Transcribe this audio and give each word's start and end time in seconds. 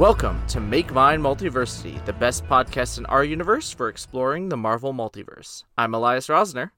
Welcome 0.00 0.40
to 0.46 0.60
Make 0.60 0.94
Mine 0.94 1.20
Multiversity, 1.20 2.02
the 2.06 2.14
best 2.14 2.46
podcast 2.46 2.96
in 2.96 3.04
our 3.04 3.22
universe 3.22 3.70
for 3.70 3.90
exploring 3.90 4.48
the 4.48 4.56
Marvel 4.56 4.94
multiverse. 4.94 5.64
I'm 5.76 5.92
Elias 5.92 6.28
Rosner. 6.28 6.70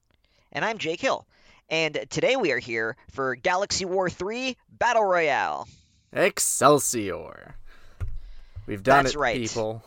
And 0.51 0.65
I'm 0.65 0.77
Jake 0.77 0.99
Hill. 0.99 1.25
And 1.69 2.05
today 2.09 2.35
we 2.35 2.51
are 2.51 2.59
here 2.59 2.97
for 3.11 3.35
Galaxy 3.35 3.85
War 3.85 4.09
3 4.09 4.57
Battle 4.77 5.05
Royale. 5.05 5.69
Excelsior. 6.11 7.55
We've 8.67 8.83
done 8.83 9.05
That's 9.05 9.15
it, 9.15 9.19
right. 9.19 9.37
people. 9.37 9.85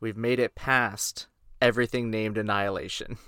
We've 0.00 0.16
made 0.16 0.38
it 0.38 0.54
past 0.54 1.26
everything 1.60 2.10
named 2.10 2.38
Annihilation. 2.38 3.18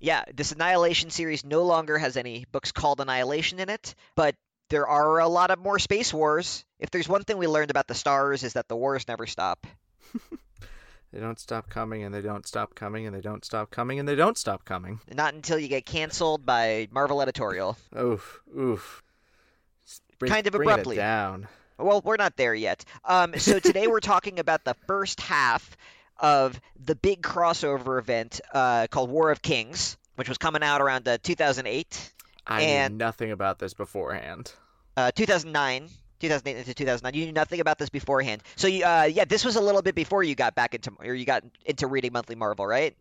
Yeah, 0.00 0.24
this 0.34 0.50
Annihilation 0.50 1.10
series 1.10 1.44
no 1.44 1.62
longer 1.62 1.96
has 1.96 2.16
any 2.16 2.44
books 2.50 2.72
called 2.72 3.00
Annihilation 3.00 3.60
in 3.60 3.68
it, 3.68 3.94
but 4.16 4.34
there 4.74 4.88
are 4.88 5.20
a 5.20 5.28
lot 5.28 5.52
of 5.52 5.60
more 5.60 5.78
space 5.78 6.12
wars. 6.12 6.64
If 6.80 6.90
there's 6.90 7.08
one 7.08 7.22
thing 7.22 7.38
we 7.38 7.46
learned 7.46 7.70
about 7.70 7.86
the 7.86 7.94
stars 7.94 8.42
is 8.42 8.54
that 8.54 8.66
the 8.66 8.74
wars 8.76 9.06
never 9.06 9.24
stop. 9.26 9.66
They 11.12 11.20
don't 11.20 11.38
stop 11.38 11.70
coming, 11.70 12.02
and 12.02 12.12
they 12.12 12.22
don't 12.22 12.44
stop 12.44 12.74
coming, 12.74 13.06
and 13.06 13.14
they 13.14 13.20
don't 13.20 13.44
stop 13.44 13.70
coming, 13.70 14.00
and 14.00 14.08
they 14.08 14.16
don't 14.16 14.36
stop 14.36 14.64
coming. 14.64 14.98
Not 15.14 15.32
until 15.32 15.56
you 15.60 15.68
get 15.68 15.86
canceled 15.86 16.44
by 16.44 16.88
Marvel 16.90 17.22
Editorial. 17.22 17.76
Oof, 17.96 18.40
oof. 18.58 19.00
Bring- 20.18 20.32
Kind 20.32 20.48
of 20.48 20.56
abruptly. 20.56 20.96
down. 20.96 21.46
Well, 21.78 22.00
we're 22.04 22.16
not 22.16 22.36
there 22.36 22.52
yet. 22.52 22.84
Um, 23.04 23.34
so 23.38 23.58
today 23.60 23.86
we're 23.86 24.00
talking 24.00 24.40
about 24.40 24.64
the 24.64 24.74
first 24.88 25.20
half 25.20 25.76
of 26.18 26.60
the 26.84 26.96
big 26.96 27.22
crossover 27.22 28.00
event 28.00 28.40
uh, 28.52 28.88
called 28.90 29.08
War 29.08 29.30
of 29.30 29.40
Kings, 29.40 29.96
which 30.16 30.28
was 30.28 30.38
coming 30.38 30.64
out 30.64 30.80
around 30.80 31.06
uh, 31.06 31.18
2008, 31.22 32.12
I 32.44 32.62
And- 32.62 32.94
knew 32.94 33.04
nothing 33.04 33.30
about 33.30 33.60
this 33.60 33.72
beforehand. 33.72 34.52
Uh, 34.96 35.10
2009. 35.12 35.88
2008 36.20 36.58
into 36.58 36.72
2009. 36.72 37.20
You 37.20 37.26
knew 37.26 37.32
nothing 37.32 37.60
about 37.60 37.76
this 37.76 37.90
beforehand. 37.90 38.42
So, 38.56 38.66
you, 38.66 38.84
uh, 38.84 39.02
yeah, 39.02 39.24
this 39.26 39.44
was 39.44 39.56
a 39.56 39.60
little 39.60 39.82
bit 39.82 39.94
before 39.94 40.22
you 40.22 40.34
got 40.34 40.54
back 40.54 40.74
into, 40.74 40.92
or 41.00 41.12
you 41.12 41.26
got 41.26 41.44
into 41.66 41.86
reading 41.86 42.12
monthly 42.12 42.34
Marvel, 42.34 42.66
right? 42.66 42.96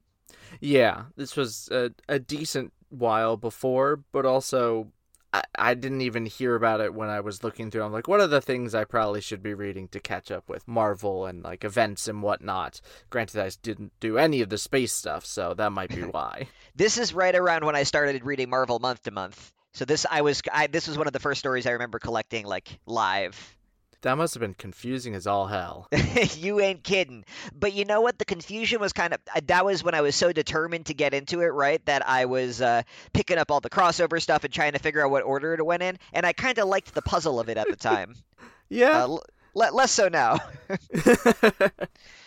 Yeah, 0.59 1.03
this 1.16 1.38
was 1.38 1.69
a, 1.71 1.91
a 2.09 2.19
decent 2.19 2.73
while 2.89 3.38
before, 3.38 4.02
but 4.11 4.25
also 4.25 4.91
I, 5.33 5.44
I 5.55 5.73
didn't 5.73 6.02
even 6.02 6.25
hear 6.25 6.55
about 6.55 6.80
it 6.80 6.94
when 6.94 7.09
I 7.09 7.19
was 7.19 7.44
looking 7.44 7.71
through. 7.71 7.83
I'm 7.83 7.91
like, 7.91 8.08
what 8.08 8.21
are 8.21 8.27
the 8.27 8.41
things 8.41 8.75
I 8.75 8.83
probably 8.83 9.19
should 9.19 9.41
be 9.41 9.53
reading 9.53 9.88
to 9.89 9.99
catch 9.99 10.30
up 10.30 10.47
with 10.47 10.67
Marvel 10.67 11.25
and 11.25 11.44
like 11.44 11.64
events 11.64 12.08
and 12.08 12.21
whatnot? 12.21 12.80
Granted, 13.09 13.41
I 13.41 13.49
didn't 13.61 13.94
do 13.99 14.17
any 14.17 14.41
of 14.41 14.49
the 14.49 14.59
space 14.59 14.94
stuff, 14.94 15.25
so 15.25 15.53
that 15.55 15.71
might 15.71 15.89
be 15.89 16.02
why. 16.02 16.47
This 16.75 16.97
is 16.97 17.14
right 17.14 17.36
around 17.36 17.66
when 17.66 17.75
I 17.75 17.83
started 17.83 18.23
reading 18.23 18.49
Marvel 18.49 18.80
month 18.80 19.03
to 19.03 19.11
month. 19.11 19.52
So 19.74 19.86
this 19.86 20.06
I 20.10 20.22
was 20.22 20.42
I 20.52 20.68
this 20.68 20.88
was 20.88 20.98
one 20.98 21.08
of 21.08 21.14
the 21.14 21.20
first 21.20 21.40
stories 21.40 21.66
I 21.66 21.72
remember 21.72 22.00
collecting 22.00 22.46
like 22.46 22.80
live. 22.86 23.56
that 24.02 24.18
must 24.18 24.34
have 24.36 24.42
been 24.42 24.54
confusing 24.54 25.16
as 25.16 25.26
all 25.26 25.48
hell. 25.48 25.88
you 26.38 26.60
ain't 26.60 26.84
kidding. 26.84 27.26
But 27.58 27.74
you 27.74 27.84
know 27.86 28.02
what? 28.02 28.20
The 28.20 28.26
confusion 28.26 28.80
was 28.80 28.94
kind 28.94 29.14
of 29.14 29.20
uh, 29.36 29.42
that 29.48 29.66
was 29.66 29.84
when 29.84 29.96
I 29.96 30.02
was 30.02 30.16
so 30.16 30.32
determined 30.32 30.86
to 30.88 30.94
get 30.94 31.14
into 31.14 31.42
it, 31.42 31.48
right? 31.48 31.84
That 31.86 32.08
I 32.08 32.26
was 32.26 32.62
uh, 32.62 32.84
picking 33.14 33.38
up 33.38 33.50
all 33.50 33.62
the 33.62 33.70
crossover 33.70 34.22
stuff 34.22 34.44
and 34.44 34.54
trying 34.54 34.74
to 34.74 34.80
figure 34.80 35.04
out 35.04 35.10
what 35.10 35.24
order 35.24 35.54
it 35.56 35.66
went 35.66 35.82
in, 35.84 35.98
and 36.14 36.26
I 36.26 36.34
kind 36.34 36.58
of 36.60 36.68
liked 36.68 36.94
the 36.94 37.02
puzzle 37.02 37.40
of 37.40 37.50
it 37.50 37.58
at 37.58 37.68
the 37.70 37.76
time. 37.76 38.16
Yeah. 38.70 39.04
uh, 39.04 39.08
l- 39.08 39.24
less 39.76 39.92
so 39.92 40.08
now. 40.08 40.40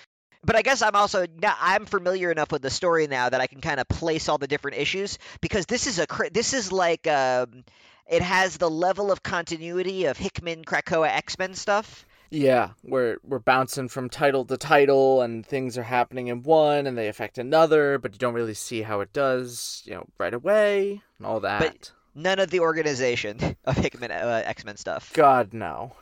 but 0.47 0.57
I 0.57 0.63
guess 0.63 0.81
I'm 0.81 0.95
also 0.95 1.27
now 1.43 1.55
I'm 1.61 1.85
familiar 1.85 2.31
enough 2.31 2.53
with 2.53 2.63
the 2.63 2.71
story 2.71 3.07
now 3.07 3.29
that 3.29 3.41
I 3.41 3.47
can 3.47 3.61
kind 3.61 3.81
of 3.81 3.89
place 3.89 4.29
all 4.29 4.39
the 4.39 4.47
different 4.47 4.79
issues 4.79 5.19
because 5.41 5.67
this 5.67 5.87
is 5.87 5.99
a 5.99 6.07
this 6.33 6.55
is 6.55 6.73
like 6.73 7.07
um, 7.07 7.65
it 8.09 8.23
has 8.23 8.57
the 8.57 8.71
level 8.71 9.13
of 9.13 9.23
continuity 9.23 10.07
of 10.07 10.17
Hickman 10.17 10.65
Krakoa 10.65 11.09
X 11.09 11.39
Men 11.39 11.55
stuff. 11.55 12.07
Yeah, 12.31 12.71
we're 12.83 13.19
we're 13.23 13.39
bouncing 13.39 13.89
from 13.89 14.09
title 14.09 14.45
to 14.47 14.57
title, 14.57 15.23
and 15.23 15.45
things 15.45 15.77
are 15.79 15.83
happening 15.83 16.29
in 16.29 16.43
one, 16.43 16.87
and 16.87 16.97
they 16.97 17.09
affect 17.09 17.39
another, 17.39 17.99
but 17.99 18.13
you 18.13 18.19
don't 18.19 18.35
really 18.35 18.55
see 18.55 18.83
how 18.83 19.01
it 19.01 19.13
does, 19.13 19.83
you 19.85 19.95
know, 19.95 20.07
right 20.19 20.35
away, 20.35 21.03
and 21.19 21.27
all 21.27 21.41
that. 21.41 21.61
But 21.61 21.93
None 22.17 22.39
of 22.39 22.49
the 22.49 22.61
organization 22.61 23.39
of 23.65 23.77
Hickman 23.77 24.11
uh, 24.11 24.43
X 24.45 24.65
Men 24.65 24.79
stuff. 24.79 25.13
God 25.13 25.53
no. 25.53 25.93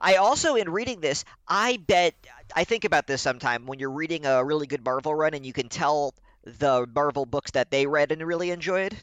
I 0.00 0.16
also, 0.16 0.56
in 0.56 0.68
reading 0.68 1.00
this, 1.00 1.24
I 1.48 1.78
bet 1.78 2.14
I 2.54 2.64
think 2.64 2.84
about 2.84 3.06
this 3.06 3.22
sometime 3.22 3.66
when 3.66 3.78
you're 3.78 3.90
reading 3.90 4.26
a 4.26 4.44
really 4.44 4.66
good 4.66 4.84
Marvel 4.84 5.14
run 5.14 5.34
and 5.34 5.44
you 5.44 5.52
can 5.52 5.68
tell 5.68 6.14
the 6.44 6.86
Marvel 6.94 7.26
books 7.26 7.52
that 7.52 7.70
they 7.70 7.86
read 7.86 8.12
and 8.12 8.22
really 8.22 8.50
enjoyed. 8.50 8.96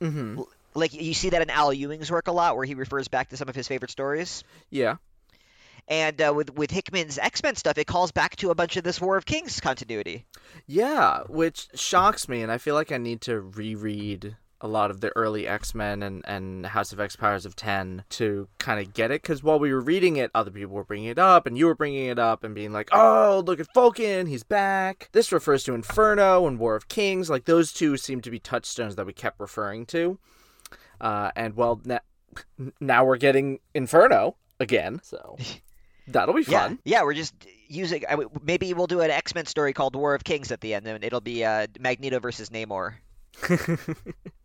Mm-hmm. 0.00 0.42
Like 0.74 0.92
you 0.92 1.14
see 1.14 1.30
that 1.30 1.42
in 1.42 1.50
Al 1.50 1.72
Ewing's 1.72 2.10
work 2.10 2.28
a 2.28 2.32
lot, 2.32 2.56
where 2.56 2.64
he 2.64 2.74
refers 2.74 3.08
back 3.08 3.28
to 3.30 3.36
some 3.36 3.48
of 3.48 3.54
his 3.54 3.68
favorite 3.68 3.90
stories. 3.90 4.42
Yeah. 4.70 4.96
And 5.86 6.20
uh, 6.20 6.32
with 6.34 6.54
with 6.54 6.70
Hickman's 6.70 7.18
X 7.18 7.42
Men 7.42 7.56
stuff, 7.56 7.78
it 7.78 7.86
calls 7.86 8.10
back 8.10 8.36
to 8.36 8.50
a 8.50 8.54
bunch 8.54 8.76
of 8.76 8.84
this 8.84 9.00
War 9.00 9.16
of 9.16 9.26
Kings 9.26 9.60
continuity. 9.60 10.24
Yeah, 10.66 11.24
which 11.28 11.68
shocks 11.74 12.28
me, 12.28 12.42
and 12.42 12.50
I 12.50 12.58
feel 12.58 12.74
like 12.74 12.90
I 12.90 12.98
need 12.98 13.20
to 13.22 13.40
reread 13.40 14.36
a 14.64 14.68
lot 14.68 14.90
of 14.90 15.02
the 15.02 15.12
early 15.14 15.46
X 15.46 15.74
Men 15.74 16.02
and, 16.02 16.24
and 16.26 16.64
House 16.64 16.90
of 16.92 16.98
X 16.98 17.16
Powers 17.16 17.44
of 17.44 17.54
10 17.54 18.04
to 18.08 18.48
kind 18.58 18.80
of 18.80 18.94
get 18.94 19.10
it. 19.10 19.20
Because 19.20 19.42
while 19.42 19.58
we 19.58 19.70
were 19.72 19.80
reading 19.80 20.16
it, 20.16 20.30
other 20.34 20.50
people 20.50 20.74
were 20.74 20.84
bringing 20.84 21.10
it 21.10 21.18
up, 21.18 21.46
and 21.46 21.58
you 21.58 21.66
were 21.66 21.74
bringing 21.74 22.06
it 22.06 22.18
up 22.18 22.42
and 22.42 22.54
being 22.54 22.72
like, 22.72 22.88
oh, 22.90 23.42
look 23.46 23.60
at 23.60 23.66
Vulcan, 23.74 24.26
he's 24.26 24.42
back. 24.42 25.10
This 25.12 25.30
refers 25.30 25.64
to 25.64 25.74
Inferno 25.74 26.46
and 26.46 26.58
War 26.58 26.74
of 26.76 26.88
Kings. 26.88 27.28
Like, 27.28 27.44
those 27.44 27.74
two 27.74 27.98
seem 27.98 28.22
to 28.22 28.30
be 28.30 28.38
touchstones 28.38 28.96
that 28.96 29.04
we 29.04 29.12
kept 29.12 29.38
referring 29.38 29.84
to. 29.86 30.18
Uh, 30.98 31.30
and, 31.36 31.54
well, 31.54 31.80
na- 31.84 31.98
now 32.80 33.04
we're 33.04 33.18
getting 33.18 33.58
Inferno 33.74 34.36
again, 34.60 34.98
so 35.02 35.36
that'll 36.08 36.34
be 36.34 36.42
fun. 36.42 36.78
yeah, 36.84 37.02
we're 37.02 37.12
just 37.12 37.34
using. 37.68 38.02
Maybe 38.42 38.72
we'll 38.72 38.86
do 38.86 39.00
an 39.02 39.10
X 39.10 39.34
Men 39.34 39.44
story 39.44 39.74
called 39.74 39.94
War 39.94 40.14
of 40.14 40.24
Kings 40.24 40.50
at 40.50 40.62
the 40.62 40.72
end, 40.72 40.86
and 40.86 41.04
it'll 41.04 41.20
be 41.20 41.44
uh, 41.44 41.66
Magneto 41.78 42.18
versus 42.18 42.48
Namor, 42.48 42.94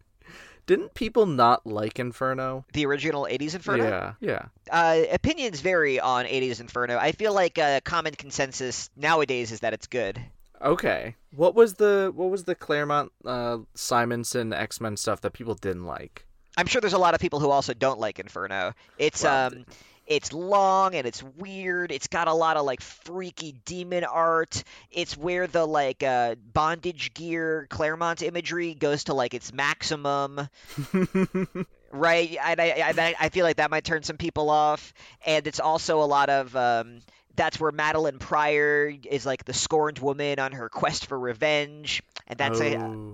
Didn't 0.70 0.94
people 0.94 1.26
not 1.26 1.66
like 1.66 1.98
Inferno? 1.98 2.64
the 2.74 2.86
original 2.86 3.24
'80s 3.30 3.56
Inferno. 3.56 3.84
Yeah, 3.84 4.14
yeah. 4.20 4.46
Uh, 4.70 5.02
opinions 5.12 5.62
vary 5.62 6.00
on 6.00 6.26
'80s 6.26 6.62
Inferno. 6.62 6.96
I 6.96 7.12
feel 7.12 7.34
like 7.34 7.58
a 7.58 7.82
common 7.84 8.14
consensus 8.14 8.92
nowadays 8.96 9.52
is 9.52 9.62
that 9.62 9.74
it's 9.74 9.88
good. 9.88 10.22
Okay. 10.62 11.16
What 11.32 11.56
was 11.56 11.74
the 11.74 12.12
what 12.16 12.30
was 12.30 12.44
the 12.44 12.54
Claremont 12.54 13.12
uh 13.26 13.58
Simonson 13.74 14.54
X 14.54 14.80
Men 14.80 14.96
stuff 14.96 15.22
that 15.22 15.34
people 15.34 15.56
didn't 15.56 15.86
like? 15.86 16.28
I'm 16.56 16.68
sure 16.68 16.82
there's 16.82 16.94
a 16.94 17.00
lot 17.00 17.16
of 17.16 17.20
people 17.20 17.40
who 17.40 17.50
also 17.50 17.74
don't 17.74 18.00
like 18.00 18.20
Inferno. 18.20 18.74
It's 19.00 19.24
Well, 19.24 19.48
um 19.48 19.66
it's 20.10 20.34
long 20.34 20.96
and 20.96 21.08
it's 21.08 21.24
weird. 21.24 21.92
It's 21.94 22.08
got 22.08 22.28
a 22.28 22.34
lot 22.34 22.58
of 22.58 22.66
like 22.66 22.82
freaky 22.82 23.54
demon 23.64 24.04
art. 24.04 24.64
It's 24.92 25.16
where 25.16 25.48
the 25.48 25.66
like 25.66 26.04
uh 26.04 26.36
bondage 26.54 27.14
gear 27.14 27.68
Claremont 27.70 28.22
imagery 28.22 28.74
goes 28.74 29.06
to 29.06 29.14
like 29.14 29.34
its 29.34 29.54
maximum, 29.54 30.50
right? 31.92 32.38
And 32.44 32.60
I, 32.60 32.94
I 32.98 33.16
I 33.20 33.30
feel 33.30 33.46
like 33.46 33.58
that 33.58 33.72
might 33.72 33.84
turn 33.84 34.04
some 34.04 34.18
people 34.18 34.50
off. 34.50 34.94
And 35.26 35.48
it's 35.48 35.60
also 35.60 36.02
a 36.02 36.06
lot 36.06 36.30
of 36.30 36.56
um 36.56 37.00
that's 37.36 37.60
where 37.60 37.72
Madelyne 37.72 38.20
Pryor 38.20 38.94
is 39.10 39.26
like 39.26 39.46
the 39.46 39.54
scorned 39.54 40.00
woman 40.00 40.40
on 40.40 40.52
her 40.54 40.70
quest 40.70 41.06
for 41.06 41.18
revenge, 41.18 42.04
and 42.28 42.38
that's 42.38 42.60
a 42.60 42.78
Oh, 42.78 43.14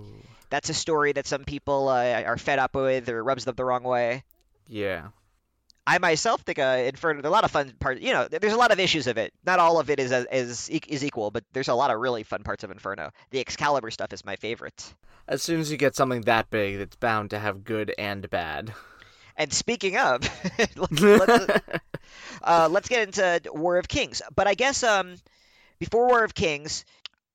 that's 0.50 0.70
a 0.70 0.74
story 0.74 1.12
that 1.12 1.26
some 1.26 1.44
people 1.44 1.88
uh, 1.88 2.22
are 2.22 2.36
fed 2.38 2.58
up 2.58 2.74
with 2.74 3.08
or 3.08 3.22
rubs 3.22 3.44
them 3.44 3.54
the 3.54 3.64
wrong 3.64 3.82
way. 3.82 4.24
yeah. 4.68 5.08
I 5.86 5.98
myself 5.98 6.40
think 6.40 6.58
uh, 6.58 6.82
Inferno. 6.86 7.22
There's 7.22 7.30
a 7.30 7.32
lot 7.32 7.44
of 7.44 7.50
fun 7.50 7.72
parts. 7.78 8.00
You 8.00 8.12
know, 8.12 8.26
there's 8.28 8.52
a 8.52 8.56
lot 8.56 8.72
of 8.72 8.80
issues 8.80 9.06
of 9.06 9.18
it. 9.18 9.32
Not 9.44 9.58
all 9.60 9.78
of 9.78 9.88
it 9.88 10.00
is 10.00 10.10
is 10.10 10.70
e- 10.70 10.80
is 10.88 11.04
equal, 11.04 11.30
but 11.30 11.44
there's 11.52 11.68
a 11.68 11.74
lot 11.74 11.90
of 11.90 12.00
really 12.00 12.24
fun 12.24 12.42
parts 12.42 12.64
of 12.64 12.70
Inferno. 12.70 13.10
The 13.30 13.40
Excalibur 13.40 13.90
stuff 13.90 14.12
is 14.12 14.24
my 14.24 14.36
favorite. 14.36 14.94
As 15.28 15.42
soon 15.42 15.60
as 15.60 15.70
you 15.70 15.76
get 15.76 15.94
something 15.94 16.22
that 16.22 16.50
big, 16.50 16.76
it's 16.76 16.96
bound 16.96 17.30
to 17.30 17.38
have 17.38 17.64
good 17.64 17.94
and 17.98 18.28
bad. 18.30 18.72
And 19.36 19.52
speaking 19.52 19.96
of, 19.96 20.22
let's, 20.76 21.00
let's, 21.00 21.60
uh, 22.42 22.68
let's 22.70 22.88
get 22.88 23.06
into 23.06 23.52
War 23.52 23.76
of 23.76 23.86
Kings. 23.86 24.22
But 24.34 24.46
I 24.46 24.54
guess 24.54 24.82
um, 24.82 25.16
before 25.78 26.06
War 26.08 26.24
of 26.24 26.34
Kings, 26.34 26.84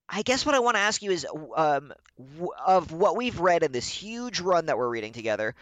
I 0.10 0.24
guess 0.24 0.46
what 0.46 0.56
I 0.56 0.60
want 0.60 0.76
to 0.76 0.82
ask 0.82 1.02
you 1.02 1.12
is 1.12 1.26
um, 1.56 1.94
w- 2.18 2.52
of 2.66 2.92
what 2.92 3.16
we've 3.16 3.40
read 3.40 3.64
in 3.64 3.72
this 3.72 3.88
huge 3.88 4.42
run 4.42 4.66
that 4.66 4.78
we're 4.78 4.90
reading 4.90 5.14
together, 5.14 5.56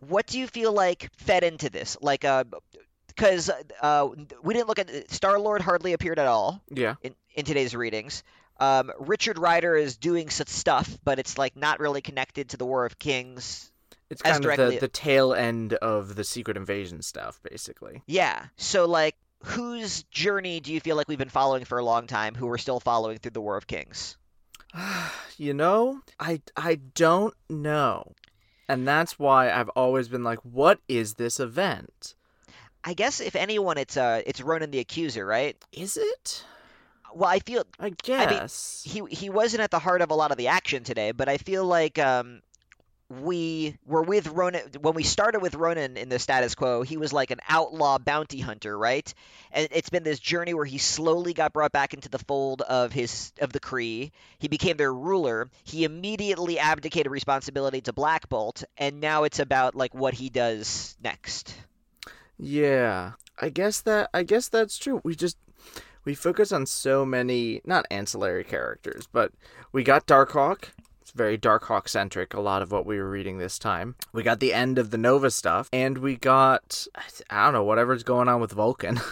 what 0.00 0.26
do 0.26 0.38
you 0.38 0.46
feel 0.46 0.72
like 0.72 1.10
fed 1.16 1.44
into 1.44 1.70
this? 1.70 1.96
Like, 2.00 2.24
because 3.08 3.50
uh, 3.80 4.08
we 4.42 4.54
didn't 4.54 4.68
look 4.68 4.78
at 4.78 5.10
Star 5.10 5.38
Lord 5.38 5.60
hardly 5.60 5.92
appeared 5.92 6.18
at 6.18 6.26
all 6.26 6.62
yeah. 6.70 6.94
in, 7.02 7.14
in 7.34 7.44
today's 7.44 7.74
readings. 7.74 8.22
Um, 8.60 8.90
Richard 8.98 9.38
Rider 9.38 9.76
is 9.76 9.96
doing 9.96 10.30
such 10.30 10.48
stuff, 10.48 10.98
but 11.04 11.18
it's 11.18 11.38
like 11.38 11.56
not 11.56 11.80
really 11.80 12.00
connected 12.00 12.50
to 12.50 12.56
the 12.56 12.66
War 12.66 12.84
of 12.84 12.98
Kings. 12.98 13.70
It's 14.10 14.22
kind 14.22 14.44
of 14.44 14.56
the, 14.56 14.78
the 14.80 14.88
tail 14.88 15.34
end 15.34 15.74
of 15.74 16.14
the 16.14 16.24
Secret 16.24 16.56
Invasion 16.56 17.02
stuff, 17.02 17.40
basically. 17.42 18.02
Yeah. 18.06 18.46
So 18.56 18.86
like 18.86 19.14
whose 19.44 20.02
journey 20.04 20.60
do 20.60 20.72
you 20.72 20.80
feel 20.80 20.96
like 20.96 21.08
we've 21.08 21.18
been 21.18 21.28
following 21.28 21.64
for 21.64 21.78
a 21.78 21.84
long 21.84 22.06
time 22.06 22.34
who 22.34 22.46
we're 22.46 22.58
still 22.58 22.80
following 22.80 23.18
through 23.18 23.32
the 23.32 23.40
War 23.40 23.56
of 23.56 23.66
Kings? 23.66 24.16
you 25.36 25.54
know, 25.54 26.00
I 26.18 26.40
I 26.56 26.76
don't 26.76 27.34
know. 27.48 28.12
And 28.68 28.86
that's 28.86 29.18
why 29.18 29.50
I've 29.50 29.70
always 29.70 30.08
been 30.08 30.24
like, 30.24 30.40
what 30.40 30.80
is 30.88 31.14
this 31.14 31.40
event? 31.40 32.14
I 32.84 32.94
guess 32.94 33.20
if 33.20 33.34
anyone, 33.34 33.78
it's 33.78 33.96
uh, 33.96 34.22
it's 34.26 34.40
Ronan 34.40 34.70
the 34.70 34.78
Accuser, 34.78 35.24
right? 35.26 35.56
Is 35.72 35.96
it? 35.96 36.44
Well, 37.14 37.28
I 37.28 37.38
feel 37.40 37.64
I 37.80 37.90
guess. 37.90 38.82
he 38.84 39.02
he 39.10 39.30
wasn't 39.30 39.62
at 39.62 39.70
the 39.70 39.78
heart 39.78 40.02
of 40.02 40.10
a 40.10 40.14
lot 40.14 40.30
of 40.30 40.36
the 40.36 40.48
action 40.48 40.84
today, 40.84 41.12
but 41.12 41.28
I 41.28 41.38
feel 41.38 41.64
like 41.64 41.98
um, 41.98 42.42
we 43.10 43.76
were 43.86 44.02
with 44.02 44.28
Ronan 44.28 44.62
when 44.80 44.94
we 44.94 45.02
started 45.02 45.40
with 45.40 45.54
Ronan 45.54 45.96
in 45.96 46.10
the 46.10 46.18
status 46.18 46.54
quo. 46.54 46.82
He 46.82 46.98
was 46.98 47.12
like 47.12 47.30
an 47.30 47.40
outlaw 47.48 47.98
bounty 47.98 48.40
hunter, 48.40 48.76
right? 48.76 49.12
And 49.50 49.68
it's 49.70 49.88
been 49.88 50.02
this 50.02 50.18
journey 50.18 50.52
where 50.52 50.66
he 50.66 50.76
slowly 50.76 51.32
got 51.32 51.54
brought 51.54 51.72
back 51.72 51.94
into 51.94 52.10
the 52.10 52.18
fold 52.18 52.60
of 52.62 52.92
his 52.92 53.32
of 53.40 53.52
the 53.52 53.60
Kree. 53.60 54.10
He 54.38 54.48
became 54.48 54.76
their 54.76 54.92
ruler. 54.92 55.48
He 55.64 55.84
immediately 55.84 56.58
abdicated 56.58 57.10
responsibility 57.10 57.80
to 57.82 57.94
Black 57.94 58.28
Bolt, 58.28 58.64
and 58.76 59.00
now 59.00 59.24
it's 59.24 59.38
about 59.38 59.74
like 59.74 59.94
what 59.94 60.12
he 60.12 60.28
does 60.28 60.96
next. 61.02 61.54
Yeah, 62.36 63.12
I 63.40 63.48
guess 63.48 63.80
that 63.82 64.10
I 64.12 64.22
guess 64.22 64.48
that's 64.48 64.76
true. 64.76 65.00
We 65.02 65.14
just 65.14 65.38
we 66.04 66.14
focus 66.14 66.52
on 66.52 66.66
so 66.66 67.06
many 67.06 67.62
not 67.64 67.86
ancillary 67.90 68.44
characters, 68.44 69.08
but 69.10 69.32
we 69.72 69.82
got 69.82 70.06
Darkhawk. 70.06 70.72
Very 71.18 71.36
Darkhawk 71.36 71.88
centric. 71.88 72.32
A 72.32 72.40
lot 72.40 72.62
of 72.62 72.72
what 72.72 72.86
we 72.86 72.98
were 72.98 73.10
reading 73.10 73.36
this 73.38 73.58
time. 73.58 73.96
We 74.12 74.22
got 74.22 74.40
the 74.40 74.54
end 74.54 74.78
of 74.78 74.90
the 74.90 74.96
Nova 74.98 75.30
stuff, 75.30 75.68
and 75.72 75.98
we 75.98 76.16
got 76.16 76.86
I 77.28 77.44
don't 77.44 77.52
know 77.52 77.64
whatever's 77.64 78.02
going 78.04 78.28
on 78.28 78.40
with 78.40 78.52
Vulcan. 78.52 79.00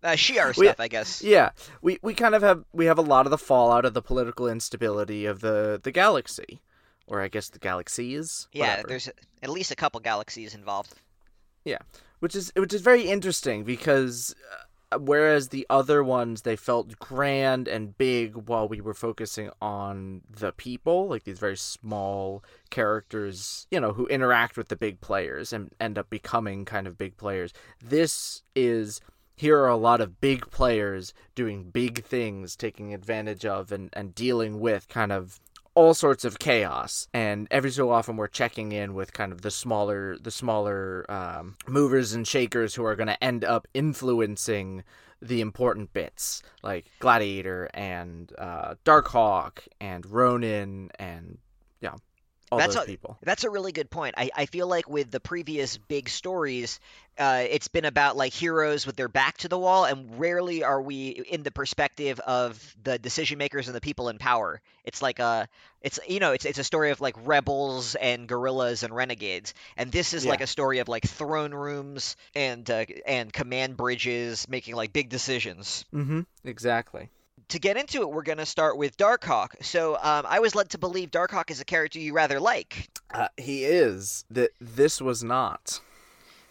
Uh, 0.00 0.10
Shi'ar 0.10 0.56
We- 0.56 0.66
stuff, 0.66 0.78
I 0.78 0.86
guess. 0.86 1.22
yeah, 1.22 1.50
we 1.82 1.98
we 2.02 2.14
kind 2.14 2.36
of 2.36 2.40
have 2.42 2.62
we 2.72 2.86
have 2.86 2.98
a 2.98 3.02
lot 3.02 3.26
of 3.26 3.30
the 3.32 3.36
fallout 3.38 3.84
of 3.84 3.94
the 3.94 4.00
political 4.00 4.46
instability 4.46 5.26
of 5.26 5.40
the 5.40 5.80
the 5.82 5.90
galaxy, 5.90 6.60
or 7.08 7.20
I 7.20 7.26
guess 7.26 7.48
the 7.48 7.58
galaxies. 7.58 8.46
Yeah, 8.52 8.68
whatever. 8.76 8.88
there's 8.88 9.08
at 9.42 9.50
least 9.50 9.72
a 9.72 9.74
couple 9.74 9.98
galaxies 9.98 10.54
involved. 10.54 10.94
Yeah, 11.64 11.78
which 12.20 12.36
is 12.36 12.52
which 12.54 12.72
is 12.72 12.80
very 12.80 13.08
interesting 13.10 13.64
because 13.64 14.36
uh, 14.52 14.62
whereas 14.96 15.48
the 15.48 15.66
other 15.68 16.02
ones 16.02 16.42
they 16.42 16.56
felt 16.56 16.98
grand 16.98 17.68
and 17.68 17.98
big 17.98 18.34
while 18.48 18.66
we 18.66 18.80
were 18.80 18.94
focusing 18.94 19.50
on 19.60 20.22
the 20.30 20.52
people 20.52 21.08
like 21.08 21.24
these 21.24 21.38
very 21.38 21.56
small 21.56 22.42
characters 22.70 23.66
you 23.70 23.78
know 23.78 23.92
who 23.92 24.06
interact 24.06 24.56
with 24.56 24.68
the 24.68 24.76
big 24.76 25.00
players 25.00 25.52
and 25.52 25.70
end 25.78 25.98
up 25.98 26.08
becoming 26.08 26.64
kind 26.64 26.86
of 26.86 26.96
big 26.96 27.16
players. 27.16 27.52
This 27.84 28.42
is 28.54 29.00
here 29.36 29.58
are 29.58 29.68
a 29.68 29.76
lot 29.76 30.00
of 30.00 30.20
big 30.20 30.50
players 30.50 31.14
doing 31.36 31.70
big 31.70 32.04
things 32.04 32.56
taking 32.56 32.92
advantage 32.92 33.46
of 33.46 33.70
and, 33.70 33.88
and 33.92 34.14
dealing 34.14 34.58
with 34.58 34.88
kind 34.88 35.12
of 35.12 35.38
all 35.74 35.94
sorts 35.94 36.24
of 36.24 36.38
chaos. 36.38 37.08
And 37.12 37.48
every 37.50 37.70
so 37.70 37.90
often 37.90 38.16
we're 38.16 38.28
checking 38.28 38.72
in 38.72 38.94
with 38.94 39.12
kind 39.12 39.32
of 39.32 39.42
the 39.42 39.50
smaller 39.50 40.16
the 40.18 40.30
smaller 40.30 41.04
um, 41.10 41.56
movers 41.66 42.12
and 42.12 42.26
shakers 42.26 42.74
who 42.74 42.84
are 42.84 42.96
going 42.96 43.08
to 43.08 43.24
end 43.24 43.44
up 43.44 43.66
influencing 43.74 44.84
the 45.20 45.40
important 45.40 45.92
bits 45.92 46.42
like 46.62 46.86
gladiator 47.00 47.68
and 47.74 48.32
uh, 48.38 48.74
darkhawk 48.84 49.66
and 49.80 50.06
ronan 50.06 50.90
and 50.98 51.38
yeah 51.80 51.94
all 52.50 52.58
That's 52.58 52.74
those 52.74 52.84
a- 52.84 52.86
people 52.86 53.18
That's 53.22 53.44
a 53.44 53.50
really 53.50 53.72
good 53.72 53.90
point. 53.90 54.14
I, 54.16 54.30
I 54.34 54.46
feel 54.46 54.66
like 54.66 54.88
with 54.88 55.10
the 55.10 55.20
previous 55.20 55.76
big 55.76 56.08
stories, 56.08 56.78
uh, 57.18 57.44
it's 57.48 57.68
been 57.68 57.84
about 57.84 58.16
like 58.16 58.32
heroes 58.32 58.86
with 58.86 58.96
their 58.96 59.08
back 59.08 59.38
to 59.38 59.48
the 59.48 59.58
wall, 59.58 59.84
and 59.84 60.18
rarely 60.18 60.62
are 60.62 60.80
we 60.80 61.08
in 61.08 61.42
the 61.42 61.50
perspective 61.50 62.20
of 62.20 62.76
the 62.82 62.98
decision 62.98 63.38
makers 63.38 63.66
and 63.68 63.74
the 63.74 63.80
people 63.80 64.08
in 64.08 64.18
power. 64.18 64.60
It's 64.84 65.02
like 65.02 65.18
a, 65.18 65.48
it's 65.82 65.98
you 66.08 66.20
know, 66.20 66.32
it's 66.32 66.44
it's 66.44 66.58
a 66.58 66.64
story 66.64 66.90
of 66.90 67.00
like 67.00 67.14
rebels 67.24 67.94
and 67.96 68.28
guerrillas 68.28 68.82
and 68.82 68.94
renegades, 68.94 69.54
and 69.76 69.90
this 69.90 70.14
is 70.14 70.26
like 70.26 70.40
a 70.40 70.46
story 70.46 70.78
of 70.78 70.88
like 70.88 71.04
throne 71.06 71.52
rooms 71.52 72.16
and 72.34 72.68
uh, 72.70 72.84
and 73.06 73.32
command 73.32 73.76
bridges 73.76 74.48
making 74.48 74.74
like 74.76 74.92
big 74.92 75.08
decisions. 75.08 75.84
mm-hmm 75.92 76.20
exactly 76.44 77.10
To 77.48 77.58
get 77.58 77.76
into 77.78 78.02
it, 78.02 78.10
we're 78.10 78.22
going 78.22 78.38
to 78.38 78.46
start 78.46 78.76
with 78.76 78.96
Darkhawk. 78.98 79.64
So 79.64 79.94
um, 79.96 80.26
I 80.28 80.40
was 80.40 80.54
led 80.54 80.68
to 80.70 80.78
believe 80.78 81.10
Darkhawk 81.10 81.50
is 81.50 81.60
a 81.60 81.64
character 81.64 81.98
you 81.98 82.12
rather 82.12 82.38
like. 82.40 82.90
uh, 83.10 83.28
he 83.38 83.64
is 83.64 84.24
that 84.30 84.50
this 84.60 85.00
was 85.00 85.24
not 85.24 85.80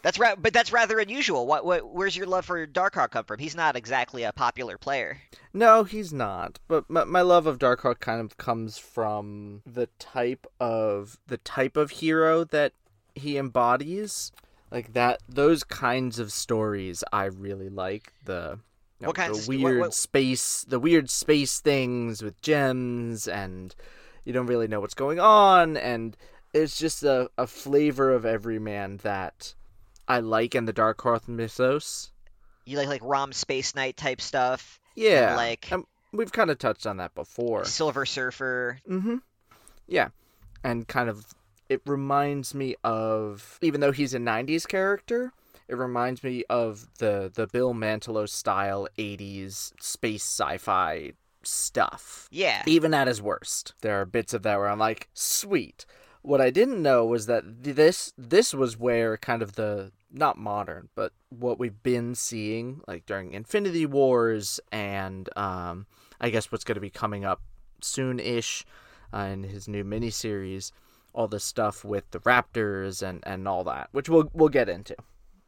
That's 0.02 0.18
right, 0.18 0.40
but 0.40 0.52
that's 0.52 0.72
rather 0.72 0.98
unusual. 0.98 1.46
What, 1.46 1.64
what, 1.64 1.88
where's 1.88 2.16
your 2.16 2.26
love 2.26 2.44
for 2.44 2.66
Darkhawk 2.66 3.10
come 3.10 3.24
from? 3.24 3.38
He's 3.38 3.54
not 3.56 3.76
exactly 3.76 4.24
a 4.24 4.32
popular 4.32 4.78
player. 4.78 5.18
No, 5.52 5.84
he's 5.84 6.12
not. 6.12 6.58
But 6.68 6.88
my, 6.88 7.04
my 7.04 7.20
love 7.20 7.46
of 7.46 7.58
Darkhawk 7.58 8.00
kind 8.00 8.20
of 8.20 8.36
comes 8.36 8.78
from 8.78 9.62
the 9.66 9.88
type 9.98 10.46
of 10.60 11.18
the 11.26 11.38
type 11.38 11.76
of 11.76 11.90
hero 11.90 12.44
that 12.44 12.72
he 13.14 13.36
embodies. 13.38 14.32
Like 14.70 14.92
that 14.92 15.20
those 15.28 15.64
kinds 15.64 16.18
of 16.18 16.32
stories 16.32 17.02
I 17.12 17.24
really 17.24 17.68
like. 17.68 18.12
The 18.24 18.60
know, 19.00 19.08
What 19.08 19.16
kinds 19.16 19.46
the 19.46 19.56
weird 19.58 19.78
what- 19.78 19.86
what- 19.88 19.94
space 19.94 20.64
the 20.64 20.78
weird 20.80 21.08
space 21.10 21.60
things 21.60 22.22
with 22.22 22.40
gems 22.42 23.28
and 23.28 23.74
you 24.24 24.32
don't 24.32 24.46
really 24.46 24.68
know 24.68 24.80
what's 24.80 24.94
going 24.94 25.20
on 25.20 25.76
and 25.76 26.16
it's 26.54 26.78
just 26.78 27.02
a, 27.02 27.30
a 27.38 27.46
flavor 27.46 28.12
of 28.12 28.24
every 28.24 28.58
man 28.58 28.96
that 28.98 29.54
I 30.08 30.20
like 30.20 30.54
in 30.54 30.64
the 30.64 30.72
Darkhawk 30.72 31.28
mythos. 31.28 32.10
You 32.64 32.76
like 32.78 32.88
like 32.88 33.02
Rom 33.04 33.32
Space 33.32 33.74
Knight 33.74 33.96
type 33.96 34.20
stuff, 34.20 34.80
Yeah. 34.94 35.36
like- 35.36 35.68
um, 35.70 35.86
we've 36.12 36.32
kind 36.32 36.50
of 36.50 36.58
touched 36.58 36.86
on 36.86 36.96
that 36.98 37.14
before. 37.14 37.64
Silver 37.66 38.04
Surfer. 38.06 38.78
Mm-hmm. 38.88 39.16
Yeah. 39.86 40.08
And 40.64 40.88
kind 40.88 41.08
of 41.08 41.26
it 41.68 41.82
reminds 41.86 42.54
me 42.54 42.74
of 42.82 43.58
even 43.62 43.80
though 43.82 43.92
he's 43.92 44.14
a 44.14 44.18
90s 44.18 44.66
character, 44.66 45.32
it 45.68 45.76
reminds 45.76 46.22
me 46.24 46.44
of 46.48 46.86
the 46.98 47.30
the 47.32 47.46
Bill 47.46 47.74
Mantlo 47.74 48.28
style 48.28 48.88
80s 48.98 49.72
space 49.80 50.22
sci-fi 50.24 51.12
stuff. 51.42 52.28
Yeah, 52.30 52.62
Even 52.66 52.94
at 52.94 53.06
his 53.06 53.22
worst. 53.22 53.74
There 53.80 54.00
are 54.00 54.04
bits 54.04 54.34
of 54.34 54.42
that 54.42 54.58
where 54.58 54.68
I'm 54.68 54.78
like, 54.78 55.08
"Sweet." 55.14 55.86
What 56.22 56.40
I 56.40 56.50
didn't 56.50 56.82
know 56.82 57.06
was 57.06 57.26
that 57.26 57.44
this 57.62 58.12
this 58.18 58.52
was 58.52 58.76
where 58.76 59.16
kind 59.16 59.42
of 59.42 59.52
the 59.52 59.92
not 60.10 60.36
modern, 60.38 60.88
but 60.94 61.12
what 61.28 61.58
we've 61.58 61.82
been 61.82 62.14
seeing 62.14 62.80
like 62.88 63.06
during 63.06 63.32
Infinity 63.34 63.86
Wars 63.86 64.60
and 64.72 65.28
um 65.36 65.86
I 66.20 66.30
guess 66.30 66.50
what's 66.50 66.64
going 66.64 66.74
to 66.74 66.80
be 66.80 66.90
coming 66.90 67.24
up 67.24 67.40
soon-ish 67.80 68.64
uh, 69.14 69.18
in 69.18 69.44
his 69.44 69.68
new 69.68 69.84
miniseries, 69.84 70.72
all 71.12 71.28
the 71.28 71.38
stuff 71.38 71.84
with 71.84 72.10
the 72.10 72.20
Raptors 72.20 73.06
and 73.06 73.22
and 73.26 73.46
all 73.46 73.64
that, 73.64 73.88
which 73.92 74.08
we'll 74.08 74.28
we'll 74.34 74.48
get 74.48 74.68
into. 74.68 74.96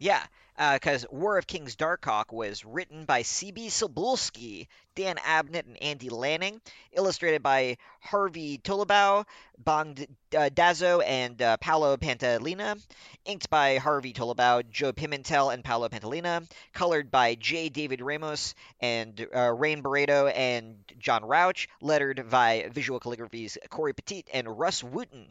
Yeah. 0.00 0.24
Because 0.58 1.06
War 1.10 1.38
of 1.38 1.46
Kings 1.46 1.76
Darkhawk 1.76 2.32
was 2.32 2.64
written 2.64 3.04
by 3.04 3.22
C.B. 3.22 3.68
Cebulski, 3.68 4.66
Dan 4.94 5.16
Abnett, 5.16 5.66
and 5.66 5.80
Andy 5.82 6.10
Lanning, 6.10 6.60
illustrated 6.92 7.42
by 7.42 7.78
Harvey 8.00 8.58
Tolibao, 8.58 9.24
Bong 9.56 9.96
uh, 10.36 10.50
Dazo, 10.52 11.02
and 11.06 11.40
uh, 11.40 11.56
Paolo 11.58 11.96
Pantalena, 11.96 12.78
inked 13.24 13.48
by 13.48 13.78
Harvey 13.78 14.12
Tolibao, 14.12 14.68
Joe 14.68 14.92
Pimentel, 14.92 15.54
and 15.54 15.64
Paolo 15.64 15.88
Pantalena, 15.88 16.46
colored 16.74 17.10
by 17.10 17.36
J. 17.36 17.68
David 17.70 18.02
Ramos 18.02 18.54
and 18.80 19.26
uh, 19.34 19.52
Rain 19.54 19.82
Beredo 19.82 20.30
and 20.34 20.76
John 20.98 21.22
Rauch, 21.22 21.68
lettered 21.80 22.28
by 22.28 22.68
Visual 22.72 23.00
Calligraphy's 23.00 23.56
Corey 23.70 23.94
Petit 23.94 24.24
and 24.34 24.58
Russ 24.58 24.82
Wooten. 24.84 25.28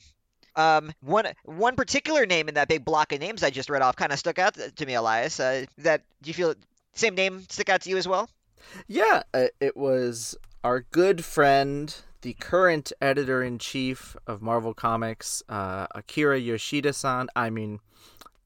Um, 0.56 0.92
one 1.02 1.28
one 1.46 1.76
particular 1.76 2.26
name 2.26 2.48
in 2.48 2.56
that 2.56 2.68
big 2.68 2.86
block 2.86 3.12
of 3.14 3.20
names 3.20 3.44
I 3.44 3.50
just 3.50 3.70
read 3.70 3.82
off 3.82 3.96
kind 3.96 4.12
of 4.12 4.20
stuck 4.20 4.40
out 4.40 4.58
to, 4.76 4.86
me, 4.86 4.94
Elias. 4.94 5.40
Uh, 5.40 5.66
that 5.80 6.04
do 6.22 6.30
you 6.30 6.34
feel 6.34 6.56
same 6.94 7.16
name 7.16 7.46
stick 7.50 7.70
out 7.70 7.82
to 7.82 7.90
you 7.90 7.98
as 7.98 8.08
well? 8.08 8.30
Yeah, 8.88 9.24
uh, 9.34 9.48
it 9.60 9.78
was 9.78 10.36
our 10.64 10.82
good 10.92 11.24
friend, 11.24 11.96
the 12.22 12.34
current 12.34 12.92
editor 13.02 13.42
in 13.42 13.58
chief 13.58 14.18
of 14.28 14.42
Marvel 14.42 14.74
Comics, 14.74 15.42
uh, 15.48 15.88
Akira 15.96 16.38
Yoshida-san. 16.38 17.28
I 17.36 17.50
mean, 17.50 17.80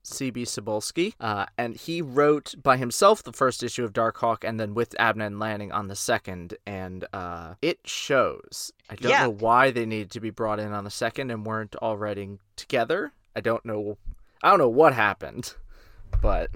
CB 0.03 0.43
Cebulski, 0.43 1.13
uh, 1.19 1.45
and 1.57 1.75
he 1.75 2.01
wrote 2.01 2.55
by 2.61 2.77
himself 2.77 3.23
the 3.23 3.31
first 3.33 3.63
issue 3.63 3.83
of 3.83 3.93
Darkhawk, 3.93 4.43
and 4.43 4.59
then 4.59 4.73
with 4.73 4.95
Abnett 4.99 5.27
and 5.27 5.39
Lanning 5.39 5.71
on 5.71 5.87
the 5.87 5.95
second, 5.95 6.55
and 6.65 7.05
uh, 7.13 7.55
it 7.61 7.79
shows. 7.85 8.71
I 8.89 8.95
don't 8.95 9.11
Yeah. 9.11 9.23
know 9.23 9.29
why 9.31 9.71
they 9.71 9.85
needed 9.85 10.11
to 10.11 10.19
be 10.19 10.29
brought 10.29 10.59
in 10.59 10.73
on 10.73 10.83
the 10.83 10.91
second 10.91 11.31
and 11.31 11.45
weren't 11.45 11.75
already 11.77 12.37
together. 12.55 13.11
I 13.35 13.41
don't 13.41 13.63
know. 13.65 13.97
I 14.43 14.49
don't 14.49 14.59
know 14.59 14.67
what 14.69 14.93
happened, 14.93 15.53
but 16.21 16.49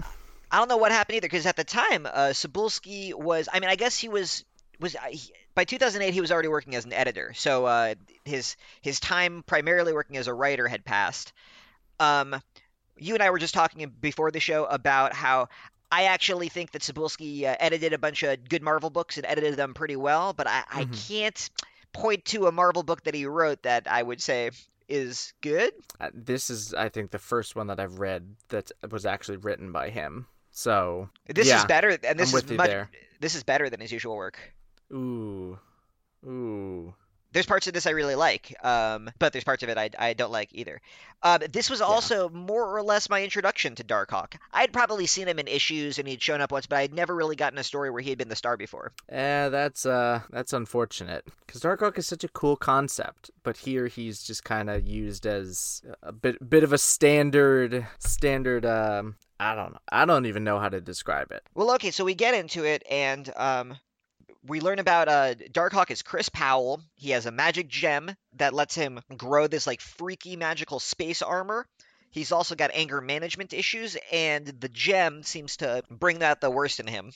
I 0.50 0.58
don't 0.58 0.68
know 0.68 0.76
what 0.76 0.92
happened 0.92 1.16
either 1.16 1.26
because 1.26 1.46
at 1.46 1.56
the 1.56 1.64
time, 1.64 2.06
uh, 2.06 2.32
Cebulski 2.34 3.14
was. 3.14 3.48
I 3.52 3.60
mean, 3.60 3.70
I 3.70 3.76
guess 3.76 3.98
he 3.98 4.08
was 4.10 4.44
was 4.78 4.94
uh, 4.94 5.00
he, 5.10 5.32
by 5.54 5.64
2008 5.64 6.12
he 6.12 6.20
was 6.20 6.30
already 6.30 6.48
working 6.48 6.76
as 6.76 6.84
an 6.84 6.92
editor, 6.92 7.32
so 7.34 7.64
uh, 7.64 7.94
his 8.24 8.56
his 8.82 9.00
time 9.00 9.42
primarily 9.46 9.92
working 9.94 10.18
as 10.18 10.26
a 10.26 10.34
writer 10.34 10.68
had 10.68 10.84
passed. 10.84 11.32
Um, 11.98 12.40
you 12.98 13.14
and 13.14 13.22
I 13.22 13.30
were 13.30 13.38
just 13.38 13.54
talking 13.54 13.92
before 14.00 14.30
the 14.30 14.40
show 14.40 14.64
about 14.64 15.12
how. 15.12 15.48
I 15.90 16.04
actually 16.04 16.50
think 16.50 16.72
that 16.72 16.82
Cebulski 16.82 17.44
uh, 17.44 17.56
edited 17.58 17.94
a 17.94 17.98
bunch 17.98 18.22
of 18.22 18.46
good 18.46 18.62
Marvel 18.62 18.90
books 18.90 19.16
and 19.16 19.24
edited 19.24 19.56
them 19.56 19.72
pretty 19.72 19.96
well, 19.96 20.34
but 20.34 20.46
I, 20.46 20.62
I 20.70 20.84
Mhm. 20.84 21.08
can't 21.08 21.50
point 21.94 22.26
to 22.26 22.46
a 22.46 22.52
Marvel 22.52 22.82
book 22.82 23.04
that 23.04 23.14
he 23.14 23.24
wrote 23.24 23.62
that 23.62 23.86
I 23.90 24.02
would 24.02 24.20
say 24.20 24.50
is 24.86 25.32
good. 25.40 25.72
Uh, 25.98 26.10
this 26.12 26.50
is, 26.50 26.74
I 26.74 26.90
think, 26.90 27.10
the 27.10 27.18
first 27.18 27.56
one 27.56 27.68
that 27.68 27.80
I've 27.80 27.98
read 28.00 28.36
that 28.50 28.70
was 28.90 29.06
actually 29.06 29.38
written 29.38 29.72
by 29.72 29.88
him. 29.88 30.26
So 30.50 31.08
This 31.26 31.46
yeah, 31.48 31.60
is 31.60 31.64
better, 31.64 31.96
and 32.04 32.18
this 32.20 32.34
is 32.34 32.50
much. 32.50 32.66
there. 32.68 32.90
This 33.20 33.34
is 33.34 33.42
better 33.42 33.70
than 33.70 33.80
his 33.80 33.90
usual 33.90 34.14
work. 34.16 34.38
Ooh, 34.92 35.58
ooh. 36.26 36.94
There's 37.38 37.46
parts 37.46 37.68
of 37.68 37.72
this 37.72 37.86
I 37.86 37.90
really 37.90 38.16
like, 38.16 38.52
um, 38.64 39.08
but 39.20 39.32
there's 39.32 39.44
parts 39.44 39.62
of 39.62 39.68
it 39.68 39.78
I, 39.78 39.90
I 39.96 40.12
don't 40.12 40.32
like 40.32 40.48
either. 40.50 40.80
Um, 41.22 41.40
this 41.52 41.70
was 41.70 41.80
also 41.80 42.28
more 42.30 42.76
or 42.76 42.82
less 42.82 43.08
my 43.08 43.22
introduction 43.22 43.76
to 43.76 43.84
Darkhawk. 43.84 44.34
I'd 44.52 44.72
probably 44.72 45.06
seen 45.06 45.28
him 45.28 45.38
in 45.38 45.46
issues 45.46 46.00
and 46.00 46.08
he'd 46.08 46.20
shown 46.20 46.40
up 46.40 46.50
once, 46.50 46.66
but 46.66 46.78
I'd 46.78 46.92
never 46.92 47.14
really 47.14 47.36
gotten 47.36 47.56
a 47.60 47.62
story 47.62 47.90
where 47.90 48.02
he 48.02 48.10
had 48.10 48.18
been 48.18 48.28
the 48.28 48.34
star 48.34 48.56
before. 48.56 48.90
Eh, 49.08 49.50
that's 49.50 49.86
uh, 49.86 50.22
that's 50.30 50.52
unfortunate 50.52 51.28
because 51.46 51.60
Darkhawk 51.60 51.96
is 51.96 52.08
such 52.08 52.24
a 52.24 52.28
cool 52.28 52.56
concept, 52.56 53.30
but 53.44 53.58
here 53.58 53.86
he's 53.86 54.24
just 54.24 54.42
kind 54.42 54.68
of 54.68 54.84
used 54.84 55.24
as 55.24 55.82
a 56.02 56.10
bit 56.10 56.50
bit 56.50 56.64
of 56.64 56.72
a 56.72 56.78
standard 56.78 57.86
standard. 58.00 58.66
Um, 58.66 59.14
I 59.38 59.54
don't 59.54 59.74
know. 59.74 59.80
I 59.92 60.06
don't 60.06 60.26
even 60.26 60.42
know 60.42 60.58
how 60.58 60.70
to 60.70 60.80
describe 60.80 61.30
it. 61.30 61.44
Well, 61.54 61.70
okay, 61.76 61.92
so 61.92 62.04
we 62.04 62.14
get 62.14 62.34
into 62.34 62.64
it, 62.64 62.82
and 62.90 63.32
um, 63.36 63.76
we 64.48 64.60
learn 64.60 64.78
about 64.78 65.08
uh, 65.08 65.34
Darkhawk 65.34 65.90
is 65.90 66.02
Chris 66.02 66.28
Powell. 66.28 66.80
He 66.96 67.10
has 67.10 67.26
a 67.26 67.30
magic 67.30 67.68
gem 67.68 68.10
that 68.36 68.54
lets 68.54 68.74
him 68.74 69.00
grow 69.16 69.46
this 69.46 69.66
like 69.66 69.80
freaky 69.80 70.36
magical 70.36 70.80
space 70.80 71.22
armor. 71.22 71.66
He's 72.10 72.32
also 72.32 72.54
got 72.54 72.70
anger 72.72 73.00
management 73.00 73.52
issues, 73.52 73.96
and 74.10 74.46
the 74.46 74.68
gem 74.68 75.22
seems 75.22 75.58
to 75.58 75.82
bring 75.90 76.22
out 76.22 76.40
the 76.40 76.50
worst 76.50 76.80
in 76.80 76.86
him. 76.86 77.12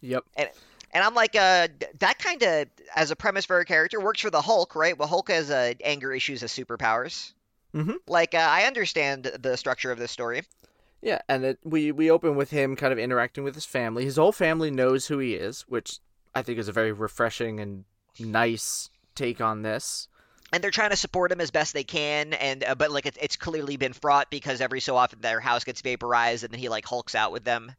Yep. 0.00 0.24
And 0.36 0.48
and 0.92 1.04
I'm 1.04 1.14
like, 1.14 1.34
uh, 1.34 1.68
that 1.98 2.18
kind 2.18 2.42
of, 2.42 2.68
as 2.94 3.10
a 3.10 3.16
premise 3.16 3.44
for 3.44 3.58
a 3.58 3.64
character, 3.64 4.00
works 4.00 4.20
for 4.20 4.30
the 4.30 4.40
Hulk, 4.40 4.76
right? 4.76 4.96
Well, 4.96 5.08
Hulk 5.08 5.28
has 5.28 5.50
uh, 5.50 5.74
anger 5.82 6.12
issues 6.12 6.42
as 6.42 6.52
superpowers. 6.52 7.32
Mhm. 7.74 7.96
Like, 8.06 8.34
uh, 8.34 8.38
I 8.38 8.62
understand 8.62 9.24
the 9.24 9.56
structure 9.56 9.90
of 9.90 9.98
this 9.98 10.12
story. 10.12 10.42
Yeah, 11.02 11.18
and 11.28 11.44
it, 11.44 11.58
we 11.64 11.92
we 11.92 12.10
open 12.10 12.36
with 12.36 12.50
him 12.50 12.76
kind 12.76 12.92
of 12.92 12.98
interacting 12.98 13.44
with 13.44 13.54
his 13.54 13.66
family. 13.66 14.04
His 14.04 14.16
whole 14.16 14.32
family 14.32 14.70
knows 14.70 15.08
who 15.08 15.18
he 15.18 15.34
is, 15.34 15.62
which 15.62 15.98
I 16.34 16.42
think 16.42 16.58
is 16.58 16.68
a 16.68 16.72
very 16.72 16.92
refreshing 16.92 17.60
and 17.60 17.84
nice 18.18 18.90
take 19.14 19.40
on 19.40 19.62
this. 19.62 20.08
and 20.52 20.62
they're 20.62 20.70
trying 20.70 20.90
to 20.90 20.96
support 20.96 21.32
him 21.32 21.40
as 21.40 21.50
best 21.50 21.72
they 21.74 21.84
can 21.84 22.32
and 22.34 22.62
uh, 22.64 22.74
but 22.74 22.90
like 22.90 23.06
it, 23.06 23.16
it's 23.20 23.36
clearly 23.36 23.76
been 23.76 23.92
fraught 23.92 24.30
because 24.30 24.60
every 24.60 24.80
so 24.80 24.96
often 24.96 25.20
their 25.20 25.40
house 25.40 25.64
gets 25.64 25.80
vaporized 25.80 26.44
and 26.44 26.52
then 26.52 26.60
he 26.60 26.68
like 26.68 26.84
hulks 26.84 27.14
out 27.14 27.32
with 27.32 27.44
them 27.44 27.72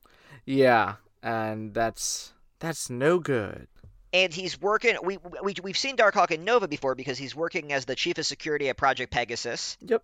Yeah, 0.45 0.95
and 1.23 1.73
that's 1.73 2.33
that's 2.59 2.89
no 2.89 3.19
good. 3.19 3.67
and 4.13 4.33
he's 4.33 4.59
working 4.61 4.95
we, 5.03 5.17
we 5.43 5.53
we've 5.63 5.77
seen 5.77 5.95
darkhawk 5.97 6.31
in 6.31 6.43
nova 6.45 6.67
before 6.67 6.95
because 6.95 7.17
he's 7.17 7.35
working 7.35 7.71
as 7.73 7.85
the 7.85 7.95
chief 7.95 8.17
of 8.17 8.25
security 8.25 8.69
at 8.69 8.77
project 8.77 9.11
pegasus 9.11 9.77
Yep. 9.81 10.03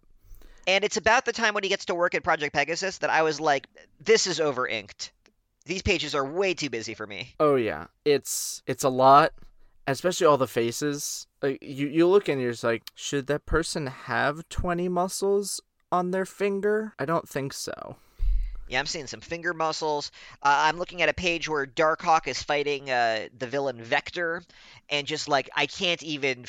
and 0.67 0.83
it's 0.83 0.97
about 0.97 1.25
the 1.25 1.33
time 1.33 1.53
when 1.53 1.63
he 1.63 1.69
gets 1.69 1.85
to 1.85 1.95
work 1.95 2.13
at 2.15 2.23
project 2.23 2.53
pegasus 2.53 2.97
that 2.99 3.09
i 3.09 3.21
was 3.23 3.39
like 3.39 3.67
this 4.03 4.27
is 4.27 4.39
over 4.39 4.67
inked 4.67 5.11
these 5.71 5.81
pages 5.81 6.13
are 6.13 6.25
way 6.25 6.53
too 6.53 6.69
busy 6.69 6.93
for 6.93 7.07
me 7.07 7.33
Oh 7.39 7.55
yeah, 7.55 7.87
it's 8.03 8.61
it's 8.67 8.83
a 8.83 8.89
lot, 8.89 9.31
especially 9.87 10.27
all 10.27 10.37
the 10.37 10.47
faces. 10.47 11.27
Like 11.41 11.59
you 11.61 11.87
you 11.87 12.07
look 12.07 12.27
and 12.27 12.41
you're 12.41 12.51
just 12.51 12.63
like, 12.63 12.83
should 12.93 13.27
that 13.27 13.45
person 13.45 13.87
have 13.87 14.47
twenty 14.49 14.89
muscles 14.89 15.61
on 15.91 16.11
their 16.11 16.25
finger? 16.25 16.93
I 16.99 17.05
don't 17.05 17.27
think 17.27 17.53
so. 17.53 17.95
Yeah, 18.67 18.79
I'm 18.79 18.85
seeing 18.85 19.07
some 19.07 19.21
finger 19.21 19.53
muscles. 19.53 20.11
Uh, 20.43 20.67
I'm 20.67 20.77
looking 20.77 21.01
at 21.01 21.09
a 21.09 21.13
page 21.13 21.49
where 21.49 21.65
Darkhawk 21.65 22.27
is 22.27 22.41
fighting 22.43 22.89
uh, 22.89 23.27
the 23.37 23.47
villain 23.47 23.81
Vector, 23.81 24.43
and 24.89 25.07
just 25.07 25.27
like 25.27 25.49
I 25.55 25.67
can't 25.67 26.03
even. 26.03 26.45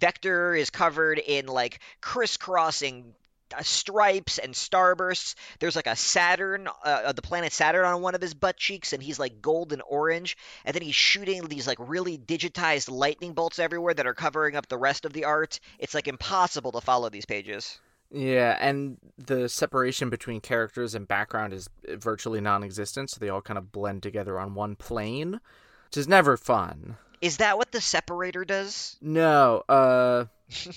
Vector 0.00 0.54
is 0.54 0.70
covered 0.70 1.18
in 1.18 1.46
like 1.46 1.80
crisscrossing 2.00 3.14
stripes 3.62 4.38
and 4.38 4.54
starbursts. 4.54 5.34
There's 5.60 5.76
like 5.76 5.86
a 5.86 5.96
Saturn, 5.96 6.68
uh, 6.84 7.12
the 7.12 7.22
planet 7.22 7.52
Saturn, 7.52 7.84
on 7.84 8.02
one 8.02 8.14
of 8.14 8.20
his 8.20 8.34
butt 8.34 8.56
cheeks, 8.56 8.92
and 8.92 9.02
he's 9.02 9.18
like 9.18 9.40
gold 9.40 9.72
and 9.72 9.82
orange. 9.88 10.36
And 10.64 10.74
then 10.74 10.82
he's 10.82 10.94
shooting 10.94 11.46
these 11.46 11.66
like 11.66 11.78
really 11.80 12.18
digitized 12.18 12.90
lightning 12.90 13.32
bolts 13.32 13.58
everywhere 13.58 13.94
that 13.94 14.06
are 14.06 14.14
covering 14.14 14.56
up 14.56 14.68
the 14.68 14.78
rest 14.78 15.04
of 15.04 15.12
the 15.12 15.24
art. 15.24 15.60
It's 15.78 15.94
like 15.94 16.08
impossible 16.08 16.72
to 16.72 16.80
follow 16.80 17.10
these 17.10 17.26
pages. 17.26 17.78
Yeah, 18.10 18.56
and 18.60 18.98
the 19.18 19.48
separation 19.48 20.08
between 20.08 20.40
characters 20.40 20.94
and 20.94 21.08
background 21.08 21.52
is 21.52 21.68
virtually 21.88 22.40
non-existent, 22.40 23.10
so 23.10 23.18
they 23.18 23.28
all 23.28 23.42
kind 23.42 23.58
of 23.58 23.72
blend 23.72 24.04
together 24.04 24.38
on 24.38 24.54
one 24.54 24.76
plane, 24.76 25.40
which 25.86 25.96
is 25.96 26.06
never 26.06 26.36
fun. 26.36 26.96
Is 27.20 27.38
that 27.38 27.56
what 27.58 27.72
the 27.72 27.80
separator 27.80 28.44
does? 28.44 28.96
No, 29.00 29.64
uh, 29.68 30.26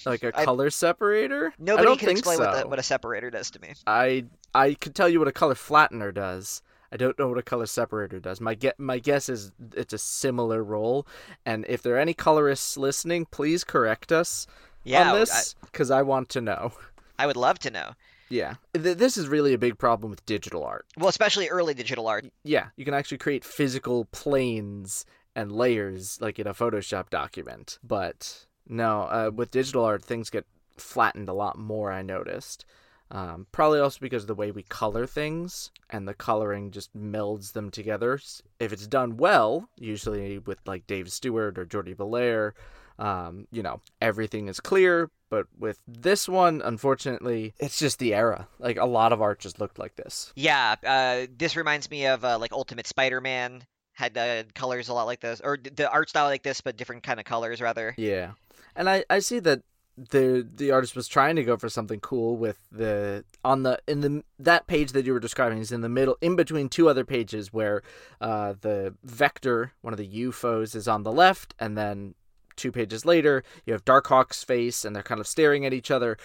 like 0.06 0.24
a 0.24 0.32
color 0.46 0.70
separator. 0.70 1.48
I 1.50 1.54
Nobody 1.60 1.98
can 1.98 2.10
explain 2.10 2.38
so. 2.38 2.46
what, 2.46 2.62
the, 2.64 2.68
what 2.68 2.80
a 2.80 2.84
separator 2.84 3.30
does 3.30 3.52
to 3.52 3.62
me. 3.62 3.74
I 3.86 4.26
I 4.54 4.74
could 4.76 4.96
tell 4.96 5.10
you 5.10 5.20
what 5.20 5.28
a 5.28 5.32
color 5.34 5.56
flattener 5.56 6.14
does. 6.14 6.62
I 6.92 6.96
don't 6.96 7.20
know 7.20 7.28
what 7.28 7.38
a 7.38 7.44
color 7.44 7.66
separator 7.66 8.20
does. 8.20 8.40
My 8.40 8.56
get 8.56 8.80
my 8.80 9.00
guess 9.00 9.28
is 9.30 9.52
it's 9.76 9.94
a 9.94 9.98
similar 9.98 10.64
role. 10.64 11.06
And 11.46 11.66
if 11.68 11.82
there 11.82 11.96
are 11.96 12.00
any 12.00 12.14
colorists 12.14 12.78
listening, 12.78 13.26
please 13.26 13.64
correct 13.64 14.12
us 14.12 14.48
Yeah, 14.84 15.12
on 15.12 15.20
this 15.20 15.56
because 15.66 15.92
I 15.92 16.02
want 16.02 16.30
to 16.30 16.42
know. 16.42 16.72
I, 17.20 17.24
I 17.24 17.28
would 17.28 17.36
love 17.38 17.60
to 17.60 17.72
know. 17.72 17.92
Yeah, 18.30 18.56
Th- 18.74 18.98
this 18.98 19.16
is 19.18 19.30
really 19.30 19.54
a 19.54 19.58
big 19.58 19.78
problem 19.78 20.10
with 20.10 20.26
digital 20.26 20.64
art. 20.64 20.86
Well, 20.98 21.08
especially 21.08 21.48
early 21.48 21.74
digital 21.74 22.08
art. 22.08 22.26
Yeah, 22.44 22.68
you 22.76 22.84
can 22.84 22.94
actually 22.94 23.20
create 23.20 23.46
physical 23.46 24.04
planes 24.06 25.06
and 25.34 25.50
layers 25.52 26.20
like 26.20 26.38
in 26.38 26.46
a 26.48 26.54
Photoshop 26.54 27.10
document. 27.10 27.80
But 27.84 28.46
no, 28.68 29.02
uh, 29.02 29.32
with 29.34 29.52
digital 29.52 29.84
art, 29.86 30.04
things 30.04 30.30
get 30.30 30.46
flattened 30.78 31.30
a 31.30 31.34
lot 31.34 31.58
more, 31.58 31.92
I 31.92 32.02
noticed. 32.02 32.66
Um, 33.10 33.48
probably 33.52 33.80
also 33.80 34.00
because 34.02 34.24
of 34.24 34.28
the 34.28 34.36
way 34.36 34.52
we 34.52 34.64
color 34.64 35.08
things, 35.08 35.72
and 35.90 36.08
the 36.08 36.14
coloring 36.14 36.72
just 36.72 36.96
melds 36.96 37.54
them 37.54 37.72
together. 37.72 38.20
If 38.60 38.74
it's 38.74 38.88
done 38.88 39.18
well, 39.18 39.70
usually 39.78 40.40
with 40.40 40.60
like 40.66 40.88
Dave 40.88 41.12
Stewart 41.12 41.58
or 41.58 41.66
Jordie 41.66 41.94
Bellaire, 41.94 42.54
um, 43.00 43.48
you 43.52 43.64
know, 43.64 43.82
everything 44.02 44.48
is 44.48 44.60
clear. 44.60 45.10
But 45.30 45.48
with 45.58 45.80
this 45.88 46.28
one, 46.28 46.62
unfortunately, 46.64 47.54
it's 47.60 47.80
just 47.80 48.00
the 48.00 48.14
era. 48.14 48.48
Like 48.60 48.78
a 48.78 48.86
lot 48.86 49.12
of 49.12 49.22
art 49.22 49.40
just 49.40 49.60
looked 49.60 49.78
like 49.78 49.96
this. 49.96 50.32
Yeah, 50.36 50.76
uh, 50.86 51.28
this 51.38 51.56
reminds 51.56 51.90
me 51.92 52.08
of 52.08 52.24
uh, 52.24 52.40
like 52.40 52.54
Ultimate 52.54 52.88
Spider-Man 52.88 53.66
had 53.94 54.18
uh, 54.18 54.44
colors 54.54 54.90
a 54.90 54.94
lot 54.94 55.06
like 55.06 55.20
this, 55.20 55.42
or 55.44 55.58
the 55.58 55.90
art 55.90 56.10
style 56.10 56.26
like 56.26 56.44
this, 56.44 56.62
but 56.62 56.78
different 56.78 57.04
kind 57.04 57.20
of 57.20 57.26
colors 57.26 57.62
rather. 57.62 57.94
Yeah, 57.98 58.34
and 58.78 58.90
I 58.90 59.04
I 59.10 59.20
see 59.20 59.40
that 59.40 59.64
the 59.98 60.48
the 60.54 60.70
artist 60.70 60.96
was 60.96 61.08
trying 61.08 61.36
to 61.36 61.44
go 61.44 61.58
for 61.58 61.70
something 61.70 62.00
cool 62.00 62.38
with 62.38 62.60
the 62.72 63.26
on 63.44 63.64
the 63.64 63.80
in 63.88 64.02
the 64.02 64.24
that 64.38 64.68
page 64.68 64.92
that 64.92 65.06
you 65.06 65.14
were 65.14 65.20
describing 65.20 65.58
is 65.58 65.72
in 65.72 65.82
the 65.82 65.90
middle 65.90 66.18
in 66.22 66.36
between 66.36 66.70
two 66.70 66.88
other 66.88 67.04
pages 67.04 67.52
where 67.52 67.82
uh 68.22 68.54
the 68.62 68.94
vector 69.04 69.74
one 69.82 69.94
of 69.94 69.98
the 69.98 70.08
UFOs 70.08 70.76
is 70.76 70.88
on 70.88 71.02
the 71.02 71.12
left 71.12 71.56
and 71.60 71.76
then 71.76 72.14
two 72.56 72.72
pages 72.72 73.06
later 73.06 73.44
you 73.66 73.74
have 73.74 73.86
Darkhawk's 73.86 74.44
face 74.44 74.86
and 74.86 74.96
they're 74.96 75.04
kind 75.04 75.20
of 75.20 75.28
staring 75.28 75.66
at 75.66 75.74
each 75.74 75.90
other. 75.90 76.18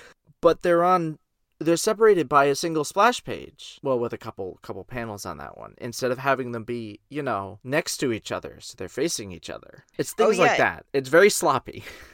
But 0.43 0.63
they're 0.63 0.85
on 0.85 1.19
they're 1.59 1.77
separated 1.77 2.29
by 2.29 2.47
a 2.47 2.57
single 2.57 2.85
splash 2.85 3.25
page. 3.25 3.79
Well 3.83 3.99
with 3.99 4.13
a 4.13 4.19
couple 4.19 4.59
couple 4.61 4.85
panels 4.85 5.25
on 5.25 5.39
that 5.39 5.57
one 5.57 5.77
instead 5.79 6.11
of 6.11 6.19
having 6.19 6.53
them 6.53 6.65
be 6.65 7.01
you 7.09 7.23
know 7.23 7.59
next 7.65 7.97
to 7.99 8.13
each 8.13 8.31
other 8.31 8.59
so 8.61 8.75
they're 8.77 8.91
facing 8.91 9.33
each 9.33 9.49
other. 9.49 9.87
It's 9.97 10.13
Oh, 10.19 10.27
things 10.27 10.39
like 10.39 10.59
that. 10.59 10.85
It's 10.93 11.09
very 11.09 11.31
sloppy 11.31 11.85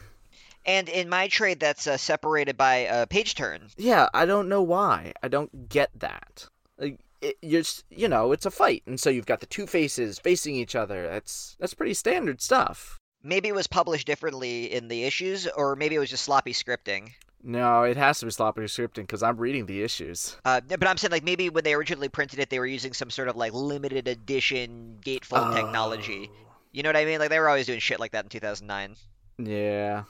And 0.69 0.91
in 0.91 1.09
my 1.09 1.29
trade, 1.29 1.61
that's 1.61 1.87
uh, 1.87 1.97
separated 1.97 2.59
by 2.59 2.77
a 2.77 3.07
page 3.07 3.35
turn. 3.35 3.71
Yeah, 3.79 4.11
I 4.13 4.27
don't 4.27 4.51
know 4.51 4.61
why. 4.61 5.15
I 5.23 5.29
don't 5.29 5.71
get 5.71 5.89
that. 5.99 6.47
Like, 6.77 7.01
it, 7.23 7.39
you're, 7.41 7.63
you 7.91 8.07
know, 8.07 8.33
it's 8.33 8.45
a 8.45 8.51
fight, 8.51 8.83
and 8.87 9.01
so 9.01 9.09
you've 9.09 9.25
got 9.25 9.41
the 9.41 9.47
two 9.47 9.67
faces 9.67 10.19
facing 10.19 10.57
each 10.57 10.77
other. 10.77 11.09
That's 11.09 11.57
that's 11.59 11.73
pretty 11.73 11.95
standard 11.95 12.43
stuff. 12.43 12.99
Maybe 13.23 13.49
it 13.49 13.55
was 13.55 13.67
published 13.67 14.07
differently 14.07 14.71
in 14.71 14.89
the 14.89 15.05
issues, 15.05 15.47
or 15.49 15.75
maybe 15.75 15.95
it 15.95 16.01
was 16.01 16.11
just 16.11 16.25
sloppy 16.25 16.53
scripting. 16.53 17.13
No, 17.43 17.85
it 17.85 17.97
has 17.97 18.21
to 18.21 18.27
be 18.27 18.31
sloppy 18.31 18.61
scripting 18.63 19.07
because 19.07 19.23
I'm 19.23 19.39
reading 19.39 19.65
the 19.65 19.83
issues. 19.83 20.37
Uh, 20.45 20.61
but 20.69 20.87
I'm 20.87 20.99
saying 20.99 21.13
like 21.13 21.25
maybe 21.25 21.49
when 21.49 21.65
they 21.65 21.73
originally 21.73 22.11
printed 22.11 22.41
it, 22.41 22.51
they 22.51 22.59
were 22.59 22.67
using 22.67 22.93
some 22.93 23.09
sort 23.09 23.29
of 23.29 23.37
like 23.37 23.55
limited 23.55 24.07
edition 24.07 24.99
gatefold 25.03 25.55
technology. 25.55 26.29
Oh. 26.31 26.49
You 26.73 26.83
know 26.83 26.91
what 26.91 26.97
I 26.97 27.07
mean? 27.07 27.21
Like 27.21 27.31
they 27.31 27.39
were 27.39 27.49
always 27.49 27.65
doing 27.65 27.81
shit 27.81 27.99
like 27.99 28.13
that 28.13 28.27
in 28.27 28.29
2009. 28.29 28.97
Yeah, 29.39 30.05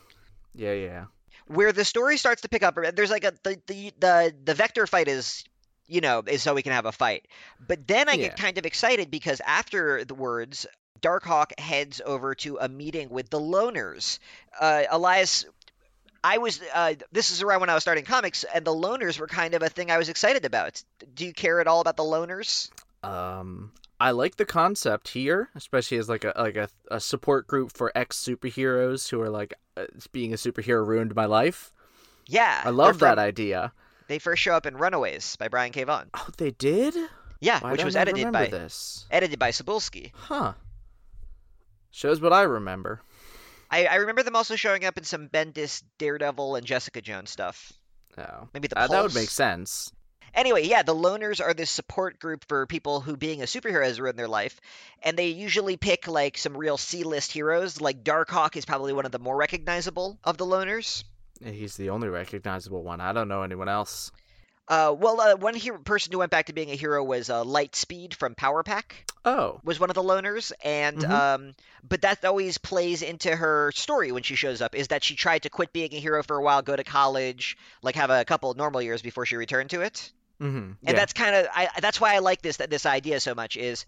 yeah, 0.55 0.73
yeah. 0.73 1.05
where 1.47 1.73
the 1.73 1.85
story 1.85 2.17
starts 2.17 2.43
to 2.43 2.49
pick 2.49 2.63
up 2.63 2.77
there's 2.95 3.11
like 3.11 3.25
a 3.25 3.33
the 3.43 3.59
the 3.67 3.93
the, 3.99 4.35
the 4.45 4.55
vector 4.55 4.87
fight 4.87 5.09
is 5.09 5.45
you 5.87 6.01
know 6.01 6.23
is 6.27 6.43
so 6.43 6.55
we 6.55 6.63
can 6.63 6.73
have 6.73 6.87
a 6.87 6.93
fight 6.93 7.27
but 7.67 7.87
then 7.87 8.09
i 8.09 8.13
Yeah. 8.13 8.29
get 8.29 8.37
kind 8.37 8.59
of 8.59 8.67
excited 8.67 9.11
because 9.11 9.41
after 9.47 10.05
the 10.05 10.15
words 10.15 10.67
darkhawk 11.01 11.59
heads 11.59 12.01
over 12.05 12.35
to 12.35 12.59
a 12.59 12.69
meeting 12.69 13.09
with 13.11 13.31
the 13.31 13.41
loners 13.41 14.19
uh, 14.61 14.85
elias 14.91 15.45
i 16.25 16.39
was 16.39 16.61
uh, 16.75 16.95
this 17.13 17.31
is 17.31 17.43
around 17.43 17.61
when 17.61 17.71
i 17.71 17.75
was 17.75 17.83
starting 17.83 18.05
comics 18.05 18.45
and 18.55 18.65
the 18.65 18.73
loners 18.75 19.19
were 19.19 19.27
kind 19.29 19.55
of 19.55 19.63
a 19.63 19.69
thing 19.69 19.91
i 19.91 19.99
was 19.99 20.09
excited 20.09 20.45
about 20.45 20.83
do 21.15 21.27
you 21.27 21.33
care 21.33 21.61
at 21.61 21.67
all 21.67 21.81
about 21.81 21.97
the 21.97 22.03
loners 22.05 22.71
Um, 23.03 23.73
I 24.01 24.13
like 24.13 24.37
the 24.37 24.45
concept 24.45 25.09
here, 25.09 25.49
especially 25.57 25.99
as 25.99 26.09
like 26.09 26.25
a 26.25 26.33
like 26.37 26.57
a, 26.57 26.69
a 26.91 27.01
support 27.01 27.47
group 27.47 27.73
for 27.77 27.91
ex 27.97 28.17
superheroes 28.23 29.09
who 29.11 29.21
are 29.21 29.31
like, 29.31 29.55
uh, 29.77 29.87
being 30.13 30.33
a 30.33 30.37
superhero 30.37 30.87
ruined 30.87 31.15
my 31.17 31.25
life. 31.27 31.73
yeah 32.27 32.63
I 32.65 32.71
love 32.71 32.99
that 33.01 33.15
from- 33.17 33.25
idea. 33.25 33.73
they 34.07 34.19
first 34.19 34.43
show 34.43 34.53
up 34.55 34.67
in 34.67 34.77
runaways 34.77 35.35
by 35.37 35.49
brian 35.49 35.73
k 35.73 35.85
vaughan 35.85 36.11
Oh, 36.15 36.29
they 36.37 36.51
did. 36.53 36.95
Yeah, 37.41 37.61
Why 37.61 37.73
which 37.73 37.85
was 37.85 37.95
I 37.97 38.01
edited 38.03 38.33
by 38.33 38.47
this. 38.47 39.07
edited 39.11 39.39
by 39.39 39.51
Cebulski. 39.51 40.11
Huh. 40.15 40.55
Shows 41.91 42.21
what 42.21 42.33
I 42.33 42.43
remember. 42.43 43.01
I, 43.71 43.87
I 43.87 43.95
remember 43.97 44.23
them 44.23 44.35
also 44.37 44.57
showing 44.57 44.85
up 44.85 44.97
in 44.99 45.05
some 45.05 45.29
Bendis, 45.29 45.83
Daredevil, 45.99 46.57
and 46.57 46.67
Jessica 46.67 47.01
Jones 47.01 47.31
stuff. 47.31 47.73
Oh. 48.17 48.49
Maybe 48.55 48.67
the 48.69 48.79
Uh, 48.79 48.87
that 48.89 49.03
would 49.03 49.15
make 49.15 49.31
sense. 49.31 49.93
Anyway, 50.35 50.65
yeah, 50.67 50.83
the 50.83 50.95
loners 50.95 51.41
are 51.45 51.55
this 51.55 51.71
support 51.71 52.19
group 52.21 52.45
for 52.49 52.67
people 52.67 53.01
who 53.01 53.17
being 53.17 53.43
a 53.43 53.47
superhero 53.47 53.85
has 53.85 54.01
ruined 54.01 54.19
their 54.19 54.29
life, 54.29 54.61
and 55.03 55.17
they 55.17 55.29
usually 55.29 55.77
pick 55.77 56.07
like 56.07 56.39
some 56.39 56.57
real 56.57 56.77
C-list 56.77 57.33
heroes. 57.33 57.81
Like 57.81 58.05
Darkhawk 58.05 58.57
is 58.57 58.65
probably 58.65 58.93
one 58.93 59.07
of 59.07 59.13
the 59.13 59.19
more 59.19 59.37
recognizable 59.37 60.19
of 60.25 60.37
the 60.39 60.47
loners. 60.47 61.05
He's 61.45 61.77
the 61.77 61.91
only 61.91 62.09
recognizable 62.09 62.83
one. 62.83 63.01
I 63.01 63.13
don't 63.13 63.29
know 63.29 63.43
anyone 63.43 63.69
else. 63.69 64.11
Uh, 64.67 64.95
well, 64.99 65.19
uh, 65.19 65.35
one 65.37 65.55
hero, 65.55 65.79
person 65.79 66.13
who 66.13 66.19
went 66.19 66.31
back 66.31 66.47
to 66.47 66.53
being 66.53 66.71
a 66.71 66.75
hero 66.75 67.03
was 67.03 67.31
uh, 67.31 67.43
Lightspeed 67.43 68.13
from 68.13 68.35
Power 68.35 68.63
Pack. 68.63 69.11
Oh. 69.25 69.61
Was 69.65 69.81
one 69.81 69.89
of 69.89 69.95
the 69.95 70.03
loners, 70.03 70.53
and 70.63 70.99
Mhm. 70.99 71.11
um, 71.11 71.55
but 71.89 72.03
that 72.03 72.23
always 72.25 72.59
plays 72.59 73.01
into 73.01 73.35
her 73.35 73.73
story 73.75 74.13
when 74.13 74.23
she 74.25 74.35
shows 74.35 74.61
up. 74.61 74.75
Is 74.75 74.89
that 74.89 75.03
she 75.05 75.17
tried 75.17 75.45
to 75.45 75.51
quit 75.51 75.73
being 75.73 75.95
a 75.95 75.99
hero 75.99 76.23
for 76.23 76.37
a 76.37 76.43
while, 76.43 76.61
go 76.61 76.77
to 76.77 76.85
college, 76.85 77.57
like 77.83 77.95
have 77.95 78.11
a 78.11 78.27
couple 78.27 78.53
normal 78.55 78.83
years 78.83 79.01
before 79.01 79.25
she 79.25 79.37
returned 79.37 79.71
to 79.71 79.81
it. 79.81 80.13
Mm-hmm. 80.41 80.57
and 80.57 80.77
yeah. 80.83 80.93
that's 80.93 81.13
kind 81.13 81.35
of 81.35 81.47
I 81.53 81.69
that's 81.81 82.01
why 82.01 82.15
I 82.15 82.19
like 82.19 82.43
this 82.43 82.59
that 82.59 82.71
this 82.71 82.87
idea 82.87 83.21
so 83.21 83.35
much 83.35 83.57
is 83.57 83.85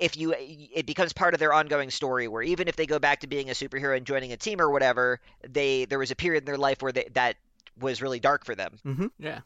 if 0.00 0.16
you 0.16 0.34
it 0.36 0.84
becomes 0.84 1.12
part 1.12 1.32
of 1.32 1.40
their 1.40 1.52
ongoing 1.52 1.90
story 1.90 2.28
where 2.28 2.42
even 2.42 2.68
if 2.68 2.76
they 2.76 2.86
go 2.86 2.98
back 2.98 3.20
to 3.20 3.26
being 3.26 3.48
a 3.48 3.54
superhero 3.54 3.96
and 3.96 4.04
joining 4.04 4.32
a 4.32 4.36
team 4.36 4.60
or 4.60 4.70
whatever 4.70 5.18
they 5.48 5.86
there 5.86 5.98
was 5.98 6.10
a 6.10 6.16
period 6.16 6.42
in 6.42 6.44
their 6.44 6.58
life 6.58 6.82
where 6.82 6.92
they, 6.92 7.08
that 7.14 7.36
was 7.80 8.02
really 8.02 8.20
dark 8.20 8.44
for 8.44 8.54
them 8.54 8.78
Mm-hmm. 8.84 9.06
Yeah. 9.18 9.40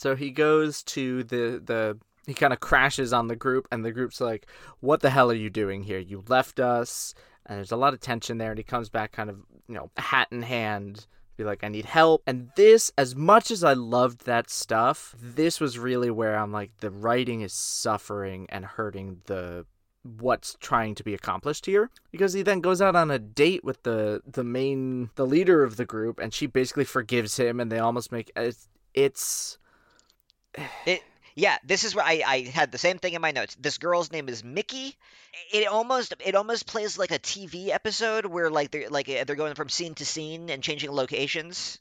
So 0.00 0.16
he 0.16 0.30
goes 0.30 0.82
to 0.84 1.24
the 1.24 1.60
the 1.62 1.98
he 2.26 2.32
kind 2.34 2.52
of 2.52 2.60
crashes 2.60 3.12
on 3.12 3.28
the 3.28 3.36
group, 3.36 3.68
and 3.70 3.84
the 3.84 3.92
group's 3.92 4.20
like, 4.20 4.46
"What 4.80 5.00
the 5.00 5.10
hell 5.10 5.30
are 5.30 5.34
you 5.34 5.50
doing 5.50 5.82
here? 5.82 5.98
You 5.98 6.24
left 6.28 6.58
us." 6.58 7.14
And 7.44 7.58
there's 7.58 7.72
a 7.72 7.76
lot 7.76 7.92
of 7.92 8.00
tension 8.00 8.38
there, 8.38 8.50
and 8.50 8.58
he 8.58 8.64
comes 8.64 8.88
back, 8.88 9.12
kind 9.12 9.28
of 9.28 9.36
you 9.68 9.74
know, 9.74 9.90
hat 9.96 10.28
in 10.30 10.42
hand, 10.42 11.06
be 11.40 11.48
like, 11.48 11.64
"I 11.64 11.68
need 11.68 11.86
help." 11.86 12.22
And 12.26 12.50
this, 12.56 12.92
as 12.96 13.14
much 13.14 13.50
as 13.50 13.64
I 13.64 13.72
loved 13.72 14.26
that 14.26 14.50
stuff, 14.50 15.14
this 15.20 15.60
was 15.60 15.78
really 15.78 16.10
where 16.10 16.36
I'm 16.36 16.52
like, 16.52 16.72
the 16.78 16.90
writing 16.90 17.40
is 17.40 17.52
suffering 17.52 18.46
and 18.50 18.64
hurting 18.64 19.22
the 19.26 19.66
what's 20.02 20.56
trying 20.60 20.94
to 20.94 21.04
be 21.04 21.12
accomplished 21.12 21.66
here 21.66 21.90
because 22.10 22.32
he 22.32 22.42
then 22.42 22.60
goes 22.60 22.80
out 22.80 22.96
on 22.96 23.10
a 23.10 23.18
date 23.18 23.62
with 23.62 23.82
the 23.82 24.22
the 24.26 24.44
main 24.44 25.10
the 25.16 25.26
leader 25.26 25.62
of 25.62 25.76
the 25.76 25.84
group 25.84 26.18
and 26.18 26.32
she 26.32 26.46
basically 26.46 26.84
forgives 26.84 27.36
him 27.36 27.60
and 27.60 27.70
they 27.70 27.78
almost 27.78 28.10
make 28.10 28.30
it's 28.34 28.68
it's 28.94 29.58
yeah 31.40 31.56
this 31.64 31.84
is 31.84 31.94
where 31.94 32.04
I, 32.04 32.22
I 32.26 32.40
had 32.42 32.70
the 32.70 32.78
same 32.78 32.98
thing 32.98 33.14
in 33.14 33.22
my 33.22 33.30
notes. 33.32 33.56
This 33.58 33.78
girl's 33.78 34.12
name 34.12 34.28
is 34.28 34.44
mickey. 34.44 34.96
It 35.52 35.66
almost 35.66 36.14
it 36.24 36.34
almost 36.34 36.66
plays 36.66 36.98
like 36.98 37.10
a 37.10 37.18
tv 37.18 37.68
episode 37.68 38.26
where 38.26 38.50
like 38.50 38.70
they're 38.70 38.90
like 38.90 39.06
they're 39.06 39.36
going 39.36 39.54
from 39.54 39.68
scene 39.68 39.94
to 39.94 40.06
scene 40.06 40.50
and 40.50 40.62
changing 40.62 40.92
locations. 40.92 41.78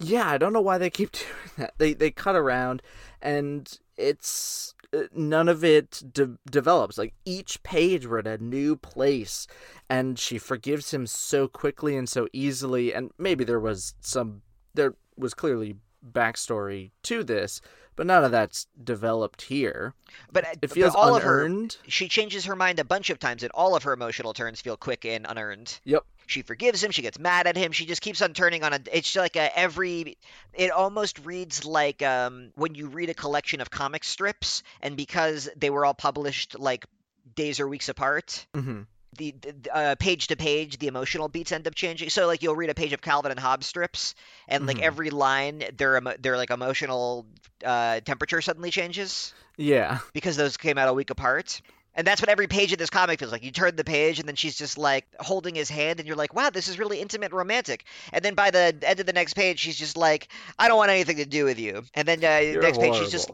Yeah 0.00 0.28
i 0.28 0.38
don't 0.38 0.52
know 0.52 0.60
why 0.60 0.78
they 0.78 0.90
keep 0.90 1.12
doing 1.12 1.50
that. 1.58 1.74
They 1.78 1.94
they 1.94 2.10
cut 2.10 2.34
around 2.34 2.82
and 3.20 3.78
it's 3.96 4.74
uh, 4.94 5.04
none 5.14 5.48
of 5.48 5.64
it 5.64 6.02
de- 6.12 6.38
develops. 6.50 6.98
Like 6.98 7.14
each 7.24 7.62
page 7.62 8.06
we're 8.06 8.18
at 8.18 8.26
a 8.26 8.38
new 8.38 8.76
place 8.76 9.46
and 9.88 10.18
she 10.18 10.38
forgives 10.38 10.92
him 10.92 11.06
so 11.06 11.46
quickly 11.46 11.96
and 11.96 12.08
so 12.08 12.26
easily. 12.32 12.92
And 12.92 13.10
maybe 13.16 13.44
there 13.44 13.60
was 13.60 13.94
some 14.00 14.42
there 14.74 14.94
was 15.16 15.34
clearly 15.34 15.76
backstory 16.04 16.90
to 17.04 17.22
this 17.22 17.60
but 17.96 18.06
none 18.06 18.24
of 18.24 18.30
that's 18.30 18.66
developed 18.82 19.42
here. 19.42 19.94
But 20.32 20.44
it 20.44 20.60
but 20.60 20.70
feels 20.70 20.94
all 20.94 21.16
of 21.16 21.22
her 21.22 21.68
she 21.86 22.08
changes 22.08 22.44
her 22.46 22.56
mind 22.56 22.78
a 22.78 22.84
bunch 22.84 23.10
of 23.10 23.18
times 23.18 23.42
and 23.42 23.52
all 23.52 23.74
of 23.74 23.82
her 23.84 23.92
emotional 23.92 24.32
turns 24.32 24.60
feel 24.60 24.76
quick 24.76 25.04
and 25.04 25.26
unearned. 25.28 25.78
Yep. 25.84 26.04
She 26.26 26.42
forgives 26.42 26.82
him 26.82 26.90
she 26.92 27.02
gets 27.02 27.18
mad 27.18 27.46
at 27.46 27.56
him 27.56 27.72
she 27.72 27.84
just 27.84 28.00
keeps 28.00 28.22
on 28.22 28.32
turning 28.32 28.62
on 28.64 28.72
a 28.72 28.80
it's 28.92 29.14
like 29.16 29.36
a 29.36 29.58
every 29.58 30.16
it 30.54 30.70
almost 30.70 31.18
reads 31.24 31.64
like 31.64 32.02
um 32.02 32.52
when 32.54 32.74
you 32.74 32.86
read 32.86 33.10
a 33.10 33.14
collection 33.14 33.60
of 33.60 33.70
comic 33.70 34.04
strips 34.04 34.62
and 34.80 34.96
because 34.96 35.48
they 35.56 35.68
were 35.68 35.84
all 35.84 35.94
published 35.94 36.58
like 36.58 36.86
days 37.34 37.60
or 37.60 37.68
weeks 37.68 37.88
apart 37.88 38.46
hmm 38.54 38.82
the, 39.16 39.34
uh, 39.72 39.94
page 39.98 40.28
to 40.28 40.36
page 40.36 40.78
the 40.78 40.86
emotional 40.86 41.28
beats 41.28 41.52
end 41.52 41.66
up 41.66 41.74
changing 41.74 42.08
so 42.08 42.26
like 42.26 42.42
you'll 42.42 42.56
read 42.56 42.70
a 42.70 42.74
page 42.74 42.92
of 42.92 43.00
calvin 43.02 43.30
and 43.30 43.38
hobbes 43.40 43.66
strips 43.66 44.14
and 44.48 44.66
like 44.66 44.78
Mhm. 44.78 44.82
every 44.82 45.10
line 45.10 45.62
their 45.76 46.00
their 46.18 46.36
like 46.36 46.50
emotional 46.50 47.26
uh, 47.64 48.00
temperature 48.00 48.40
suddenly 48.40 48.70
changes 48.70 49.34
yeah 49.56 49.98
because 50.14 50.36
those 50.36 50.56
came 50.56 50.78
out 50.78 50.88
a 50.88 50.92
week 50.94 51.10
apart. 51.10 51.60
And 51.94 52.06
that's 52.06 52.22
what 52.22 52.30
every 52.30 52.46
page 52.46 52.72
of 52.72 52.78
this 52.78 52.88
comic 52.88 53.18
feels 53.18 53.32
like. 53.32 53.44
You 53.44 53.50
turn 53.50 53.76
the 53.76 53.84
page, 53.84 54.18
and 54.18 54.26
then 54.26 54.34
she's 54.34 54.56
just 54.56 54.78
like 54.78 55.04
holding 55.20 55.54
his 55.54 55.68
hand, 55.68 56.00
and 56.00 56.06
you're 56.06 56.16
like, 56.16 56.32
wow, 56.32 56.48
this 56.48 56.68
is 56.68 56.78
really 56.78 57.02
intimate 57.02 57.26
and 57.26 57.34
romantic. 57.34 57.84
And 58.14 58.24
then 58.24 58.34
by 58.34 58.50
the 58.50 58.74
end 58.82 58.98
of 58.98 59.04
the 59.04 59.12
next 59.12 59.34
page, 59.34 59.58
she's 59.58 59.76
just 59.76 59.94
like, 59.94 60.28
I 60.58 60.68
don't 60.68 60.78
want 60.78 60.90
anything 60.90 61.18
to 61.18 61.26
do 61.26 61.44
with 61.44 61.60
you. 61.60 61.82
And 61.92 62.08
then 62.08 62.24
uh, 62.24 62.60
next 62.62 62.78
page, 62.80 62.94
she's 62.94 63.10
just, 63.10 63.30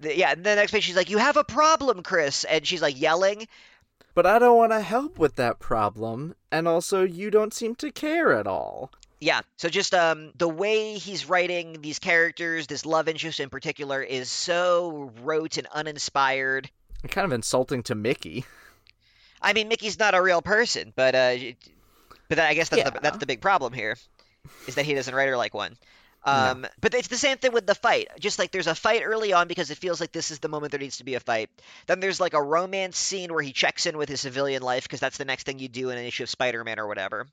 yeah, 0.00 0.30
and 0.32 0.42
the 0.42 0.54
next 0.54 0.72
page, 0.72 0.84
she's 0.84 0.96
like, 0.96 1.10
you 1.10 1.18
have 1.18 1.36
a 1.36 1.44
problem, 1.44 2.02
Chris. 2.02 2.44
And 2.44 2.66
she's 2.66 2.80
like 2.80 2.98
yelling. 2.98 3.46
But 4.18 4.26
I 4.26 4.40
don't 4.40 4.56
want 4.56 4.72
to 4.72 4.80
help 4.80 5.20
with 5.20 5.36
that 5.36 5.60
problem, 5.60 6.34
and 6.50 6.66
also 6.66 7.04
you 7.04 7.30
don't 7.30 7.54
seem 7.54 7.76
to 7.76 7.92
care 7.92 8.32
at 8.32 8.48
all. 8.48 8.90
Yeah, 9.20 9.42
so 9.58 9.68
just 9.68 9.94
um 9.94 10.32
the 10.36 10.48
way 10.48 10.94
he's 10.94 11.28
writing 11.28 11.82
these 11.82 12.00
characters, 12.00 12.66
this 12.66 12.84
love 12.84 13.06
interest 13.06 13.38
in 13.38 13.48
particular, 13.48 14.02
is 14.02 14.28
so 14.28 15.12
rote 15.22 15.56
and 15.56 15.68
uninspired. 15.68 16.68
And 17.04 17.12
kind 17.12 17.26
of 17.26 17.32
insulting 17.32 17.84
to 17.84 17.94
Mickey. 17.94 18.44
I 19.40 19.52
mean, 19.52 19.68
Mickey's 19.68 20.00
not 20.00 20.16
a 20.16 20.20
real 20.20 20.42
person, 20.42 20.92
but 20.96 21.14
uh, 21.14 21.36
but 22.28 22.40
I 22.40 22.54
guess 22.54 22.70
that's 22.70 22.90
the 22.90 22.98
that's 23.00 23.18
the 23.18 23.26
big 23.26 23.40
problem 23.40 23.72
here, 23.72 23.96
is 24.66 24.74
that 24.74 24.84
he 24.84 24.94
doesn't 24.94 25.14
write 25.14 25.28
her 25.28 25.36
like 25.36 25.54
one. 25.54 25.76
No. 26.26 26.32
Um, 26.32 26.66
but 26.80 26.94
it's 26.94 27.08
the 27.08 27.16
same 27.16 27.38
thing 27.38 27.52
with 27.52 27.66
the 27.66 27.74
fight. 27.74 28.08
Just 28.18 28.38
like 28.38 28.50
there's 28.50 28.66
a 28.66 28.74
fight 28.74 29.02
early 29.04 29.32
on 29.32 29.48
because 29.48 29.70
it 29.70 29.78
feels 29.78 30.00
like 30.00 30.12
this 30.12 30.30
is 30.30 30.40
the 30.40 30.48
moment 30.48 30.72
there 30.72 30.80
needs 30.80 30.98
to 30.98 31.04
be 31.04 31.14
a 31.14 31.20
fight. 31.20 31.50
Then 31.86 32.00
there's 32.00 32.20
like 32.20 32.34
a 32.34 32.42
romance 32.42 32.98
scene 32.98 33.32
where 33.32 33.42
he 33.42 33.52
checks 33.52 33.86
in 33.86 33.96
with 33.96 34.08
his 34.08 34.20
civilian 34.20 34.62
life 34.62 34.82
because 34.82 35.00
that's 35.00 35.18
the 35.18 35.24
next 35.24 35.44
thing 35.44 35.58
you 35.58 35.68
do 35.68 35.90
in 35.90 35.98
an 35.98 36.04
issue 36.04 36.24
of 36.24 36.30
Spider-Man 36.30 36.78
or 36.78 36.86
whatever. 36.86 37.26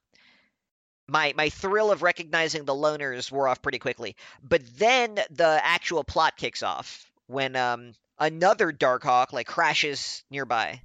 My 1.07 1.33
my 1.35 1.49
thrill 1.49 1.91
of 1.91 2.01
recognizing 2.01 2.65
the 2.65 2.73
loners 2.73 3.31
wore 3.31 3.47
off 3.47 3.61
pretty 3.61 3.79
quickly, 3.79 4.15
but 4.41 4.61
then 4.77 5.19
the 5.29 5.59
actual 5.63 6.03
plot 6.03 6.35
kicks 6.37 6.63
off 6.63 7.11
when 7.27 7.55
um 7.55 7.93
another 8.17 8.71
Darkhawk 8.71 9.33
like 9.33 9.47
crashes 9.47 10.23
nearby. 10.31 10.81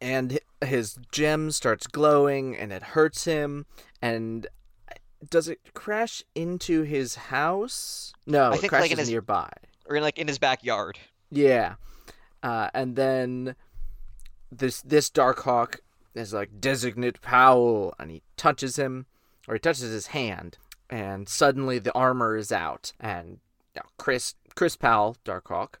And 0.00 0.38
his 0.62 0.98
gem 1.12 1.50
starts 1.50 1.86
glowing, 1.86 2.56
and 2.56 2.72
it 2.72 2.82
hurts 2.82 3.24
him. 3.24 3.66
And 4.02 4.46
does 5.30 5.48
it 5.48 5.60
crash 5.74 6.22
into 6.34 6.82
his 6.82 7.14
house? 7.14 8.12
No, 8.26 8.50
I 8.50 8.54
it 8.54 8.60
think, 8.60 8.72
like, 8.72 8.82
in 8.82 8.88
crashes 8.88 8.98
his- 8.98 9.10
nearby. 9.10 9.50
or 9.86 9.96
in 9.96 10.02
like 10.02 10.18
in 10.18 10.28
his 10.28 10.38
backyard. 10.38 10.98
Yeah. 11.30 11.74
Uh, 12.42 12.68
and 12.74 12.96
then 12.96 13.56
this 14.52 14.82
this 14.82 15.10
Darkhawk 15.10 15.76
is 16.14 16.32
like 16.32 16.60
designate 16.60 17.20
Powell, 17.22 17.94
and 17.98 18.10
he 18.10 18.22
touches 18.36 18.76
him, 18.76 19.06
or 19.48 19.54
he 19.54 19.58
touches 19.58 19.90
his 19.90 20.08
hand, 20.08 20.58
and 20.90 21.28
suddenly 21.28 21.78
the 21.78 21.92
armor 21.94 22.36
is 22.36 22.52
out, 22.52 22.92
and 23.00 23.38
you 23.74 23.80
know, 23.82 23.88
Chris 23.98 24.34
Chris 24.54 24.76
Powell, 24.76 25.16
Darkhawk, 25.24 25.74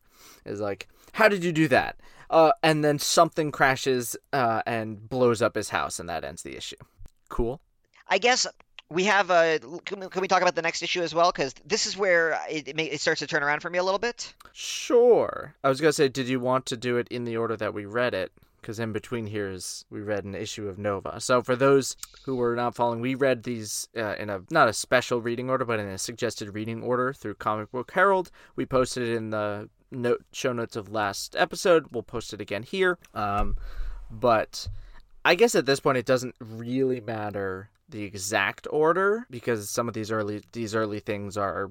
is 0.44 0.60
like, 0.60 0.88
"How 1.12 1.28
did 1.28 1.44
you 1.44 1.52
do 1.52 1.68
that?" 1.68 1.96
Uh, 2.30 2.52
and 2.62 2.82
then 2.82 2.98
something 2.98 3.52
crashes 3.52 4.16
uh, 4.32 4.62
and 4.66 5.08
blows 5.08 5.40
up 5.42 5.54
his 5.54 5.68
house, 5.68 6.00
and 6.00 6.08
that 6.08 6.24
ends 6.24 6.42
the 6.42 6.56
issue. 6.56 6.76
Cool. 7.28 7.60
I 8.08 8.18
guess 8.18 8.46
we 8.90 9.04
have 9.04 9.30
a. 9.30 9.58
Can 9.84 10.08
we, 10.20 10.28
talk 10.28 10.42
about 10.42 10.54
the 10.54 10.62
next 10.62 10.82
issue 10.82 11.02
as 11.02 11.14
well? 11.14 11.32
Because 11.32 11.54
this 11.64 11.86
is 11.86 11.96
where 11.96 12.38
it 12.48 12.68
it, 12.68 12.76
may, 12.76 12.84
it 12.84 13.00
starts 13.00 13.20
to 13.20 13.26
turn 13.26 13.42
around 13.42 13.60
for 13.60 13.70
me 13.70 13.78
a 13.78 13.82
little 13.82 13.98
bit. 13.98 14.34
Sure. 14.52 15.54
I 15.64 15.68
was 15.68 15.80
gonna 15.80 15.92
say, 15.92 16.08
did 16.08 16.28
you 16.28 16.40
want 16.40 16.66
to 16.66 16.76
do 16.76 16.96
it 16.98 17.08
in 17.08 17.24
the 17.24 17.36
order 17.36 17.56
that 17.56 17.74
we 17.74 17.86
read 17.86 18.14
it? 18.14 18.32
Because 18.60 18.78
in 18.78 18.92
between 18.92 19.26
here 19.26 19.50
is 19.50 19.84
we 19.90 20.00
read 20.00 20.24
an 20.24 20.34
issue 20.34 20.68
of 20.68 20.78
Nova. 20.78 21.20
So 21.20 21.42
for 21.42 21.54
those 21.54 21.96
who 22.24 22.36
were 22.36 22.56
not 22.56 22.74
following, 22.74 23.00
we 23.00 23.14
read 23.14 23.42
these 23.42 23.88
uh, 23.96 24.14
in 24.18 24.30
a 24.30 24.42
not 24.50 24.68
a 24.68 24.72
special 24.72 25.20
reading 25.20 25.50
order, 25.50 25.64
but 25.64 25.80
in 25.80 25.86
a 25.86 25.98
suggested 25.98 26.54
reading 26.54 26.82
order 26.82 27.12
through 27.12 27.34
Comic 27.34 27.70
Book 27.72 27.90
Herald. 27.92 28.30
We 28.56 28.64
posted 28.64 29.08
it 29.08 29.16
in 29.16 29.30
the 29.30 29.68
note 29.90 30.24
show 30.32 30.52
notes 30.52 30.76
of 30.76 30.90
last 30.90 31.36
episode. 31.36 31.86
We'll 31.90 32.02
post 32.02 32.32
it 32.32 32.40
again 32.40 32.62
here. 32.62 32.98
Um, 33.14 33.56
but 34.10 34.68
I 35.24 35.34
guess 35.34 35.54
at 35.54 35.66
this 35.66 35.80
point 35.80 35.98
it 35.98 36.06
doesn't 36.06 36.34
really 36.38 37.00
matter 37.00 37.70
the 37.88 38.02
exact 38.02 38.66
order 38.70 39.26
because 39.30 39.70
some 39.70 39.88
of 39.88 39.94
these 39.94 40.10
early 40.10 40.42
these 40.52 40.74
early 40.74 41.00
things 41.00 41.36
are, 41.36 41.70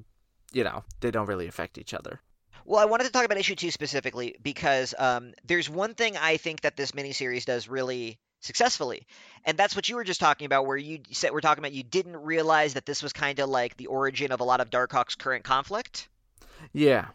you 0.51 0.63
know, 0.63 0.83
they 0.99 1.11
don't 1.11 1.27
really 1.27 1.47
affect 1.47 1.77
each 1.77 1.93
other. 1.93 2.19
Well, 2.65 2.79
I 2.79 2.85
wanted 2.85 3.05
to 3.05 3.11
talk 3.11 3.25
about 3.25 3.37
issue 3.37 3.55
two 3.55 3.71
specifically 3.71 4.35
because 4.41 4.93
um, 4.97 5.33
there's 5.45 5.69
one 5.69 5.95
thing 5.95 6.15
I 6.15 6.37
think 6.37 6.61
that 6.61 6.77
this 6.77 6.91
miniseries 6.91 7.45
does 7.45 7.67
really 7.67 8.19
successfully, 8.39 9.05
and 9.43 9.57
that's 9.57 9.75
what 9.75 9.89
you 9.89 9.95
were 9.95 10.03
just 10.03 10.19
talking 10.19 10.45
about, 10.45 10.65
where 10.65 10.77
you 10.77 10.99
said 11.11 11.31
we're 11.33 11.41
talking 11.41 11.61
about 11.61 11.73
you 11.73 11.83
didn't 11.83 12.17
realize 12.17 12.75
that 12.75 12.85
this 12.85 13.03
was 13.03 13.11
kind 13.11 13.39
of 13.39 13.49
like 13.49 13.75
the 13.75 13.87
origin 13.87 14.31
of 14.31 14.39
a 14.39 14.45
lot 14.45 14.61
of 14.61 14.69
Darkhawk's 14.69 15.15
current 15.15 15.43
conflict. 15.43 16.07
Yeah. 16.71 17.07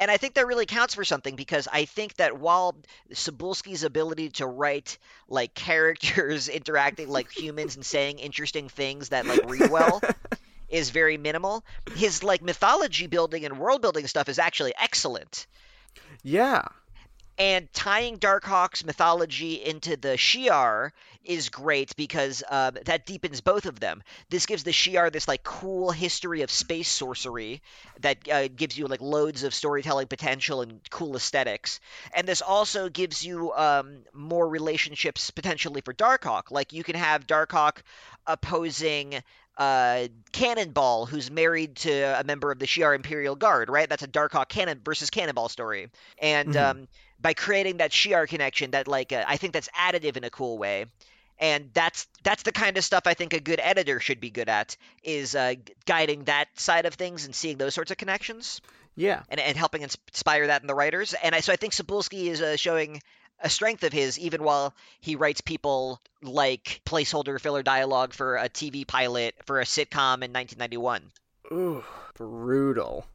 And 0.00 0.10
I 0.10 0.16
think 0.16 0.34
that 0.34 0.46
really 0.46 0.66
counts 0.66 0.94
for 0.94 1.04
something 1.04 1.36
because 1.36 1.68
I 1.72 1.84
think 1.84 2.16
that 2.16 2.38
while 2.38 2.76
Cebulski's 3.12 3.84
ability 3.84 4.30
to 4.30 4.46
write 4.46 4.98
like 5.28 5.54
characters 5.54 6.48
interacting 6.48 7.08
like 7.08 7.30
humans 7.30 7.76
and 7.76 7.84
saying 7.84 8.18
interesting 8.18 8.68
things 8.68 9.10
that 9.10 9.26
like 9.26 9.48
read 9.48 9.70
well 9.70 10.00
is 10.68 10.90
very 10.90 11.18
minimal, 11.18 11.64
his 11.94 12.22
like 12.22 12.42
mythology 12.42 13.06
building 13.06 13.44
and 13.44 13.58
world 13.58 13.82
building 13.82 14.06
stuff 14.06 14.28
is 14.28 14.38
actually 14.38 14.72
excellent. 14.80 15.46
Yeah. 16.22 16.62
And 17.38 17.72
tying 17.72 18.18
Darkhawk's 18.18 18.84
mythology 18.84 19.54
into 19.54 19.96
the 19.96 20.16
Shi'ar 20.16 20.90
is 21.24 21.48
great 21.48 21.96
because 21.96 22.42
uh, 22.48 22.72
that 22.84 23.06
deepens 23.06 23.40
both 23.40 23.66
of 23.66 23.80
them. 23.80 24.02
This 24.28 24.46
gives 24.46 24.64
the 24.64 24.72
Shi'ar 24.72 25.10
this 25.10 25.28
like 25.28 25.42
cool 25.42 25.90
history 25.90 26.42
of 26.42 26.50
space 26.50 26.88
sorcery 26.88 27.62
that 28.00 28.28
uh, 28.28 28.48
gives 28.48 28.76
you 28.76 28.86
like 28.86 29.00
loads 29.00 29.44
of 29.44 29.54
storytelling 29.54 30.08
potential 30.08 30.62
and 30.62 30.80
cool 30.90 31.16
aesthetics. 31.16 31.80
And 32.14 32.26
this 32.26 32.42
also 32.42 32.88
gives 32.88 33.24
you 33.24 33.52
um, 33.52 34.02
more 34.12 34.48
relationships 34.48 35.30
potentially 35.30 35.80
for 35.80 35.94
Darkhawk. 35.94 36.50
Like 36.50 36.72
you 36.72 36.84
can 36.84 36.96
have 36.96 37.26
Darkhawk 37.26 37.78
opposing 38.26 39.22
uh, 39.56 40.08
Cannonball, 40.32 41.06
who's 41.06 41.30
married 41.30 41.76
to 41.76 42.20
a 42.20 42.24
member 42.24 42.50
of 42.50 42.58
the 42.58 42.66
Shi'ar 42.66 42.94
Imperial 42.94 43.36
Guard, 43.36 43.68
right? 43.68 43.88
That's 43.88 44.02
a 44.02 44.08
Darkhawk 44.08 44.48
Cannon 44.48 44.80
versus 44.84 45.10
Cannonball 45.10 45.48
story. 45.48 45.90
And 46.18 46.54
mm-hmm. 46.54 46.80
um, 46.80 46.88
by 47.22 47.34
creating 47.34 47.78
that 47.78 47.92
Shi'ar 47.92 48.28
connection, 48.28 48.72
that 48.72 48.88
like 48.88 49.12
uh, 49.12 49.24
I 49.26 49.36
think 49.36 49.52
that's 49.52 49.68
additive 49.68 50.16
in 50.16 50.24
a 50.24 50.30
cool 50.30 50.58
way 50.58 50.86
and 51.42 51.70
that's 51.74 52.06
that's 52.22 52.44
the 52.44 52.52
kind 52.52 52.78
of 52.78 52.84
stuff 52.84 53.02
I 53.04 53.14
think 53.14 53.34
a 53.34 53.40
good 53.40 53.60
editor 53.60 53.98
should 53.98 54.20
be 54.20 54.30
good 54.30 54.48
at 54.48 54.76
is 55.02 55.34
uh, 55.34 55.54
guiding 55.86 56.24
that 56.24 56.48
side 56.54 56.86
of 56.86 56.94
things 56.94 57.24
and 57.24 57.34
seeing 57.34 57.58
those 57.58 57.74
sorts 57.74 57.90
of 57.90 57.96
connections. 57.96 58.60
Yeah, 58.94 59.22
and, 59.28 59.40
and 59.40 59.56
helping 59.56 59.82
inspire 59.82 60.48
that 60.48 60.60
in 60.60 60.68
the 60.68 60.74
writers. 60.74 61.14
And 61.14 61.34
I, 61.34 61.40
so 61.40 61.52
I 61.52 61.56
think 61.56 61.72
Cebulski 61.72 62.26
is 62.26 62.42
uh, 62.42 62.56
showing 62.56 63.02
a 63.40 63.48
strength 63.48 63.82
of 63.84 63.92
his, 63.92 64.18
even 64.18 64.44
while 64.44 64.74
he 65.00 65.16
writes 65.16 65.40
people 65.40 66.00
like 66.22 66.82
placeholder 66.84 67.40
filler 67.40 67.62
dialogue 67.62 68.12
for 68.12 68.36
a 68.36 68.48
TV 68.48 68.86
pilot 68.86 69.34
for 69.46 69.60
a 69.60 69.64
sitcom 69.64 70.22
in 70.22 70.32
1991. 70.32 71.10
Ooh, 71.50 71.82
brutal. 72.14 73.06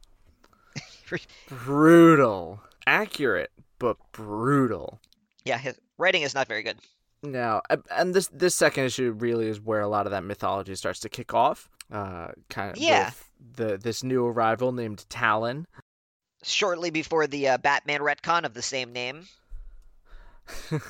brutal. 1.48 2.60
Accurate, 2.86 3.50
but 3.78 3.96
brutal. 4.12 5.00
Yeah, 5.44 5.58
his 5.58 5.78
writing 5.96 6.22
is 6.22 6.34
not 6.34 6.48
very 6.48 6.62
good. 6.62 6.78
No, 7.22 7.62
and 7.90 8.14
this 8.14 8.28
this 8.28 8.54
second 8.54 8.84
issue 8.84 9.12
really 9.18 9.48
is 9.48 9.60
where 9.60 9.80
a 9.80 9.88
lot 9.88 10.06
of 10.06 10.12
that 10.12 10.22
mythology 10.22 10.74
starts 10.76 11.00
to 11.00 11.08
kick 11.08 11.34
off. 11.34 11.68
Uh, 11.90 12.28
kind 12.48 12.70
of 12.70 12.76
yeah. 12.76 13.10
the 13.56 13.76
this 13.76 14.04
new 14.04 14.26
arrival 14.26 14.72
named 14.72 15.04
Talon. 15.08 15.66
Shortly 16.44 16.90
before 16.90 17.26
the 17.26 17.48
uh, 17.48 17.58
Batman 17.58 18.00
retcon 18.00 18.44
of 18.44 18.54
the 18.54 18.62
same 18.62 18.92
name. 18.92 19.26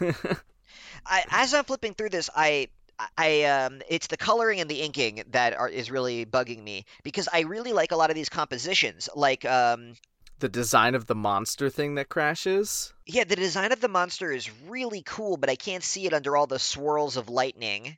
I, 1.07 1.24
as 1.31 1.55
I'm 1.55 1.64
flipping 1.64 1.94
through 1.94 2.11
this, 2.11 2.29
I 2.37 2.68
I 3.16 3.44
um 3.44 3.81
it's 3.88 4.09
the 4.09 4.16
coloring 4.16 4.61
and 4.61 4.68
the 4.68 4.83
inking 4.83 5.22
that 5.31 5.55
are 5.55 5.68
is 5.68 5.90
really 5.90 6.27
bugging 6.27 6.62
me 6.62 6.85
because 7.05 7.29
I 7.33 7.40
really 7.40 7.72
like 7.72 7.92
a 7.92 7.96
lot 7.96 8.11
of 8.11 8.16
these 8.16 8.29
compositions. 8.29 9.09
Like 9.14 9.44
um 9.44 9.94
the 10.38 10.48
design 10.48 10.94
of 10.94 11.07
the 11.07 11.14
monster 11.14 11.70
thing 11.70 11.94
that 11.96 12.09
crashes. 12.09 12.92
Yeah, 13.07 13.24
the 13.24 13.37
design 13.37 13.72
of 13.72 13.81
the 13.81 13.88
monster 13.88 14.33
is 14.33 14.51
really 14.68 15.03
cool, 15.03 15.37
but 15.37 15.51
I 15.51 15.57
can't 15.57 15.85
see 15.85 16.07
it 16.07 16.12
under 16.12 16.37
all 16.37 16.46
the 16.46 16.59
swirls 16.59 17.16
of 17.16 17.29
lightning. 17.29 17.96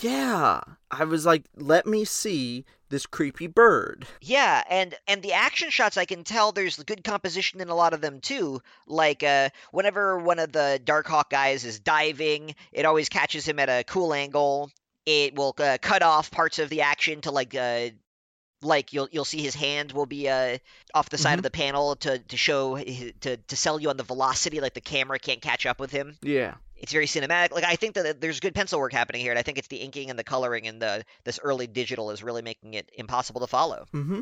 Yeah, 0.00 0.60
I 0.90 1.04
was 1.04 1.24
like, 1.24 1.44
let 1.56 1.86
me 1.86 2.04
see 2.04 2.64
this 2.88 3.06
creepy 3.06 3.46
bird. 3.46 4.06
Yeah, 4.20 4.62
and 4.68 4.94
and 5.08 5.22
the 5.22 5.32
action 5.32 5.70
shots 5.70 5.96
I 5.96 6.04
can 6.04 6.24
tell 6.24 6.52
there's 6.52 6.82
good 6.82 7.02
composition 7.02 7.60
in 7.60 7.68
a 7.68 7.74
lot 7.74 7.94
of 7.94 8.00
them 8.00 8.20
too. 8.20 8.60
Like 8.86 9.22
uh 9.22 9.50
whenever 9.72 10.18
one 10.18 10.38
of 10.38 10.52
the 10.52 10.80
Darkhawk 10.84 11.30
guys 11.30 11.64
is 11.64 11.78
diving, 11.78 12.54
it 12.72 12.84
always 12.84 13.08
catches 13.08 13.46
him 13.46 13.58
at 13.58 13.68
a 13.68 13.84
cool 13.84 14.12
angle. 14.12 14.70
It 15.06 15.36
will 15.36 15.54
uh, 15.58 15.78
cut 15.80 16.02
off 16.02 16.30
parts 16.30 16.58
of 16.58 16.68
the 16.68 16.82
action 16.82 17.20
to 17.22 17.30
like 17.30 17.54
uh, 17.54 17.90
like 18.62 18.92
you'll 18.92 19.08
you'll 19.12 19.24
see 19.24 19.42
his 19.42 19.54
hand 19.54 19.92
will 19.92 20.06
be 20.06 20.28
uh, 20.28 20.58
off 20.94 21.08
the 21.10 21.18
side 21.18 21.32
mm-hmm. 21.32 21.38
of 21.40 21.42
the 21.44 21.50
panel 21.50 21.96
to 21.96 22.18
to 22.18 22.36
show 22.36 22.76
to 22.76 23.36
to 23.36 23.56
sell 23.56 23.80
you 23.80 23.90
on 23.90 23.96
the 23.96 24.02
velocity 24.02 24.60
like 24.60 24.74
the 24.74 24.80
camera 24.80 25.18
can't 25.18 25.42
catch 25.42 25.66
up 25.66 25.80
with 25.80 25.90
him. 25.90 26.16
Yeah. 26.22 26.54
It's 26.78 26.92
very 26.92 27.06
cinematic. 27.06 27.52
Like 27.52 27.64
i 27.64 27.76
think 27.76 27.94
that 27.94 28.20
there's 28.20 28.40
good 28.40 28.54
pencil 28.54 28.80
work 28.80 28.92
happening 28.92 29.20
here 29.20 29.32
and 29.32 29.38
i 29.38 29.42
think 29.42 29.58
it's 29.58 29.68
the 29.68 29.76
inking 29.76 30.10
and 30.10 30.18
the 30.18 30.24
coloring 30.24 30.66
and 30.66 30.80
the 30.80 31.04
this 31.24 31.38
early 31.42 31.66
digital 31.66 32.10
is 32.10 32.22
really 32.22 32.42
making 32.42 32.74
it 32.74 32.90
impossible 32.96 33.40
to 33.40 33.46
follow. 33.46 33.86
Mm-hmm. 33.94 34.20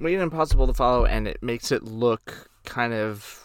Making 0.00 0.20
it 0.20 0.22
impossible 0.22 0.66
to 0.66 0.74
follow 0.74 1.04
and 1.04 1.26
it 1.26 1.42
makes 1.42 1.72
it 1.72 1.84
look 1.84 2.50
kind 2.64 2.92
of 2.92 3.44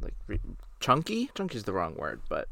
like 0.00 0.40
chunky 0.80 1.30
chunky? 1.34 1.56
Is 1.56 1.64
the 1.64 1.72
wrong 1.72 1.94
word 1.96 2.20
but 2.28 2.48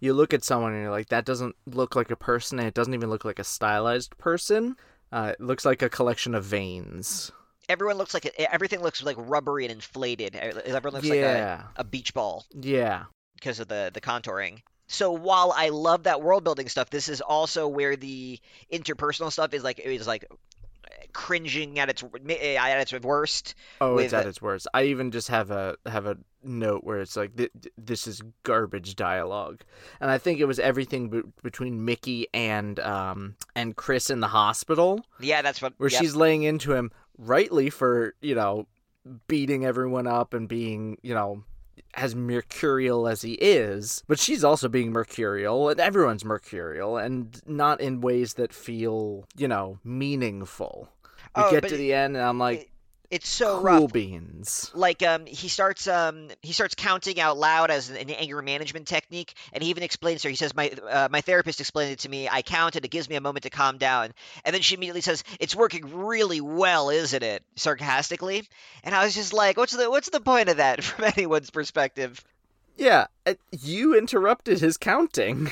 you 0.00 0.12
look 0.12 0.34
at 0.34 0.42
someone 0.42 0.72
and 0.72 0.82
you're 0.82 0.90
like 0.90 1.08
that 1.08 1.24
doesn't 1.24 1.54
look 1.66 1.94
like 1.94 2.10
a 2.10 2.16
person 2.16 2.58
and 2.58 2.66
it 2.66 2.74
doesn't 2.74 2.94
even 2.94 3.08
look 3.08 3.24
like 3.24 3.38
a 3.38 3.44
stylized 3.44 4.16
person 4.18 4.76
uh, 5.12 5.32
it 5.38 5.40
looks 5.40 5.64
like 5.64 5.82
a 5.82 5.88
collection 5.88 6.34
of 6.34 6.44
veins. 6.44 7.30
Everyone 7.68 7.96
looks 7.96 8.14
like 8.14 8.26
everything 8.38 8.80
looks 8.80 9.02
like 9.02 9.16
rubbery 9.18 9.64
and 9.64 9.72
inflated. 9.72 10.34
Everyone 10.34 10.94
looks 10.94 11.06
yeah. 11.06 11.14
like 11.14 11.26
a, 11.26 11.70
a 11.76 11.84
beach 11.84 12.12
ball. 12.12 12.44
Yeah. 12.58 13.04
Because 13.36 13.60
of 13.60 13.68
the 13.68 13.90
the 13.92 14.00
contouring. 14.00 14.62
So 14.88 15.12
while 15.12 15.54
I 15.56 15.70
love 15.70 16.02
that 16.02 16.20
world 16.20 16.44
building 16.44 16.68
stuff, 16.68 16.90
this 16.90 17.08
is 17.08 17.20
also 17.20 17.68
where 17.68 17.96
the 17.96 18.40
interpersonal 18.70 19.32
stuff 19.32 19.54
is 19.54 19.62
like 19.62 19.78
is 19.78 20.06
like 20.06 20.26
cringing 21.12 21.78
at 21.78 21.88
its 21.88 22.02
at 22.02 22.80
its 22.80 22.92
worst. 23.04 23.54
Oh, 23.80 23.98
it's 23.98 24.12
at 24.12 24.26
its 24.26 24.40
worst. 24.40 24.66
I 24.74 24.84
even 24.84 25.10
just 25.10 25.28
have 25.28 25.50
a 25.50 25.76
have 25.86 26.06
a 26.06 26.16
note 26.44 26.84
where 26.84 27.00
it's 27.00 27.16
like 27.16 27.32
this 27.78 28.06
is 28.06 28.22
garbage 28.42 28.96
dialogue, 28.96 29.62
and 30.00 30.10
I 30.10 30.18
think 30.18 30.40
it 30.40 30.46
was 30.46 30.58
everything 30.58 31.08
be- 31.08 31.22
between 31.42 31.84
Mickey 31.84 32.26
and 32.34 32.78
um 32.80 33.36
and 33.54 33.76
Chris 33.76 34.10
in 34.10 34.20
the 34.20 34.28
hospital. 34.28 35.04
Yeah, 35.20 35.42
that's 35.42 35.62
what. 35.62 35.74
Where 35.78 35.90
yep. 35.90 36.00
she's 36.00 36.16
laying 36.16 36.42
into 36.42 36.72
him 36.72 36.90
rightly 37.18 37.70
for 37.70 38.14
you 38.20 38.34
know 38.34 38.66
beating 39.26 39.64
everyone 39.64 40.06
up 40.06 40.34
and 40.34 40.48
being 40.48 40.98
you 41.02 41.14
know 41.14 41.44
as 41.94 42.14
mercurial 42.14 43.06
as 43.06 43.22
he 43.22 43.32
is, 43.34 44.02
but 44.08 44.18
she's 44.18 44.44
also 44.44 44.68
being 44.68 44.92
mercurial, 44.92 45.68
and 45.68 45.80
everyone's 45.80 46.24
mercurial, 46.24 46.96
and 46.96 47.40
not 47.46 47.80
in 47.80 48.00
ways 48.00 48.34
that 48.34 48.52
feel, 48.52 49.26
you 49.36 49.48
know, 49.48 49.78
meaningful. 49.84 50.88
We 51.36 51.42
oh, 51.42 51.50
get 51.50 51.68
to 51.68 51.76
the 51.76 51.94
end, 51.94 52.16
and 52.16 52.24
I'm 52.24 52.38
like, 52.38 52.70
it's 53.12 53.28
so 53.28 53.56
cool 53.56 53.62
rough. 53.62 53.92
beans. 53.92 54.70
Like 54.74 55.02
um, 55.02 55.26
he 55.26 55.48
starts 55.48 55.86
um, 55.86 56.28
he 56.40 56.54
starts 56.54 56.74
counting 56.74 57.20
out 57.20 57.36
loud 57.36 57.70
as 57.70 57.90
an, 57.90 58.08
anger 58.08 58.40
management 58.40 58.86
technique, 58.86 59.34
and 59.52 59.62
he 59.62 59.68
even 59.68 59.82
explains 59.82 60.22
to 60.22 60.28
her. 60.28 60.30
He 60.30 60.36
says, 60.36 60.54
"My 60.56 60.70
uh, 60.70 61.08
my 61.10 61.20
therapist 61.20 61.60
explained 61.60 61.92
it 61.92 61.98
to 62.00 62.08
me. 62.08 62.26
I 62.26 62.40
count, 62.40 62.74
and 62.74 62.82
it 62.86 62.90
gives 62.90 63.10
me 63.10 63.16
a 63.16 63.20
moment 63.20 63.42
to 63.42 63.50
calm 63.50 63.76
down." 63.76 64.14
And 64.46 64.54
then 64.54 64.62
she 64.62 64.76
immediately 64.76 65.02
says, 65.02 65.24
"It's 65.40 65.54
working 65.54 66.04
really 66.04 66.40
well, 66.40 66.88
isn't 66.88 67.22
it?" 67.22 67.44
Sarcastically, 67.54 68.48
and 68.82 68.94
I 68.94 69.04
was 69.04 69.14
just 69.14 69.34
like, 69.34 69.58
"What's 69.58 69.76
the 69.76 69.90
what's 69.90 70.08
the 70.08 70.20
point 70.20 70.48
of 70.48 70.56
that 70.56 70.82
from 70.84 71.04
anyone's 71.04 71.50
perspective?" 71.50 72.24
Yeah, 72.78 73.08
you 73.50 73.94
interrupted 73.94 74.60
his 74.60 74.78
counting. 74.78 75.50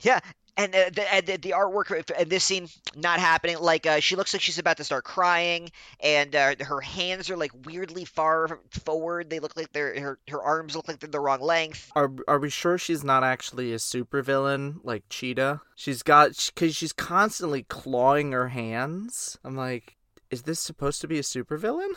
Yeah, 0.00 0.20
and 0.56 0.74
uh, 0.74 0.90
the, 0.90 1.38
the 1.38 1.50
artwork 1.50 2.10
and 2.18 2.28
this 2.28 2.44
scene 2.44 2.68
not 2.94 3.18
happening 3.18 3.58
like 3.58 3.86
uh, 3.86 4.00
she 4.00 4.16
looks 4.16 4.32
like 4.32 4.42
she's 4.42 4.58
about 4.58 4.76
to 4.76 4.84
start 4.84 5.04
crying 5.04 5.70
and 6.00 6.34
uh, 6.34 6.54
her 6.60 6.80
hands 6.80 7.30
are 7.30 7.36
like 7.36 7.52
weirdly 7.64 8.04
far 8.04 8.60
forward 8.84 9.30
they 9.30 9.40
look 9.40 9.56
like 9.56 9.72
they're 9.72 9.98
her, 10.00 10.18
her 10.28 10.42
arms 10.42 10.76
look 10.76 10.88
like 10.88 10.98
they're 10.98 11.08
the 11.08 11.20
wrong 11.20 11.40
length. 11.40 11.90
Are, 11.96 12.10
are 12.28 12.38
we 12.38 12.50
sure 12.50 12.78
she's 12.78 13.04
not 13.04 13.24
actually 13.24 13.72
a 13.72 13.76
supervillain 13.76 14.80
like 14.82 15.04
cheetah? 15.08 15.62
She's 15.74 16.02
got 16.02 16.50
because 16.54 16.76
she's 16.76 16.92
constantly 16.92 17.62
clawing 17.62 18.32
her 18.32 18.48
hands. 18.48 19.38
I'm 19.44 19.56
like 19.56 19.96
is 20.30 20.42
this 20.42 20.60
supposed 20.60 21.00
to 21.02 21.08
be 21.08 21.18
a 21.18 21.22
supervillain? 21.22 21.92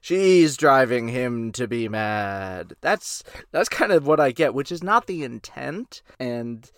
She's 0.00 0.56
driving 0.56 1.08
him 1.08 1.50
to 1.52 1.66
be 1.66 1.88
mad. 1.88 2.74
That's 2.80 3.24
that's 3.50 3.68
kind 3.68 3.90
of 3.90 4.06
what 4.06 4.20
i 4.20 4.30
get 4.30 4.54
which 4.54 4.70
is 4.70 4.82
not 4.82 5.06
the 5.06 5.24
intent 5.24 6.02
and 6.20 6.70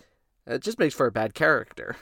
it 0.55 0.61
just 0.61 0.79
makes 0.79 0.95
for 0.95 1.07
a 1.07 1.11
bad 1.11 1.33
character. 1.33 1.95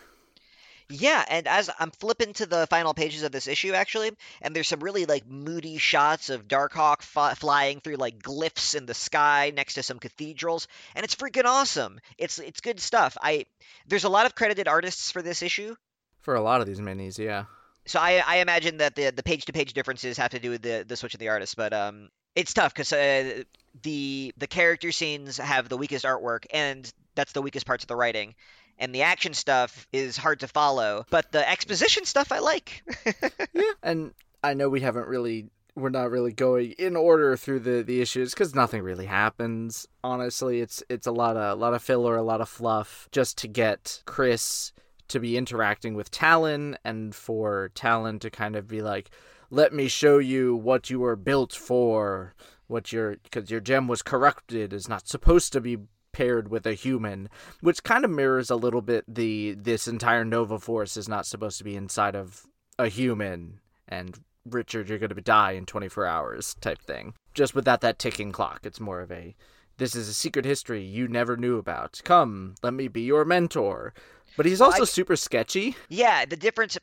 Yeah, 0.91 1.23
and 1.29 1.47
as 1.47 1.69
I'm 1.79 1.91
flipping 1.91 2.33
to 2.33 2.47
the 2.47 2.65
final 2.65 2.95
pages 2.95 3.21
of 3.21 3.31
this 3.31 3.47
issue, 3.47 3.73
actually, 3.73 4.09
and 4.41 4.55
there's 4.55 4.67
some 4.67 4.79
really 4.79 5.05
like 5.05 5.27
moody 5.27 5.77
shots 5.77 6.31
of 6.31 6.47
Darkhawk 6.47 7.01
f- 7.01 7.37
flying 7.37 7.79
through 7.79 7.97
like 7.97 8.23
glyphs 8.23 8.73
in 8.73 8.87
the 8.87 8.95
sky 8.95 9.51
next 9.55 9.75
to 9.75 9.83
some 9.83 9.99
cathedrals, 9.99 10.67
and 10.95 11.03
it's 11.03 11.15
freaking 11.15 11.45
awesome. 11.45 11.99
It's 12.17 12.39
it's 12.39 12.61
good 12.61 12.79
stuff. 12.79 13.17
I 13.21 13.45
there's 13.87 14.03
a 14.03 14.09
lot 14.09 14.25
of 14.25 14.33
credited 14.33 14.67
artists 14.67 15.11
for 15.11 15.21
this 15.21 15.43
issue. 15.43 15.75
For 16.21 16.33
a 16.33 16.41
lot 16.41 16.59
of 16.59 16.65
these 16.65 16.79
minis, 16.79 17.19
yeah. 17.19 17.45
So 17.85 17.99
I 17.99 18.23
I 18.25 18.37
imagine 18.37 18.77
that 18.77 18.95
the 18.95 19.11
the 19.11 19.23
page 19.23 19.45
to 19.45 19.53
page 19.53 19.73
differences 19.73 20.17
have 20.17 20.31
to 20.31 20.39
do 20.39 20.49
with 20.49 20.63
the 20.63 20.85
the 20.87 20.97
switch 20.97 21.13
of 21.13 21.19
the 21.19 21.29
artist, 21.29 21.55
but 21.55 21.71
um, 21.71 22.09
it's 22.35 22.53
tough 22.55 22.73
because 22.73 22.91
uh, 22.93 23.43
the 23.83 24.33
the 24.37 24.47
character 24.47 24.91
scenes 24.91 25.37
have 25.37 25.69
the 25.69 25.77
weakest 25.77 26.03
artwork, 26.03 26.45
and 26.51 26.91
that's 27.19 27.33
the 27.33 27.41
weakest 27.41 27.65
parts 27.65 27.83
of 27.83 27.89
the 27.89 27.95
writing. 27.95 28.33
And 28.77 28.95
the 28.95 29.01
action 29.01 29.33
stuff 29.33 29.85
is 29.91 30.15
hard 30.15 30.39
to 30.39 30.47
follow, 30.47 31.05
but 31.09 31.33
the 31.33 31.47
exposition 31.47 32.05
stuff 32.05 32.31
I 32.31 32.39
like. 32.39 32.81
yeah, 33.53 33.73
and 33.83 34.13
I 34.41 34.53
know 34.53 34.69
we 34.69 34.79
haven't 34.79 35.07
really 35.07 35.49
we're 35.75 35.89
not 35.89 36.11
really 36.11 36.31
going 36.31 36.71
in 36.77 36.95
order 36.95 37.35
through 37.35 37.59
the 37.59 37.83
the 37.83 38.01
issues 38.01 38.33
because 38.33 38.55
nothing 38.55 38.81
really 38.81 39.05
happens. 39.05 39.87
Honestly, 40.03 40.61
it's 40.61 40.81
it's 40.89 41.07
a 41.07 41.11
lot 41.11 41.35
of 41.37 41.57
a 41.57 41.61
lot 41.61 41.73
of 41.73 41.81
filler, 41.81 42.15
a 42.15 42.23
lot 42.23 42.41
of 42.41 42.49
fluff, 42.49 43.09
just 43.11 43.37
to 43.39 43.47
get 43.47 44.01
Chris 44.05 44.71
to 45.09 45.19
be 45.19 45.37
interacting 45.37 45.95
with 45.95 46.11
Talon 46.11 46.77
and 46.85 47.15
for 47.15 47.71
Talon 47.73 48.19
to 48.19 48.29
kind 48.29 48.55
of 48.55 48.67
be 48.67 48.81
like, 48.81 49.09
"Let 49.49 49.73
me 49.73 49.87
show 49.87 50.19
you 50.19 50.55
what 50.55 50.89
you 50.89 50.99
were 50.99 51.15
built 51.15 51.53
for." 51.53 52.33
What 52.67 52.93
your 52.93 53.15
because 53.23 53.49
your 53.49 53.61
gem 53.61 53.87
was 53.87 54.03
corrupted 54.03 54.73
is 54.73 54.87
not 54.87 55.07
supposed 55.07 55.53
to 55.53 55.59
be 55.59 55.79
paired 56.11 56.49
with 56.49 56.65
a 56.65 56.73
human, 56.73 57.29
which 57.61 57.83
kind 57.83 58.05
of 58.05 58.11
mirrors 58.11 58.49
a 58.49 58.55
little 58.55 58.81
bit 58.81 59.03
the 59.07 59.55
this 59.57 59.87
entire 59.87 60.25
Nova 60.25 60.59
Force 60.59 60.97
is 60.97 61.09
not 61.09 61.25
supposed 61.25 61.57
to 61.57 61.63
be 61.63 61.75
inside 61.75 62.15
of 62.15 62.45
a 62.77 62.87
human 62.87 63.59
and 63.87 64.19
Richard, 64.45 64.89
you're 64.89 64.99
going 64.99 65.13
to 65.13 65.21
die 65.21 65.51
in 65.51 65.65
24 65.65 66.05
hours 66.05 66.55
type 66.61 66.81
thing. 66.81 67.13
Just 67.33 67.53
without 67.53 67.81
that 67.81 67.99
ticking 67.99 68.31
clock, 68.31 68.61
it's 68.63 68.79
more 68.79 69.01
of 69.01 69.11
a 69.11 69.35
this 69.77 69.95
is 69.95 70.09
a 70.09 70.13
secret 70.13 70.43
history 70.43 70.83
you 70.83 71.07
never 71.07 71.37
knew 71.37 71.57
about. 71.57 72.01
Come, 72.03 72.55
let 72.61 72.73
me 72.73 72.89
be 72.89 73.01
your 73.01 73.23
mentor. 73.23 73.93
But 74.39 74.45
he's 74.45 74.61
also 74.61 74.75
well, 74.77 74.83
I, 74.83 74.85
super 74.85 75.17
sketchy. 75.17 75.75
Yeah, 75.89 76.23
the 76.23 76.37
difference 76.37 76.77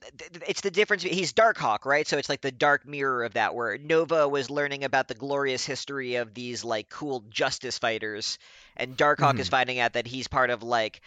it's 0.46 0.60
the 0.60 0.70
difference 0.70 1.02
he's 1.04 1.32
Darkhawk, 1.32 1.86
right? 1.86 2.06
So 2.06 2.18
it's 2.18 2.28
like 2.28 2.42
the 2.42 2.52
dark 2.52 2.86
mirror 2.86 3.24
of 3.24 3.32
that 3.32 3.54
where 3.54 3.78
Nova 3.78 4.28
was 4.28 4.50
learning 4.50 4.84
about 4.84 5.08
the 5.08 5.14
glorious 5.14 5.64
history 5.64 6.16
of 6.16 6.34
these 6.34 6.64
like 6.64 6.90
cool 6.90 7.24
justice 7.30 7.78
fighters 7.78 8.38
and 8.76 8.94
Darkhawk 8.94 9.30
mm-hmm. 9.30 9.40
is 9.40 9.48
finding 9.48 9.78
out 9.78 9.94
that 9.94 10.06
he's 10.06 10.28
part 10.28 10.50
of 10.50 10.62
like 10.62 11.00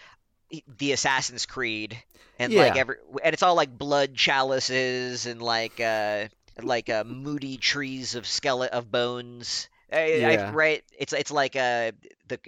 the 0.79 0.91
Assassin's 0.91 1.45
Creed 1.45 2.01
and 2.39 2.51
yeah. 2.51 2.63
like 2.63 2.77
every 2.77 2.95
and 3.23 3.31
it's 3.31 3.43
all 3.43 3.53
like 3.53 3.77
blood 3.77 4.15
chalices 4.15 5.27
and 5.27 5.43
like 5.43 5.79
uh 5.79 6.29
like 6.63 6.89
uh 6.89 7.03
moody 7.03 7.57
trees 7.57 8.15
of 8.15 8.25
skeleton 8.25 8.75
of 8.75 8.89
bones. 8.89 9.69
Yeah. 9.91 10.47
I, 10.49 10.51
right? 10.51 10.83
It's 10.97 11.13
it's 11.13 11.29
like 11.29 11.55
uh 11.55 11.91
the 12.27 12.39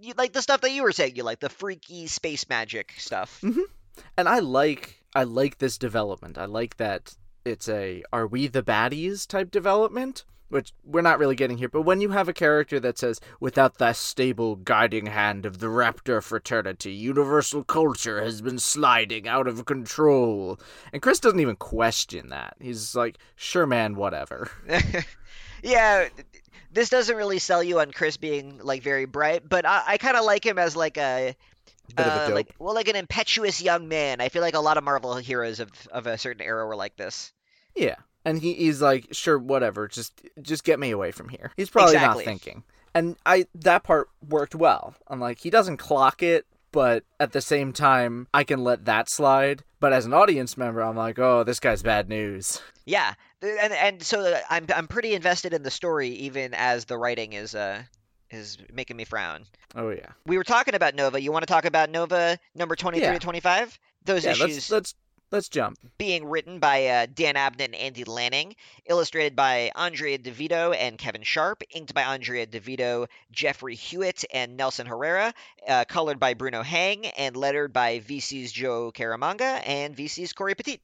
you 0.00 0.14
like 0.16 0.32
the 0.32 0.42
stuff 0.42 0.60
that 0.62 0.72
you 0.72 0.82
were 0.82 0.92
saying. 0.92 1.16
You 1.16 1.22
like 1.22 1.40
the 1.40 1.48
freaky 1.48 2.06
space 2.06 2.48
magic 2.48 2.94
stuff. 2.98 3.40
Mm-hmm. 3.42 3.60
And 4.16 4.28
I 4.28 4.40
like 4.40 5.02
I 5.14 5.24
like 5.24 5.58
this 5.58 5.78
development. 5.78 6.38
I 6.38 6.46
like 6.46 6.76
that 6.78 7.14
it's 7.44 7.68
a 7.68 8.02
are 8.12 8.26
we 8.26 8.46
the 8.46 8.62
baddies 8.62 9.26
type 9.26 9.50
development 9.50 10.24
which 10.54 10.72
we're 10.84 11.02
not 11.02 11.18
really 11.18 11.34
getting 11.34 11.58
here, 11.58 11.68
but 11.68 11.82
when 11.82 12.00
you 12.00 12.10
have 12.10 12.28
a 12.28 12.32
character 12.32 12.78
that 12.78 12.96
says, 12.96 13.20
without 13.40 13.78
the 13.78 13.92
stable 13.92 14.54
guiding 14.54 15.06
hand 15.06 15.44
of 15.46 15.58
the 15.58 15.66
Raptor 15.66 16.22
fraternity, 16.22 16.92
universal 16.92 17.64
culture 17.64 18.22
has 18.22 18.40
been 18.40 18.60
sliding 18.60 19.26
out 19.26 19.48
of 19.48 19.64
control. 19.64 20.60
And 20.92 21.02
Chris 21.02 21.18
doesn't 21.18 21.40
even 21.40 21.56
question 21.56 22.28
that. 22.28 22.54
He's 22.60 22.94
like, 22.94 23.18
sure, 23.34 23.66
man, 23.66 23.96
whatever. 23.96 24.48
yeah, 25.64 26.08
this 26.74 26.88
doesn't 26.88 27.16
really 27.16 27.38
sell 27.38 27.62
you 27.62 27.80
on 27.80 27.92
Chris 27.92 28.16
being 28.16 28.58
like 28.62 28.82
very 28.82 29.06
bright, 29.06 29.48
but 29.48 29.64
I, 29.64 29.82
I 29.86 29.98
kind 29.98 30.16
of 30.16 30.24
like 30.24 30.44
him 30.44 30.58
as 30.58 30.76
like 30.76 30.98
a. 30.98 31.34
Uh, 31.98 32.30
like 32.32 32.54
well, 32.58 32.74
like 32.74 32.88
an 32.88 32.96
impetuous 32.96 33.60
young 33.60 33.88
man. 33.88 34.20
I 34.20 34.30
feel 34.30 34.40
like 34.40 34.54
a 34.54 34.60
lot 34.60 34.78
of 34.78 34.84
Marvel 34.84 35.16
heroes 35.16 35.60
of 35.60 35.70
of 35.92 36.06
a 36.06 36.16
certain 36.16 36.42
era 36.42 36.66
were 36.66 36.76
like 36.76 36.96
this. 36.96 37.30
Yeah, 37.76 37.96
and 38.24 38.40
he, 38.40 38.54
he's 38.54 38.80
like, 38.80 39.08
sure, 39.12 39.38
whatever, 39.38 39.86
just 39.86 40.18
just 40.40 40.64
get 40.64 40.80
me 40.80 40.92
away 40.92 41.10
from 41.10 41.28
here. 41.28 41.52
He's 41.58 41.68
probably 41.68 41.94
exactly. 41.94 42.24
not 42.24 42.30
thinking. 42.30 42.64
And 42.94 43.16
I 43.26 43.46
that 43.56 43.82
part 43.82 44.08
worked 44.26 44.54
well. 44.54 44.94
I'm 45.08 45.20
like, 45.20 45.40
he 45.40 45.50
doesn't 45.50 45.76
clock 45.76 46.22
it, 46.22 46.46
but 46.72 47.04
at 47.20 47.32
the 47.32 47.42
same 47.42 47.72
time, 47.72 48.28
I 48.32 48.44
can 48.44 48.64
let 48.64 48.86
that 48.86 49.10
slide. 49.10 49.62
But 49.78 49.92
as 49.92 50.06
an 50.06 50.14
audience 50.14 50.56
member, 50.56 50.80
I'm 50.80 50.96
like, 50.96 51.18
oh, 51.18 51.44
this 51.44 51.60
guy's 51.60 51.82
bad 51.82 52.08
news. 52.08 52.62
Yeah, 52.86 53.14
and 53.44 53.72
and 53.72 54.02
so 54.02 54.38
I'm 54.50 54.66
I'm 54.74 54.88
pretty 54.88 55.14
invested 55.14 55.54
in 55.54 55.62
the 55.62 55.70
story, 55.70 56.08
even 56.10 56.54
as 56.54 56.84
the 56.86 56.96
writing 56.96 57.32
is 57.32 57.54
uh 57.54 57.82
is 58.30 58.58
making 58.72 58.96
me 58.96 59.04
frown. 59.04 59.44
Oh 59.74 59.90
yeah. 59.90 60.10
We 60.26 60.36
were 60.36 60.44
talking 60.44 60.74
about 60.74 60.94
Nova. 60.94 61.20
You 61.20 61.32
want 61.32 61.42
to 61.42 61.52
talk 61.52 61.64
about 61.64 61.90
Nova 61.90 62.38
number 62.54 62.76
23 62.76 63.06
yeah. 63.06 63.12
to 63.12 63.18
25? 63.18 63.78
Those 64.04 64.24
yeah, 64.24 64.32
issues. 64.32 64.70
Let's, 64.70 64.70
let's 64.70 64.94
Let's 65.34 65.48
jump. 65.48 65.78
Being 65.98 66.26
written 66.26 66.60
by 66.60 66.86
uh, 66.86 67.06
Dan 67.12 67.34
Abnett 67.34 67.64
and 67.64 67.74
Andy 67.74 68.04
Lanning, 68.04 68.54
illustrated 68.86 69.34
by 69.34 69.72
Andrea 69.74 70.16
Di 70.16 70.30
Vito 70.30 70.70
and 70.70 70.96
Kevin 70.96 71.24
Sharpe, 71.24 71.64
inked 71.70 71.92
by 71.92 72.02
Andrea 72.02 72.46
Di 72.46 72.60
Vito, 72.60 73.08
Jeffrey 73.32 73.76
Huet, 73.76 74.24
and 74.32 74.56
Nelson 74.56 74.86
Herrera, 74.86 75.34
uh, 75.66 75.86
colored 75.86 76.20
by 76.20 76.34
Bruno 76.34 76.62
Hang, 76.62 77.06
and 77.06 77.36
lettered 77.36 77.72
by 77.72 77.98
VC's 77.98 78.52
Joe 78.52 78.92
Caramagna 78.94 79.60
and 79.66 79.96
VC's 79.96 80.32
Corey 80.32 80.54
Petit. 80.54 80.80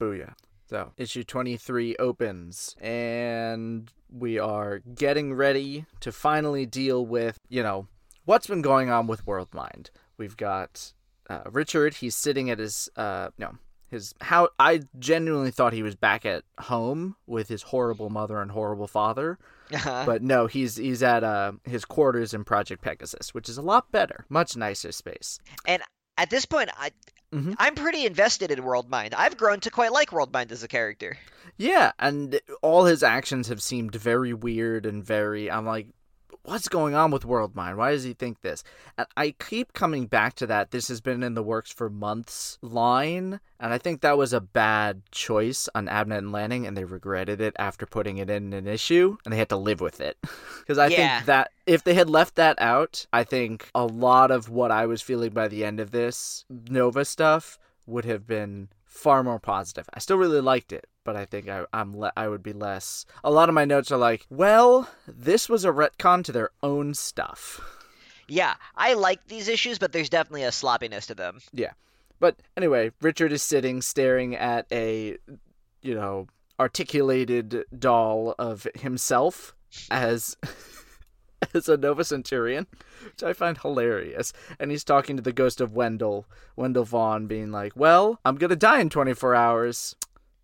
Booyah. 0.00 0.32
So, 0.68 0.92
issue 0.96 1.22
23 1.22 1.94
opens, 1.96 2.74
and 2.80 3.88
we 4.10 4.38
are 4.38 4.80
getting 4.80 5.34
ready 5.34 5.86
to 6.00 6.10
finally 6.10 6.66
deal 6.66 7.06
with, 7.06 7.38
you 7.48 7.62
know, 7.62 7.86
what's 8.24 8.48
been 8.48 8.62
going 8.62 8.90
on 8.90 9.06
with 9.06 9.24
Worldmind. 9.26 9.90
We've 10.18 10.36
got 10.36 10.92
uh, 11.30 11.42
Richard, 11.52 11.94
he's 11.94 12.16
sitting 12.16 12.50
at 12.50 12.58
his, 12.58 12.88
uh, 12.96 13.28
no, 13.38 13.58
his 13.88 14.14
how 14.20 14.48
I 14.58 14.82
genuinely 14.98 15.52
thought 15.52 15.72
he 15.72 15.84
was 15.84 15.94
back 15.94 16.26
at 16.26 16.42
home 16.58 17.14
with 17.26 17.48
his 17.48 17.62
horrible 17.62 18.10
mother 18.10 18.40
and 18.40 18.50
horrible 18.50 18.88
father. 18.88 19.38
Uh-huh. 19.72 20.02
But 20.04 20.22
no, 20.22 20.46
he's 20.46 20.76
he's 20.76 21.02
at 21.02 21.22
uh, 21.22 21.52
his 21.64 21.84
quarters 21.84 22.34
in 22.34 22.44
Project 22.44 22.82
Pegasus, 22.82 23.34
which 23.34 23.48
is 23.48 23.58
a 23.58 23.62
lot 23.62 23.90
better, 23.92 24.26
much 24.28 24.56
nicer 24.56 24.92
space. 24.92 25.38
And 25.66 25.82
at 26.16 26.30
this 26.30 26.46
point, 26.46 26.70
I 26.76 26.90
mm-hmm. 27.32 27.54
I'm 27.58 27.74
pretty 27.74 28.06
invested 28.06 28.50
in 28.50 28.60
Worldmind. 28.60 29.14
I've 29.16 29.36
grown 29.36 29.60
to 29.60 29.70
quite 29.70 29.92
like 29.92 30.10
Worldmind 30.10 30.52
as 30.52 30.62
a 30.62 30.68
character. 30.68 31.18
Yeah, 31.56 31.92
and 31.98 32.38
all 32.62 32.84
his 32.84 33.02
actions 33.02 33.48
have 33.48 33.62
seemed 33.62 33.94
very 33.94 34.34
weird 34.34 34.84
and 34.86 35.04
very. 35.04 35.50
I'm 35.50 35.66
like, 35.66 35.88
what's 36.46 36.68
going 36.68 36.94
on 36.94 37.10
with 37.10 37.24
Worldmind? 37.24 37.76
Why 37.76 37.90
does 37.90 38.04
he 38.04 38.12
think 38.12 38.40
this? 38.40 38.62
And 38.96 39.06
I 39.16 39.32
keep 39.32 39.72
coming 39.72 40.06
back 40.06 40.34
to 40.36 40.46
that. 40.46 40.70
This 40.70 40.88
has 40.88 41.00
been 41.00 41.22
in 41.22 41.34
the 41.34 41.42
works 41.42 41.70
for 41.70 41.90
months 41.90 42.58
line, 42.62 43.40
and 43.58 43.72
I 43.72 43.78
think 43.78 44.00
that 44.00 44.16
was 44.16 44.32
a 44.32 44.40
bad 44.40 45.02
choice 45.10 45.68
on 45.74 45.86
Abnett 45.86 46.18
and 46.18 46.32
Lanning, 46.32 46.66
and 46.66 46.76
they 46.76 46.84
regretted 46.84 47.40
it 47.40 47.54
after 47.58 47.86
putting 47.86 48.18
it 48.18 48.30
in 48.30 48.52
an 48.52 48.66
issue, 48.66 49.16
and 49.24 49.32
they 49.32 49.38
had 49.38 49.48
to 49.50 49.56
live 49.56 49.80
with 49.80 50.00
it. 50.00 50.16
Because 50.60 50.78
I 50.78 50.88
yeah. 50.88 51.18
think 51.18 51.26
that 51.26 51.50
if 51.66 51.84
they 51.84 51.94
had 51.94 52.10
left 52.10 52.34
that 52.34 52.60
out, 52.60 53.06
I 53.12 53.22
think 53.22 53.70
a 53.72 53.86
lot 53.86 54.32
of 54.32 54.48
what 54.48 54.72
I 54.72 54.86
was 54.86 55.00
feeling 55.00 55.30
by 55.30 55.46
the 55.46 55.64
end 55.64 55.78
of 55.78 55.92
this 55.92 56.44
Nova 56.50 57.04
stuff 57.04 57.56
would 57.86 58.04
have 58.04 58.26
been 58.26 58.68
far 58.84 59.22
more 59.22 59.38
positive. 59.38 59.88
I 59.94 60.00
still 60.00 60.16
really 60.16 60.40
liked 60.40 60.72
it, 60.72 60.88
but 61.06 61.16
I 61.16 61.24
think 61.24 61.48
I, 61.48 61.64
am 61.72 61.96
le- 61.96 62.12
I 62.16 62.28
would 62.28 62.42
be 62.42 62.52
less. 62.52 63.06
A 63.24 63.30
lot 63.30 63.48
of 63.48 63.54
my 63.54 63.64
notes 63.64 63.90
are 63.92 63.96
like, 63.96 64.26
well, 64.28 64.90
this 65.06 65.48
was 65.48 65.64
a 65.64 65.70
retcon 65.70 66.24
to 66.24 66.32
their 66.32 66.50
own 66.62 66.92
stuff. 66.92 67.60
Yeah, 68.28 68.54
I 68.74 68.94
like 68.94 69.28
these 69.28 69.46
issues, 69.46 69.78
but 69.78 69.92
there's 69.92 70.10
definitely 70.10 70.42
a 70.42 70.52
sloppiness 70.52 71.06
to 71.06 71.14
them. 71.14 71.38
Yeah, 71.52 71.72
but 72.18 72.36
anyway, 72.56 72.90
Richard 73.00 73.32
is 73.32 73.42
sitting 73.42 73.80
staring 73.80 74.34
at 74.34 74.66
a, 74.72 75.16
you 75.80 75.94
know, 75.94 76.26
articulated 76.58 77.64
doll 77.78 78.34
of 78.38 78.66
himself 78.74 79.54
as. 79.90 80.36
as 81.54 81.68
a 81.68 81.76
Nova 81.76 82.02
Centurion, 82.02 82.66
which 83.04 83.22
I 83.22 83.34
find 83.34 83.58
hilarious. 83.58 84.32
And 84.58 84.70
he's 84.70 84.82
talking 84.82 85.16
to 85.16 85.22
the 85.22 85.32
ghost 85.32 85.60
of 85.60 85.74
Wendell, 85.74 86.26
Wendell 86.56 86.84
Vaughn, 86.84 87.26
being 87.26 87.52
like, 87.52 87.74
Well, 87.76 88.18
I'm 88.24 88.36
gonna 88.36 88.56
die 88.56 88.80
in 88.80 88.88
24 88.88 89.34
hours. 89.34 89.94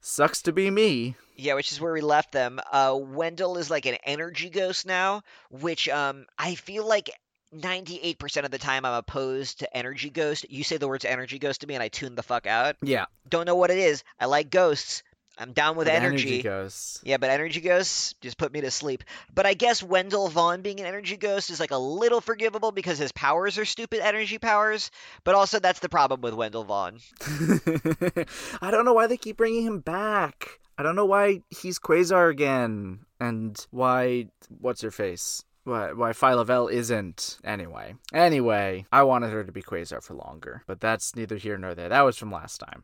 Sucks 0.05 0.43
to 0.43 0.53
be 0.53 0.69
me. 0.69 1.15
Yeah, 1.37 1.55
which 1.55 1.71
is 1.71 1.81
where 1.81 1.93
we 1.93 2.01
left 2.01 2.33
them. 2.33 2.61
Uh, 2.73 2.99
Wendell 3.01 3.57
is 3.57 3.71
like 3.71 3.87
an 3.87 3.97
energy 4.05 4.51
ghost 4.51 4.85
now, 4.85 5.23
which 5.49 5.89
um, 5.89 6.27
I 6.37 6.57
feel 6.57 6.87
like 6.87 7.11
98% 7.55 8.45
of 8.45 8.51
the 8.51 8.59
time 8.59 8.85
I'm 8.85 8.95
opposed 8.95 9.61
to 9.61 9.77
energy 9.77 10.11
ghost. 10.11 10.51
You 10.51 10.65
say 10.65 10.77
the 10.77 10.89
words 10.89 11.05
energy 11.05 11.39
ghost 11.39 11.61
to 11.61 11.69
me 11.69 11.75
and 11.75 11.83
I 11.83 11.89
tune 11.89 12.17
the 12.17 12.23
fuck 12.23 12.47
out. 12.47 12.77
Yeah. 12.83 13.07
Don't 13.29 13.47
know 13.47 13.55
what 13.55 13.71
it 13.71 13.79
is. 13.79 14.03
I 14.19 14.27
like 14.27 14.51
ghosts. 14.51 15.05
I'm 15.39 15.53
down 15.53 15.77
with 15.77 15.89
energy. 15.89 16.29
energy 16.29 16.43
ghosts. 16.43 17.01
Yeah, 17.05 17.17
but 17.17 17.31
energy 17.31 17.61
ghosts 17.61 18.15
just 18.21 18.37
put 18.37 18.53
me 18.53 18.61
to 18.61 18.71
sleep. 18.71 19.03
But 19.35 19.47
I 19.47 19.55
guess 19.55 19.83
Wendell 19.83 20.29
Vaughn 20.29 20.63
being 20.63 20.81
an 20.81 20.87
energy 20.87 21.17
ghost 21.17 21.51
is 21.51 21.59
like 21.59 21.71
a 21.71 21.79
little 21.79 22.21
forgivable 22.21 22.71
because 22.71 22.99
his 22.99 23.13
powers 23.13 23.59
are 23.59 23.65
stupid 23.65 24.01
energy 24.01 24.39
powers. 24.39 24.91
But 25.25 25.35
also, 25.35 25.59
that's 25.59 25.81
the 25.81 25.89
problem 25.89 26.21
with 26.21 26.35
Wendell 26.35 26.65
Vaughn. 26.65 26.99
I 28.61 28.71
don't 28.71 28.85
know 28.85 28.93
why 28.93 29.07
they 29.07 29.17
keep 29.17 29.39
bringing 29.39 29.65
him 29.65 29.81
back. 29.81 30.61
I 30.77 30.83
don't 30.83 30.97
know 30.97 31.07
why 31.07 31.43
he's 31.51 31.79
Quasar 31.79 32.31
again, 32.31 33.01
and 33.21 33.67
why 33.71 34.29
what's 34.49 34.83
her 34.83 34.91
face? 34.91 35.45
Why, 35.65 35.93
why 35.93 36.11
Phyla-Vell 36.11 36.69
isn't 36.69 37.39
anyway. 37.45 37.95
Anyway, 38.13 38.85
I 38.91 39.05
wanted 39.05 39.31
her 39.31 39.45
to 39.45 39.53
be 39.53 39.63
Quasar 39.63 40.03
for 40.03 40.15
longer, 40.15 40.65
but 40.67 40.81
that's 40.81 41.15
neither 41.15 41.37
here 41.37 41.57
nor 41.57 41.75
there. 41.75 41.89
That 41.89 42.03
was 42.03 42.19
from 42.19 42.33
last 42.33 42.59
time. 42.59 42.83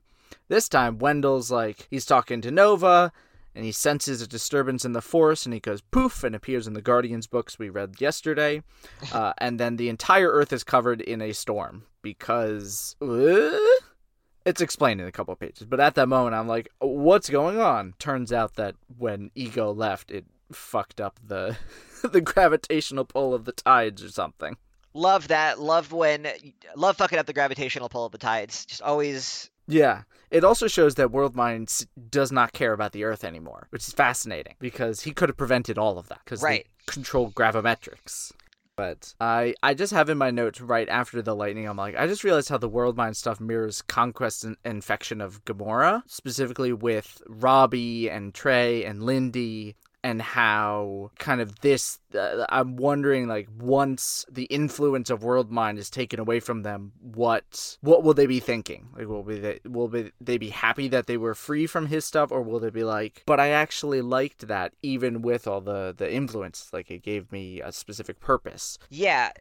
This 0.49 0.69
time, 0.69 0.99
Wendell's 0.99 1.51
like, 1.51 1.87
he's 1.91 2.07
talking 2.07 2.41
to 2.43 2.51
Nova, 2.51 3.13
and 3.55 3.65
he 3.65 3.73
senses 3.73 4.23
a 4.23 4.27
disturbance 4.27 4.85
in 4.85 4.93
the 4.93 5.03
force, 5.03 5.45
and 5.45 5.53
he 5.53 5.61
goes 5.61 5.81
poof 5.81 6.23
and 6.25 6.35
appears 6.35 6.67
in 6.67 6.75
the 6.75 6.83
Guardians 6.83 7.27
books 7.27 7.59
we 7.59 7.69
read 7.69 8.01
yesterday. 8.01 8.63
Uh, 9.13 9.33
and 9.39 9.59
then 9.59 9.77
the 9.77 9.89
entire 9.89 10.29
Earth 10.31 10.53
is 10.53 10.65
covered 10.65 11.01
in 11.01 11.23
a 11.23 11.33
storm 11.33 11.85
because. 12.03 12.95
Uh, 13.01 13.57
it's 14.45 14.61
explained 14.61 15.01
in 15.01 15.07
a 15.07 15.13
couple 15.13 15.33
of 15.33 15.39
pages, 15.41 15.67
but 15.67 15.81
at 15.81 15.95
that 15.95 16.09
moment, 16.09 16.35
I'm 16.35 16.49
like, 16.49 16.69
what's 16.81 17.31
going 17.31 17.59
on? 17.59 17.95
Turns 17.99 18.33
out 18.33 18.55
that 18.57 18.75
when 18.99 19.31
Ego 19.35 19.73
left, 19.73 20.11
it 20.11 20.25
fucked 20.53 21.01
up 21.01 21.19
the 21.27 21.57
the 22.03 22.21
gravitational 22.21 23.05
pull 23.05 23.35
of 23.35 23.45
the 23.45 23.53
tides 23.53 24.03
or 24.03 24.09
something. 24.11 24.57
Love 24.95 25.29
that. 25.29 25.61
Love 25.61 25.93
when 25.93 26.27
love 26.77 26.97
fucking 26.97 27.19
up 27.19 27.27
the 27.27 27.33
gravitational 27.33 27.89
pull 27.89 28.07
of 28.07 28.13
the 28.13 28.19
tides. 28.19 28.65
Just 28.65 28.83
always 28.83 29.51
Yeah. 29.67 30.03
It 30.31 30.45
also 30.45 30.69
shows 30.69 30.95
that 30.97 31.09
Worldmind 31.09 31.87
does 32.11 32.31
not 32.31 32.53
care 32.53 32.73
about 32.73 32.93
the 32.93 33.05
Earth 33.05 33.25
anymore, 33.25 33.67
which 33.71 33.87
is 33.87 33.95
fascinating 33.95 34.55
because 34.59 35.03
he 35.03 35.13
could 35.13 35.29
have 35.29 35.37
prevented 35.39 35.79
all 35.79 35.99
of 35.99 36.09
that 36.09 36.21
because 36.25 36.43
Right. 36.43 36.67
they 36.87 36.93
control 36.93 37.31
gravimetrics. 37.31 38.33
But 38.77 39.15
I, 39.21 39.55
I 39.61 39.75
just 39.75 39.93
have 39.93 40.09
in 40.09 40.19
my 40.19 40.31
notes 40.31 40.61
right 40.61 40.89
after 40.89 41.21
the 41.21 41.35
lightning. 41.35 41.67
I'm 41.67 41.77
like, 41.77 41.97
I 41.97 42.07
just 42.07 42.23
realized 42.23 42.49
how 42.49 42.59
the 42.59 42.71
Worldmind 42.71 43.17
stuff 43.17 43.41
mirrors 43.41 43.83
Conquest 43.83 44.45
and 44.45 44.57
Infection 44.65 45.21
of 45.21 45.45
Gamora, 45.45 46.03
specifically 46.07 46.73
with 46.73 47.21
Robbie 47.27 48.09
and 48.09 48.33
Trey 48.33 48.85
and 48.85 49.03
Lindy, 49.03 49.75
and 50.03 50.23
how 50.23 51.11
kind 51.19 51.41
of 51.41 51.61
this. 51.61 51.99
Uh, 52.15 52.47
I'm 52.49 52.77
wondering, 52.77 53.27
like, 53.27 53.49
once 53.59 54.25
the 54.31 54.45
influence 54.45 55.11
of 55.11 55.23
world 55.23 55.51
mind 55.51 55.79
is 55.79 55.91
taken 55.91 56.21
away 56.21 56.41
from 56.41 56.63
them, 56.63 56.93
what 57.01 57.77
what 57.81 58.03
will 58.03 58.15
they 58.15 58.27
be 58.27 58.41
thinking? 58.41 58.89
Like, 58.97 59.09
will 59.09 59.23
be 59.23 59.39
they 59.39 59.61
will 59.65 59.89
be 59.89 60.13
they 60.21 60.39
be 60.39 60.51
happy 60.51 60.89
that 60.89 61.07
they 61.07 61.17
were 61.17 61.35
free 61.35 61.67
from 61.67 61.87
his 61.87 62.05
stuff, 62.05 62.31
or 62.31 62.43
will 62.43 62.61
they 62.61 62.71
be 62.71 62.85
like, 62.85 63.23
but 63.27 63.41
I 63.41 63.51
actually 63.51 64.01
liked 64.01 64.49
that 64.49 64.73
even 64.83 65.23
with 65.23 65.47
all 65.47 65.61
the 65.61 65.95
the 65.97 66.13
influence, 66.13 66.71
like 66.73 66.91
it 66.91 67.03
gave 67.03 67.31
me 67.33 67.61
a 67.61 67.73
specific 67.73 68.21
purpose. 68.21 68.79
Yeah, 68.91 69.33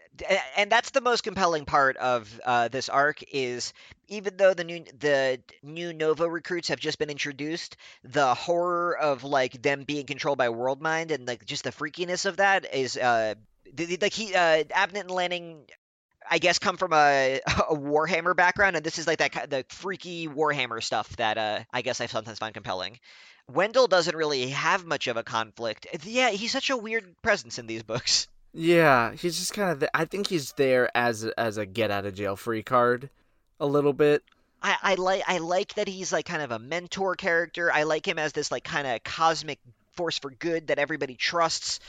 and 0.55 0.71
that's 0.71 0.91
the 0.91 1.01
most 1.01 1.23
compelling 1.23 1.65
part 1.65 1.97
of 1.97 2.39
uh, 2.45 2.67
this 2.67 2.89
arc 2.89 3.23
is 3.31 3.73
even 4.07 4.37
though 4.37 4.53
the 4.53 4.63
new 4.63 4.83
the 4.99 5.39
new 5.63 5.93
Nova 5.93 6.29
recruits 6.29 6.67
have 6.69 6.79
just 6.79 6.99
been 6.99 7.09
introduced, 7.09 7.77
the 8.03 8.33
horror 8.33 8.97
of 8.97 9.23
like 9.23 9.61
them 9.61 9.83
being 9.83 10.05
controlled 10.05 10.37
by 10.37 10.46
Worldmind 10.47 11.11
and 11.11 11.27
like 11.27 11.45
just 11.45 11.63
the 11.63 11.71
freakiness 11.71 12.25
of 12.25 12.37
that 12.37 12.73
is 12.73 12.97
uh 12.97 13.35
like 14.01 14.13
he 14.13 14.33
uh 14.33 14.63
Abnett 14.63 15.01
and 15.01 15.11
Lanning 15.11 15.65
I 16.29 16.39
guess 16.39 16.59
come 16.59 16.77
from 16.77 16.93
a, 16.93 17.39
a 17.47 17.75
Warhammer 17.75 18.35
background, 18.35 18.75
and 18.75 18.85
this 18.85 18.99
is 18.99 19.07
like 19.07 19.19
that 19.19 19.49
the 19.49 19.65
freaky 19.69 20.27
Warhammer 20.27 20.83
stuff 20.83 21.15
that 21.17 21.37
uh, 21.37 21.59
I 21.71 21.81
guess 21.81 22.01
I 22.01 22.07
sometimes 22.07 22.39
find 22.39 22.53
compelling. 22.53 22.99
Wendell 23.49 23.87
doesn't 23.87 24.15
really 24.15 24.49
have 24.49 24.85
much 24.85 25.07
of 25.07 25.15
a 25.15 25.23
conflict. 25.23 25.87
Yeah, 26.03 26.31
he's 26.31 26.51
such 26.51 26.69
a 26.69 26.77
weird 26.77 27.15
presence 27.21 27.59
in 27.59 27.67
these 27.67 27.83
books. 27.83 28.27
Yeah, 28.53 29.13
he's 29.13 29.37
just 29.37 29.53
kind 29.53 29.71
of. 29.71 29.79
th- 29.79 29.91
I 29.93 30.05
think 30.05 30.27
he's 30.27 30.51
there 30.53 30.89
as 30.95 31.23
as 31.37 31.57
a 31.57 31.65
get 31.65 31.91
out 31.91 32.05
of 32.05 32.15
jail 32.15 32.35
free 32.35 32.63
card, 32.63 33.09
a 33.59 33.65
little 33.65 33.93
bit. 33.93 34.23
I, 34.61 34.77
I 34.81 34.95
like 34.95 35.23
I 35.27 35.37
like 35.37 35.75
that 35.75 35.87
he's 35.87 36.11
like 36.11 36.25
kind 36.25 36.41
of 36.41 36.51
a 36.51 36.59
mentor 36.59 37.15
character. 37.15 37.71
I 37.71 37.83
like 37.83 38.07
him 38.07 38.19
as 38.19 38.33
this 38.33 38.51
like 38.51 38.63
kind 38.63 38.87
of 38.87 39.03
cosmic 39.03 39.59
force 39.97 40.17
for 40.17 40.29
good 40.29 40.67
that 40.67 40.79
everybody 40.79 41.15
trusts, 41.15 41.79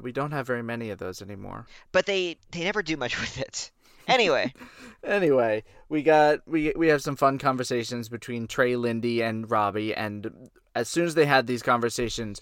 We 0.00 0.12
don't 0.12 0.30
have 0.32 0.46
very 0.46 0.62
many 0.62 0.90
of 0.90 0.98
those 0.98 1.20
anymore. 1.22 1.66
but 1.92 2.06
they 2.06 2.36
they 2.52 2.62
never 2.64 2.82
do 2.82 2.96
much 2.96 3.18
with 3.20 3.38
it. 3.38 3.70
Anyway, 4.06 4.52
Anyway, 5.02 5.64
we 5.88 6.02
got 6.02 6.40
we 6.46 6.72
we 6.76 6.88
have 6.88 7.02
some 7.02 7.16
fun 7.16 7.38
conversations 7.38 8.08
between 8.08 8.46
Trey, 8.46 8.76
Lindy, 8.76 9.22
and 9.22 9.50
Robbie, 9.50 9.94
and 9.94 10.50
as 10.74 10.88
soon 10.88 11.06
as 11.06 11.14
they 11.14 11.26
had 11.26 11.46
these 11.46 11.62
conversations, 11.62 12.40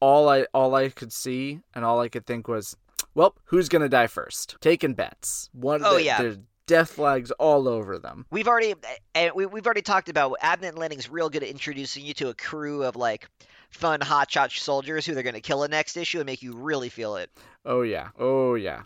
all 0.00 0.28
I 0.28 0.46
all 0.52 0.74
I 0.74 0.88
could 0.90 1.12
see 1.12 1.60
and 1.74 1.84
all 1.84 2.00
I 2.00 2.08
could 2.08 2.26
think 2.26 2.48
was, 2.48 2.76
well, 3.14 3.34
who's 3.46 3.68
gonna 3.68 3.88
die 3.88 4.06
first? 4.08 4.56
Taking 4.60 4.94
bets. 4.94 5.50
One. 5.52 5.82
Oh, 5.84 5.94
the- 5.94 6.02
yeah. 6.04 6.32
Death 6.66 6.92
flags 6.92 7.30
all 7.32 7.68
over 7.68 7.98
them. 7.98 8.24
we've 8.30 8.48
already 8.48 8.74
and 9.14 9.32
we, 9.34 9.44
we've 9.46 9.66
already 9.66 9.82
talked 9.82 10.08
about 10.08 10.38
Abnett 10.42 10.70
and 10.70 10.78
Lanning's 10.78 11.10
real 11.10 11.28
good 11.28 11.42
at 11.42 11.48
introducing 11.50 12.04
you 12.04 12.14
to 12.14 12.28
a 12.28 12.34
crew 12.34 12.82
of 12.84 12.96
like 12.96 13.28
fun 13.70 14.00
hotshot 14.00 14.56
soldiers 14.58 15.04
who 15.04 15.14
they're 15.14 15.22
going 15.22 15.34
to 15.34 15.40
kill 15.40 15.64
in 15.64 15.70
next 15.70 15.96
issue 15.96 16.18
and 16.18 16.26
make 16.26 16.42
you 16.42 16.54
really 16.54 16.88
feel 16.88 17.16
it. 17.16 17.30
Oh 17.66 17.82
yeah. 17.82 18.08
Oh 18.18 18.54
yeah. 18.54 18.82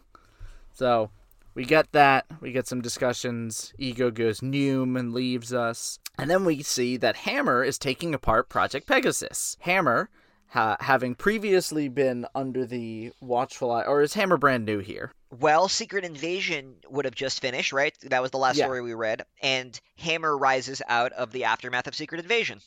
So 0.73 1.11
we 1.55 1.65
get 1.65 1.91
that. 1.93 2.27
We 2.41 2.53
get 2.53 2.67
some 2.67 2.81
discussions. 2.81 3.73
Ego 3.79 4.11
goes 4.11 4.41
Noom 4.41 4.99
and 4.99 5.13
leaves 5.13 5.53
us. 5.53 5.99
And 6.19 6.31
then 6.31 6.45
we 6.45 6.63
see 6.63 6.97
that 6.97 7.17
Hammer 7.17 7.63
is 7.63 7.79
taking 7.79 8.15
apart 8.15 8.49
Project 8.49 8.87
Pegasus. 8.87 9.57
Hammer, 9.61 10.09
ha- 10.49 10.77
having 10.81 11.15
previously 11.15 11.89
been 11.89 12.27
under 12.35 12.67
the 12.67 13.13
watchful 13.21 13.71
eye, 13.71 13.85
or 13.85 14.03
is 14.03 14.15
Hammer 14.15 14.37
brand 14.37 14.65
new 14.65 14.79
here? 14.79 15.13
Well, 15.31 15.69
Secret 15.69 16.05
Invasion 16.05 16.77
would 16.89 17.05
have 17.05 17.15
just 17.15 17.41
finished, 17.41 17.73
right? 17.73 17.95
That 18.05 18.23
was 18.23 18.31
the 18.31 18.39
last 18.39 18.57
Yeah. 18.57 18.65
story 18.65 18.81
we 18.83 18.95
read, 18.95 19.25
and 19.43 19.79
Hammer 19.99 20.37
rises 20.37 20.81
out 20.89 21.13
of 21.13 21.33
the 21.33 21.45
aftermath 21.45 21.87
of 21.87 21.95
Secret 21.95 22.21
Invasion. 22.21 22.61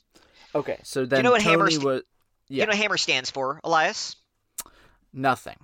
Okay, 0.53 0.79
so 0.83 1.05
then 1.05 1.19
you 1.19 1.23
know 1.23 1.31
what 1.31 1.41
Tony 1.41 1.51
Hammer 1.57 1.71
st- 1.71 1.83
was 1.83 2.01
Yeah. 2.49 2.61
You 2.63 2.67
know 2.67 2.71
what 2.71 2.77
Hammer 2.77 2.97
stands 2.97 3.31
for, 3.31 3.59
Elias? 3.63 4.15
nothing. 5.13 5.57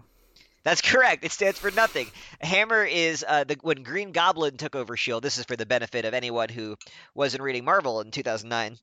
That's 0.64 0.82
correct. 0.92 1.24
It 1.24 1.32
stands 1.32 1.58
for 1.60 1.72
nothing. 1.72 2.08
Hammer 2.42 2.84
is 2.84 3.24
uh, 3.28 3.44
the 3.46 3.58
when 3.62 3.84
Green 3.84 4.12
Goblin 4.12 4.58
took 4.58 4.76
over 4.76 4.98
Shield. 4.98 5.24
This 5.24 5.38
is 5.38 5.46
for 5.46 5.56
the 5.56 5.66
benefit 5.66 6.04
of 6.04 6.14
anyone 6.14 6.50
who 6.50 6.78
wasn't 7.14 7.44
reading 7.44 7.64
Marvel 7.64 8.02
in 8.02 8.12
2009. 8.12 8.78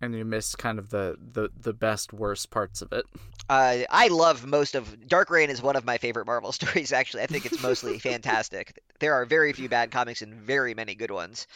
And 0.00 0.14
you 0.14 0.24
missed 0.24 0.58
kind 0.58 0.78
of 0.78 0.90
the 0.90 1.16
the 1.18 1.50
the 1.60 1.72
best 1.72 2.12
worst 2.12 2.50
parts 2.50 2.82
of 2.82 2.92
it. 2.92 3.04
Uh, 3.48 3.78
I 3.90 4.08
love 4.08 4.46
most 4.46 4.74
of 4.74 5.08
Dark 5.08 5.30
Reign 5.30 5.50
is 5.50 5.62
one 5.62 5.76
of 5.76 5.84
my 5.84 5.98
favorite 5.98 6.26
Marvel 6.26 6.52
stories. 6.58 6.92
Actually, 6.92 7.24
I 7.24 7.26
think 7.26 7.46
it's 7.46 7.62
mostly 7.62 7.98
fantastic. 7.98 8.80
There 9.00 9.14
are 9.14 9.24
very 9.24 9.52
few 9.52 9.68
bad 9.68 9.90
comics 9.90 10.22
and 10.22 10.34
very 10.34 10.74
many 10.74 10.94
good 10.94 11.10
ones. 11.10 11.46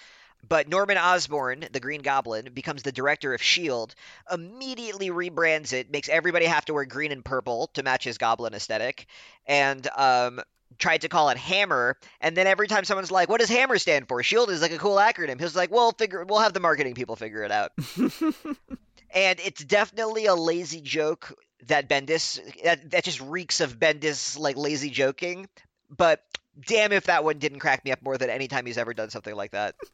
But 0.48 0.68
Norman 0.68 0.98
Osborn, 0.98 1.66
the 1.70 1.78
Green 1.78 2.02
Goblin, 2.02 2.50
becomes 2.52 2.83
the 2.83 2.90
director 2.90 3.33
of 3.33 3.40
Shield. 3.40 3.94
Immediately 4.31 5.11
rebrands 5.11 5.72
it, 5.72 5.92
makes 5.92 6.09
everybody 6.09 6.46
have 6.46 6.64
to 6.64 6.74
wear 6.74 6.85
green 6.85 7.12
and 7.12 7.24
purple 7.24 7.68
to 7.74 7.85
match 7.85 8.02
his 8.02 8.18
Goblin 8.18 8.52
aesthetic, 8.52 9.07
and 9.46 9.87
um, 9.96 10.40
tried 10.78 11.02
to 11.02 11.08
call 11.08 11.28
it 11.30 11.37
Hammer. 11.37 11.96
And 12.20 12.37
then 12.37 12.46
every 12.46 12.68
time 12.68 12.85
someone's 12.85 13.11
like, 13.11 13.28
"What 13.28 13.40
does 13.40 13.48
Hammer 13.48 13.78
stand 13.78 14.08
for?" 14.08 14.22
Shield 14.22 14.50
is 14.50 14.62
like 14.62 14.72
a 14.72 14.78
cool 14.78 14.96
acronym. 14.96 15.40
He's 15.40 15.56
like, 15.56 15.70
"Well, 15.70 15.92
figure, 15.92 16.24
we'll 16.24 16.40
have 16.40 16.52
the 16.52 16.61
marketing 16.61 16.94
people 16.94 17.16
figure 17.16 17.42
it 17.42 17.52
out." 17.52 17.72
and 19.11 19.40
it's 19.40 19.64
definitely 19.64 20.26
a 20.26 20.35
lazy 20.35 20.80
joke 20.80 21.35
that 21.66 21.88
Bendis 21.88 22.40
that, 22.64 22.90
that 22.90 23.04
just 23.04 23.20
reeks 23.20 23.61
of 23.61 23.78
Bendis 23.78 24.38
like 24.38 24.56
lazy 24.56 24.90
joking. 24.90 25.48
But 25.90 26.22
damn 26.66 26.92
if 26.92 27.04
that 27.04 27.24
one 27.24 27.38
didn't 27.38 27.61
crack 27.61 27.85
me 27.85 27.92
up 27.92 28.02
more 28.02 28.18
than 28.18 28.30
any 28.30 28.48
time 28.48 28.66
he's 28.66 28.78
ever 28.78 28.94
done 28.94 29.11
something 29.11 29.35
like 29.35 29.52
that. 29.52 29.74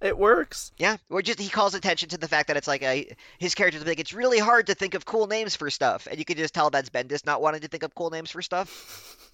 It 0.00 0.18
works. 0.18 0.72
Yeah, 0.76 0.96
or 1.08 1.22
just 1.22 1.38
he 1.38 1.48
calls 1.48 1.74
attention 1.74 2.10
to 2.10 2.18
the 2.18 2.28
fact 2.28 2.48
that 2.48 2.56
it's 2.56 2.68
like 2.68 2.82
a 2.82 3.16
his 3.38 3.54
character's 3.54 3.86
like 3.86 4.00
it's 4.00 4.12
really 4.12 4.38
hard 4.38 4.66
to 4.66 4.74
think 4.74 4.94
of 4.94 5.04
cool 5.04 5.26
names 5.26 5.56
for 5.56 5.70
stuff, 5.70 6.06
and 6.10 6.18
you 6.18 6.24
can 6.24 6.36
just 6.36 6.54
tell 6.54 6.70
that's 6.70 6.90
Bendis 6.90 7.24
not 7.24 7.40
wanting 7.40 7.62
to 7.62 7.68
think 7.68 7.82
of 7.82 7.94
cool 7.94 8.10
names 8.10 8.30
for 8.30 8.42
stuff. 8.42 9.30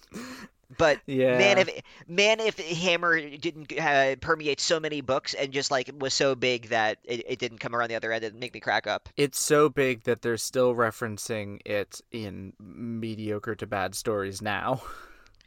But 0.77 1.01
Yeah. 1.05 1.37
man, 1.37 1.57
if 1.57 1.69
man 2.07 2.39
if 2.39 2.57
Hammer 2.57 3.19
didn't 3.37 3.77
uh, 3.77 4.15
permeate 4.21 4.61
so 4.61 4.79
many 4.79 5.01
books 5.01 5.33
and 5.33 5.51
just 5.51 5.69
like 5.69 5.91
was 5.99 6.13
so 6.13 6.33
big 6.33 6.69
that 6.69 6.97
it, 7.03 7.23
it 7.27 7.39
didn't 7.39 7.57
come 7.57 7.75
around 7.75 7.89
the 7.89 7.95
other 7.95 8.11
end 8.13 8.23
and 8.23 8.39
make 8.39 8.53
me 8.53 8.61
crack 8.61 8.87
up. 8.87 9.09
it's 9.17 9.43
so 9.43 9.67
big 9.67 10.03
that 10.03 10.21
they're 10.21 10.37
still 10.37 10.73
referencing 10.73 11.59
it 11.65 11.99
in 12.11 12.53
mediocre 12.59 13.53
to 13.55 13.67
bad 13.67 13.95
stories 13.95 14.41
now. 14.41 14.81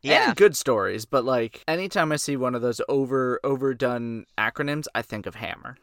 Yeah, 0.03 0.29
and 0.29 0.37
good 0.37 0.55
stories, 0.55 1.07
but 1.07 1.25
like 1.25 1.65
anytime 1.67 2.13
I 2.13 2.17
see 2.17 2.37
one 2.37 2.55
of 2.55 2.61
those 2.61 2.79
over 2.91 3.41
overdone 3.43 4.27
acronyms, 4.37 4.85
I 4.95 5.01
think 5.01 5.25
of 5.25 5.37
Hammer. 5.37 5.79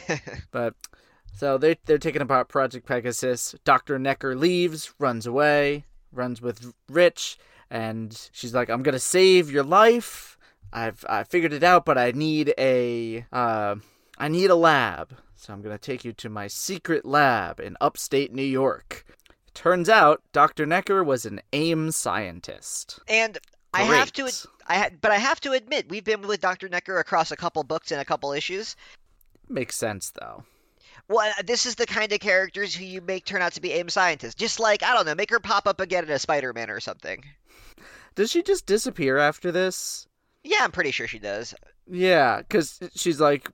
but 0.52 0.74
so 1.34 1.58
they 1.58 1.76
they're 1.84 1.98
taking 1.98 2.22
apart 2.22 2.46
Project 2.48 2.86
Pegasus. 2.86 3.56
Doctor 3.64 3.98
Necker 3.98 4.36
leaves, 4.36 4.94
runs 5.00 5.26
away, 5.26 5.86
runs 6.12 6.40
with 6.40 6.72
Rich, 6.88 7.36
and 7.70 8.28
she's 8.32 8.54
like, 8.54 8.68
"I'm 8.70 8.82
gonna 8.82 8.98
save 8.98 9.50
your 9.50 9.64
life. 9.64 10.38
I've 10.72 11.04
I 11.08 11.24
figured 11.24 11.52
it 11.52 11.62
out, 11.62 11.84
but 11.84 11.98
I 11.98 12.10
need 12.12 12.52
a 12.58 13.26
uh, 13.32 13.76
I 14.18 14.28
need 14.28 14.50
a 14.50 14.56
lab, 14.56 15.16
so 15.36 15.52
I'm 15.52 15.62
gonna 15.62 15.78
take 15.78 16.04
you 16.04 16.12
to 16.12 16.28
my 16.28 16.46
secret 16.46 17.04
lab 17.04 17.60
in 17.60 17.76
upstate 17.80 18.32
New 18.32 18.42
York." 18.42 19.04
Turns 19.54 19.88
out, 19.88 20.20
Dr. 20.32 20.66
Necker 20.66 21.04
was 21.04 21.24
an 21.24 21.40
AIM 21.52 21.92
scientist. 21.92 22.98
and 23.08 23.38
I 23.72 23.82
have 23.82 24.12
to, 24.14 24.28
I 24.68 24.78
ha- 24.78 24.90
but 25.00 25.10
I 25.10 25.18
have 25.18 25.40
to 25.40 25.52
admit 25.52 25.88
we've 25.88 26.04
been 26.04 26.22
with 26.22 26.40
Doctor 26.40 26.68
Necker 26.68 26.98
across 26.98 27.30
a 27.32 27.36
couple 27.36 27.62
books 27.64 27.90
and 27.92 28.00
a 28.00 28.04
couple 28.04 28.32
issues. 28.32 28.76
Makes 29.48 29.76
sense 29.76 30.10
though. 30.10 30.44
Well, 31.08 31.32
uh, 31.38 31.42
this 31.44 31.66
is 31.66 31.74
the 31.74 31.86
kind 31.86 32.12
of 32.12 32.20
characters 32.20 32.74
who 32.74 32.84
you 32.84 33.00
make 33.00 33.24
turn 33.24 33.42
out 33.42 33.52
to 33.52 33.60
be 33.60 33.72
AIM 33.72 33.88
scientists. 33.88 34.34
Just 34.34 34.60
like 34.60 34.82
I 34.82 34.94
don't 34.94 35.06
know, 35.06 35.14
make 35.14 35.30
her 35.30 35.40
pop 35.40 35.66
up 35.66 35.80
again 35.80 36.04
in 36.04 36.10
a 36.10 36.18
Spider-Man 36.18 36.70
or 36.70 36.80
something. 36.80 37.24
Does 38.14 38.30
she 38.30 38.42
just 38.42 38.66
disappear 38.66 39.18
after 39.18 39.50
this? 39.50 40.06
Yeah, 40.42 40.58
I'm 40.60 40.72
pretty 40.72 40.90
sure 40.90 41.06
she 41.08 41.18
does. 41.18 41.54
Yeah, 41.90 42.38
because 42.38 42.78
she's 42.94 43.20
like, 43.20 43.50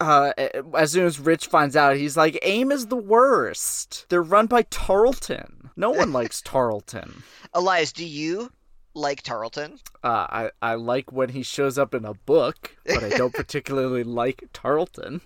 uh, 0.00 0.32
as 0.76 0.92
soon 0.92 1.06
as 1.06 1.18
Rich 1.18 1.46
finds 1.46 1.76
out, 1.76 1.96
he's 1.96 2.16
like, 2.16 2.38
AIM 2.42 2.70
is 2.70 2.86
the 2.86 2.96
worst. 2.96 4.06
They're 4.08 4.22
run 4.22 4.46
by 4.46 4.62
Tarleton. 4.62 5.70
No 5.76 5.90
one 5.90 6.12
likes 6.12 6.42
Tarleton. 6.42 7.22
Elias, 7.54 7.92
do 7.92 8.04
you 8.04 8.50
like 8.98 9.22
Tarleton. 9.22 9.78
Uh, 10.02 10.26
I 10.28 10.50
I 10.60 10.74
like 10.74 11.12
when 11.12 11.30
he 11.30 11.42
shows 11.42 11.78
up 11.78 11.94
in 11.94 12.04
a 12.04 12.14
book, 12.14 12.76
but 12.84 13.04
I 13.04 13.10
don't 13.10 13.32
particularly 13.34 14.04
like 14.04 14.44
Tarleton. 14.52 15.20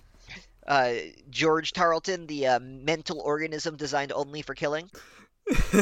Uh, 0.67 0.93
George 1.29 1.73
Tarleton, 1.73 2.27
the 2.27 2.47
uh, 2.47 2.59
mental 2.59 3.19
organism 3.19 3.75
designed 3.75 4.11
only 4.11 4.41
for 4.41 4.55
killing. 4.55 4.89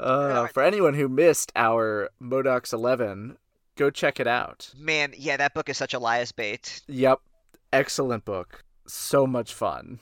uh, 0.00 0.46
for 0.48 0.62
anyone 0.62 0.94
who 0.94 1.08
missed 1.08 1.52
our 1.54 2.10
MODOK's 2.20 2.72
11, 2.72 3.38
go 3.76 3.90
check 3.90 4.18
it 4.18 4.26
out. 4.26 4.72
Man, 4.76 5.14
yeah, 5.16 5.36
that 5.36 5.54
book 5.54 5.68
is 5.68 5.76
such 5.76 5.94
a 5.94 5.98
Elias 5.98 6.32
bait. 6.32 6.82
Yep, 6.88 7.20
excellent 7.72 8.24
book. 8.24 8.64
So 8.86 9.26
much 9.26 9.54
fun. 9.54 10.00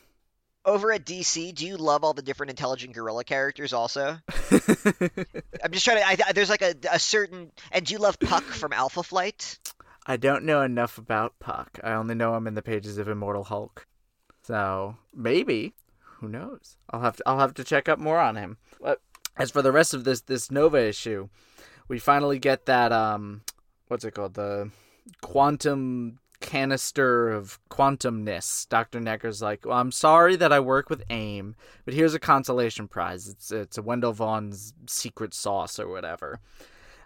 Over 0.66 0.92
at 0.92 1.04
DC, 1.04 1.54
do 1.54 1.66
you 1.66 1.76
love 1.76 2.04
all 2.04 2.14
the 2.14 2.22
different 2.22 2.48
intelligent 2.48 2.94
gorilla 2.94 3.22
characters? 3.22 3.74
Also, 3.74 4.16
I'm 4.50 5.72
just 5.72 5.84
trying 5.84 5.98
to. 5.98 6.26
I, 6.26 6.32
there's 6.32 6.48
like 6.48 6.62
a, 6.62 6.74
a 6.90 6.98
certain. 6.98 7.52
And 7.70 7.84
do 7.84 7.92
you 7.92 7.98
love 7.98 8.18
Puck 8.18 8.44
from 8.44 8.72
Alpha 8.72 9.02
Flight? 9.02 9.58
I 10.06 10.16
don't 10.16 10.44
know 10.44 10.62
enough 10.62 10.98
about 10.98 11.38
Puck. 11.38 11.78
I 11.82 11.92
only 11.92 12.14
know 12.14 12.36
him 12.36 12.46
in 12.46 12.54
the 12.54 12.62
pages 12.62 12.98
of 12.98 13.08
Immortal 13.08 13.44
Hulk. 13.44 13.86
So 14.42 14.96
maybe, 15.14 15.74
who 16.00 16.28
knows? 16.28 16.76
I'll 16.90 17.00
have 17.00 17.16
to. 17.16 17.22
I'll 17.26 17.38
have 17.38 17.54
to 17.54 17.64
check 17.64 17.88
up 17.88 17.98
more 17.98 18.18
on 18.18 18.36
him. 18.36 18.58
But 18.80 19.00
as 19.36 19.50
for 19.50 19.62
the 19.62 19.72
rest 19.72 19.94
of 19.94 20.04
this 20.04 20.20
this 20.20 20.50
Nova 20.50 20.78
issue, 20.78 21.28
we 21.88 21.98
finally 21.98 22.38
get 22.38 22.66
that 22.66 22.92
um, 22.92 23.42
what's 23.88 24.04
it 24.04 24.12
called? 24.12 24.34
The 24.34 24.70
quantum 25.22 26.18
canister 26.40 27.30
of 27.30 27.58
quantumness. 27.70 28.68
Dr. 28.68 29.00
Necker's 29.00 29.40
like, 29.40 29.64
well, 29.64 29.78
I'm 29.78 29.92
sorry 29.92 30.36
that 30.36 30.52
I 30.52 30.60
work 30.60 30.90
with 30.90 31.02
AIM, 31.08 31.56
but 31.86 31.94
here's 31.94 32.14
a 32.14 32.18
consolation 32.18 32.86
prize. 32.86 33.26
It's 33.28 33.50
it's 33.50 33.78
a 33.78 33.82
Wendell 33.82 34.12
Vaughn's 34.12 34.74
secret 34.86 35.32
sauce 35.32 35.78
or 35.78 35.88
whatever. 35.88 36.40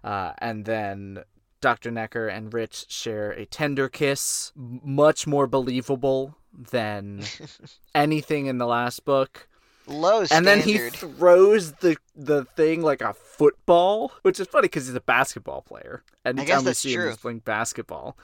Uh, 0.03 0.33
and 0.39 0.65
then 0.65 1.23
Dr. 1.61 1.91
Necker 1.91 2.29
and 2.29 2.53
Rich 2.53 2.87
share 2.89 3.33
a 3.33 3.47
tender 3.47 3.89
kiss, 3.89 4.53
much 4.57 5.27
more 5.27 5.47
believable 5.47 6.37
than 6.53 7.23
anything 7.95 8.47
in 8.47 8.59
the 8.59 8.67
last 8.67 9.05
book. 9.05 9.49
Low 9.87 10.25
standard. 10.25 10.37
And 10.37 10.47
then 10.47 10.69
he 10.69 10.91
throws 10.91 11.73
the 11.73 11.97
the 12.15 12.45
thing 12.45 12.83
like 12.83 13.01
a 13.01 13.15
football, 13.15 14.13
which 14.23 14.39
is 14.39 14.47
funny 14.47 14.67
because 14.67 14.87
he's 14.87 14.95
a 14.95 15.01
basketball 15.01 15.63
player. 15.63 16.03
Anytime 16.27 16.65
we 16.65 16.75
see 16.75 16.95
true. 16.95 17.05
him, 17.05 17.09
he's 17.11 17.17
playing 17.19 17.39
basketball. 17.41 18.17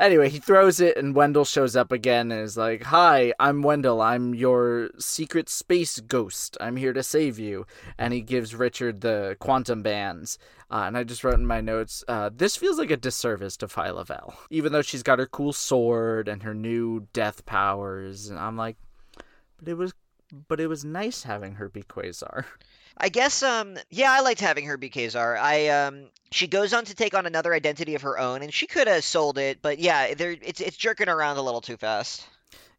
Anyway, 0.00 0.30
he 0.30 0.38
throws 0.38 0.80
it, 0.80 0.96
and 0.96 1.14
Wendell 1.14 1.44
shows 1.44 1.76
up 1.76 1.92
again 1.92 2.32
and 2.32 2.40
is 2.40 2.56
like, 2.56 2.84
Hi, 2.84 3.34
I'm 3.38 3.60
Wendell. 3.60 4.00
I'm 4.00 4.34
your 4.34 4.88
secret 4.98 5.50
space 5.50 6.00
ghost. 6.00 6.56
I'm 6.58 6.76
here 6.76 6.94
to 6.94 7.02
save 7.02 7.38
you. 7.38 7.66
And 7.98 8.14
he 8.14 8.22
gives 8.22 8.54
Richard 8.54 9.02
the 9.02 9.36
quantum 9.40 9.82
bands. 9.82 10.38
Uh, 10.70 10.84
and 10.86 10.96
I 10.96 11.04
just 11.04 11.22
wrote 11.22 11.34
in 11.34 11.46
my 11.46 11.60
notes, 11.60 12.02
uh, 12.08 12.30
this 12.34 12.56
feels 12.56 12.78
like 12.78 12.90
a 12.90 12.96
disservice 12.96 13.58
to 13.58 13.66
Phyla 13.66 14.06
Vell. 14.06 14.38
Even 14.48 14.72
though 14.72 14.80
she's 14.80 15.02
got 15.02 15.18
her 15.18 15.26
cool 15.26 15.52
sword 15.52 16.28
and 16.28 16.44
her 16.44 16.54
new 16.54 17.06
death 17.12 17.44
powers. 17.44 18.30
And 18.30 18.38
I'm 18.38 18.56
like, 18.56 18.78
but 19.58 19.68
it 19.68 19.74
was 19.74 19.92
but 20.48 20.60
it 20.60 20.68
was 20.68 20.84
nice 20.84 21.24
having 21.24 21.54
her 21.54 21.68
be 21.68 21.82
Quasar. 21.82 22.44
I 23.00 23.08
guess 23.08 23.42
um 23.42 23.76
yeah, 23.90 24.12
I 24.12 24.20
liked 24.20 24.40
having 24.40 24.66
her 24.66 24.76
be 24.76 24.90
Quasar. 24.90 25.38
I 25.38 25.68
um 25.68 26.04
she 26.30 26.46
goes 26.46 26.72
on 26.72 26.84
to 26.84 26.94
take 26.94 27.14
on 27.14 27.26
another 27.26 27.52
identity 27.54 27.94
of 27.94 28.02
her 28.02 28.18
own 28.18 28.42
and 28.42 28.52
she 28.52 28.66
could 28.66 28.86
have 28.86 29.02
sold 29.02 29.38
it, 29.38 29.58
but 29.62 29.78
yeah, 29.78 30.14
there 30.14 30.36
it's 30.42 30.60
it's 30.60 30.76
jerking 30.76 31.08
around 31.08 31.38
a 31.38 31.42
little 31.42 31.62
too 31.62 31.76
fast. 31.76 32.26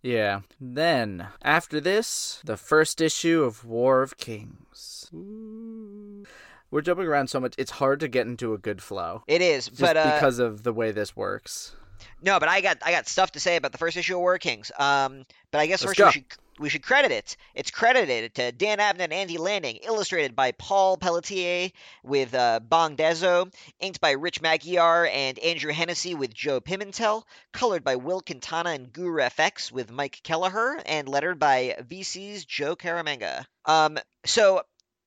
Yeah. 0.02 0.42
Then, 0.60 1.28
after 1.44 1.80
this, 1.80 2.42
the 2.44 2.58
first 2.58 3.02
issue 3.02 3.44
of 3.44 3.66
War 3.66 4.02
of 4.02 4.18
Kings. 4.18 5.10
We're 5.12 6.82
jumping 6.82 7.06
around 7.06 7.28
so 7.28 7.40
much, 7.40 7.54
it's 7.58 7.72
hard 7.72 8.00
to 8.00 8.08
get 8.08 8.26
into 8.26 8.54
a 8.54 8.58
good 8.58 8.82
flow. 8.82 9.24
It 9.28 9.42
is, 9.42 9.70
but 9.70 9.98
uh, 9.98 10.14
because 10.16 10.40
of 10.40 10.64
the 10.64 10.74
way 10.74 10.92
this 10.92 11.16
works. 11.16 11.76
No, 12.22 12.40
but 12.40 12.50
I 12.50 12.62
got 12.62 12.78
I 12.84 12.92
got 12.92 13.08
stuff 13.08 13.34
to 13.34 13.40
say 13.40 13.56
about 13.56 13.72
the 13.72 13.78
first 13.78 13.98
issue 13.98 14.16
of 14.16 14.20
War 14.22 14.38
Kings. 14.38 14.72
Um, 14.78 15.26
but 15.52 15.60
I 15.60 15.68
guess 15.68 15.84
Let's 15.84 15.98
first 15.98 16.00
go. 16.00 16.06
we 16.08 16.12
should 16.12 16.26
we 16.60 16.70
should 16.70 16.84
credit 16.84 17.12
it. 17.12 17.36
It's 17.56 17.72
credited 17.72 18.36
to 18.36 18.52
Dan 18.52 18.78
Abnett 18.78 19.06
and 19.06 19.14
Andy 19.14 19.38
Lanning, 19.38 19.78
illustrated 19.78 20.36
by 20.36 20.52
Paul 20.52 20.98
Pelletier 20.98 21.72
with 22.04 22.34
uh, 22.36 22.60
Bong 22.60 22.96
Dazo, 22.96 23.52
inked 23.80 24.00
by 24.00 24.12
Rick 24.12 24.42
Magyar 24.42 25.08
and 25.08 25.40
Andrew 25.40 25.74
Hennessy 25.74 26.14
with 26.14 26.34
Joe 26.34 26.62
Pimentel, 26.62 27.24
colored 27.52 27.84
by 27.84 27.96
Will 27.96 28.22
Quintana 28.22 28.72
and 28.72 28.94
Guru 28.94 29.22
FX 29.22 29.72
with 29.72 29.92
Mike 29.92 30.22
Kelleher, 30.24 30.80
and 30.86 31.10
lettered 31.10 31.40
by 31.40 31.76
VC's 31.82 32.46
Joe 32.46 32.76
Caramagna. 32.76 33.46
Um, 33.66 33.98
so 34.26 34.62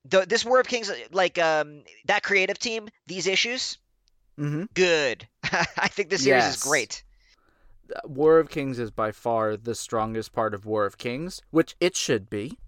the, 0.05 0.27
this 0.27 0.45
War 0.45 0.61
of 0.61 0.67
Kings, 0.67 0.91
like 1.13 1.39
um, 1.39 1.83
that 2.07 2.23
creative 2.23 2.59
team, 2.59 2.89
these 3.07 3.27
issues, 3.27 3.79
Mm-hmm. 4.39 4.65
good. 4.75 5.29
I 5.45 5.89
think 5.89 6.11
this 6.11 6.25
series 6.25 6.43
Yes. 6.45 6.57
is 6.57 6.63
great. 6.63 7.03
War 8.05 8.39
of 8.39 8.49
Kings 8.49 8.79
is 8.79 8.91
by 8.91 9.13
far 9.13 9.57
the 9.57 9.75
strongest 9.75 10.33
part 10.33 10.55
of 10.55 10.65
War 10.67 10.87
of 10.87 10.97
Kings, 10.99 11.43
which 11.51 11.77
it 11.81 11.95
should 11.95 12.31
be. 12.31 12.59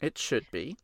It 0.00 0.18
should 0.18 0.44
be. 0.50 0.76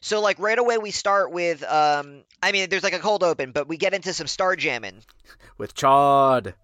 So 0.00 0.20
like 0.20 0.38
right 0.38 0.58
away 0.58 0.78
we 0.78 0.90
start 0.90 1.30
with 1.30 1.62
um 1.64 2.22
I 2.42 2.52
mean 2.52 2.68
there's 2.70 2.82
like 2.82 2.94
a 2.94 2.98
cold 2.98 3.22
open, 3.22 3.52
but 3.52 3.68
we 3.68 3.76
get 3.76 3.94
into 3.94 4.12
some 4.14 4.26
star 4.26 4.56
jamming. 4.56 5.02
With 5.58 5.74
Chod. 5.74 6.54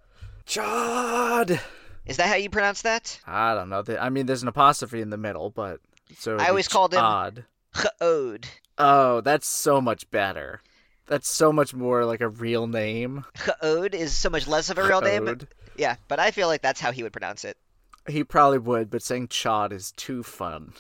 Chod! 0.47 1.61
Is 2.07 2.17
that 2.19 2.29
how 2.29 2.35
you 2.37 2.51
pronounce 2.51 2.83
that? 2.83 3.19
I 3.27 3.55
don't 3.55 3.69
know. 3.71 3.83
I 3.99 4.09
mean, 4.11 4.27
there's 4.27 4.43
an 4.43 4.49
apostrophe 4.49 5.01
in 5.01 5.11
the 5.11 5.17
middle, 5.17 5.51
but 5.51 5.81
so 6.19 6.37
I 6.39 6.49
always 6.49 6.69
called 6.69 6.93
him- 6.95 7.01
Chod. 7.01 7.45
Ch'od. 7.75 8.45
Oh, 8.79 9.21
that's 9.21 9.47
so 9.49 9.81
much 9.81 10.11
better. 10.11 10.61
That's 11.07 11.29
so 11.29 11.53
much 11.53 11.75
more 11.75 12.05
like 12.05 12.21
a 12.21 12.29
real 12.29 12.67
name. 12.67 13.25
Ch'od 13.37 13.95
is 13.95 14.17
so 14.17 14.31
much 14.31 14.47
less 14.47 14.71
of 14.71 14.79
a 14.79 14.85
real 14.85 15.01
name. 15.01 15.27
Chod. 15.27 15.49
Yeah, 15.77 15.97
but 16.09 16.19
I 16.19 16.31
feel 16.31 16.49
like 16.49 16.63
that's 16.63 16.81
how 16.81 16.93
he 16.93 17.03
would 17.03 17.13
pronounce 17.13 17.45
it. 17.45 17.57
He 18.09 18.25
probably 18.25 18.59
would, 18.59 18.91
but 18.91 19.03
saying 19.03 19.29
Chod 19.29 19.73
is 19.73 19.93
too 19.93 20.23
fun. 20.23 20.73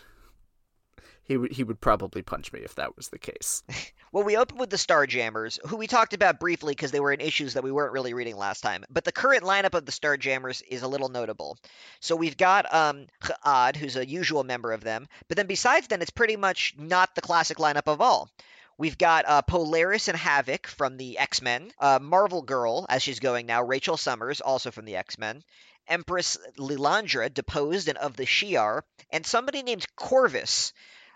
He 1.22 1.38
would 1.38 1.52
he 1.52 1.64
would 1.64 1.80
probably 1.80 2.20
punch 2.22 2.52
me 2.52 2.60
if 2.60 2.74
that 2.74 2.96
was 2.96 3.08
the 3.08 3.18
case. 3.18 3.62
Well, 4.14 4.22
we 4.22 4.36
open 4.36 4.58
with 4.58 4.70
the 4.70 4.76
Starjammers, 4.76 5.58
who 5.66 5.76
we 5.76 5.88
talked 5.88 6.14
about 6.14 6.38
briefly 6.38 6.70
because 6.70 6.92
they 6.92 7.00
were 7.00 7.12
in 7.12 7.20
issues 7.20 7.54
that 7.54 7.64
we 7.64 7.72
weren't 7.72 7.92
really 7.92 8.14
reading 8.14 8.36
last 8.36 8.60
time. 8.60 8.84
But 8.88 9.02
the 9.02 9.10
current 9.10 9.42
lineup 9.42 9.74
of 9.74 9.86
the 9.86 9.90
Starjammers 9.90 10.62
is 10.68 10.82
a 10.82 10.86
little 10.86 11.08
notable. 11.08 11.58
So 11.98 12.14
we've 12.14 12.36
got 12.36 12.72
um 12.72 13.08
Ch'od, 13.24 13.74
who's 13.74 13.96
a 13.96 14.08
usual 14.08 14.44
member 14.44 14.70
of 14.70 14.84
them, 14.84 15.08
but 15.26 15.36
then 15.36 15.48
besides 15.48 15.88
then, 15.88 16.00
it's 16.00 16.12
pretty 16.12 16.36
much 16.36 16.76
not 16.78 17.16
the 17.16 17.22
classic 17.22 17.58
lineup 17.58 17.88
of 17.88 18.00
all. 18.00 18.30
We've 18.76 18.98
got 18.98 19.24
uh, 19.26 19.42
Polaris 19.42 20.08
and 20.08 20.16
Havoc 20.16 20.66
from 20.66 20.96
the 20.96 21.18
X 21.18 21.40
Men, 21.42 21.70
uh, 21.78 21.98
Marvel 22.00 22.42
Girl, 22.42 22.86
as 22.88 23.02
she's 23.02 23.20
going 23.20 23.46
now, 23.46 23.62
Rachel 23.62 23.96
Summers, 23.96 24.40
also 24.40 24.70
from 24.70 24.84
the 24.84 24.96
X 24.96 25.18
Men, 25.18 25.44
Empress 25.86 26.38
Lilandra, 26.58 27.32
deposed 27.32 27.88
and 27.88 27.98
of 27.98 28.16
the 28.16 28.24
Shi'ar, 28.24 28.82
and 29.10 29.24
somebody 29.24 29.62
named 29.62 29.86
Korvus. 29.96 30.72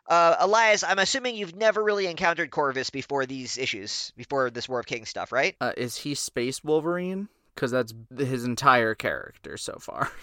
Uh, 0.06 0.36
Elias, 0.38 0.84
I'm 0.84 0.98
assuming 0.98 1.36
you've 1.36 1.56
never 1.56 1.82
really 1.82 2.06
encountered 2.06 2.50
Korvus 2.50 2.90
before 2.90 3.26
these 3.26 3.58
issues, 3.58 4.12
before 4.16 4.50
this 4.50 4.68
War 4.68 4.80
of 4.80 4.86
Kings 4.86 5.08
stuff, 5.08 5.32
right? 5.32 5.54
Uh, 5.60 5.72
is 5.76 5.96
he 5.98 6.14
Space 6.14 6.64
Wolverine? 6.64 7.28
Because 7.54 7.72
that's 7.72 7.92
his 8.16 8.44
entire 8.44 8.94
character 8.94 9.56
so 9.56 9.78
far. 9.80 10.10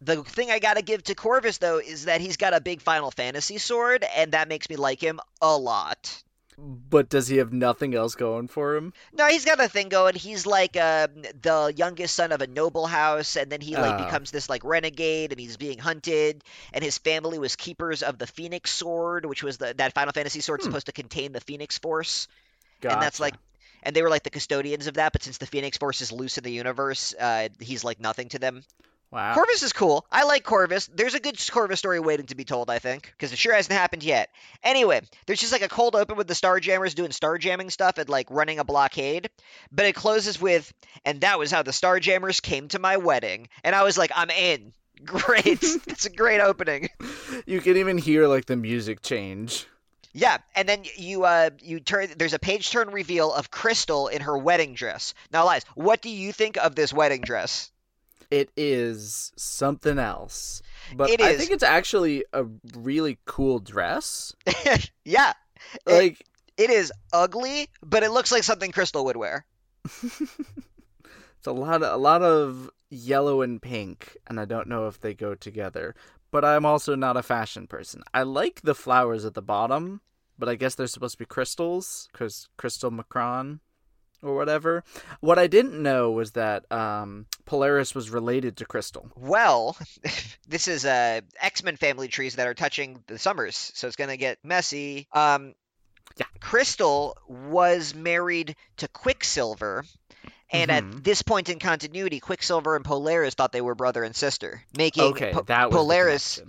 The 0.00 0.22
thing 0.22 0.50
I 0.50 0.58
gotta 0.58 0.82
give 0.82 1.02
to 1.04 1.14
Korvus, 1.14 1.60
though, 1.60 1.78
is 1.78 2.04
that 2.04 2.20
he's 2.20 2.36
got 2.36 2.52
a 2.52 2.60
big 2.60 2.82
Final 2.82 3.10
Fantasy 3.10 3.56
sword, 3.56 4.04
and 4.14 4.32
that 4.32 4.48
makes 4.48 4.68
me 4.68 4.76
like 4.76 5.00
him 5.00 5.18
a 5.40 5.56
lot. 5.56 6.22
But 6.56 7.08
does 7.08 7.28
he 7.28 7.38
have 7.38 7.52
nothing 7.52 7.94
else 7.94 8.14
going 8.14 8.46
for 8.48 8.76
him? 8.76 8.92
No, 9.12 9.26
he's 9.26 9.44
got 9.44 9.58
a 9.60 9.68
thing 9.68 9.88
going. 9.88 10.14
He's 10.14 10.46
like 10.46 10.76
um, 10.76 11.22
the 11.42 11.72
youngest 11.76 12.14
son 12.14 12.30
of 12.32 12.40
a 12.42 12.46
noble 12.46 12.86
house, 12.86 13.36
and 13.36 13.50
then 13.50 13.60
he 13.60 13.76
like 13.76 13.94
Oh. 13.94 13.96
becomes 13.96 14.30
this 14.30 14.48
like 14.48 14.62
renegade, 14.64 15.32
and 15.32 15.40
he's 15.40 15.56
being 15.56 15.78
hunted. 15.78 16.44
And 16.72 16.84
his 16.84 16.98
family 16.98 17.38
was 17.38 17.56
keepers 17.56 18.02
of 18.02 18.18
the 18.18 18.26
Phoenix 18.26 18.70
Sword, 18.70 19.26
which 19.26 19.42
was 19.42 19.58
the 19.58 19.74
that 19.78 19.94
Final 19.94 20.12
Fantasy 20.12 20.40
sword 20.40 20.60
Hmm. 20.60 20.66
supposed 20.66 20.86
to 20.86 20.92
contain 20.92 21.32
the 21.32 21.40
Phoenix 21.40 21.78
Force, 21.78 22.28
Gotcha. 22.80 22.94
and 22.94 23.02
that's 23.02 23.18
like, 23.18 23.34
and 23.82 23.94
they 23.96 24.02
were 24.02 24.10
like 24.10 24.22
the 24.22 24.30
custodians 24.30 24.86
of 24.86 24.94
that. 24.94 25.12
But 25.12 25.22
since 25.24 25.38
the 25.38 25.46
Phoenix 25.46 25.76
Force 25.78 26.00
is 26.02 26.12
loose 26.12 26.38
in 26.38 26.44
the 26.44 26.52
universe, 26.52 27.14
uh, 27.18 27.48
he's 27.58 27.82
like 27.84 27.98
nothing 28.00 28.28
to 28.30 28.38
them. 28.38 28.62
Wow. 29.14 29.32
Korvus 29.36 29.62
is 29.62 29.72
cool. 29.72 30.04
I 30.10 30.24
like 30.24 30.42
Korvus. 30.42 30.90
There's 30.92 31.14
a 31.14 31.20
good 31.20 31.36
Korvus 31.36 31.78
story 31.78 32.00
waiting 32.00 32.26
to 32.26 32.34
be 32.34 32.44
told, 32.44 32.68
I 32.68 32.80
think, 32.80 33.12
because 33.12 33.32
it 33.32 33.38
sure 33.38 33.54
hasn't 33.54 33.78
happened 33.78 34.02
yet. 34.02 34.28
Anyway, 34.64 35.02
there's 35.26 35.38
just 35.38 35.52
like 35.52 35.62
a 35.62 35.68
cold 35.68 35.94
open 35.94 36.16
with 36.16 36.26
the 36.26 36.34
Starjammers 36.34 36.96
doing 36.96 37.12
Starjamming 37.12 37.70
stuff 37.70 37.98
and 37.98 38.08
like 38.08 38.26
running 38.28 38.58
a 38.58 38.64
blockade, 38.64 39.30
but 39.70 39.86
it 39.86 39.94
closes 39.94 40.40
with, 40.40 40.72
and 41.04 41.20
that 41.20 41.38
was 41.38 41.52
how 41.52 41.62
the 41.62 41.70
Starjammers 41.70 42.42
came 42.42 42.66
to 42.68 42.80
my 42.80 42.96
wedding, 42.96 43.46
and 43.62 43.76
I 43.76 43.84
was 43.84 43.96
like, 43.96 44.10
I'm 44.16 44.30
in. 44.30 44.72
Great. 45.04 45.62
it's 45.62 46.06
a 46.06 46.10
great 46.10 46.40
opening. 46.40 46.88
You 47.46 47.60
can 47.60 47.76
even 47.76 47.98
hear 47.98 48.26
like 48.26 48.46
the 48.46 48.56
music 48.56 49.02
change. 49.02 49.66
Yeah, 50.12 50.38
and 50.54 50.68
then 50.68 50.84
you 50.96 51.24
uh 51.24 51.50
you 51.60 51.80
turn 51.80 52.08
there's 52.16 52.32
a 52.32 52.38
page 52.38 52.70
turn 52.70 52.90
reveal 52.90 53.32
of 53.32 53.50
Crystal 53.50 54.06
in 54.06 54.22
her 54.22 54.38
wedding 54.38 54.74
dress. 54.74 55.12
Now, 55.32 55.44
Elias, 55.44 55.64
what 55.74 56.00
do 56.00 56.10
you 56.10 56.32
think 56.32 56.56
of 56.56 56.76
this 56.76 56.92
wedding 56.92 57.22
dress? 57.22 57.72
It 58.34 58.50
is 58.56 59.32
something 59.36 59.98
else. 59.98 60.60
But 60.96 61.10
It 61.10 61.20
I 61.20 61.30
is. 61.30 61.38
think 61.38 61.50
it's 61.52 61.62
actually 61.62 62.24
a 62.32 62.44
really 62.76 63.18
cool 63.26 63.58
dress. 63.60 64.34
yeah, 65.04 65.32
It- 65.86 65.92
Like 65.92 66.26
It 66.56 66.70
is 66.70 66.92
ugly, 67.12 67.68
but 67.82 68.02
it 68.02 68.10
looks 68.10 68.32
like 68.32 68.42
something 68.42 68.72
Crystal 68.72 69.04
would 69.04 69.16
wear. 69.16 69.46
it's 70.02 71.46
a 71.46 71.52
lot 71.52 71.82
of 71.82 71.92
a 71.92 71.96
lot 71.96 72.22
of 72.22 72.70
yellow 72.90 73.42
and 73.42 73.60
pink, 73.60 74.16
and 74.26 74.40
I 74.40 74.44
don't 74.44 74.68
know 74.68 74.86
if 74.88 75.00
they 75.00 75.14
go 75.14 75.34
together. 75.34 75.94
But 76.30 76.44
I'm 76.44 76.66
also 76.66 76.96
not 76.96 77.16
a 77.16 77.22
fashion 77.22 77.66
person. 77.68 78.02
I 78.12 78.22
like 78.24 78.62
the 78.62 78.74
flowers 78.74 79.24
at 79.24 79.34
the 79.34 79.42
bottom, 79.42 80.00
but 80.38 80.48
I 80.48 80.56
guess 80.56 80.74
they're 80.74 80.88
supposed 80.88 81.14
to 81.14 81.18
be 81.18 81.26
crystals 81.26 82.08
because 82.12 82.48
Crystal 82.56 82.90
Macron 82.90 83.60
or 84.24 84.34
whatever. 84.34 84.82
What 85.20 85.38
I 85.38 85.46
didn't 85.46 85.80
know 85.80 86.10
was 86.10 86.32
that 86.32 86.70
um, 86.72 87.26
Polaris 87.44 87.94
was 87.94 88.10
related 88.10 88.56
to 88.58 88.64
Crystal. 88.64 89.08
Well, 89.16 89.76
this 90.48 90.66
is 90.68 90.84
uh, 90.84 91.20
X 91.40 91.62
Men 91.62 91.76
family 91.76 92.08
trees 92.08 92.36
that 92.36 92.46
are 92.46 92.54
touching 92.54 93.02
the 93.06 93.18
Summers, 93.18 93.72
so 93.74 93.86
it's 93.86 93.96
gonna 93.96 94.16
get 94.16 94.38
messy. 94.42 95.06
Um, 95.12 95.54
yeah. 96.16 96.26
Crystal 96.40 97.16
was 97.28 97.94
married 97.94 98.56
to 98.78 98.88
Quicksilver. 98.88 99.84
And 100.52 100.70
Mhm. 100.70 100.74
at 100.98 101.04
this 101.04 101.22
point 101.22 101.48
in 101.48 101.58
continuity, 101.58 102.20
Quicksilver 102.20 102.76
and 102.76 102.84
Polaris 102.84 103.34
thought 103.34 103.50
they 103.50 103.60
were 103.62 103.74
brother 103.74 104.04
and 104.04 104.14
sister, 104.14 104.62
making 104.76 105.02
Okay, 105.04 105.32
Po- 105.32 105.42
that 105.42 105.70
was 105.70 105.76
Polaris 105.76 106.40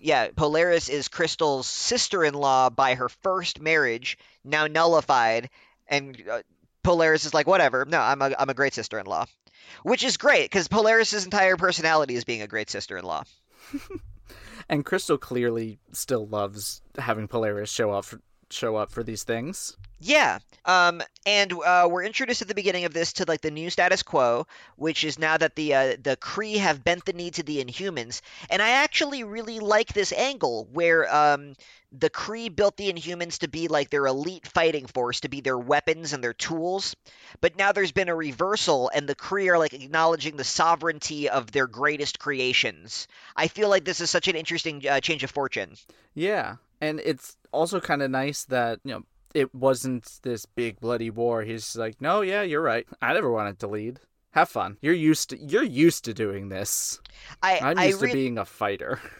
yeah, 0.00 0.28
Polaris 0.36 0.88
is 0.88 1.08
Crystal's 1.08 1.66
sister-in-law 1.66 2.70
by 2.70 2.94
her 2.94 3.08
first 3.08 3.60
marriage, 3.60 4.16
now 4.44 4.68
nullified, 4.68 5.50
and 5.88 6.22
uh, 6.30 6.42
Polaris 6.88 7.26
is 7.26 7.34
like, 7.34 7.46
whatever. 7.46 7.84
No, 7.84 8.00
I'm 8.00 8.22
a 8.22 8.34
I'm 8.38 8.48
a 8.48 8.54
great 8.54 8.72
sister-in-law, 8.72 9.26
which 9.82 10.02
is 10.02 10.16
great 10.16 10.44
because 10.44 10.68
Polaris's 10.68 11.24
entire 11.24 11.58
personality 11.58 12.14
is 12.14 12.24
being 12.24 12.40
a 12.40 12.46
great 12.46 12.70
sister-in-law. 12.70 13.24
And 14.70 14.84
Crystal 14.84 15.16
clearly 15.16 15.78
still 15.92 16.26
loves 16.26 16.82
having 16.98 17.26
Polaris 17.26 17.70
show 17.70 18.02
for, 18.02 18.20
show 18.50 18.76
up 18.76 18.90
for 18.90 19.02
these 19.02 19.22
things. 19.22 19.76
Yeah. 20.00 20.38
Um, 20.64 21.02
and 21.26 21.52
uh, 21.52 21.88
we're 21.90 22.04
introduced 22.04 22.42
at 22.42 22.48
the 22.48 22.54
beginning 22.54 22.84
of 22.84 22.94
this 22.94 23.14
to 23.14 23.24
like 23.26 23.40
the 23.40 23.50
new 23.50 23.68
status 23.68 24.02
quo, 24.02 24.46
which 24.76 25.02
is 25.02 25.18
now 25.18 25.36
that 25.36 25.56
the 25.56 25.74
uh, 25.74 25.96
the 26.00 26.16
Kree 26.16 26.58
have 26.58 26.84
bent 26.84 27.04
the 27.04 27.12
knee 27.12 27.30
to 27.32 27.42
the 27.42 27.64
Inhumans, 27.64 28.20
and 28.48 28.62
I 28.62 28.70
actually 28.70 29.24
really 29.24 29.58
like 29.58 29.92
this 29.92 30.12
angle 30.12 30.68
where 30.72 31.12
um, 31.12 31.54
the 31.90 32.10
Kree 32.10 32.54
built 32.54 32.76
the 32.76 32.92
Inhumans 32.92 33.38
to 33.38 33.48
be 33.48 33.66
like 33.66 33.90
their 33.90 34.06
elite 34.06 34.46
fighting 34.46 34.86
force, 34.86 35.20
to 35.20 35.28
be 35.28 35.40
their 35.40 35.58
weapons 35.58 36.12
and 36.12 36.22
their 36.22 36.34
tools, 36.34 36.94
but 37.40 37.56
now 37.56 37.72
there's 37.72 37.92
been 37.92 38.08
a 38.08 38.14
reversal, 38.14 38.90
and 38.94 39.08
the 39.08 39.16
Kree 39.16 39.48
are 39.48 39.58
like 39.58 39.72
acknowledging 39.72 40.36
the 40.36 40.44
sovereignty 40.44 41.28
of 41.28 41.50
their 41.50 41.66
greatest 41.66 42.20
creations. 42.20 43.08
I 43.34 43.48
feel 43.48 43.68
like 43.68 43.84
this 43.84 44.00
is 44.00 44.10
such 44.10 44.28
an 44.28 44.36
interesting 44.36 44.86
uh, 44.86 45.00
change 45.00 45.24
of 45.24 45.30
fortune. 45.30 45.74
Yeah, 46.14 46.56
and 46.80 47.00
it's 47.04 47.36
also 47.52 47.80
kind 47.80 48.02
of 48.02 48.10
nice 48.10 48.44
that 48.44 48.80
you 48.84 48.92
know 48.92 49.02
it 49.34 49.54
wasn't 49.54 50.20
this 50.22 50.46
big 50.46 50.80
bloody 50.80 51.10
war. 51.10 51.42
He's 51.42 51.76
like, 51.76 52.00
no, 52.00 52.22
yeah, 52.22 52.42
you're 52.42 52.62
right. 52.62 52.86
I 53.02 53.12
never 53.12 53.30
wanted 53.30 53.58
to 53.60 53.66
lead. 53.68 54.00
Have 54.32 54.48
fun. 54.48 54.76
You're 54.80 54.94
used 54.94 55.30
to 55.30 55.38
you're 55.38 55.62
used 55.62 56.04
to 56.04 56.14
doing 56.14 56.48
this. 56.48 57.00
I 57.42 57.58
I'm 57.58 57.78
I 57.78 57.86
used 57.86 58.02
re- 58.02 58.10
to 58.10 58.14
being 58.14 58.38
a 58.38 58.44
fighter. 58.44 59.00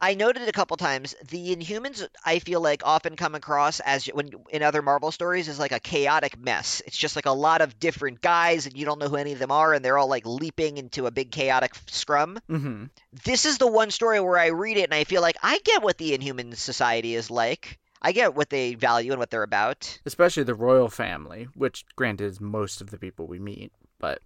I 0.00 0.14
noted 0.14 0.48
a 0.48 0.52
couple 0.52 0.76
times. 0.76 1.14
The 1.28 1.56
Inhumans, 1.56 2.06
I 2.24 2.38
feel 2.38 2.60
like, 2.60 2.82
often 2.84 3.16
come 3.16 3.34
across 3.34 3.80
as 3.80 4.06
when 4.06 4.30
in 4.50 4.62
other 4.62 4.82
Marvel 4.82 5.10
stories 5.10 5.48
is 5.48 5.58
like 5.58 5.72
a 5.72 5.80
chaotic 5.80 6.38
mess. 6.38 6.80
It's 6.86 6.96
just 6.96 7.16
like 7.16 7.26
a 7.26 7.32
lot 7.32 7.60
of 7.60 7.80
different 7.80 8.20
guys, 8.20 8.66
and 8.66 8.76
you 8.76 8.84
don't 8.84 9.00
know 9.00 9.08
who 9.08 9.16
any 9.16 9.32
of 9.32 9.38
them 9.38 9.50
are, 9.50 9.74
and 9.74 9.84
they're 9.84 9.98
all 9.98 10.08
like 10.08 10.26
leaping 10.26 10.78
into 10.78 11.06
a 11.06 11.10
big 11.10 11.30
chaotic 11.32 11.74
scrum. 11.86 12.38
hmm 12.48 12.84
This 13.24 13.44
is 13.44 13.58
the 13.58 13.66
one 13.66 13.90
story 13.90 14.20
where 14.20 14.38
I 14.38 14.46
read 14.48 14.76
it 14.76 14.84
and 14.84 14.94
I 14.94 15.04
feel 15.04 15.22
like 15.22 15.36
I 15.42 15.58
get 15.64 15.82
what 15.82 15.98
the 15.98 16.14
Inhuman 16.14 16.54
society 16.54 17.14
is 17.14 17.30
like. 17.30 17.78
I 18.00 18.12
get 18.12 18.36
what 18.36 18.48
they 18.48 18.74
value 18.74 19.10
and 19.10 19.18
what 19.18 19.30
they're 19.30 19.42
about. 19.42 19.98
Especially 20.06 20.44
the 20.44 20.54
royal 20.54 20.88
family, 20.88 21.48
which 21.54 21.84
granted 21.96 22.26
is 22.26 22.40
most 22.40 22.80
of 22.80 22.90
the 22.90 22.98
people 22.98 23.26
we 23.26 23.40
meet, 23.40 23.72
but 23.98 24.20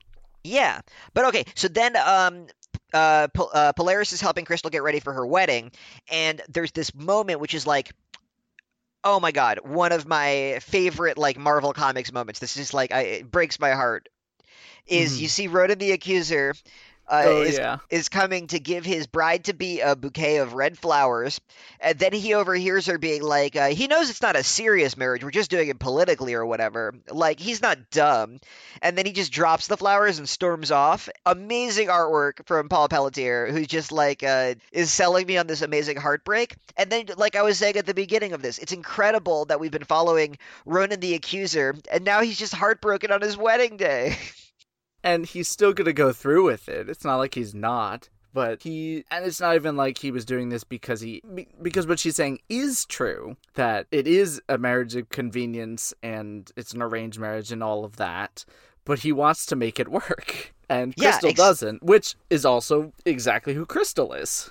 Yeah, 0.44 0.82
but 1.14 1.24
okay. 1.26 1.44
So 1.54 1.68
then, 1.68 1.96
um, 1.96 2.48
uh, 2.92 3.28
Pol- 3.28 3.50
uh, 3.52 3.72
Polaris 3.72 4.12
is 4.12 4.20
helping 4.20 4.44
Crystal 4.44 4.70
get 4.70 4.82
ready 4.82 5.00
for 5.00 5.12
her 5.12 5.26
wedding, 5.26 5.72
and 6.10 6.40
there's 6.48 6.72
this 6.72 6.94
moment 6.94 7.40
which 7.40 7.54
is 7.54 7.66
like, 7.66 7.92
oh 9.04 9.20
my 9.20 9.32
god, 9.32 9.60
one 9.64 9.92
of 9.92 10.06
my 10.06 10.58
favorite 10.62 11.18
like 11.18 11.38
Marvel 11.38 11.72
Comics 11.72 12.12
moments. 12.12 12.40
This 12.40 12.56
is 12.56 12.72
like, 12.72 12.92
I, 12.92 13.00
it 13.02 13.30
breaks 13.30 13.58
my 13.58 13.72
heart. 13.72 14.08
Is 14.86 15.18
Mhm. 15.18 15.20
you 15.20 15.28
see 15.28 15.46
Ronan 15.48 15.78
the 15.78 15.92
Accuser. 15.92 16.54
Uh, 17.12 17.24
oh 17.26 17.42
is, 17.42 17.58
yeah, 17.58 17.76
is 17.90 18.08
coming 18.08 18.46
to 18.46 18.58
give 18.58 18.86
his 18.86 19.06
bride 19.06 19.44
to 19.44 19.52
be 19.52 19.80
a 19.80 19.94
bouquet 19.94 20.38
of 20.38 20.54
red 20.54 20.78
flowers, 20.78 21.40
and 21.78 21.98
then 21.98 22.14
he 22.14 22.32
overhears 22.32 22.86
her 22.86 22.96
being 22.96 23.22
like, 23.22 23.54
uh, 23.54 23.68
he 23.68 23.86
knows 23.86 24.08
it's 24.08 24.22
not 24.22 24.34
a 24.34 24.42
serious 24.42 24.96
marriage, 24.96 25.22
we're 25.22 25.30
just 25.30 25.50
doing 25.50 25.68
it 25.68 25.78
politically 25.78 26.32
or 26.32 26.46
whatever. 26.46 26.94
Like, 27.10 27.38
he's 27.38 27.60
not 27.60 27.90
dumb. 27.90 28.38
And 28.80 28.96
then 28.96 29.04
he 29.04 29.12
just 29.12 29.30
drops 29.30 29.66
the 29.66 29.76
flowers 29.76 30.18
and 30.18 30.26
storms 30.26 30.70
off. 30.70 31.10
Amazing 31.26 31.88
artwork 31.88 32.46
from 32.46 32.70
Paul 32.70 32.88
Pelletier, 32.88 33.48
who's 33.50 33.66
just 33.66 33.92
like, 33.92 34.22
uh, 34.22 34.54
is 34.72 34.90
selling 34.90 35.26
me 35.26 35.36
on 35.36 35.46
this 35.46 35.60
amazing 35.60 35.98
heartbreak. 35.98 36.56
And 36.78 36.90
then, 36.90 37.06
like 37.18 37.36
I 37.36 37.42
was 37.42 37.58
saying 37.58 37.76
at 37.76 37.84
the 37.84 37.92
beginning 37.92 38.32
of 38.32 38.40
this, 38.40 38.56
it's 38.56 38.72
incredible 38.72 39.44
that 39.46 39.60
we've 39.60 39.70
been 39.70 39.84
following 39.84 40.38
Ronan 40.64 41.00
the 41.00 41.14
Accuser, 41.14 41.74
and 41.90 42.04
now 42.04 42.22
he's 42.22 42.38
just 42.38 42.54
heartbroken 42.54 43.12
on 43.12 43.20
his 43.20 43.36
wedding 43.36 43.76
day. 43.76 44.16
and 45.04 45.26
he's 45.26 45.48
still 45.48 45.72
gonna 45.72 45.92
go 45.92 46.12
through 46.12 46.44
with 46.44 46.68
it. 46.68 46.88
It's 46.88 47.04
not 47.04 47.16
like 47.16 47.34
he's 47.34 47.54
not. 47.54 48.08
But 48.34 48.62
he, 48.62 49.04
and 49.10 49.26
it's 49.26 49.42
not 49.42 49.56
even 49.56 49.76
like 49.76 49.98
he 49.98 50.10
was 50.10 50.24
doing 50.24 50.48
this 50.48 50.64
because 50.64 51.02
he, 51.02 51.22
because 51.60 51.86
what 51.86 51.98
she's 51.98 52.16
saying 52.16 52.38
is 52.48 52.86
true 52.86 53.36
that 53.56 53.86
it 53.90 54.06
is 54.06 54.40
a 54.48 54.56
marriage 54.56 54.96
of 54.96 55.10
convenience 55.10 55.92
and 56.02 56.50
it's 56.56 56.72
an 56.72 56.80
arranged 56.80 57.18
marriage 57.20 57.52
and 57.52 57.62
all 57.62 57.84
of 57.84 57.96
that. 57.96 58.46
But 58.86 59.00
he 59.00 59.12
wants 59.12 59.44
to 59.46 59.54
make 59.56 59.78
it 59.78 59.88
work, 59.88 60.54
and 60.70 60.94
Yeah, 60.96 61.10
Crystal 61.10 61.28
ex- 61.28 61.36
doesn't, 61.36 61.82
which 61.82 62.14
is 62.30 62.46
also 62.46 62.94
exactly 63.04 63.52
who 63.52 63.66
Crystal 63.66 64.14
is. 64.14 64.50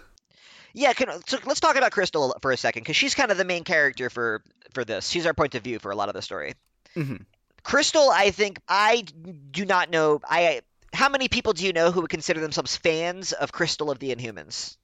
Yeah, 0.73 0.93
can, 0.93 1.09
so 1.25 1.39
let's 1.45 1.59
talk 1.59 1.75
about 1.75 1.91
Crystal 1.91 2.35
for 2.41 2.51
a 2.51 2.57
second 2.57 2.83
because 2.83 2.95
she's 2.95 3.15
kind 3.15 3.31
of 3.31 3.37
the 3.37 3.45
main 3.45 3.63
character 3.63 4.11
for 4.11 4.43
for 4.75 4.85
this. 4.85 5.09
She's 5.09 5.25
our 5.25 5.33
point 5.33 5.55
of 5.55 5.63
view 5.63 5.79
for 5.79 5.89
a 5.91 5.95
lot 5.95 6.07
of 6.07 6.13
the 6.13 6.21
story. 6.21 6.53
Mhm. 6.95 7.25
Crystal, 7.63 8.09
I 8.09 8.31
think 8.31 8.59
I 8.67 9.03
do 9.51 9.65
not 9.65 9.89
know. 9.89 10.19
I 10.23 10.61
how 10.93 11.09
many 11.09 11.27
people 11.27 11.53
do 11.53 11.65
you 11.65 11.73
know 11.73 11.91
who 11.91 12.01
would 12.01 12.09
consider 12.09 12.41
themselves 12.41 12.75
fans 12.75 13.31
of 13.31 13.51
Crystal 13.51 13.91
of 13.91 13.99
the 13.99 14.13
Inhumans? 14.13 14.77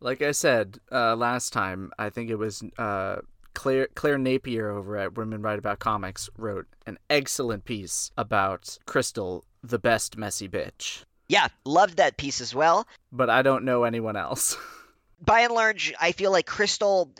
Like 0.00 0.22
I 0.22 0.30
said 0.30 0.78
uh, 0.90 1.14
last 1.16 1.52
time, 1.52 1.92
I 1.98 2.08
think 2.08 2.30
it 2.30 2.36
was 2.36 2.62
uh, 2.78 3.16
Claire 3.54 3.88
Claire 3.94 4.18
Napier 4.18 4.70
over 4.70 4.96
at 4.96 5.16
Women 5.16 5.42
Write 5.42 5.58
About 5.58 5.78
Comics 5.78 6.30
wrote 6.36 6.66
an 6.86 6.98
excellent 7.08 7.64
piece 7.64 8.10
about 8.16 8.78
Crystal, 8.86 9.44
the 9.62 9.78
best 9.78 10.16
messy 10.16 10.48
bitch. 10.48 11.04
Yeah, 11.28 11.48
loved 11.64 11.98
that 11.98 12.16
piece 12.16 12.40
as 12.40 12.54
well. 12.54 12.86
But 13.12 13.30
I 13.30 13.42
don't 13.42 13.64
know 13.64 13.84
anyone 13.84 14.16
else. 14.16 14.56
By 15.20 15.40
and 15.40 15.52
large, 15.52 15.92
I 16.00 16.12
feel 16.12 16.30
like 16.30 16.46
Crystal 16.46 17.12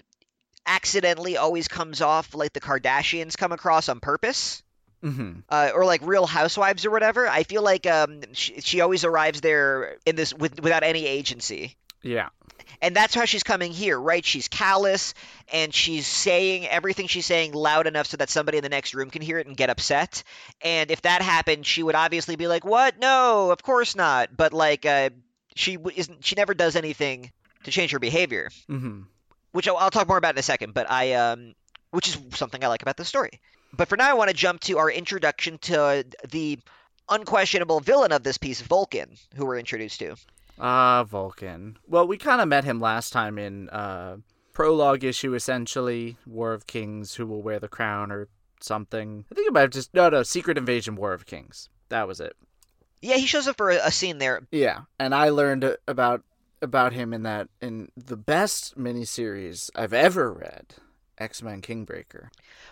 accidentally 0.67 1.37
always 1.37 1.69
comes 1.69 2.01
off 2.01 2.35
like 2.35 2.53
the 2.53 2.61
Kardashians 2.61 3.37
come 3.37 3.53
across 3.53 3.89
on 3.89 4.01
purpose. 4.01 4.63
Hmm 5.03 5.41
uh, 5.49 5.71
or 5.75 5.85
like 5.85 6.01
Real 6.05 6.27
Housewives 6.27 6.85
or 6.85 6.91
whatever. 6.91 7.27
I 7.29 7.43
feel 7.45 7.63
like 7.63 7.87
um, 7.87 8.21
she, 8.33 8.61
she 8.61 8.81
always 8.81 9.05
arrives 9.05 9.41
there 9.41 9.97
in 10.07 10.17
this 10.17 10.33
with, 10.35 10.61
without 10.63 10.83
any 10.83 11.07
agency. 11.07 11.77
Yeah. 12.03 12.29
And 12.83 12.97
that's 12.97 13.15
how 13.15 13.27
she's 13.27 13.43
coming 13.43 13.73
here, 13.73 14.01
right? 14.01 14.25
She's 14.25 14.49
callous 14.49 15.13
and 15.53 15.75
she's 15.75 16.07
saying 16.07 16.67
everything 16.67 17.09
she's 17.09 17.27
saying 17.27 17.53
loud 17.53 17.87
enough 17.87 18.07
so 18.07 18.17
that 18.17 18.31
somebody 18.31 18.59
in 18.59 18.63
the 18.63 18.71
next 18.71 18.95
room 18.95 19.11
can 19.11 19.21
hear 19.21 19.39
it 19.39 19.47
and 19.47 19.57
get 19.57 19.69
upset. 19.69 20.23
And 20.63 20.91
if 20.91 21.03
that 21.03 21.21
happened, 21.21 21.67
she 21.67 21.83
would 21.83 21.95
obviously 21.95 22.37
be 22.37 22.47
like, 22.47 22.65
"What? 22.65 22.99
No, 22.99 23.51
of 23.51 23.63
course 23.63 23.95
not." 23.97 24.35
But 24.35 24.53
like, 24.55 24.87
uh, 24.87 25.11
she 25.55 25.77
isn't. 25.95 26.25
She 26.25 26.37
never 26.37 26.55
does 26.55 26.75
anything 26.77 27.31
to 27.65 27.71
change 27.71 27.91
her 27.91 27.99
behavior, 27.99 28.51
hmm 28.67 29.03
which 29.53 29.67
I'll, 29.69 29.77
I'll 29.77 29.91
talk 29.91 30.07
more 30.09 30.17
about 30.17 30.35
in 30.37 30.39
a 30.39 30.43
second. 30.43 30.73
But 30.73 30.91
I, 30.91 31.15
um, 31.15 31.55
which 31.91 32.09
is 32.09 32.19
something 32.35 32.63
I 32.63 32.69
like 32.69 32.83
about 32.83 32.97
the 32.97 33.05
story. 33.05 33.41
But 33.73 33.89
for 33.89 33.97
now, 33.97 34.11
I 34.11 34.15
want 34.15 34.31
to 34.31 34.37
jump 34.37 34.61
to 34.63 34.79
our 34.79 34.91
introduction 34.91 35.59
to 35.59 36.05
the 36.29 36.59
unquestionable 37.09 37.81
villain 37.81 38.13
of 38.13 38.23
this 38.23 38.39
piece, 38.39 38.61
Vulcan, 38.61 39.17
who 39.37 39.47
we're 39.47 39.59
introduced 39.59 39.99
to. 40.01 40.17
Ah, 40.59 41.05
Vulcan. 41.05 41.79
Well, 41.89 42.07
we 42.07 42.19
kind 42.19 42.41
of 42.41 42.49
met 42.49 42.65
him 42.65 42.81
last 42.81 43.13
time 43.13 43.39
in 43.39 43.69
uh, 43.71 44.19
prologue 44.53 45.05
issue, 45.05 45.35
essentially 45.35 46.17
War 46.27 46.53
of 46.53 46.67
Kings, 46.67 47.15
who 47.15 47.27
will 47.27 47.43
wear 47.43 47.59
the 47.59 47.69
crown 47.69 48.13
or 48.13 48.29
something. 48.61 49.25
I 49.31 49.35
think 49.35 49.49
it 49.49 49.53
might 49.53 49.63
have 49.63 49.71
just 49.71 49.95
no, 49.95 50.09
no, 50.11 50.23
Secret 50.23 50.59
Invasion, 50.59 50.97
War 50.97 51.13
of 51.13 51.27
Kings. 51.27 51.69
That 51.89 52.07
was 52.07 52.21
it. 52.21 52.37
Yeah, 53.03 53.17
he 53.17 53.27
shows 53.27 53.49
up 53.49 53.57
for 53.57 53.71
a, 53.71 53.77
a 53.77 53.91
scene 53.91 54.19
there. 54.19 54.43
Yeah, 54.51 54.81
and 54.99 55.15
I 55.15 55.31
learned 55.31 55.77
about 55.89 56.23
about 56.63 56.93
him 56.93 57.15
in 57.15 57.23
that 57.23 57.49
in 57.63 57.91
the 57.97 58.17
best 58.17 58.79
miniseries 58.79 59.71
I've 59.75 59.95
ever 59.95 60.31
read, 60.31 60.75
X 61.21 61.43
Men 61.43 61.61
Kingbreaker. 61.61 62.29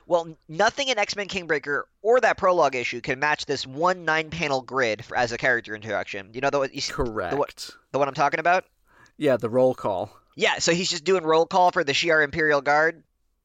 Well, 0.06 0.36
nothing 0.48 0.88
in 0.88 0.98
X 0.98 1.14
Men 1.14 1.28
Kingbreaker 1.28 1.82
or 2.02 2.20
that 2.20 2.38
prologue 2.38 2.74
issue 2.74 3.00
can 3.00 3.18
match 3.18 3.46
this 3.46 3.66
one 3.66 4.04
nine 4.04 4.30
panel 4.30 4.62
grid 4.62 5.04
for, 5.04 5.16
as 5.16 5.32
a 5.32 5.38
character 5.38 5.74
introduction. 5.74 6.30
You 6.32 6.40
know 6.40 6.50
the, 6.50 6.68
you, 6.72 6.80
see- 6.80 6.92
Correct. 6.92 7.70
the 7.92 7.98
one 7.98 8.08
I'm 8.08 8.14
talking 8.14 8.40
about? 8.40 8.64
Yeah, 9.16 9.36
the 9.36 9.50
roll 9.50 9.74
call. 9.74 10.10
Yeah, 10.34 10.58
so 10.60 10.72
he's 10.72 10.88
just 10.88 11.04
doing 11.04 11.24
roll 11.24 11.46
call 11.46 11.72
for 11.72 11.84
the 11.84 11.92
Shi'ar 11.92 12.24
Imperial 12.24 12.60
Guard. 12.60 13.02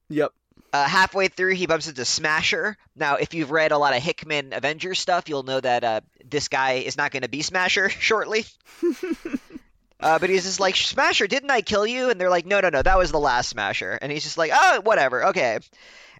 Yep. 0.08 0.32
Uh, 0.72 0.84
halfway 0.88 1.28
through, 1.28 1.54
he 1.54 1.66
bumps 1.66 1.88
into 1.88 2.04
Smasher. 2.04 2.76
Now, 2.96 3.16
if 3.16 3.34
you've 3.34 3.50
read 3.50 3.72
a 3.72 3.78
lot 3.78 3.96
of 3.96 4.02
Hickman 4.02 4.52
Avengers 4.52 4.98
stuff, 4.98 5.28
you'll 5.28 5.42
know 5.44 5.60
that 5.60 5.84
uh, 5.84 6.00
this 6.24 6.48
guy 6.48 6.74
is 6.74 6.96
not 6.96 7.10
going 7.12 7.22
to 7.22 7.28
be 7.28 7.42
Smasher 7.42 7.88
shortly. 7.90 8.44
uh, 10.00 10.18
but 10.18 10.30
he's 10.30 10.44
just 10.44 10.60
like, 10.60 10.76
Smasher, 10.76 11.26
didn't 11.26 11.50
I 11.50 11.60
kill 11.60 11.86
you? 11.86 12.10
And 12.10 12.20
they're 12.20 12.30
like, 12.30 12.46
no, 12.46 12.60
no, 12.60 12.68
no, 12.68 12.82
that 12.82 12.98
was 12.98 13.10
the 13.12 13.18
last 13.18 13.48
Smasher. 13.50 13.98
And 14.00 14.10
he's 14.10 14.24
just 14.24 14.38
like, 14.38 14.50
oh, 14.54 14.80
whatever, 14.82 15.26
okay. 15.26 15.58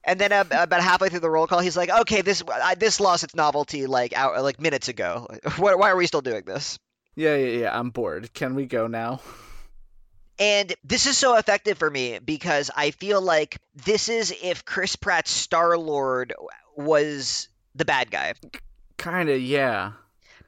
And 0.05 0.21
then 0.21 0.33
uh, 0.33 0.45
about 0.51 0.83
halfway 0.83 1.09
through 1.09 1.21
the 1.21 1.31
roll 1.31 1.47
call, 1.47 1.61
he's 1.61 1.77
like, 1.77 1.91
okay, 1.91 2.21
this 2.21 2.43
I, 2.51 2.75
this 2.75 3.01
lost 3.01 3.25
its 3.25 3.35
novelty 3.35 3.87
like 3.87 4.13
out, 4.13 4.43
like 4.43 4.61
minutes 4.61 4.89
ago. 4.89 5.29
Why, 5.57 5.75
why 5.75 5.91
are 5.91 5.97
we 5.97 6.07
still 6.07 6.21
doing 6.21 6.43
this? 6.45 6.79
Yeah, 7.17 7.37
yeah, 7.37 7.59
yeah. 7.61 7.79
I'm 7.79 7.91
bored. 7.91 8.33
Can 8.35 8.55
we 8.55 8.67
go 8.67 8.87
now? 8.87 9.21
And 10.39 10.75
this 10.83 11.07
is 11.07 11.17
so 11.17 11.37
effective 11.37 11.79
for 11.79 11.89
me 11.89 12.19
because 12.19 12.71
I 12.75 12.91
feel 12.91 13.21
like 13.21 13.59
this 13.87 14.09
is 14.09 14.35
if 14.43 14.65
Chris 14.65 14.97
Pratt's 14.97 15.31
Star 15.31 15.79
Lord 15.79 16.35
was 16.77 17.49
the 17.75 17.85
bad 17.85 18.11
guy. 18.11 18.35
Kind 18.99 19.29
of, 19.29 19.41
yeah. 19.41 19.93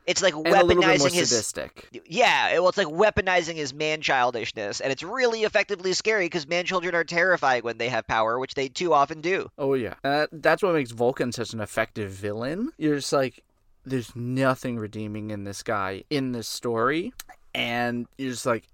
It's 0.07 0.22
like 0.22 0.34
And 0.34 0.46
a 0.46 0.50
little 0.50 0.68
bit 0.68 0.76
more 0.76 0.86
weaponizing 0.86 1.12
his 1.12 1.30
sadistic. 1.30 1.88
yeah. 2.07 2.52
Well, 2.59 2.68
it's 2.68 2.78
like 2.78 2.86
weaponizing 2.86 3.54
his 3.57 3.74
man 3.74 4.00
childishness, 4.00 4.80
and 4.80 4.92
it's 4.92 5.02
really 5.02 5.42
effectively 5.42 5.92
scary 5.94 6.26
because 6.26 6.46
man 6.46 6.64
children 6.64 6.94
are 6.94 7.04
terrifying 7.04 7.62
when 7.62 7.78
they 7.78 7.88
have 7.88 8.07
power, 8.07 8.38
which 8.38 8.54
they 8.54 8.68
too 8.68 8.92
often 8.92 9.20
do. 9.20 9.50
Oh 9.59 9.74
yeah, 9.74 9.94
uh, 10.04 10.26
that's 10.30 10.62
what 10.62 10.74
makes 10.74 10.92
Vulcan 10.92 11.32
such 11.32 11.52
an 11.52 11.61
effective 11.61 12.11
villain. 12.11 12.70
You're 12.78 12.96
just 12.96 13.12
like, 13.12 13.42
there's 13.84 14.14
nothing 14.14 14.78
redeeming 14.78 15.30
in 15.30 15.44
this 15.44 15.62
guy 15.62 16.04
in 16.09 16.32
this 16.32 16.46
story, 16.46 17.12
and 17.54 18.07
you're 18.16 18.30
just 18.30 18.46
like, 18.46 18.64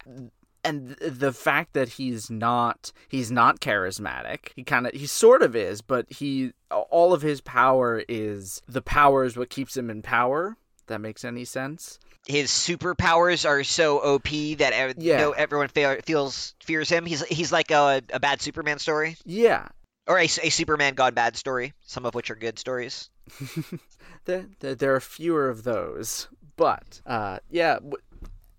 and 0.64 0.90
the 1.00 1.32
fact 1.32 1.72
that 1.72 1.88
he's 1.88 2.30
not 2.30 2.92
he's 3.08 3.30
not 3.30 3.60
charismatic. 3.60 4.50
He 4.54 4.64
kind 4.64 4.86
of 4.86 4.92
he 4.92 5.06
sort 5.06 5.42
of 5.42 5.56
is, 5.56 5.80
but 5.80 6.12
he 6.12 6.52
all 6.70 7.12
of 7.12 7.22
his 7.22 7.40
power 7.40 8.02
is 8.08 8.60
the 8.68 8.82
power 8.82 9.24
is 9.24 9.36
what 9.36 9.50
keeps 9.50 9.76
him 9.76 9.88
in 9.90 10.02
power. 10.02 10.56
That 10.92 11.00
makes 11.00 11.24
any 11.24 11.46
sense? 11.46 11.98
His 12.26 12.50
superpowers 12.50 13.48
are 13.48 13.64
so 13.64 13.98
OP 13.98 14.28
that 14.58 14.72
ev- 14.74 14.94
Yeah. 14.98 15.16
no, 15.16 15.30
everyone 15.32 15.68
fe- 15.68 16.00
feels 16.04 16.54
fears 16.62 16.88
him. 16.88 17.06
He's 17.06 17.24
he's 17.24 17.50
like 17.50 17.70
a, 17.70 18.02
a 18.12 18.20
bad 18.20 18.40
Superman 18.42 18.78
story 18.78 19.16
Yeah, 19.24 19.68
or 20.06 20.18
a, 20.18 20.24
a 20.24 20.50
Superman 20.50 20.94
gone 20.94 21.14
bad 21.14 21.36
story. 21.36 21.72
Some 21.86 22.04
of 22.04 22.14
which 22.14 22.30
are 22.30 22.34
good 22.36 22.58
stories. 22.58 23.08
there, 24.26 24.46
there, 24.60 24.74
there 24.74 24.94
are 24.94 25.00
fewer 25.00 25.48
of 25.48 25.62
those 25.64 26.28
but 26.56 27.00
uh 27.06 27.38
yeah 27.50 27.74
w- 27.74 27.96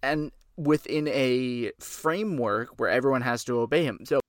and 0.02 0.32
within 0.58 1.08
a 1.10 1.72
framework 1.80 2.80
where 2.80 2.90
everyone 2.90 3.22
has 3.22 3.44
to 3.44 3.60
obey 3.60 3.84
him 3.84 4.00
so 4.06 4.20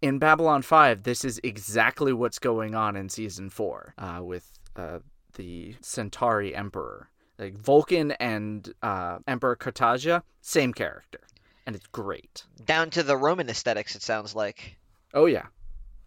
in 0.00 0.18
babylon 0.18 0.62
5 0.62 1.02
this 1.02 1.24
is 1.24 1.40
exactly 1.44 2.12
what's 2.12 2.38
going 2.38 2.74
on 2.74 2.96
in 2.96 3.08
season 3.08 3.50
4 3.50 3.94
uh 3.98 4.20
with 4.22 4.50
uh 4.76 4.98
the 5.34 5.74
centauri 5.82 6.54
emperor 6.54 7.08
like 7.38 7.56
vulcan 7.58 8.12
and 8.12 8.72
uh 8.82 9.18
emperor 9.26 9.56
cartagia 9.56 10.22
same 10.40 10.72
character 10.72 11.20
and 11.66 11.76
it's 11.76 11.86
great 11.88 12.44
Down 12.64 12.90
to 12.90 13.02
the 13.02 13.16
Roman 13.16 13.48
aesthetics, 13.48 13.94
it 13.96 14.02
sounds 14.02 14.34
like. 14.34 14.76
Oh 15.14 15.26
yeah, 15.26 15.46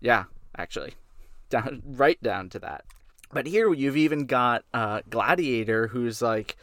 yeah, 0.02 0.26
actually, 0.58 0.94
down 1.50 1.82
right 1.86 2.22
down 2.22 2.50
to 2.50 2.60
that. 2.60 2.86
But 3.32 3.48
here 3.48 3.72
you've 3.74 3.98
even 3.98 4.26
got 4.26 4.64
uh, 4.74 5.02
Gladiator, 5.10 5.88
who's 5.88 6.22
like, 6.22 6.58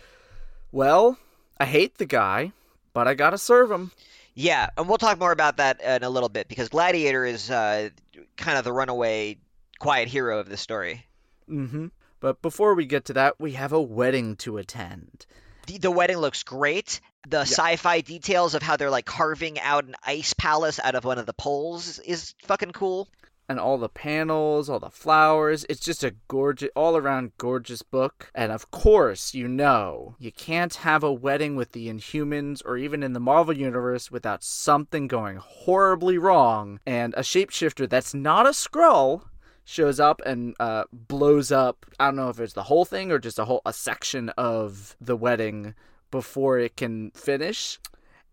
"Well, 0.71 1.19
I 1.59 1.67
hate 1.67 1.99
the 1.99 2.07
guy, 2.07 2.53
but 2.93 3.07
I 3.09 3.15
gotta 3.15 3.39
serve 3.39 3.71
him." 3.71 3.93
Yeah, 4.35 4.71
and 4.77 4.89
we'll 4.89 4.99
talk 4.99 5.19
more 5.19 5.33
about 5.33 5.59
that 5.59 5.81
in 5.83 6.03
a 6.03 6.11
little 6.11 6.31
bit 6.31 6.49
because 6.49 6.69
Gladiator 6.71 7.25
is 7.27 7.51
uh, 7.51 7.91
kind 8.37 8.57
of 8.57 8.65
the 8.65 8.73
runaway 8.73 9.37
quiet 9.79 10.09
hero 10.09 10.39
of 10.39 10.49
the 10.49 10.57
story. 10.57 11.05
Mm-hmm. 11.51 11.89
But 12.23 12.41
before 12.41 12.75
we 12.77 12.87
get 12.87 13.05
to 13.07 13.12
that, 13.14 13.41
we 13.41 13.53
have 13.53 13.73
a 13.73 13.83
wedding 13.83 14.37
to 14.37 14.57
attend. 14.57 15.27
The, 15.66 15.79
the 15.79 15.91
wedding 15.91 16.18
looks 16.18 16.45
great. 16.45 17.01
The 17.29 17.41
sci-fi 17.41 18.01
details 18.01 18.55
of 18.55 18.62
how 18.62 18.77
they're 18.77 18.91
like 18.91 19.07
carving 19.07 19.59
out 19.59 19.85
an 19.87 19.97
ice 20.07 20.33
palace 20.33 20.79
out 20.79 20.95
of 20.95 21.05
one 21.05 21.18
of 21.18 21.27
the 21.27 21.33
poles 21.33 21.99
is 21.99 22.35
fucking 22.45 22.70
cool. 22.70 23.09
and 23.49 23.59
all 23.61 23.77
the 23.77 23.89
panels, 23.89 24.70
all 24.70 24.79
the 24.79 24.89
flowers. 24.91 25.66
It's 25.68 25.81
just 25.81 26.05
a 26.05 26.14
gorgeous, 26.29 26.70
all 26.75 26.97
around 26.97 27.33
gorgeous 27.39 27.83
book. 27.83 28.31
And 28.35 28.51
of 28.53 28.70
course, 28.70 29.35
you 29.35 29.49
know, 29.49 30.14
you 30.18 30.33
can't 30.33 30.75
have 30.77 31.03
a 31.03 31.12
wedding 31.12 31.57
with 31.57 31.73
the 31.73 31.89
Inhumans 31.89 32.62
or 32.64 32.77
even 32.77 33.03
in 33.03 33.12
the 33.12 33.20
Marvel 33.20 33.57
Universe 33.57 34.11
without 34.11 34.43
something 34.43 35.07
going 35.07 35.37
horribly 35.37 36.18
wrong. 36.18 36.81
And 36.87 37.14
a 37.14 37.20
shapeshifter 37.20 37.89
that's 37.89 38.14
not 38.14 38.47
a 38.47 38.51
Skrull 38.51 39.25
shows 39.65 40.01
up 40.01 40.21
and 40.27 40.55
uh, 40.61 40.85
blows 40.93 41.51
up. 41.53 41.87
I 42.01 42.07
don't 42.07 42.17
know 42.17 42.29
if 42.29 42.41
it's 42.41 42.53
the 42.55 42.65
whole 42.65 42.85
thing 42.85 43.11
or 43.13 43.19
just 43.19 43.39
a 43.39 43.45
whole 43.45 43.63
a 43.65 43.73
section 43.73 44.29
of 44.31 44.97
the 45.01 45.17
wedding 45.17 45.75
before 46.11 46.59
it 46.59 46.77
can 46.77 47.11
finish 47.13 47.79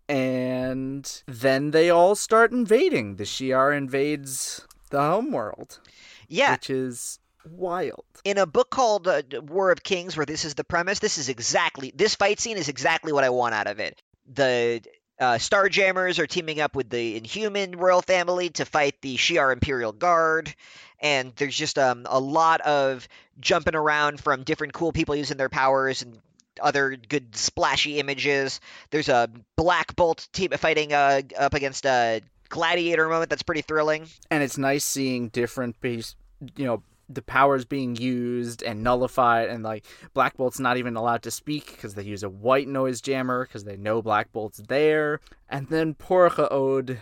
and 0.08 1.22
then 1.28 1.72
they 1.72 1.90
all 1.90 2.16
start 2.16 2.52
invading. 2.52 3.16
The 3.18 3.24
Shi'ar 3.26 3.76
invades 3.78 4.68
the 4.90 5.00
homeworld, 5.02 5.80
Yeah, 6.28 6.54
which 6.54 6.70
is 6.70 7.20
wild. 7.50 8.04
in 8.26 8.38
a 8.40 8.46
book 8.48 8.72
called 8.72 9.08
uh, 9.08 9.22
War 9.44 9.72
of 9.72 9.84
Kings, 9.84 10.18
where 10.18 10.26
this 10.26 10.46
is 10.46 10.56
the 10.56 10.64
premise, 10.64 11.00
this 11.00 11.18
is 11.20 11.30
exactly 11.30 11.92
this 11.96 12.16
fight 12.16 12.40
scene 12.40 12.58
is 12.58 12.70
exactly 12.70 13.14
what 13.14 13.24
I 13.24 13.30
want 13.30 13.54
out 13.54 13.68
of 13.68 13.80
it. 13.80 14.02
The 14.34 14.82
uh, 15.20 15.36
Starjammers 15.36 16.20
are 16.20 16.28
teaming 16.28 16.60
up 16.60 16.76
with 16.76 16.90
the 16.90 17.18
Inhuman 17.18 17.78
royal 17.78 18.02
family 18.02 18.50
to 18.52 18.66
fight 18.66 18.96
the 19.02 19.18
Shi'ar 19.18 19.52
Imperial 19.52 19.92
Guard, 19.92 20.54
and 21.00 21.34
there's 21.36 21.56
just 21.56 21.78
um, 21.78 22.06
a 22.10 22.20
lot 22.20 22.62
of 22.62 23.08
jumping 23.40 23.76
around 23.76 24.20
from 24.20 24.44
different 24.44 24.74
cool 24.74 24.92
people 24.92 25.16
using 25.16 25.38
their 25.38 25.50
powers 25.50 26.02
and 26.02 26.20
other 26.62 26.96
good 26.96 27.36
splashy 27.36 28.00
images. 28.00 28.60
There's 28.92 29.10
a 29.10 29.30
Black 29.56 29.96
Bolt 29.96 30.28
team 30.34 30.52
fighting 30.52 30.94
uh, 30.94 31.22
up 31.38 31.54
against 31.54 31.86
a 31.86 32.22
Gladiator 32.50 33.08
moment 33.08 33.30
that's 33.30 33.44
pretty 33.44 33.62
thrilling. 33.62 34.08
And 34.32 34.44
it's 34.44 34.58
nice 34.58 34.84
seeing 34.84 35.30
different 35.30 35.80
piece, 35.82 36.16
you 36.56 36.66
know, 36.66 36.84
the 37.10 37.22
powers 37.24 37.66
being 37.66 37.96
used 37.96 38.62
and 38.62 38.84
nullified, 38.84 39.50
and 39.50 39.64
like 39.64 39.84
Black 40.14 40.38
Bolt's 40.38 40.60
not 40.60 40.78
even 40.78 40.96
allowed 40.96 41.24
to 41.24 41.32
speak 41.32 41.68
because 41.72 41.96
they 41.96 42.04
use 42.04 42.22
a 42.24 42.30
white 42.30 42.68
noise 42.68 43.02
jammer 43.02 43.46
because 43.46 43.64
they 43.64 43.78
know 43.78 44.02
Black 44.02 44.32
Bolt's 44.32 44.60
there. 44.68 45.20
And 45.50 45.68
then 45.70 45.96
poor 45.96 46.30
Ch'od, 46.30 47.00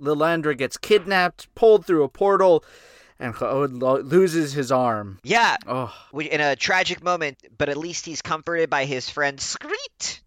Lilandra 0.00 0.56
gets 0.56 0.76
kidnapped, 0.76 1.52
pulled 1.54 1.84
through 1.84 2.04
a 2.04 2.08
portal, 2.08 2.64
and 3.18 3.34
Ch'od 3.34 3.82
lo- 3.82 4.00
loses 4.00 4.52
his 4.52 4.70
arm. 4.70 5.18
Yeah, 5.24 5.56
Oh, 5.66 5.92
in 6.18 6.40
a 6.40 6.54
tragic 6.56 7.02
moment, 7.02 7.38
but 7.58 7.68
at 7.68 7.76
least 7.76 8.06
he's 8.06 8.22
comforted 8.22 8.70
by 8.70 8.84
his 8.84 9.10
friend 9.10 9.38
Screet, 9.38 10.20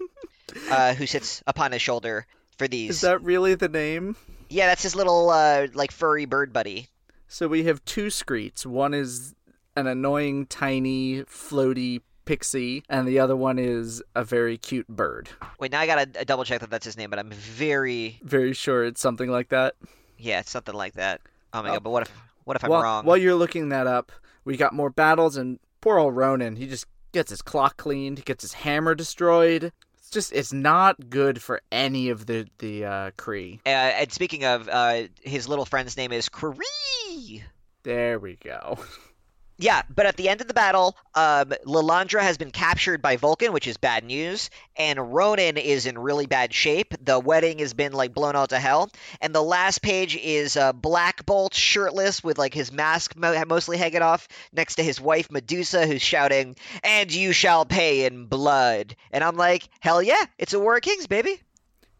uh, 0.70 0.94
who 0.94 1.06
sits 1.06 1.42
upon 1.46 1.72
his 1.72 1.82
shoulder 1.82 2.26
for 2.58 2.66
these. 2.68 2.90
is 2.90 3.00
that 3.02 3.22
really 3.22 3.54
the 3.54 3.68
name? 3.68 4.16
Yeah, 4.48 4.66
that's 4.66 4.82
his 4.82 4.94
little 4.96 5.30
uh, 5.30 5.66
like 5.74 5.90
furry 5.92 6.24
bird 6.24 6.52
buddy. 6.52 6.88
So 7.34 7.48
we 7.48 7.64
have 7.64 7.84
two 7.84 8.06
Screets. 8.10 8.64
One 8.64 8.94
is 8.94 9.34
an 9.74 9.88
annoying, 9.88 10.46
tiny, 10.46 11.24
floaty 11.24 12.00
pixie, 12.26 12.84
and 12.88 13.08
the 13.08 13.18
other 13.18 13.34
one 13.34 13.58
is 13.58 14.00
a 14.14 14.22
very 14.22 14.56
cute 14.56 14.86
bird. 14.86 15.30
Wait, 15.58 15.72
now 15.72 15.80
I 15.80 15.86
gotta 15.86 16.06
double 16.24 16.44
check 16.44 16.60
that 16.60 16.70
that's 16.70 16.84
his 16.84 16.96
name, 16.96 17.10
but 17.10 17.18
I'm 17.18 17.30
very 17.32 18.20
Very 18.22 18.52
sure 18.52 18.84
it's 18.84 19.00
something 19.00 19.28
like 19.28 19.48
that. 19.48 19.74
yeah, 20.16 20.38
it's 20.38 20.50
something 20.52 20.76
like 20.76 20.94
that. 20.94 21.22
Oh 21.52 21.60
my 21.64 21.70
Oh. 21.70 21.72
god, 21.72 21.82
but 21.82 21.90
what 21.90 22.02
if 22.04 22.12
what 22.44 22.56
if 22.56 22.62
I'm 22.62 22.70
wrong? 22.70 23.04
while 23.04 23.16
you're 23.16 23.34
looking 23.34 23.68
that 23.70 23.88
up, 23.88 24.12
we 24.44 24.56
got 24.56 24.72
more 24.72 24.90
battles, 24.90 25.36
and 25.36 25.58
poor 25.80 25.98
old 25.98 26.14
Ronan, 26.14 26.54
he 26.54 26.68
just 26.68 26.86
gets 27.10 27.30
his 27.30 27.42
clock 27.42 27.76
cleaned, 27.76 28.18
he 28.18 28.22
gets 28.22 28.42
his 28.42 28.52
hammer 28.52 28.94
destroyed. 28.94 29.72
It's 30.14 30.28
just, 30.28 30.32
it's 30.32 30.52
not 30.52 31.10
good 31.10 31.42
for 31.42 31.60
any 31.72 32.10
of 32.10 32.24
the 32.24 32.46
the 32.58 32.84
uh, 32.84 33.10
Kree. 33.18 33.58
Uh, 33.66 33.68
and 33.68 34.12
speaking 34.12 34.44
of, 34.44 34.68
uh, 34.68 35.08
his 35.20 35.48
little 35.48 35.64
friend's 35.64 35.96
name 35.96 36.12
is 36.12 36.28
Kree. 36.28 37.42
There 37.82 38.20
we 38.20 38.36
go. 38.36 38.78
Yeah, 39.56 39.82
but 39.88 40.06
at 40.06 40.16
the 40.16 40.28
end 40.28 40.40
of 40.40 40.48
the 40.48 40.54
battle, 40.54 40.96
um, 41.14 41.52
Lilandra 41.64 42.20
has 42.20 42.36
been 42.36 42.50
captured 42.50 43.00
by 43.00 43.16
Vulcan, 43.16 43.52
which 43.52 43.68
is 43.68 43.76
bad 43.76 44.02
news, 44.02 44.50
and 44.76 45.14
Ronan 45.14 45.58
is 45.58 45.86
in 45.86 45.96
really 45.96 46.26
bad 46.26 46.52
shape. 46.52 46.92
The 47.00 47.20
wedding 47.20 47.60
has 47.60 47.72
been 47.72 47.92
like 47.92 48.12
blown 48.12 48.34
out 48.34 48.48
to 48.48 48.58
hell, 48.58 48.90
and 49.20 49.32
the 49.32 49.42
last 49.42 49.80
page 49.80 50.16
is 50.16 50.56
uh, 50.56 50.72
Black 50.72 51.24
Bolt 51.24 51.54
shirtless 51.54 52.22
with 52.24 52.36
like 52.36 52.52
his 52.52 52.72
mask 52.72 53.16
mo- 53.16 53.44
mostly 53.46 53.76
hanging 53.76 54.02
off, 54.02 54.26
next 54.52 54.76
to 54.76 54.82
his 54.82 55.00
wife 55.00 55.30
Medusa, 55.30 55.86
who's 55.86 56.02
shouting, 56.02 56.56
"And 56.82 57.12
you 57.14 57.32
shall 57.32 57.64
pay 57.64 58.06
in 58.06 58.26
blood." 58.26 58.96
And 59.12 59.22
I'm 59.22 59.36
like, 59.36 59.68
hell 59.78 60.02
yeah, 60.02 60.24
it's 60.36 60.52
a 60.52 60.58
War 60.58 60.76
of 60.76 60.82
Kings, 60.82 61.06
baby. 61.06 61.40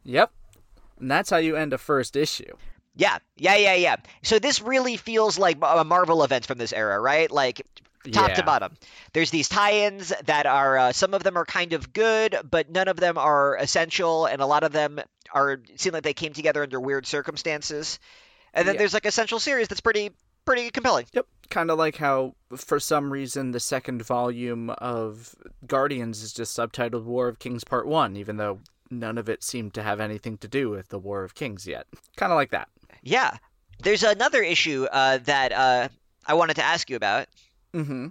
Yep. 0.02 0.32
And 0.98 1.08
that's 1.10 1.30
how 1.30 1.36
you 1.36 1.54
end 1.54 1.72
a 1.72 1.78
first 1.78 2.16
issue. 2.16 2.56
Yeah, 2.96 3.18
yeah, 3.36 3.56
yeah, 3.56 3.74
yeah. 3.74 3.96
So 4.22 4.38
this 4.38 4.60
really 4.62 4.96
feels 4.96 5.38
like 5.38 5.58
a 5.62 5.84
Marvel 5.84 6.22
event 6.22 6.46
from 6.46 6.58
this 6.58 6.72
era, 6.72 7.00
right? 7.00 7.30
Like 7.30 7.66
top 8.12 8.32
to 8.34 8.42
bottom. 8.42 8.76
There's 9.14 9.30
these 9.30 9.48
tie-ins 9.48 10.12
that 10.26 10.46
are 10.46 10.76
uh, 10.76 10.92
some 10.92 11.14
of 11.14 11.22
them 11.22 11.36
are 11.36 11.44
kind 11.44 11.72
of 11.72 11.92
good, 11.92 12.36
but 12.48 12.70
none 12.70 12.86
of 12.88 12.96
them 12.96 13.18
are 13.18 13.56
essential, 13.56 14.26
and 14.26 14.40
a 14.42 14.46
lot 14.46 14.62
of 14.62 14.72
them 14.72 15.00
are 15.32 15.60
seem 15.76 15.92
like 15.92 16.02
they 16.02 16.12
came 16.14 16.32
together 16.32 16.62
under 16.62 16.78
weird 16.78 17.06
circumstances. 17.06 17.98
And 18.52 18.68
then 18.68 18.74
Yeah. 18.74 18.80
there's 18.80 18.94
like 18.94 19.06
a 19.06 19.10
central 19.10 19.40
series 19.40 19.68
that's 19.68 19.80
pretty 19.80 20.10
pretty 20.44 20.70
compelling. 20.70 21.06
Yep. 21.14 21.26
Kind 21.48 21.70
of 21.70 21.78
like 21.78 21.96
how, 21.96 22.34
for 22.54 22.78
some 22.78 23.10
reason, 23.10 23.52
the 23.52 23.60
second 23.60 24.02
volume 24.02 24.68
of 24.70 25.34
Guardians 25.66 26.22
is 26.22 26.32
just 26.34 26.56
subtitled 26.56 27.04
War 27.04 27.28
of 27.28 27.38
Kings 27.38 27.64
Part 27.64 27.86
1, 27.86 28.14
even 28.16 28.36
though 28.36 28.60
none 28.90 29.16
of 29.16 29.30
it 29.30 29.42
seemed 29.42 29.72
to 29.74 29.82
have 29.82 30.00
anything 30.00 30.36
to 30.38 30.48
do 30.48 30.68
with 30.68 30.88
the 30.90 30.98
War 30.98 31.24
of 31.24 31.34
Kings 31.34 31.66
yet. 31.66 31.86
Kind 32.16 32.30
of 32.30 32.36
like 32.36 32.50
that. 32.50 32.68
Yeah. 33.04 33.36
There's 33.82 34.02
another 34.02 34.42
issue 34.42 34.86
uh, 34.90 35.18
that 35.24 35.52
uh, 35.52 35.88
I 36.26 36.34
wanted 36.34 36.54
to 36.54 36.64
ask 36.64 36.90
you 36.90 36.96
about. 36.96 37.28
Mm 37.72 37.86
hmm. 37.86 38.06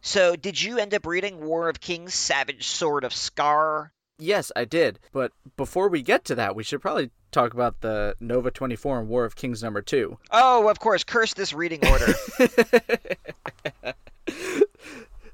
So, 0.00 0.36
did 0.36 0.62
you 0.62 0.78
end 0.78 0.94
up 0.94 1.04
reading 1.04 1.44
War 1.44 1.68
of 1.68 1.80
Kings: 1.80 2.14
Savage 2.14 2.68
Sword 2.68 3.02
of 3.02 3.12
Skaar? 3.12 3.90
Yes, 4.18 4.52
I 4.54 4.64
did. 4.64 5.00
But 5.12 5.32
before 5.56 5.88
we 5.88 6.00
get 6.02 6.24
to 6.26 6.34
that, 6.36 6.54
we 6.54 6.62
should 6.62 6.80
probably 6.80 7.10
talk 7.32 7.52
about 7.52 7.80
the 7.80 8.14
Nova 8.20 8.50
24 8.50 9.00
and 9.00 9.08
War 9.08 9.24
of 9.24 9.36
Kings 9.36 9.62
number 9.62 9.82
2. 9.82 10.16
Oh, 10.30 10.68
of 10.68 10.78
course. 10.78 11.04
Curse 11.04 11.34
this 11.34 11.52
reading 11.52 11.80
order. 11.86 12.14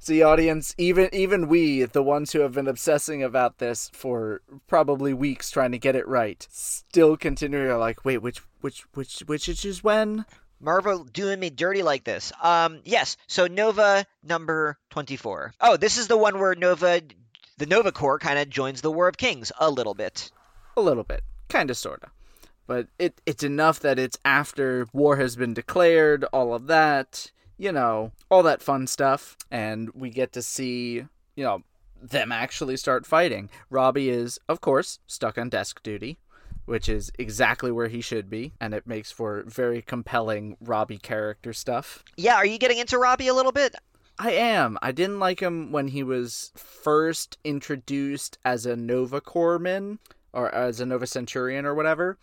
See, 0.05 0.21
audience, 0.21 0.75
even 0.79 1.09
even 1.13 1.47
we, 1.47 1.85
the 1.85 2.03
ones 2.03 2.33
who 2.33 2.41
have 2.41 2.55
been 2.55 2.67
obsessing 2.67 3.23
about 3.23 3.59
this 3.59 3.89
for 3.93 4.43
probably 4.67 5.15
weeks 5.15 5.49
trying 5.49 5.71
to 5.71 5.79
get 5.79 5.95
it 5.95 6.09
right, 6.09 6.45
still 6.51 7.17
continue 7.17 7.69
to 7.69 7.79
like, 7.79 8.05
wait, 8.05 8.19
which 8.19 8.41
which 8.63 8.85
which 8.95 9.21
which 9.27 9.49
is 9.65 9.85
when? 9.85 10.25
Marvel 10.59 11.05
doing 11.05 11.39
me 11.39 11.51
dirty 11.51 11.85
like 11.85 12.03
this. 12.03 12.33
Um, 12.43 12.81
yes. 12.83 13.17
So 13.29 13.47
Nova 13.47 14.05
number 14.25 14.77
twenty-four. 14.91 15.55
Oh, 15.61 15.77
this 15.77 15.97
is 15.97 16.09
the 16.09 16.17
one 16.17 16.41
where 16.41 16.57
Nova, 16.57 17.01
the 17.59 17.67
Nova 17.67 17.93
Corps, 17.93 18.19
kind 18.19 18.41
of 18.41 18.51
joins 18.51 18.81
the 18.81 18.91
War 18.91 19.07
of 19.07 19.17
Kings 19.17 19.53
a 19.61 19.71
little 19.71 19.95
bit. 19.95 20.33
A 20.77 20.81
little 20.81 21.05
bit, 21.05 21.23
kind 21.49 21.71
of, 21.71 21.77
sorta. 21.77 22.09
But 22.67 22.89
it 22.99 23.21
it's 23.25 23.45
enough 23.45 23.79
that 23.79 24.01
it's 24.01 24.19
after 24.25 24.89
war 24.93 25.19
has 25.19 25.37
been 25.37 25.55
declared, 25.55 26.25
all 26.33 26.55
of 26.55 26.67
that, 26.67 27.31
you 27.63 27.71
know, 27.71 28.11
all 28.29 28.43
that 28.43 28.61
fun 28.61 28.89
stuff, 28.89 29.37
and 29.49 29.89
we 29.95 30.11
get 30.11 30.33
to 30.33 30.43
see, 30.43 31.05
you 31.37 31.45
know, 31.45 31.63
them 32.03 32.33
actually 32.33 32.77
start 32.77 33.07
fighting. 33.07 33.49
Robbie 33.71 34.11
is, 34.11 34.41
of 34.49 34.61
course, 34.61 34.99
stuck 35.07 35.39
on 35.39 35.49
desk 35.49 35.81
duty, 35.85 36.19
which 36.65 36.89
is 36.89 37.13
exactly 37.21 37.71
where 37.71 37.87
he 37.87 38.01
should 38.01 38.29
be, 38.29 38.53
and 38.61 38.75
it 38.75 38.85
makes 38.85 39.13
for 39.13 39.45
very 39.47 39.81
compelling 39.81 40.57
Robbie 40.61 40.99
character 40.99 41.53
stuff. 41.53 42.03
Yeah. 42.17 42.35
Are 42.35 42.45
you 42.45 42.59
getting 42.59 42.79
into 42.79 42.99
Robbie 42.99 43.29
a 43.29 43.35
little 43.35 43.53
bit? 43.53 43.77
I 44.19 44.33
am. 44.33 44.77
I 44.83 44.91
didn't 44.91 45.21
like 45.21 45.39
him 45.39 45.71
when 45.71 45.87
he 45.87 46.03
was 46.03 46.51
first 46.57 47.39
introduced 47.45 48.39
as 48.45 48.67
a 48.67 48.75
Nova 48.75 49.21
Corpsman 49.21 49.99
or 50.33 50.53
as 50.53 50.81
a 50.81 50.87
Nova 50.87 51.07
Centurion 51.07 51.65
or 51.65 51.77
whatever, 51.77 52.19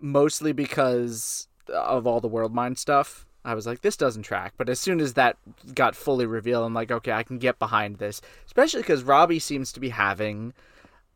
mostly 0.00 0.52
because 0.52 1.48
of 1.68 2.06
all 2.06 2.20
the 2.20 2.28
World 2.28 2.54
Mind 2.54 2.78
stuff. 2.78 3.25
I 3.46 3.54
was 3.54 3.64
like, 3.64 3.80
this 3.80 3.96
doesn't 3.96 4.24
track. 4.24 4.54
But 4.56 4.68
as 4.68 4.80
soon 4.80 5.00
as 5.00 5.14
that 5.14 5.36
got 5.72 5.94
fully 5.94 6.26
revealed, 6.26 6.66
I'm 6.66 6.74
like, 6.74 6.90
okay, 6.90 7.12
I 7.12 7.22
can 7.22 7.38
get 7.38 7.60
behind 7.60 7.98
this. 7.98 8.20
Especially 8.44 8.82
because 8.82 9.04
Robbie 9.04 9.38
seems 9.38 9.70
to 9.72 9.80
be 9.80 9.90
having, 9.90 10.52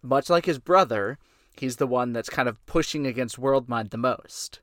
much 0.01 0.31
like 0.31 0.47
his 0.47 0.61
brother, 0.61 1.18
he's 1.57 1.76
the 1.76 1.89
one 1.89 2.12
that's 2.12 2.31
kind 2.31 2.49
of 2.49 2.64
pushing 2.66 3.05
against 3.05 3.37
World 3.37 3.68
Mind 3.68 3.91
the 3.91 3.99
most. 3.99 4.61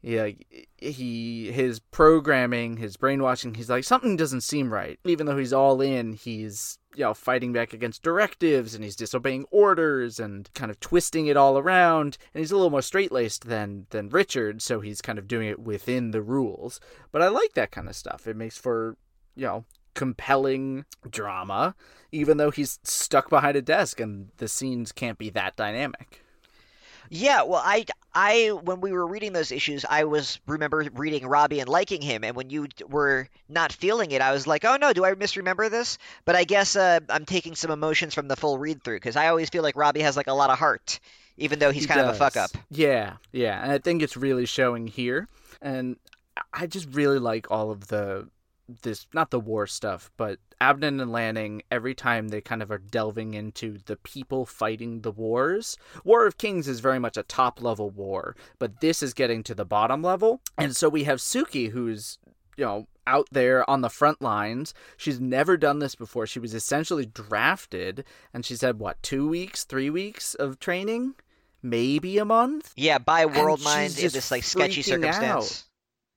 Yeah, 0.00 0.28
he 0.76 1.50
his 1.50 1.80
programming, 1.80 2.76
his 2.76 2.96
brainwashing, 2.96 3.54
he's 3.54 3.68
like 3.68 3.84
something 3.84 4.16
doesn't 4.16 4.42
seem 4.42 4.72
right. 4.72 4.98
Even 5.04 5.26
though 5.26 5.36
he's 5.36 5.52
all 5.52 5.80
in, 5.80 6.12
he's 6.12 6.78
you 6.94 7.04
know 7.04 7.14
fighting 7.14 7.52
back 7.52 7.72
against 7.72 8.02
directives 8.02 8.74
and 8.74 8.84
he's 8.84 8.94
disobeying 8.94 9.44
orders 9.50 10.20
and 10.20 10.48
kind 10.54 10.70
of 10.70 10.78
twisting 10.78 11.26
it 11.26 11.36
all 11.36 11.58
around. 11.58 12.16
And 12.32 12.40
he's 12.40 12.52
a 12.52 12.56
little 12.56 12.70
more 12.70 12.82
straight-laced 12.82 13.48
than 13.48 13.86
than 13.90 14.08
Richard, 14.08 14.62
so 14.62 14.80
he's 14.80 15.00
kind 15.00 15.18
of 15.18 15.26
doing 15.26 15.48
it 15.48 15.58
within 15.58 16.12
the 16.12 16.22
rules. 16.22 16.78
But 17.10 17.22
I 17.22 17.28
like 17.28 17.54
that 17.54 17.72
kind 17.72 17.88
of 17.88 17.96
stuff. 17.96 18.28
It 18.28 18.36
makes 18.36 18.56
for, 18.56 18.96
you 19.34 19.46
know, 19.46 19.64
compelling 19.94 20.84
drama 21.10 21.74
even 22.12 22.36
though 22.36 22.50
he's 22.50 22.78
stuck 22.82 23.28
behind 23.28 23.56
a 23.56 23.62
desk 23.62 24.00
and 24.00 24.28
the 24.38 24.48
scenes 24.48 24.92
can't 24.92 25.18
be 25.18 25.30
that 25.30 25.56
dynamic. 25.56 26.24
Yeah, 27.10 27.42
well, 27.42 27.62
I, 27.64 27.84
I, 28.14 28.48
when 28.48 28.80
we 28.80 28.92
were 28.92 29.06
reading 29.06 29.32
those 29.32 29.52
issues, 29.52 29.84
I 29.88 30.04
was 30.04 30.40
remember 30.46 30.86
reading 30.94 31.26
Robbie 31.26 31.60
and 31.60 31.68
liking 31.68 32.02
him, 32.02 32.24
and 32.24 32.36
when 32.36 32.50
you 32.50 32.68
were 32.88 33.28
not 33.48 33.72
feeling 33.72 34.10
it, 34.10 34.20
I 34.20 34.32
was 34.32 34.46
like, 34.46 34.64
oh 34.64 34.76
no, 34.76 34.92
do 34.92 35.04
I 35.04 35.14
misremember 35.14 35.68
this? 35.68 35.98
But 36.24 36.36
I 36.36 36.44
guess 36.44 36.76
uh, 36.76 37.00
I'm 37.08 37.24
taking 37.24 37.54
some 37.54 37.70
emotions 37.70 38.14
from 38.14 38.28
the 38.28 38.36
full 38.36 38.58
read 38.58 38.82
through 38.82 38.96
because 38.96 39.16
I 39.16 39.28
always 39.28 39.48
feel 39.48 39.62
like 39.62 39.76
Robbie 39.76 40.00
has 40.00 40.16
like 40.16 40.26
a 40.26 40.34
lot 40.34 40.50
of 40.50 40.58
heart, 40.58 41.00
even 41.36 41.58
though 41.58 41.70
he's 41.70 41.84
He 41.84 41.88
kind 41.88 42.00
of 42.00 42.08
a 42.08 42.14
fuck 42.14 42.36
up. 42.36 42.50
Yeah, 42.70 43.14
yeah, 43.32 43.62
and 43.62 43.72
I 43.72 43.78
think 43.78 44.02
it's 44.02 44.16
really 44.16 44.46
showing 44.46 44.86
here. 44.86 45.28
And 45.62 45.96
I 46.52 46.66
just 46.66 46.88
really 46.94 47.18
like 47.18 47.50
all 47.50 47.70
of 47.70 47.88
the 47.88 48.28
this 48.82 49.06
not 49.14 49.30
the 49.30 49.40
war 49.40 49.66
stuff, 49.66 50.10
but 50.16 50.38
Abnett 50.60 51.00
and 51.00 51.12
Lanning 51.12 51.62
every 51.70 51.94
time 51.94 52.28
they 52.28 52.40
kind 52.40 52.62
of 52.62 52.70
are 52.70 52.78
delving 52.78 53.34
into 53.34 53.78
the 53.86 53.96
people 53.96 54.44
fighting 54.44 55.00
the 55.00 55.12
wars. 55.12 55.76
War 56.04 56.26
of 56.26 56.38
Kings 56.38 56.68
is 56.68 56.80
very 56.80 56.98
much 56.98 57.16
a 57.16 57.22
top 57.22 57.62
level 57.62 57.90
war, 57.90 58.36
but 58.58 58.80
this 58.80 59.02
is 59.02 59.14
getting 59.14 59.42
to 59.44 59.54
the 59.54 59.64
bottom 59.64 60.02
level. 60.02 60.40
And 60.56 60.76
so 60.76 60.88
we 60.88 61.04
have 61.04 61.18
Suki 61.18 61.70
who's 61.70 62.18
you 62.56 62.64
know 62.64 62.86
out 63.06 63.26
there 63.32 63.68
on 63.68 63.80
the 63.80 63.88
front 63.88 64.20
lines. 64.20 64.74
She's 64.96 65.18
never 65.18 65.56
done 65.56 65.78
this 65.78 65.94
before. 65.94 66.26
She 66.26 66.38
was 66.40 66.52
essentially 66.52 67.06
drafted 67.06 68.04
and 68.34 68.44
she's 68.44 68.60
had 68.60 68.78
what, 68.78 69.02
2 69.02 69.26
weeks, 69.26 69.64
3 69.64 69.88
weeks 69.88 70.34
of 70.34 70.58
training? 70.58 71.14
Maybe 71.62 72.18
a 72.18 72.24
month? 72.26 72.72
Yeah, 72.76 72.98
by 72.98 73.24
World 73.24 73.62
Mind 73.62 73.98
in 73.98 74.10
this 74.10 74.30
like 74.30 74.44
sketchy 74.44 74.82
freaking 74.82 75.06
out. 75.06 75.14
circumstance. 75.14 75.64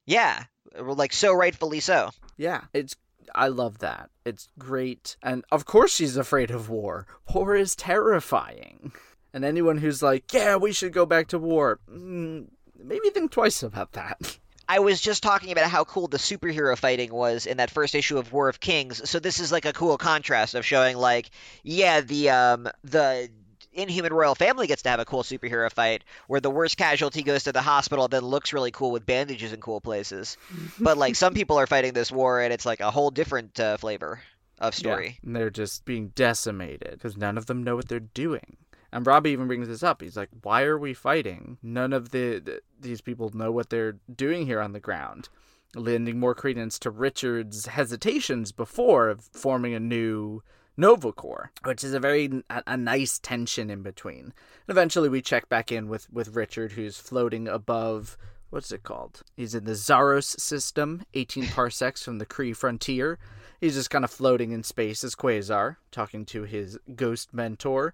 Yeah, 0.06 0.44
like 0.80 1.14
so 1.14 1.34
rightfully 1.34 1.80
so. 1.80 2.12
Yeah, 2.38 2.62
it's 2.74 2.96
I 3.34 3.48
love 3.48 3.80
that. 3.80 4.10
It's 4.26 4.50
great. 4.58 5.16
And 5.22 5.44
of 5.52 5.66
course 5.66 5.94
she's 5.94 6.18
afraid 6.18 6.52
of 6.52 6.70
war. 6.70 7.08
War 7.34 7.56
is 7.56 7.76
terrifying. 7.76 8.92
And 9.34 9.46
anyone 9.46 9.78
who's 9.78 10.04
like, 10.04 10.34
"Yeah, 10.34 10.58
we 10.58 10.74
should 10.74 10.94
go 10.94 11.06
back 11.06 11.28
to 11.28 11.40
war." 11.40 11.80
Mm, 11.90 12.48
maybe 12.78 13.10
think 13.10 13.32
twice 13.32 13.64
about 13.64 13.94
that. 13.94 14.38
I 14.68 14.80
was 14.80 15.02
just 15.02 15.22
talking 15.22 15.52
about 15.52 15.70
how 15.70 15.84
cool 15.84 16.08
the 16.08 16.18
superhero 16.18 16.78
fighting 16.78 17.14
was 17.14 17.46
in 17.46 17.58
that 17.58 17.72
first 17.72 17.94
issue 17.94 18.18
of 18.18 18.32
War 18.32 18.48
of 18.48 18.62
Kings. 18.62 19.10
So 19.10 19.20
this 19.20 19.42
is 19.42 19.52
like 19.52 19.66
a 19.66 19.74
cool 19.74 19.98
contrast 19.98 20.56
of 20.56 20.66
showing 20.66 20.96
like, 20.96 21.30
yeah, 21.64 22.00
the 22.00 22.30
um 22.30 22.70
the 22.84 23.30
Inhuman 23.74 24.14
royal 24.14 24.36
family 24.36 24.68
gets 24.68 24.82
to 24.84 24.90
have 24.90 25.00
a 25.00 25.06
cool 25.06 25.24
superhero 25.24 25.72
fight 25.72 26.04
where 26.28 26.42
the 26.42 26.50
worst 26.50 26.78
casualty 26.78 27.24
goes 27.24 27.44
to 27.46 27.52
the 27.52 27.62
hospital 27.62 28.08
then 28.08 28.24
looks 28.24 28.54
really 28.54 28.72
cool 28.72 28.92
with 28.92 29.06
bandages 29.06 29.54
in 29.54 29.62
cool 29.62 29.80
places. 29.80 30.38
but 30.80 30.98
like 30.98 31.16
some 31.16 31.34
people 31.34 31.58
are 31.58 31.68
fighting 31.68 31.94
this 31.94 32.12
war 32.12 32.42
and 32.42 32.52
it's 32.54 32.66
like 32.66 32.82
a 32.82 32.92
whole 32.92 33.12
different 33.12 33.60
uh, 33.60 33.78
flavor 33.78 34.20
of 34.60 34.76
story. 34.76 35.20
Yeah, 35.22 35.28
and 35.28 35.36
they're 35.36 35.50
just 35.50 35.86
being 35.86 36.10
decimated 36.10 36.92
because 36.92 37.18
none 37.18 37.38
of 37.38 37.48
them 37.48 37.64
know 37.64 37.76
what 37.76 37.88
they're 37.88 38.00
doing. 38.00 38.58
And 38.92 39.08
Robbie 39.08 39.32
even 39.32 39.48
brings 39.48 39.68
this 39.68 39.84
up. 39.84 40.02
He's 40.02 40.18
like, 40.18 40.30
"Why 40.44 40.64
are 40.64 40.78
we 40.78 40.94
fighting? 40.94 41.58
None 41.64 41.94
of 41.94 42.12
the, 42.12 42.40
the 42.40 42.62
these 42.80 43.02
people 43.02 43.32
know 43.34 43.52
what 43.52 43.70
they're 43.70 43.98
doing 44.14 44.46
here 44.46 44.60
on 44.60 44.74
the 44.74 44.80
ground." 44.80 45.30
Lending 45.74 46.20
more 46.20 46.36
credence 46.36 46.78
to 46.80 46.90
Richard's 46.90 47.68
hesitations 47.68 48.52
before 48.52 49.08
of 49.08 49.22
forming 49.32 49.74
a 49.74 49.80
new 49.80 50.44
Nova 50.78 51.12
Corps, 51.12 51.52
which 51.64 51.84
is 51.84 51.94
a 51.94 52.00
very 52.00 52.44
a, 52.50 52.64
a 52.68 52.78
nice 52.78 53.20
tension 53.20 53.70
in 53.70 53.82
between. 53.82 54.26
And 54.26 54.34
eventually, 54.70 55.10
we 55.10 55.22
check 55.22 55.50
back 55.50 55.72
in 55.72 55.88
with 55.88 56.12
with 56.12 56.36
Richard, 56.36 56.74
who's 56.74 56.98
floating 56.98 57.48
above. 57.48 58.18
What's 58.50 58.72
it 58.72 58.84
called? 58.84 59.24
He's 59.38 59.56
in 59.56 59.64
the 59.64 59.72
Zaros 59.72 60.38
system, 60.40 61.04
18 61.14 61.48
parsecs 61.56 62.04
from 62.04 62.18
the 62.18 62.26
Kree 62.26 62.56
frontier. 62.56 63.18
He's 63.62 63.76
just 63.76 63.90
kind 63.90 64.04
of 64.04 64.12
floating 64.12 64.52
in 64.52 64.64
space 64.64 65.04
as 65.04 65.16
Quasar, 65.16 65.78
talking 65.92 66.26
to 66.26 66.44
his 66.44 66.78
ghost 66.96 67.34
mentor. 67.34 67.94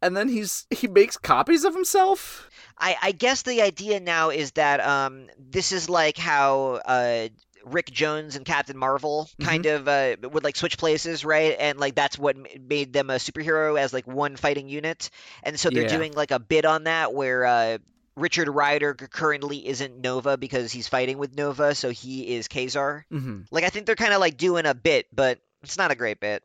And 0.00 0.16
then 0.16 0.28
he's 0.28 0.66
he 0.70 0.86
makes 0.86 1.16
copies 1.16 1.64
of 1.64 1.74
himself. 1.74 2.50
I, 2.78 2.96
I 3.02 3.12
guess 3.12 3.42
the 3.42 3.62
idea 3.62 4.00
now 4.00 4.30
is 4.30 4.52
that 4.52 4.80
um, 4.80 5.26
this 5.38 5.72
is 5.72 5.88
like 5.88 6.16
how 6.16 6.80
uh, 6.84 7.28
Rick 7.66 7.90
Jones 7.90 8.36
and 8.36 8.44
Captain 8.46 8.76
Marvel 8.76 9.28
kind 9.40 9.66
of 9.66 9.88
uh, 9.88 10.16
would 10.22 10.44
like 10.44 10.56
switch 10.56 10.78
places, 10.78 11.24
right? 11.24 11.56
And 11.58 11.78
like 11.78 11.94
that's 11.96 12.18
what 12.18 12.36
made 12.60 12.92
them 12.92 13.10
a 13.10 13.14
superhero 13.16 13.78
as 13.78 13.92
like 13.92 14.06
one 14.06 14.36
fighting 14.36 14.68
unit. 14.68 15.10
And 15.42 15.58
so 15.58 15.68
they're 15.68 15.82
Yeah. 15.82 15.96
doing 15.96 16.12
like 16.12 16.30
a 16.30 16.38
bit 16.38 16.64
on 16.64 16.84
that 16.84 17.12
where 17.12 17.44
uh, 17.44 17.78
Richard 18.14 18.48
Ryder 18.48 18.94
currently 18.94 19.66
isn't 19.66 20.00
Nova 20.00 20.36
because 20.36 20.72
he's 20.72 20.88
fighting 20.88 21.18
with 21.18 21.36
Nova, 21.36 21.74
so 21.74 21.90
he 21.90 22.36
is 22.36 22.48
Quasar. 22.48 23.02
Mm-hmm. 23.12 23.40
Like 23.50 23.64
I 23.64 23.68
think 23.68 23.86
they're 23.86 23.96
kind 23.96 24.14
of 24.14 24.20
like 24.20 24.36
doing 24.36 24.64
a 24.64 24.74
bit, 24.74 25.06
but 25.12 25.40
it's 25.62 25.76
not 25.76 25.90
a 25.90 25.96
great 25.96 26.20
bit. 26.20 26.42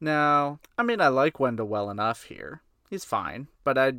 No, 0.00 0.60
I 0.78 0.82
mean 0.84 1.00
I 1.00 1.08
like 1.08 1.40
Wendell 1.40 1.66
well 1.66 1.90
enough 1.90 2.22
here. 2.24 2.62
He's 2.90 3.04
fine, 3.04 3.48
but 3.64 3.76
I, 3.76 3.94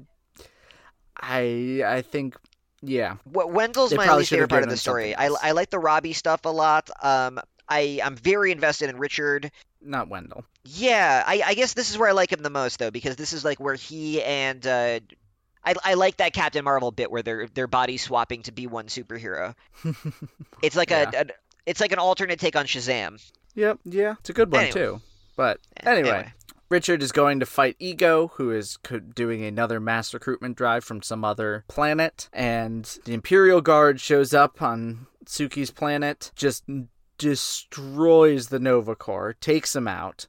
I, 1.20 1.82
I 1.86 2.02
think, 2.02 2.36
yeah, 2.82 3.16
W- 3.32 3.54
Wendell's 3.54 3.90
They 3.92 3.98
my 3.98 4.16
least 4.16 4.30
favorite 4.30 4.50
part 4.50 4.64
of 4.64 4.70
the 4.70 4.78
story. 4.78 5.16
I. 5.16 5.26
I 5.28 5.52
like 5.52 5.70
the 5.70 5.80
Robbie 5.80 6.14
stuff 6.14 6.46
a 6.46 6.50
lot. 6.50 6.90
Um, 7.04 7.40
I 7.68 8.00
I'm 8.04 8.16
very 8.16 8.52
invested 8.52 8.90
in 8.90 8.98
Richard. 8.98 9.52
not 9.82 10.08
Wendell. 10.10 10.44
Yeah, 10.66 11.24
I, 11.26 11.42
I 11.46 11.54
guess 11.54 11.74
this 11.74 11.90
is 11.92 11.98
where 11.98 12.10
I 12.10 12.12
like 12.14 12.32
him 12.32 12.42
the 12.44 12.50
most 12.50 12.80
though, 12.80 12.92
because 12.92 13.16
this 13.16 13.34
is 13.34 13.44
like 13.46 13.60
where 13.60 13.76
he 13.76 14.22
and 14.22 14.66
uh, 14.66 15.00
I, 15.64 15.74
I 15.84 15.94
like 15.96 16.18
that 16.18 16.34
Captain 16.34 16.64
Marvel 16.64 16.92
bit 16.92 17.10
where 17.12 17.22
they're 17.24 17.48
they're 17.54 17.68
body 17.68 17.98
swapping 17.98 18.44
to 18.44 18.52
be 18.52 18.68
one 18.68 18.86
superhero. 18.88 19.56
it's 20.62 20.76
like 20.76 20.90
Yeah. 20.92 21.10
a, 21.14 21.22
a 21.22 21.26
it's 21.66 21.80
like 21.82 21.92
an 21.92 22.00
alternate 22.00 22.40
take 22.40 22.56
on 22.56 22.66
Shazam. 22.66 23.20
Yep, 23.56 23.80
yeah, 23.86 24.16
it's 24.20 24.30
a 24.30 24.34
good 24.34 24.52
one 24.52 24.66
Anyway. 24.66 24.74
too. 24.74 25.02
But 25.36 25.60
anyway, 25.78 26.32
Richard 26.70 27.04
is 27.04 27.12
going 27.12 27.40
to 27.40 27.46
fight 27.46 27.76
Ego, 27.80 28.32
who 28.36 28.52
is 28.52 28.78
doing 29.14 29.44
another 29.44 29.80
mass 29.80 30.14
recruitment 30.14 30.58
drive 30.58 30.84
from 30.84 31.02
some 31.02 31.24
other 31.24 31.64
planet, 31.68 32.30
and 32.34 32.98
the 33.06 33.14
Imperial 33.14 33.62
Guard 33.62 34.00
shows 34.02 34.34
up 34.34 34.62
on 34.62 35.06
Suki's 35.26 35.72
planet, 35.72 36.32
just 36.36 36.64
destroys 37.18 38.48
the 38.48 38.60
Nova 38.60 38.96
Corps, 38.96 39.34
takes 39.34 39.76
him 39.76 39.88
out, 39.88 40.28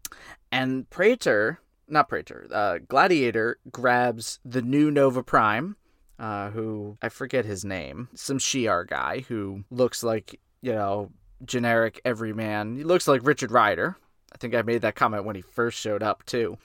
and 0.52 0.88
Praetor, 0.90 1.60
not 1.88 2.08
Praetor, 2.08 2.48
uh, 2.52 2.78
Gladiator 2.86 3.58
grabs 3.70 4.38
the 4.44 4.62
new 4.62 4.90
Nova 4.90 5.22
Prime, 5.22 5.76
uh, 6.18 6.50
who 6.50 6.98
I 7.02 7.08
forget 7.08 7.44
his 7.44 7.64
name, 7.64 8.08
some 8.14 8.38
Shi'ar 8.38 8.86
guy 8.86 9.20
who 9.28 9.64
looks 9.70 10.02
like 10.02 10.38
you 10.60 10.72
know 10.72 11.10
generic 11.44 12.00
everyman. 12.04 12.76
He 12.76 12.84
looks 12.84 13.08
like 13.08 13.26
Richard 13.26 13.50
Ryder. 13.50 13.96
I 14.36 14.38
think 14.38 14.54
I 14.54 14.60
made 14.60 14.82
that 14.82 14.96
comment 14.96 15.24
when 15.24 15.34
he 15.34 15.40
first 15.40 15.78
showed 15.78 16.02
up 16.02 16.22
too. 16.26 16.58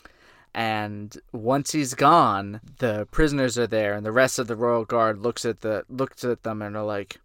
And 0.54 1.16
once 1.32 1.72
he's 1.72 1.94
gone, 1.94 2.60
the 2.80 3.08
prisoners 3.12 3.58
are 3.58 3.66
there, 3.66 3.94
and 3.94 4.06
the 4.06 4.12
rest 4.12 4.40
of 4.40 4.48
the 4.48 4.58
royal 4.58 4.84
guard 4.84 5.20
looks 5.20 5.46
at 5.46 5.62
the 5.62 5.86
looks 5.88 6.26
at 6.26 6.44
them 6.44 6.62
and 6.62 6.76
are 6.76 6.84
like, 6.84 7.22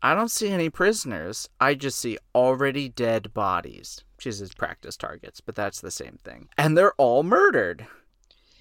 "I 0.00 0.14
don't 0.14 0.30
see 0.30 0.50
any 0.50 0.70
prisoners. 0.70 1.48
I 1.60 1.74
just 1.74 1.98
see 1.98 2.16
already 2.32 2.88
dead 2.88 3.34
bodies." 3.34 4.04
Which 4.16 4.28
is 4.28 4.38
his 4.38 4.54
practice 4.54 4.96
targets, 4.96 5.40
but 5.40 5.56
that's 5.56 5.80
the 5.80 5.90
same 5.90 6.20
thing. 6.22 6.48
And 6.56 6.78
they're 6.78 6.94
all 6.94 7.24
murdered, 7.24 7.88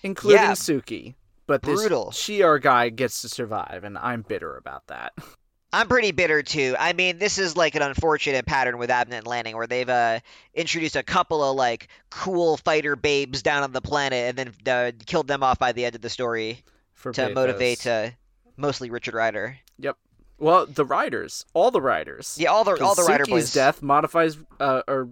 including 0.02 0.42
Yeah. 0.42 0.52
Suki. 0.54 1.14
But 1.46 1.62
this 1.62 1.80
Brutal. 1.80 2.08
Shi'ar 2.08 2.60
guy 2.60 2.90
gets 2.90 3.22
to 3.22 3.30
survive, 3.30 3.84
and 3.84 3.96
I'm 4.00 4.24
bitter 4.24 4.58
about 4.58 4.88
that. 4.88 5.14
I'm 5.74 5.88
pretty 5.88 6.12
bitter 6.12 6.44
too. 6.44 6.76
I 6.80 6.94
mean, 6.94 7.18
this 7.18 7.38
is 7.38 7.58
like 7.58 7.76
an 7.76 7.82
unfortunate 7.82 8.46
pattern 8.46 8.78
with 8.78 8.90
Abnett 8.90 9.20
and 9.20 9.28
Lanning, 9.28 9.56
where 9.58 9.68
they've 9.68 9.90
uh, 9.90 10.20
introduced 10.54 10.96
a 10.96 11.04
couple 11.04 11.44
of 11.44 11.56
like 11.56 11.90
cool 12.10 12.58
fighter 12.58 12.96
babes 12.96 13.42
down 13.42 13.64
on 13.64 13.74
the 13.74 13.82
planet, 13.82 14.38
and 14.38 14.54
then 14.66 14.74
uh, 14.74 14.92
killed 15.06 15.28
them 15.28 15.44
off 15.44 15.60
by 15.60 15.74
the 15.74 15.84
end 15.86 15.96
of 15.96 16.02
the 16.02 16.10
story 16.10 16.64
For 16.94 17.12
to 17.14 17.34
motivate 17.34 17.86
uh, 17.86 18.12
mostly 18.56 18.90
Richard 18.90 19.14
Ryder. 19.14 19.58
Yep. 19.80 19.98
Well, 20.40 20.68
the 20.68 20.86
Ryders, 20.86 21.46
all 21.54 21.72
the 21.72 21.82
Ryders. 21.82 22.38
Yeah, 22.40 22.50
all 22.50 22.64
the 22.64 22.82
all 22.82 22.96
the 22.96 23.04
Ryder 23.04 23.26
Suki's 23.26 23.30
boys 23.30 23.54
death 23.54 23.82
modifies 23.82 24.38
uh, 24.60 24.84
or 24.88 25.10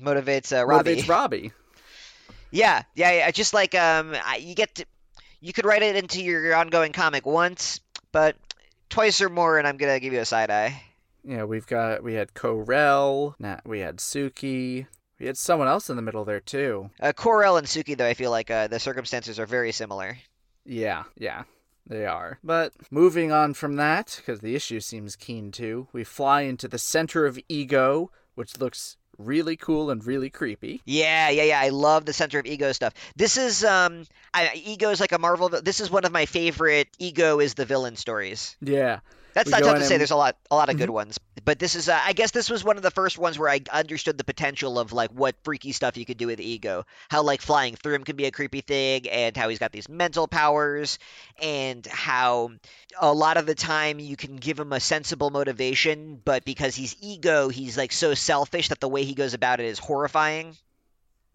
motivates 0.00 0.56
uh, 0.56 0.64
Robbie. 0.64 0.96
motivates 0.96 1.08
Robbie. 1.08 1.52
Yeah, 2.52 2.84
yeah, 2.94 3.10
yeah. 3.12 3.30
Just 3.32 3.52
like 3.52 3.74
um, 3.74 4.14
you 4.38 4.54
get 4.54 4.76
to, 4.76 4.86
you 5.40 5.52
could 5.52 5.66
write 5.66 5.82
it 5.82 5.96
into 5.96 6.22
your 6.22 6.54
ongoing 6.54 6.92
comic 6.92 7.26
once, 7.26 7.80
but 8.12 8.36
twice 8.96 9.20
or 9.20 9.28
more, 9.28 9.58
and 9.58 9.68
I'm 9.68 9.76
gonna 9.76 10.00
give 10.00 10.14
you 10.14 10.20
a 10.20 10.24
side 10.24 10.50
eye. 10.50 10.82
Yeah, 11.22 11.44
we've 11.44 11.66
got 11.66 12.02
we 12.02 12.14
had 12.14 12.32
Corel, 12.32 13.34
nah, 13.38 13.58
we 13.66 13.80
had 13.80 13.98
Suki, 13.98 14.86
we 15.20 15.26
had 15.26 15.36
someone 15.36 15.68
else 15.68 15.90
in 15.90 15.96
the 15.96 16.02
middle 16.02 16.24
there 16.24 16.40
too. 16.40 16.88
Uh, 16.98 17.12
Corel 17.12 17.58
and 17.58 17.66
Suki, 17.66 17.94
though, 17.94 18.06
I 18.06 18.14
feel 18.14 18.30
like 18.30 18.50
uh, 18.50 18.68
the 18.68 18.80
circumstances 18.80 19.38
are 19.38 19.44
very 19.44 19.70
similar. 19.70 20.16
Yeah, 20.64 21.02
yeah, 21.18 21.42
they 21.86 22.06
are. 22.06 22.38
But 22.42 22.72
moving 22.90 23.32
on 23.32 23.52
from 23.52 23.76
that, 23.76 24.14
because 24.16 24.40
the 24.40 24.56
issue 24.56 24.80
seems 24.80 25.14
keen 25.14 25.52
too, 25.52 25.88
we 25.92 26.02
fly 26.02 26.42
into 26.42 26.66
the 26.66 26.78
center 26.78 27.26
of 27.26 27.38
Ego, 27.50 28.10
which 28.34 28.58
looks 28.58 28.96
really 29.18 29.56
cool 29.56 29.90
and 29.90 30.04
really 30.04 30.30
creepy. 30.30 30.82
Yeah, 30.84 31.30
yeah, 31.30 31.44
yeah. 31.44 31.60
I 31.60 31.70
love 31.70 32.04
the 32.04 32.12
center 32.12 32.38
of 32.38 32.46
ego 32.46 32.72
stuff. 32.72 32.94
This 33.16 33.36
is 33.36 33.64
um, 33.64 34.04
I, 34.32 34.50
ego 34.54 34.90
is 34.90 35.00
like 35.00 35.12
a 35.12 35.18
Marvel. 35.18 35.48
This 35.48 35.80
is 35.80 35.90
one 35.90 36.04
of 36.04 36.12
my 36.12 36.26
favorite. 36.26 36.88
Ego 36.98 37.40
is 37.40 37.54
the 37.54 37.64
villain 37.64 37.96
stories. 37.96 38.56
Yeah, 38.60 39.00
That's 39.36 39.50
not 39.50 39.62
tough 39.62 39.78
to 39.78 39.84
say. 39.84 39.98
There's 39.98 40.10
a 40.10 40.16
lot, 40.16 40.36
a 40.50 40.56
lot 40.56 40.70
of 40.70 40.78
good 40.78 40.88
Mhm. 40.88 40.94
ones. 40.94 41.18
But 41.44 41.60
this 41.60 41.76
is, 41.76 41.88
uh, 41.88 42.00
I 42.02 42.12
guess, 42.12 42.32
this 42.32 42.50
was 42.50 42.64
one 42.64 42.76
of 42.76 42.82
the 42.82 42.90
first 42.90 43.18
ones 43.18 43.38
where 43.38 43.48
I 43.48 43.60
understood 43.70 44.18
the 44.18 44.24
potential 44.24 44.78
of 44.80 44.92
like 44.92 45.10
what 45.12 45.36
freaky 45.44 45.72
stuff 45.72 45.96
you 45.96 46.04
could 46.04 46.16
do 46.16 46.26
with 46.26 46.40
ego. 46.40 46.84
How 47.08 47.22
like 47.22 47.40
flying 47.42 47.76
through 47.76 47.94
him 47.94 48.04
can 48.04 48.16
be 48.16 48.24
a 48.24 48.32
creepy 48.32 48.62
thing, 48.62 49.08
and 49.08 49.36
how 49.36 49.48
he's 49.48 49.60
got 49.60 49.70
these 49.72 49.88
mental 49.88 50.26
powers, 50.26 50.98
and 51.40 51.86
how 51.86 52.50
a 53.00 53.12
lot 53.12 53.36
of 53.36 53.46
the 53.46 53.54
time 53.54 54.00
you 54.00 54.16
can 54.16 54.36
give 54.36 54.58
him 54.58 54.72
a 54.72 54.80
sensible 54.80 55.30
motivation, 55.30 56.20
but 56.24 56.44
because 56.44 56.74
he's 56.74 56.96
ego, 57.00 57.48
he's 57.48 57.76
like 57.76 57.92
so 57.92 58.14
selfish 58.14 58.68
that 58.70 58.80
the 58.80 58.88
way 58.88 59.04
he 59.04 59.14
goes 59.14 59.34
about 59.34 59.60
it 59.60 59.66
is 59.66 59.78
horrifying. 59.78 60.56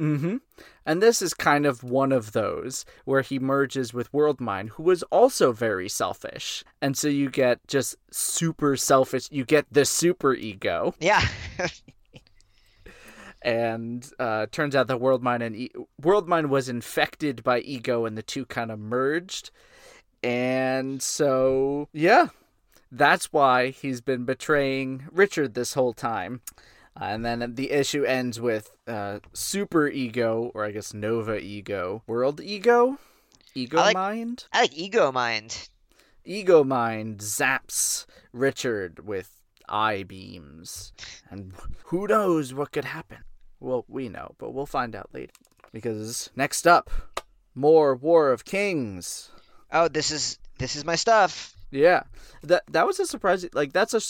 Mm-hmm. 0.02 0.38
And 0.86 1.02
this 1.02 1.22
is 1.22 1.36
kind 1.36 1.68
of 1.68 1.84
one 1.84 2.12
of 2.12 2.32
those 2.32 2.86
where 3.06 3.22
he 3.22 3.38
merges 3.38 3.94
with 3.94 4.12
Worldmind, 4.12 4.70
who 4.70 4.84
was 4.84 5.04
also 5.04 5.52
very 5.52 5.88
selfish. 5.88 6.64
And 6.82 6.98
so 6.98 7.08
you 7.08 7.30
get 7.30 7.60
just 7.68 7.96
super 8.10 8.76
selfish. 8.76 9.28
You 9.32 9.46
get 9.46 9.68
the 9.72 9.86
super 9.86 10.34
ego. 10.34 10.96
Yeah. 11.00 11.26
And 13.44 14.08
uh, 14.20 14.48
turns 14.52 14.76
out 14.76 14.88
that 14.88 15.00
Worldmind 15.00 15.42
and 15.42 15.56
e- 15.56 15.72
Worldmind 16.02 16.50
was 16.50 16.70
infected 16.70 17.44
by 17.44 17.60
ego, 17.60 18.06
and 18.06 18.16
the 18.16 18.22
two 18.22 18.46
kind 18.46 18.70
of 18.70 18.80
merged. 18.80 19.50
And 20.24 21.02
so, 21.02 21.90
yeah, 21.92 22.28
that's 22.92 23.34
why 23.34 23.70
he's 23.70 24.00
been 24.00 24.26
betraying 24.26 25.08
Richard 25.12 25.56
this 25.56 25.74
whole 25.74 25.94
time. 25.94 26.42
Uh, 27.00 27.06
and 27.06 27.26
then 27.26 27.56
the 27.56 27.72
issue 27.72 28.04
ends 28.04 28.40
with 28.40 28.72
uh, 28.88 29.20
super 29.34 29.88
ego, 29.88 30.52
or 30.54 30.66
I 30.66 30.72
guess 30.72 30.94
Nova 30.94 31.40
ego, 31.40 32.04
world 32.06 32.42
ego, 32.42 32.98
ego 33.56 33.78
I 33.78 33.82
like- 33.82 33.94
mind, 33.96 34.46
I 34.52 34.62
like 34.62 34.74
ego 34.78 35.12
mind. 35.12 35.70
ego 36.26 36.64
mind 36.64 37.20
zaps 37.20 38.06
Richard 38.34 39.06
with 39.06 39.30
eye 39.70 40.04
beams, 40.04 40.92
and 41.30 41.54
who 41.86 42.08
knows 42.08 42.54
what 42.54 42.72
could 42.74 42.86
happen? 42.86 43.20
Well, 43.60 43.86
we 43.88 44.10
know, 44.10 44.36
but 44.38 44.54
we'll 44.54 44.66
find 44.66 44.96
out 44.96 45.10
later. 45.14 45.32
Because 45.72 46.30
next 46.36 46.68
up, 46.68 46.90
more 47.56 47.96
War 47.96 48.32
of 48.32 48.44
Kings. 48.44 49.30
Oh, 49.72 49.88
this 49.88 50.12
is 50.12 50.38
this 50.58 50.76
is 50.76 50.84
my 50.84 50.96
stuff. 50.98 51.56
Yeah, 51.72 52.04
that 52.44 52.64
that 52.72 52.86
was 52.86 53.00
a 53.00 53.06
surprising. 53.06 53.52
Like 53.54 53.72
that's 53.72 53.94
a 53.94 54.02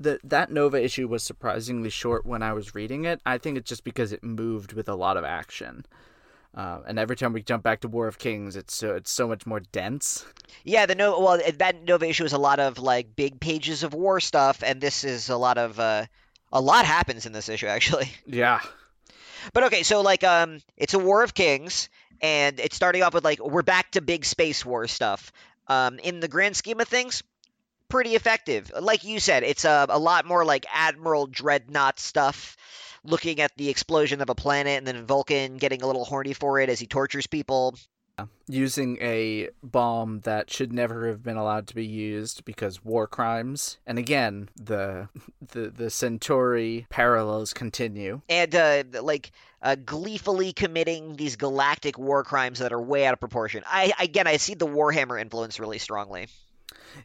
that 0.00 0.20
that 0.24 0.50
Nova 0.50 0.82
issue 0.82 1.08
was 1.08 1.22
surprisingly 1.22 1.90
short 1.90 2.26
when 2.26 2.42
I 2.42 2.52
was 2.52 2.74
reading 2.74 3.04
it. 3.04 3.20
I 3.24 3.38
think 3.38 3.56
it's 3.56 3.68
just 3.68 3.84
because 3.84 4.12
it 4.12 4.22
moved 4.22 4.72
with 4.72 4.88
a 4.88 4.94
lot 4.94 5.16
of 5.16 5.24
action, 5.24 5.86
uh, 6.54 6.80
and 6.86 6.98
every 6.98 7.16
time 7.16 7.32
we 7.32 7.42
jump 7.42 7.62
back 7.62 7.80
to 7.80 7.88
War 7.88 8.06
of 8.06 8.18
Kings, 8.18 8.56
it's 8.56 8.74
so 8.74 8.94
it's 8.94 9.10
so 9.10 9.28
much 9.28 9.46
more 9.46 9.60
dense. 9.60 10.24
Yeah, 10.64 10.86
the 10.86 10.94
no 10.94 11.20
well 11.20 11.40
that 11.58 11.82
Nova 11.84 12.06
issue 12.08 12.24
is 12.24 12.32
a 12.32 12.38
lot 12.38 12.60
of 12.60 12.78
like 12.78 13.14
big 13.16 13.40
pages 13.40 13.82
of 13.82 13.94
war 13.94 14.20
stuff, 14.20 14.62
and 14.62 14.80
this 14.80 15.04
is 15.04 15.28
a 15.28 15.36
lot 15.36 15.58
of 15.58 15.78
uh, 15.80 16.06
a 16.52 16.60
lot 16.60 16.84
happens 16.84 17.26
in 17.26 17.32
this 17.32 17.48
issue 17.48 17.66
actually. 17.66 18.10
Yeah, 18.26 18.60
But 19.52 19.64
okay, 19.64 19.82
so 19.82 20.00
like 20.00 20.24
um, 20.24 20.60
it's 20.76 20.94
a 20.94 20.98
War 20.98 21.22
of 21.22 21.34
Kings, 21.34 21.88
and 22.20 22.58
it's 22.60 22.76
starting 22.76 23.02
off 23.02 23.14
with 23.14 23.24
like 23.24 23.38
we're 23.44 23.62
back 23.62 23.92
to 23.92 24.00
big 24.00 24.24
space 24.24 24.64
war 24.64 24.86
stuff. 24.86 25.32
Um, 25.68 25.98
in 25.98 26.20
the 26.20 26.28
grand 26.28 26.56
scheme 26.56 26.78
of 26.80 26.86
things, 26.86 27.24
pretty 27.88 28.14
effective. 28.14 28.70
Like 28.80 29.04
you 29.04 29.20
said, 29.20 29.42
it's 29.42 29.64
a, 29.64 29.86
a 29.88 29.98
lot 29.98 30.26
more 30.26 30.44
like 30.44 30.66
Admiral 30.72 31.26
Dreadnought 31.26 31.98
stuff. 31.98 32.56
Looking 33.04 33.40
at 33.40 33.52
the 33.56 33.68
explosion 33.68 34.20
of 34.20 34.30
a 34.30 34.34
planet 34.34 34.78
and 34.78 34.86
then 34.86 35.06
Vulcan 35.06 35.58
getting 35.58 35.82
a 35.82 35.86
little 35.86 36.04
horny 36.04 36.32
for 36.32 36.58
it 36.58 36.68
as 36.68 36.80
he 36.80 36.88
tortures 36.88 37.28
people. 37.28 37.76
using 38.48 38.98
a 39.00 39.50
bomb 39.62 40.20
that 40.20 40.50
should 40.50 40.72
never 40.72 41.06
have 41.08 41.22
been 41.22 41.36
allowed 41.36 41.68
to 41.68 41.74
be 41.74 41.86
used 41.86 42.44
because 42.44 42.84
war 42.84 43.06
crimes. 43.06 43.78
And 43.86 43.98
again, 43.98 44.48
the 44.56 45.08
the 45.52 45.70
the 45.70 45.90
Centauri 45.90 46.86
parallels 46.88 47.52
continue. 47.52 48.22
and 48.28 48.54
uh, 48.54 48.82
like 49.02 49.30
uh, 49.62 49.76
gleefully 49.76 50.52
committing 50.52 51.14
these 51.14 51.36
galactic 51.36 51.98
war 51.98 52.24
crimes 52.24 52.58
that 52.58 52.72
are 52.72 52.80
way 52.80 53.06
out 53.06 53.12
of 53.12 53.20
proportion. 53.20 53.62
I 53.66 53.92
again, 54.00 54.26
I 54.26 54.38
see 54.38 54.54
the 54.54 54.66
Warhammer 54.66 55.20
influence 55.20 55.60
really 55.60 55.78
strongly. 55.78 56.26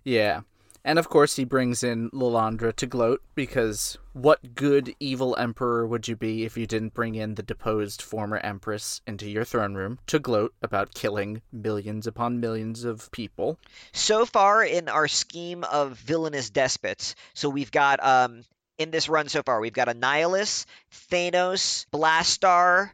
Yeah. 0.03 0.41
And 0.83 0.97
of 0.97 1.09
course, 1.09 1.35
he 1.35 1.43
brings 1.43 1.83
in 1.83 2.09
Lilandra 2.09 2.75
to 2.77 2.87
gloat 2.87 3.21
because 3.35 3.99
what 4.13 4.55
good 4.55 4.95
evil 4.99 5.35
emperor 5.37 5.85
would 5.85 6.07
you 6.07 6.15
be 6.15 6.43
if 6.43 6.57
you 6.57 6.65
didn't 6.65 6.95
bring 6.95 7.13
in 7.13 7.35
the 7.35 7.43
deposed 7.43 8.01
former 8.01 8.37
empress 8.37 8.99
into 9.05 9.29
your 9.29 9.45
throne 9.45 9.75
room 9.75 9.99
to 10.07 10.17
gloat 10.17 10.55
about 10.63 10.95
killing 10.95 11.43
millions 11.51 12.07
upon 12.07 12.39
millions 12.39 12.83
of 12.83 13.11
people? 13.11 13.59
So 13.91 14.25
far 14.25 14.63
in 14.63 14.89
our 14.89 15.07
scheme 15.07 15.63
of 15.63 15.97
villainous 15.99 16.49
despots, 16.49 17.13
so 17.35 17.47
we've 17.49 17.71
got 17.71 18.03
um 18.03 18.43
in 18.79 18.89
this 18.89 19.07
run 19.07 19.29
so 19.29 19.43
far, 19.43 19.59
we've 19.61 19.73
got 19.73 19.87
a 19.87 19.93
Annihilus, 19.93 20.65
Thanos, 21.11 21.85
Blastar, 21.93 22.89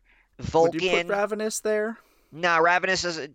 Would 0.54 0.74
you 0.74 0.90
put 0.90 1.08
Ravenous 1.08 1.62
there? 1.62 1.98
nah, 2.34 2.58
Ravenous 2.58 3.04
doesn't. 3.04 3.34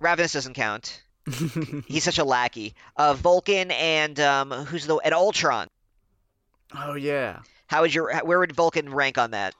Ravenous 0.00 0.32
doesn't 0.32 0.54
count. 0.54 1.02
He's 1.86 2.04
such 2.04 2.18
a 2.18 2.24
lackey. 2.24 2.74
Uh, 2.96 3.14
Vulcan 3.14 3.70
and 3.70 4.18
um, 4.20 4.50
who's 4.50 4.86
the 4.86 4.96
and 4.96 5.14
Ultron. 5.14 5.68
oh 6.74 6.94
yeah. 6.94 7.40
How 7.66 7.82
would 7.82 7.94
your 7.94 8.14
where 8.24 8.38
would 8.38 8.52
Vulcan 8.52 8.92
rank 8.92 9.18
on 9.18 9.30
that? 9.30 9.54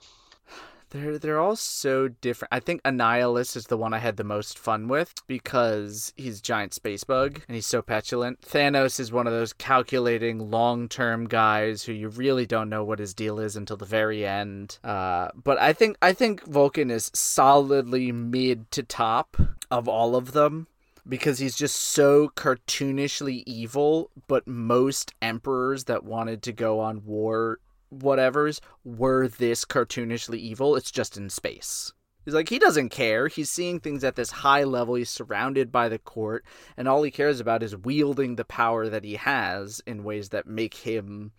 They're 0.94 1.18
they're 1.18 1.40
all 1.40 1.56
so 1.56 2.06
different. 2.06 2.52
I 2.52 2.60
think 2.60 2.80
Annihilus 2.84 3.56
is 3.56 3.66
the 3.66 3.76
one 3.76 3.92
I 3.92 3.98
had 3.98 4.16
the 4.16 4.22
most 4.22 4.58
fun 4.58 4.86
with 4.86 5.12
because 5.26 6.12
he's 6.16 6.40
giant 6.40 6.72
space 6.72 7.02
bug 7.02 7.40
and 7.48 7.56
he's 7.56 7.66
so 7.66 7.82
petulant. 7.82 8.42
Thanos 8.42 9.00
is 9.00 9.10
one 9.10 9.26
of 9.26 9.32
those 9.32 9.52
calculating 9.52 10.52
long 10.52 10.88
term 10.88 11.26
guys 11.26 11.82
who 11.82 11.92
you 11.92 12.10
really 12.10 12.46
don't 12.46 12.68
know 12.68 12.84
what 12.84 13.00
his 13.00 13.12
deal 13.12 13.40
is 13.40 13.56
until 13.56 13.76
the 13.76 13.84
very 13.84 14.24
end. 14.24 14.78
Uh, 14.84 15.30
but 15.34 15.58
I 15.58 15.72
think 15.72 15.96
I 16.00 16.12
think 16.12 16.44
Vulcan 16.44 16.92
is 16.92 17.10
solidly 17.12 18.12
mid 18.12 18.70
to 18.70 18.84
top 18.84 19.36
of 19.72 19.88
all 19.88 20.14
of 20.14 20.30
them 20.30 20.68
because 21.08 21.38
he's 21.38 21.56
just 21.56 21.76
so 21.76 22.28
cartoonishly 22.28 23.42
evil, 23.46 24.10
but 24.26 24.46
most 24.46 25.12
emperors 25.20 25.84
that 25.84 26.04
wanted 26.04 26.42
to 26.42 26.52
go 26.52 26.80
on 26.80 27.04
war 27.04 27.58
whatevers 27.94 28.60
were 28.84 29.28
this 29.28 29.64
cartoonishly 29.64 30.38
evil. 30.38 30.76
It's 30.76 30.90
just 30.90 31.16
in 31.16 31.30
space. 31.30 31.92
He's 32.24 32.34
like, 32.34 32.48
he 32.48 32.58
doesn't 32.58 32.88
care. 32.88 33.28
He's 33.28 33.50
seeing 33.50 33.80
things 33.80 34.02
at 34.02 34.16
this 34.16 34.30
high 34.30 34.64
level. 34.64 34.94
He's 34.94 35.10
surrounded 35.10 35.70
by 35.70 35.90
the 35.90 35.98
court, 35.98 36.44
and 36.76 36.88
all 36.88 37.02
he 37.02 37.10
cares 37.10 37.38
about 37.38 37.62
is 37.62 37.76
wielding 37.76 38.36
the 38.36 38.46
power 38.46 38.88
that 38.88 39.04
he 39.04 39.16
has 39.16 39.82
in 39.86 40.04
ways 40.04 40.30
that 40.30 40.46
make 40.46 40.74
him, 40.74 41.32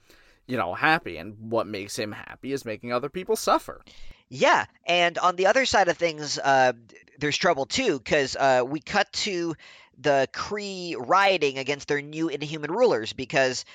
you 0.45 0.57
know, 0.57 0.75
happy. 0.75 1.17
And 1.17 1.35
what 1.39 1.65
makes 1.65 1.97
him 1.97 2.11
happy 2.11 2.53
is 2.53 2.65
making 2.65 2.93
other 2.93 3.09
people 3.09 3.35
suffer. 3.35 3.81
Yeah, 4.29 4.65
and 4.85 5.17
on 5.17 5.35
the 5.35 5.47
other 5.47 5.65
side 5.65 5.87
of 5.87 5.97
things, 5.97 6.37
uh, 6.39 6.73
there's 7.19 7.37
trouble 7.37 7.65
too, 7.65 7.99
because 7.99 8.35
uh, 8.35 8.63
we 8.65 8.79
cut 8.79 9.11
to 9.13 9.55
the 9.97 10.27
Kree 10.33 10.95
rioting 10.97 11.57
against 11.57 11.87
their 11.87 12.01
new 12.01 12.27
Inhuman 12.29 12.71
rulers 12.71 13.13
because 13.13 13.65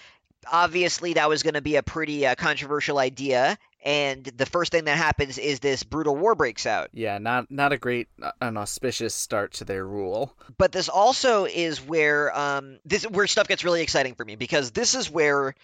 obviously 0.51 1.15
that 1.15 1.29
was 1.29 1.43
going 1.43 1.55
to 1.55 1.63
be 1.63 1.77
a 1.77 1.83
pretty 1.83 2.27
uh, 2.27 2.35
controversial 2.35 2.99
idea 2.99 3.59
and 3.83 4.25
the 4.25 4.47
first 4.47 4.73
thing 4.73 4.85
that 4.85 4.97
happens 4.97 5.39
is 5.39 5.61
this 5.61 5.83
brutal 5.83 6.15
war 6.15 6.35
breaks 6.35 6.67
out. 6.67 6.91
Yeah 6.93 7.19
not 7.19 7.51
not 7.51 7.73
a 7.73 7.79
great 7.79 8.09
uh, 8.23 8.33
an 8.41 8.57
auspicious 8.57 9.15
start 9.15 9.55
to 9.55 9.65
their 9.65 9.87
rule. 9.87 10.35
But 10.59 10.73
this 10.73 10.89
also 10.89 11.47
is 11.47 11.81
where 11.81 12.37
um 12.37 12.79
this 12.85 13.05
where 13.05 13.27
stuff 13.27 13.49
gets 13.49 13.65
really 13.65 13.83
exciting 13.83 14.15
for 14.15 14.25
me 14.25 14.37
because 14.37 14.71
this 14.73 14.95
is 14.95 15.11
where 15.11 15.55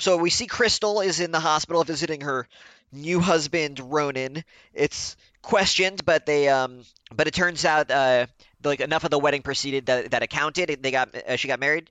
so 0.00 0.16
we 0.16 0.30
see 0.30 0.46
crystal 0.46 1.00
is 1.00 1.20
in 1.20 1.30
the 1.30 1.40
hospital 1.40 1.84
visiting 1.84 2.22
her 2.22 2.48
new 2.92 3.20
husband 3.20 3.78
ronan. 3.78 4.42
It's 4.74 5.16
questioned 5.42 6.04
but 6.04 6.26
they 6.26 6.48
um 6.48 6.82
but 7.14 7.26
it 7.26 7.34
turns 7.34 7.64
out 7.64 7.90
uh 7.90 8.26
like 8.62 8.80
enough 8.80 9.04
of 9.04 9.10
the 9.10 9.18
wedding 9.18 9.42
proceeded 9.42 9.86
that 9.86 10.10
that 10.10 10.22
accounted 10.22 10.82
they 10.82 10.90
got 10.90 11.14
uh, 11.14 11.36
she 11.36 11.48
got 11.48 11.60
married 11.60 11.88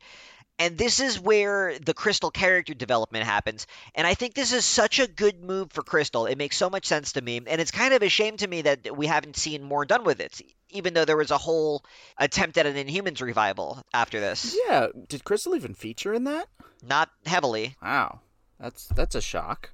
and 0.60 0.78
this 0.78 0.99
is 0.99 1.20
where 1.20 1.80
the 1.80 1.93
Crystal 1.93 2.30
character 2.30 2.74
development 2.74 3.26
happens. 3.26 3.66
And 3.95 4.05
I 4.05 4.14
think 4.14 4.34
this 4.34 4.51
is 4.51 4.66
such 4.66 4.99
a 4.99 5.07
good 5.07 5.41
move 5.41 5.72
for 5.72 5.82
Crystal. 5.82 6.26
It 6.26 6.38
makes 6.38 6.57
so 6.57 6.70
much 6.70 6.86
sense 6.86 7.14
to 7.14 7.22
me. 7.22 7.38
And 7.38 7.62
it's 7.62 7.72
kind 7.72 7.93
of 7.93 8.03
a 8.03 8.10
shame 8.10 8.36
to 8.38 8.47
me 8.47 8.64
that 8.64 8.95
we 8.95 9.07
haven't 9.07 9.38
seen 9.38 9.64
more 9.64 9.86
done 9.86 10.03
with 10.03 10.20
it, 10.20 10.41
even 10.70 10.93
though 10.93 11.05
there 11.05 11.18
was 11.18 11.32
a 11.32 11.38
whole 11.38 11.84
attempt 12.18 12.57
at 12.57 12.66
an 12.66 12.76
Inhumans 12.76 13.22
revival 13.22 13.82
after 13.93 14.20
this. 14.20 14.55
Yeah. 14.68 14.88
Did 15.07 15.24
Crystal 15.24 15.55
even 15.55 15.74
feature 15.74 16.14
in 16.14 16.26
that? 16.26 16.47
Not 16.86 17.10
heavily. 17.26 17.76
Wow. 17.82 18.20
That's 18.60 18.86
that's 18.88 19.16
a 19.16 19.22
shock 19.22 19.72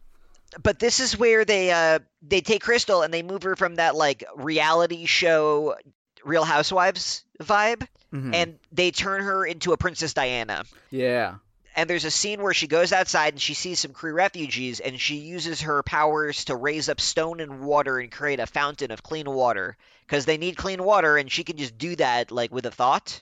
but 0.61 0.79
this 0.79 0.99
is 0.99 1.17
where 1.17 1.43
they 1.43 1.71
uh 1.71 1.99
they 2.21 2.39
take 2.39 2.61
Crystal 2.61 3.01
and 3.01 3.13
they 3.13 3.23
move 3.23 3.43
her 3.43 3.55
from 3.55 3.75
that 3.75 3.95
like 3.95 4.23
reality 4.35 5.05
show 5.05 5.75
Real 6.23 6.45
Housewives 6.45 7.24
vibe, 7.41 7.87
mm-hmm. 8.13 8.33
and 8.33 8.59
they 8.71 8.91
turn 8.91 9.21
her 9.21 9.45
into 9.45 9.73
a 9.73 9.77
Princess 9.77 10.13
Diana. 10.13 10.63
Yeah. 10.89 11.35
And 11.75 11.89
there's 11.89 12.05
a 12.05 12.11
scene 12.11 12.41
where 12.41 12.53
she 12.53 12.67
goes 12.67 12.93
outside 12.93 13.33
and 13.33 13.41
she 13.41 13.53
sees 13.53 13.79
some 13.79 13.91
Kree 13.91 14.13
refugees, 14.13 14.79
and 14.79 14.99
she 14.99 15.15
uses 15.15 15.61
her 15.61 15.83
powers 15.83 16.45
to 16.45 16.55
raise 16.55 16.87
up 16.87 17.01
stone 17.01 17.41
and 17.41 17.61
water 17.61 17.99
and 17.99 18.11
create 18.11 18.39
a 18.39 18.45
fountain 18.45 18.91
of 18.91 19.03
clean 19.03 19.29
water 19.29 19.75
because 20.07 20.25
they 20.25 20.37
need 20.37 20.55
clean 20.55 20.83
water, 20.83 21.17
and 21.17 21.31
she 21.31 21.43
can 21.43 21.57
just 21.57 21.77
do 21.77 21.95
that 21.97 22.31
like 22.31 22.53
with 22.53 22.65
a 22.65 22.71
thought. 22.71 23.21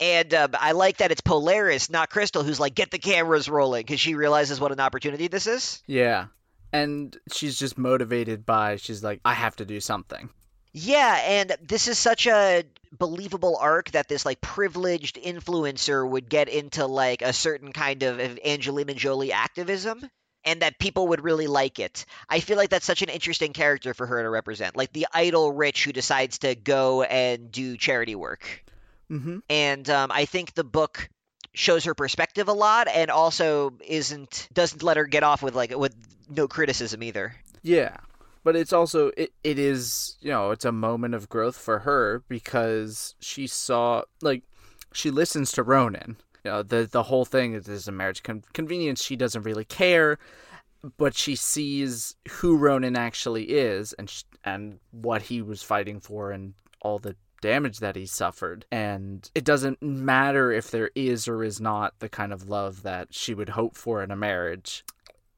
And 0.00 0.34
uh, 0.34 0.48
I 0.58 0.72
like 0.72 0.96
that 0.96 1.12
it's 1.12 1.20
Polaris, 1.20 1.88
not 1.88 2.10
Crystal, 2.10 2.42
who's 2.42 2.58
like, 2.58 2.74
get 2.74 2.90
the 2.90 2.98
cameras 2.98 3.48
rolling 3.48 3.82
because 3.82 4.00
she 4.00 4.16
realizes 4.16 4.58
what 4.58 4.72
an 4.72 4.80
opportunity 4.80 5.28
this 5.28 5.46
is. 5.46 5.84
Yeah. 5.86 6.26
And 6.72 7.16
she's 7.32 7.56
just 7.56 7.78
motivated 7.78 8.44
by, 8.44 8.74
she's 8.74 9.04
like, 9.04 9.20
I 9.24 9.34
have 9.34 9.54
to 9.56 9.64
do 9.64 9.78
something. 9.78 10.30
Yeah, 10.74 11.20
and 11.24 11.56
this 11.62 11.86
is 11.86 11.98
such 11.98 12.26
a 12.26 12.64
believable 12.98 13.56
arc 13.56 13.92
that 13.92 14.08
this 14.08 14.26
like 14.26 14.40
privileged 14.40 15.16
influencer 15.16 16.08
would 16.08 16.28
get 16.28 16.48
into 16.48 16.86
like 16.86 17.22
a 17.22 17.32
certain 17.32 17.72
kind 17.72 18.02
of 18.02 18.20
Angelina 18.44 18.94
Jolie 18.94 19.32
activism 19.32 20.08
and 20.44 20.62
that 20.62 20.78
people 20.78 21.08
would 21.08 21.22
really 21.22 21.46
like 21.46 21.78
it. 21.78 22.04
I 22.28 22.40
feel 22.40 22.56
like 22.56 22.70
that's 22.70 22.84
such 22.84 23.02
an 23.02 23.08
interesting 23.08 23.52
character 23.52 23.94
for 23.94 24.06
her 24.06 24.22
to 24.22 24.28
represent, 24.28 24.76
like 24.76 24.92
the 24.92 25.06
idle 25.12 25.52
rich 25.52 25.84
who 25.84 25.92
decides 25.92 26.38
to 26.40 26.54
go 26.54 27.02
and 27.02 27.50
do 27.50 27.76
charity 27.76 28.14
work. 28.14 28.64
Mm-hmm. 29.10 29.38
And 29.48 29.88
um, 29.90 30.10
I 30.12 30.24
think 30.24 30.54
the 30.54 30.64
book 30.64 31.08
shows 31.52 31.84
her 31.84 31.94
perspective 31.94 32.48
a 32.48 32.52
lot, 32.52 32.88
and 32.88 33.10
also 33.10 33.74
isn't 33.86 34.48
doesn't 34.52 34.82
let 34.82 34.96
her 34.96 35.04
get 35.04 35.22
off 35.22 35.42
with 35.42 35.54
like 35.54 35.76
with 35.76 35.94
no 36.28 36.48
criticism 36.48 37.02
either. 37.02 37.34
Yeah, 37.62 37.96
but 38.44 38.54
it's 38.54 38.72
also 38.72 39.10
it, 39.16 39.32
it 39.42 39.58
is 39.58 40.16
you 40.20 40.30
know 40.30 40.52
it's 40.52 40.64
a 40.64 40.72
moment 40.72 41.14
of 41.14 41.28
growth 41.28 41.56
for 41.56 41.80
her 41.80 42.22
because 42.28 43.16
she 43.18 43.46
saw 43.46 44.02
like 44.22 44.44
she 44.92 45.10
listens 45.10 45.50
to 45.52 45.62
Ronan. 45.62 46.18
You 46.44 46.50
know 46.50 46.62
the 46.62 46.88
the 46.90 47.04
whole 47.04 47.24
thing 47.24 47.54
is, 47.54 47.68
is 47.68 47.88
a 47.88 47.92
marriage 47.92 48.22
con- 48.22 48.44
convenience. 48.52 49.02
She 49.02 49.16
doesn't 49.16 49.42
really 49.42 49.64
care, 49.64 50.18
but 50.98 51.16
she 51.16 51.34
sees 51.34 52.14
who 52.30 52.56
Ronan 52.56 52.96
actually 52.96 53.44
is 53.44 53.94
and 53.94 54.12
and 54.44 54.78
what 54.92 55.22
he 55.22 55.42
was 55.42 55.62
fighting 55.62 55.98
for 55.98 56.30
and 56.30 56.54
all 56.82 56.98
the 56.98 57.16
damage 57.40 57.78
that 57.78 57.96
he 57.96 58.06
suffered. 58.06 58.64
And 58.70 59.28
it 59.34 59.44
doesn't 59.44 59.82
matter 59.82 60.52
if 60.52 60.70
there 60.70 60.90
is 60.94 61.26
or 61.28 61.42
is 61.44 61.60
not 61.60 61.98
the 61.98 62.08
kind 62.08 62.32
of 62.32 62.48
love 62.48 62.82
that 62.82 63.08
she 63.12 63.34
would 63.34 63.50
hope 63.50 63.76
for 63.76 64.02
in 64.02 64.10
a 64.10 64.16
marriage. 64.16 64.84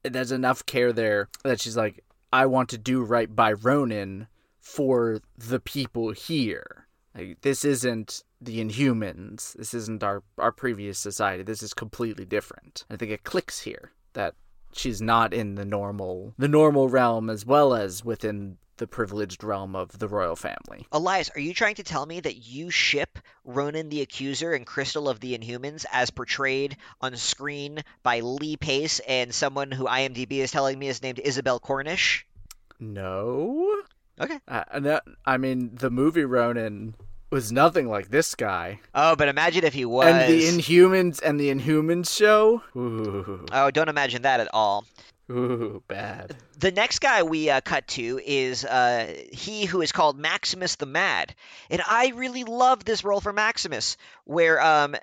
There's 0.04 0.30
enough 0.30 0.64
care 0.66 0.92
there 0.92 1.28
that 1.42 1.60
she's 1.60 1.76
like, 1.76 2.04
I 2.36 2.44
want 2.44 2.68
to 2.68 2.76
do 2.76 3.02
right 3.02 3.34
by 3.34 3.54
Ronan 3.54 4.26
for 4.60 5.20
the 5.38 5.58
people 5.58 6.10
here. 6.10 6.86
Like, 7.14 7.40
this 7.40 7.64
isn't 7.64 8.24
the 8.42 8.62
Inhumans. 8.62 9.54
This 9.54 9.72
isn't 9.72 10.04
our 10.04 10.22
our 10.36 10.52
previous 10.52 10.98
society. 10.98 11.42
This 11.42 11.62
is 11.62 11.72
completely 11.72 12.26
different. 12.26 12.84
I 12.90 12.96
think 12.96 13.10
it 13.10 13.24
clicks 13.24 13.60
here 13.60 13.92
that 14.12 14.34
she's 14.70 15.00
not 15.00 15.32
in 15.32 15.54
the 15.54 15.64
normal 15.64 16.34
the 16.36 16.46
normal 16.46 16.90
realm 16.90 17.30
as 17.30 17.46
well 17.46 17.72
as 17.72 18.04
within 18.04 18.58
the 18.76 18.86
privileged 18.86 19.42
realm 19.42 19.74
of 19.74 19.98
the 19.98 20.08
royal 20.08 20.36
family. 20.36 20.86
Elias, 20.92 21.30
are 21.34 21.40
you 21.40 21.54
trying 21.54 21.76
to 21.76 21.82
tell 21.82 22.04
me 22.04 22.20
that 22.20 22.36
you 22.46 22.70
ship 22.70 23.18
Ronan 23.44 23.88
the 23.88 24.02
Accuser 24.02 24.52
and 24.52 24.66
Crystal 24.66 25.08
of 25.08 25.20
the 25.20 25.36
Inhumans 25.36 25.84
as 25.92 26.10
portrayed 26.10 26.76
on 27.00 27.16
screen 27.16 27.82
by 28.02 28.20
Lee 28.20 28.56
Pace 28.56 29.00
and 29.00 29.34
someone 29.34 29.70
who 29.70 29.84
IMDb 29.84 30.32
is 30.38 30.50
telling 30.50 30.78
me 30.78 30.88
is 30.88 31.02
named 31.02 31.18
Isabelle 31.18 31.60
Cornish? 31.60 32.26
No. 32.78 33.82
Okay. 34.20 34.38
Uh, 34.48 35.00
I 35.24 35.36
mean, 35.36 35.70
the 35.74 35.90
movie 35.90 36.24
Ronan 36.24 36.94
was 37.30 37.50
nothing 37.50 37.88
like 37.88 38.08
this 38.08 38.34
guy. 38.34 38.80
Oh, 38.94 39.16
but 39.16 39.28
imagine 39.28 39.64
if 39.64 39.74
he 39.74 39.84
was. 39.84 40.06
And 40.06 40.32
the 40.32 40.48
Inhumans 40.48 41.20
and 41.22 41.40
the 41.40 41.50
Inhumans 41.50 42.14
show. 42.16 42.62
Ooh. 42.76 43.44
Oh, 43.52 43.70
don't 43.70 43.88
imagine 43.88 44.22
that 44.22 44.40
at 44.40 44.48
all. 44.54 44.86
Ooh, 45.30 45.82
bad. 45.88 46.36
The 46.58 46.70
next 46.70 47.00
guy 47.00 47.22
we 47.24 47.50
uh, 47.50 47.60
cut 47.60 47.88
to 47.88 48.20
is 48.24 48.64
uh, 48.64 49.12
he 49.32 49.64
who 49.64 49.82
is 49.82 49.92
called 49.92 50.18
Maximus 50.18 50.76
the 50.76 50.86
Mad, 50.86 51.34
and 51.68 51.82
I 51.86 52.08
really 52.14 52.44
love 52.44 52.84
this 52.84 53.04
role 53.04 53.20
for 53.20 53.32
Maximus, 53.32 53.96
where 54.24 54.60
um, 54.62 54.94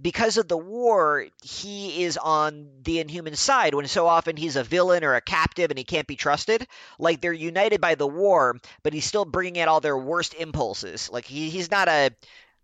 because 0.00 0.36
of 0.36 0.48
the 0.48 0.56
war, 0.56 1.26
he 1.42 2.04
is 2.04 2.16
on 2.16 2.68
the 2.82 3.00
Inhuman 3.00 3.36
side 3.36 3.74
when 3.74 3.86
so 3.88 4.06
often 4.06 4.36
he's 4.36 4.56
a 4.56 4.64
villain 4.64 5.04
or 5.04 5.14
a 5.14 5.20
captive 5.20 5.70
and 5.70 5.78
he 5.78 5.84
can't 5.84 6.06
be 6.06 6.16
trusted. 6.16 6.66
Like 6.98 7.20
they're 7.20 7.32
united 7.32 7.80
by 7.80 7.94
the 7.96 8.06
war, 8.06 8.60
but 8.82 8.92
he's 8.92 9.04
still 9.04 9.24
bringing 9.24 9.60
out 9.60 9.68
all 9.68 9.80
their 9.80 9.98
worst 9.98 10.34
impulses. 10.34 11.10
Like 11.10 11.24
he, 11.24 11.50
he's 11.50 11.70
not 11.70 11.88
a 11.88 12.10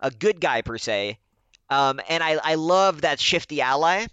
a 0.00 0.10
good 0.10 0.40
guy 0.40 0.62
per 0.62 0.78
se. 0.78 1.18
Um, 1.70 2.00
and 2.08 2.22
I, 2.22 2.38
I 2.42 2.54
love 2.54 3.02
that 3.02 3.20
shifty 3.20 3.60
ally. 3.60 4.06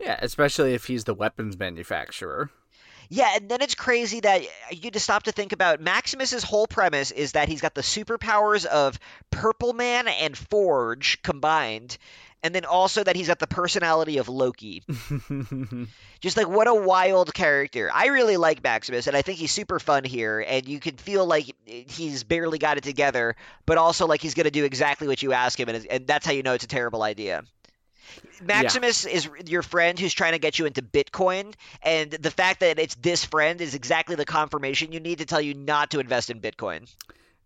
Yeah, 0.00 0.18
especially 0.20 0.74
if 0.74 0.86
he's 0.86 1.04
the 1.04 1.14
weapons 1.14 1.58
manufacturer. 1.58 2.50
Yeah, 3.10 3.36
and 3.36 3.48
then 3.48 3.62
it's 3.62 3.74
crazy 3.74 4.20
that 4.20 4.42
you 4.70 4.90
just 4.90 5.04
stop 5.04 5.22
to 5.24 5.32
think 5.32 5.52
about 5.52 5.80
Maximus's 5.80 6.44
whole 6.44 6.66
premise 6.66 7.10
is 7.10 7.32
that 7.32 7.48
he's 7.48 7.62
got 7.62 7.74
the 7.74 7.80
superpowers 7.80 8.66
of 8.66 8.98
Purple 9.30 9.72
Man 9.72 10.08
and 10.08 10.36
Forge 10.36 11.22
combined, 11.22 11.96
and 12.42 12.54
then 12.54 12.66
also 12.66 13.02
that 13.02 13.16
he's 13.16 13.28
got 13.28 13.38
the 13.38 13.46
personality 13.46 14.18
of 14.18 14.28
Loki. 14.28 14.82
Just 16.20 16.36
like 16.36 16.48
what 16.48 16.68
a 16.68 16.74
wild 16.74 17.32
character. 17.32 17.90
I 17.92 18.08
really 18.08 18.36
like 18.36 18.62
Maximus, 18.62 19.06
and 19.06 19.16
I 19.16 19.22
think 19.22 19.38
he's 19.38 19.52
super 19.52 19.78
fun 19.78 20.04
here. 20.04 20.44
And 20.46 20.68
you 20.68 20.78
can 20.78 20.96
feel 20.96 21.24
like 21.24 21.54
he's 21.64 22.24
barely 22.24 22.58
got 22.58 22.76
it 22.76 22.84
together, 22.84 23.36
but 23.64 23.78
also 23.78 24.06
like 24.06 24.20
he's 24.20 24.34
going 24.34 24.44
to 24.44 24.50
do 24.50 24.64
exactly 24.64 25.08
what 25.08 25.22
you 25.22 25.32
ask 25.32 25.58
him, 25.58 25.70
and, 25.70 25.86
and 25.86 26.06
that's 26.06 26.26
how 26.26 26.32
you 26.32 26.42
know 26.42 26.52
it's 26.52 26.64
a 26.64 26.68
terrible 26.68 27.02
idea. 27.02 27.42
Maximus 28.42 29.04
is 29.04 29.28
your 29.46 29.62
friend 29.62 29.98
who's 29.98 30.14
trying 30.14 30.32
to 30.32 30.38
get 30.38 30.58
you 30.58 30.66
into 30.66 30.82
Bitcoin, 30.82 31.54
and 31.82 32.10
the 32.10 32.30
fact 32.30 32.60
that 32.60 32.78
it's 32.78 32.94
this 32.96 33.24
friend 33.24 33.60
is 33.60 33.74
exactly 33.74 34.16
the 34.16 34.24
confirmation 34.24 34.92
you 34.92 35.00
need 35.00 35.18
to 35.18 35.26
tell 35.26 35.40
you 35.40 35.54
not 35.54 35.90
to 35.90 36.00
invest 36.00 36.30
in 36.30 36.40
Bitcoin. 36.40 36.88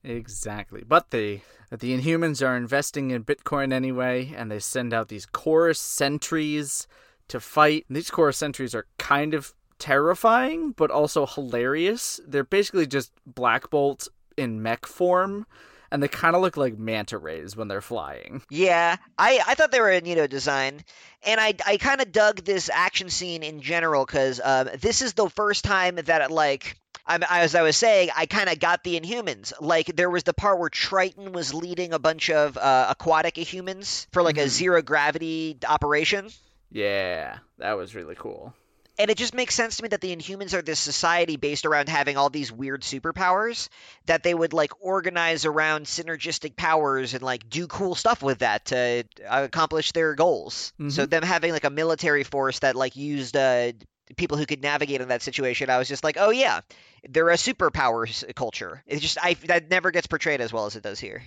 Exactly. 0.05 0.83
But 0.87 1.11
the 1.11 1.41
the 1.71 1.99
Inhumans 1.99 2.47
are 2.47 2.57
investing 2.57 3.11
in 3.11 3.25
Bitcoin 3.25 3.73
anyway, 3.73 4.35
and 4.37 4.51
they 4.51 4.59
send 4.59 4.93
out 4.93 5.09
these 5.09 5.27
chorus 5.27 5.81
sentries 5.81 6.87
to 7.29 7.41
fight. 7.41 7.87
These 7.89 8.11
chorus 8.11 8.37
sentries 8.37 8.75
are 8.75 8.87
kind 8.99 9.33
of 9.33 9.55
terrifying, 9.79 10.73
but 10.73 10.91
also 10.91 11.27
hilarious. 11.27 12.21
They're 12.27 12.45
basically 12.45 12.87
just 12.87 13.13
Black 13.27 13.71
Bolt 13.71 14.09
in 14.37 14.63
mech 14.63 14.87
form, 14.87 15.47
and 15.93 16.03
they 16.03 16.09
kind 16.09 16.34
of 16.34 16.40
look 16.40 16.57
like 16.57 16.78
manta 16.78 17.18
rays 17.18 17.55
when 17.55 17.68
they're 17.68 17.82
flying. 17.82 18.43
Yeah, 18.51 18.97
I, 19.18 19.40
I 19.47 19.55
thought 19.55 19.70
they 19.70 19.80
were 19.80 19.90
a 19.90 20.01
neato 20.01 20.28
design, 20.28 20.82
and 21.22 21.38
I, 21.38 21.55
I 21.66 21.76
kind 21.76 22.01
of 22.01 22.11
dug 22.11 22.43
this 22.43 22.70
action 22.72 23.11
scene 23.11 23.43
in 23.43 23.61
general 23.61 24.07
because 24.07 24.40
uh, 24.40 24.74
this 24.80 25.03
is 25.03 25.12
the 25.12 25.28
first 25.28 25.64
time 25.64 25.97
that 25.97 26.22
it, 26.22 26.30
like 26.30 26.76
I, 27.07 27.18
as 27.28 27.55
I 27.55 27.61
was 27.61 27.76
saying, 27.76 28.09
I 28.16 28.24
kind 28.24 28.49
of 28.49 28.59
got 28.59 28.82
the 28.84 28.99
Inhumans. 28.99 29.53
Like 29.61 29.95
there 29.95 30.09
was 30.09 30.22
the 30.22 30.32
part 30.32 30.59
where 30.59 30.70
Triton 30.70 31.32
was 31.32 31.53
leading 31.53 31.93
a 31.93 31.99
bunch 31.99 32.30
of 32.30 32.57
uh, 32.57 32.86
aquatic 32.88 33.36
humans 33.36 34.07
for 34.12 34.22
like 34.22 34.36
mm-hmm. 34.36 34.47
a 34.47 34.49
zero 34.49 34.80
gravity 34.80 35.59
operation. 35.68 36.30
Yeah, 36.70 37.36
that 37.59 37.74
was 37.74 37.95
really 37.95 38.14
cool. 38.14 38.55
And 38.99 39.11
it 39.11 39.16
just 39.16 39.34
makes 39.34 39.55
sense 39.55 39.76
to 39.76 39.82
me 39.82 39.88
that 39.88 40.01
the 40.03 40.14
Inhumans 40.14 40.53
are 40.53 40.61
this 40.61 40.78
society 40.78 41.36
based 41.36 41.64
around 41.64 41.88
having 41.88 42.16
all 42.16 42.28
these 42.28 42.53
weird 42.53 42.82
superpowers 42.82 43.68
that 44.07 44.22
they 44.22 44.34
would 44.34 44.53
like 44.53 44.72
organize 44.80 45.47
around 45.47 45.86
synergistic 45.86 46.57
powers 46.57 47.14
and 47.14 47.22
like 47.22 47.49
do 47.49 47.66
cool 47.66 47.95
stuff 47.95 48.22
with 48.22 48.40
that 48.40 48.66
to 48.66 49.05
accomplish 49.28 49.93
their 49.93 50.14
goals. 50.14 50.72
Mm-hmm. 50.78 50.90
So 50.90 51.07
them 51.07 51.22
having 51.22 51.53
like 51.53 51.64
a 51.64 51.70
military 51.70 52.22
force 52.22 52.59
that 52.59 52.76
like 52.76 52.95
used 52.95 53.34
uh, 53.34 53.72
people 54.16 54.36
who 54.36 54.47
could 54.47 54.62
navigate 54.62 55.01
in 55.01 55.09
that 55.09 55.22
situation, 55.22 55.70
I 55.70 55.78
was 55.78 55.88
just 55.88 56.05
like, 56.05 56.16
oh 56.18 56.30
yeah, 56.30 56.61
they're 57.09 57.30
a 57.30 57.34
superpowers 57.34 58.34
culture. 58.34 58.82
It 58.86 59.01
just 59.01 59.18
I 59.22 59.34
that 59.47 59.70
never 59.70 59.90
gets 59.90 60.07
portrayed 60.07 60.40
as 60.40 60.53
well 60.53 60.66
as 60.66 60.76
it 60.76 60.82
does 60.82 61.01
here. 61.01 61.22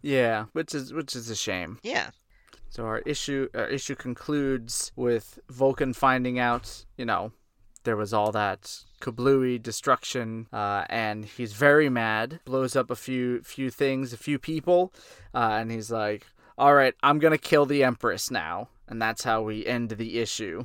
Yeah, 0.00 0.46
which 0.52 0.74
is 0.74 0.92
which 0.92 1.14
is 1.14 1.30
a 1.30 1.36
shame. 1.36 1.78
Yeah. 1.82 2.10
So 2.72 2.86
our 2.86 3.00
issue 3.00 3.50
our 3.54 3.66
issue 3.66 3.94
concludes 3.94 4.92
with 4.96 5.38
Vulcan 5.50 5.92
finding 5.92 6.38
out, 6.38 6.86
you 6.96 7.04
know, 7.04 7.32
there 7.84 7.98
was 7.98 8.14
all 8.14 8.32
that 8.32 8.84
kablooey 8.98 9.62
destruction, 9.62 10.46
uh, 10.54 10.86
and 10.88 11.26
he's 11.26 11.52
very 11.52 11.90
mad. 11.90 12.40
Blows 12.46 12.74
up 12.74 12.90
a 12.90 12.96
few 12.96 13.42
few 13.42 13.68
things, 13.68 14.14
a 14.14 14.16
few 14.16 14.38
people, 14.38 14.90
uh, 15.34 15.58
and 15.60 15.70
he's 15.70 15.90
like, 15.90 16.26
"All 16.56 16.72
right, 16.72 16.94
I'm 17.02 17.18
gonna 17.18 17.36
kill 17.36 17.66
the 17.66 17.84
Empress 17.84 18.30
now," 18.30 18.70
and 18.88 19.02
that's 19.02 19.22
how 19.22 19.42
we 19.42 19.66
end 19.66 19.90
the 19.90 20.18
issue. 20.18 20.64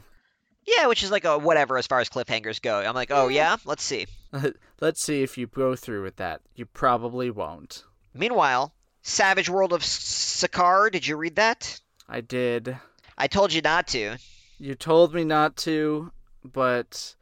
Yeah, 0.63 0.87
which 0.87 1.03
is 1.03 1.11
like 1.11 1.25
a 1.25 1.37
whatever 1.37 1.77
as 1.77 1.87
far 1.87 1.99
as 1.99 2.07
cliffhangers 2.07 2.61
go. 2.61 2.79
I'm 2.79 2.95
like, 2.95 3.11
oh 3.11 3.27
yeah, 3.27 3.57
let's 3.65 3.83
see. 3.83 4.07
let's 4.79 5.01
see 5.01 5.23
if 5.23 5.37
you 5.37 5.45
go 5.45 5.75
through 5.75 6.03
with 6.03 6.15
that. 6.15 6.39
You 6.55 6.67
probably 6.67 7.29
won't. 7.31 7.83
Meanwhile, 8.13 8.73
Savage 9.01 9.49
World 9.49 9.73
of 9.73 9.81
Skaar. 9.81 10.89
Did 10.89 11.05
you 11.05 11.17
read 11.17 11.35
that? 11.35 11.81
I 12.09 12.21
did. 12.21 12.77
I 13.17 13.27
told 13.27 13.53
you 13.53 13.61
not 13.61 13.87
to. 13.89 14.17
You 14.59 14.75
told 14.75 15.13
me 15.13 15.23
not 15.23 15.55
to, 15.57 16.11
but 16.43 17.15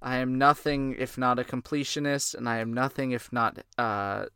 I 0.00 0.18
am 0.18 0.38
nothing 0.38 0.94
if 0.98 1.18
not 1.18 1.38
a 1.38 1.44
completionist, 1.44 2.34
and 2.34 2.48
I 2.48 2.58
am 2.58 2.72
nothing 2.72 3.12
if 3.12 3.32
not 3.32 3.58
uh, 3.76 4.26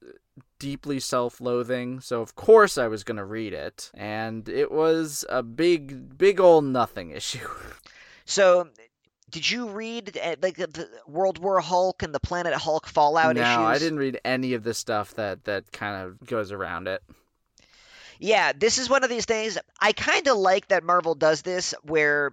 deeply 0.59 0.99
self-loathing. 1.01 2.01
So 2.01 2.23
of 2.23 2.35
course 2.35 2.79
I 2.79 2.89
was 2.89 3.05
gonna 3.05 3.25
read 3.25 3.53
it, 3.53 3.91
and 3.95 4.49
it 4.49 4.73
was 4.73 5.25
a 5.29 5.43
big, 5.43 6.17
big 6.17 6.41
old 6.41 6.65
nothing 6.65 7.11
issue. 7.11 7.49
So, 8.25 8.69
did 9.31 9.51
you 9.51 9.69
read 9.69 10.17
uh, 10.17 10.37
like 10.41 10.57
the 10.57 10.89
World 11.07 11.39
War 11.39 11.61
Hulk 11.61 12.03
and 12.03 12.15
the 12.15 12.21
Planet 12.21 12.55
Hulk 12.55 12.87
Fallout 12.87 13.35
no, 13.35 13.43
issues? 13.43 13.57
No, 13.57 13.65
I 13.65 13.79
didn't 13.79 13.99
read 13.99 14.21
any 14.25 14.55
of 14.55 14.63
the 14.63 14.73
stuff 14.73 15.15
that 15.15 15.45
that 15.45 15.73
kind 15.73 16.07
of 16.07 16.25
goes 16.27 16.53
around 16.53 16.87
it. 16.87 17.03
Yeah, 18.23 18.53
this 18.57 18.79
is 18.79 18.89
one 18.89 19.03
of 19.03 19.11
these 19.11 19.25
things. 19.25 19.59
I 19.81 19.93
kind 19.93 20.29
of 20.29 20.37
like 20.37 20.69
that 20.69 20.85
Marvel 20.85 21.17
does 21.17 21.43
this, 21.43 21.75
where 21.83 22.33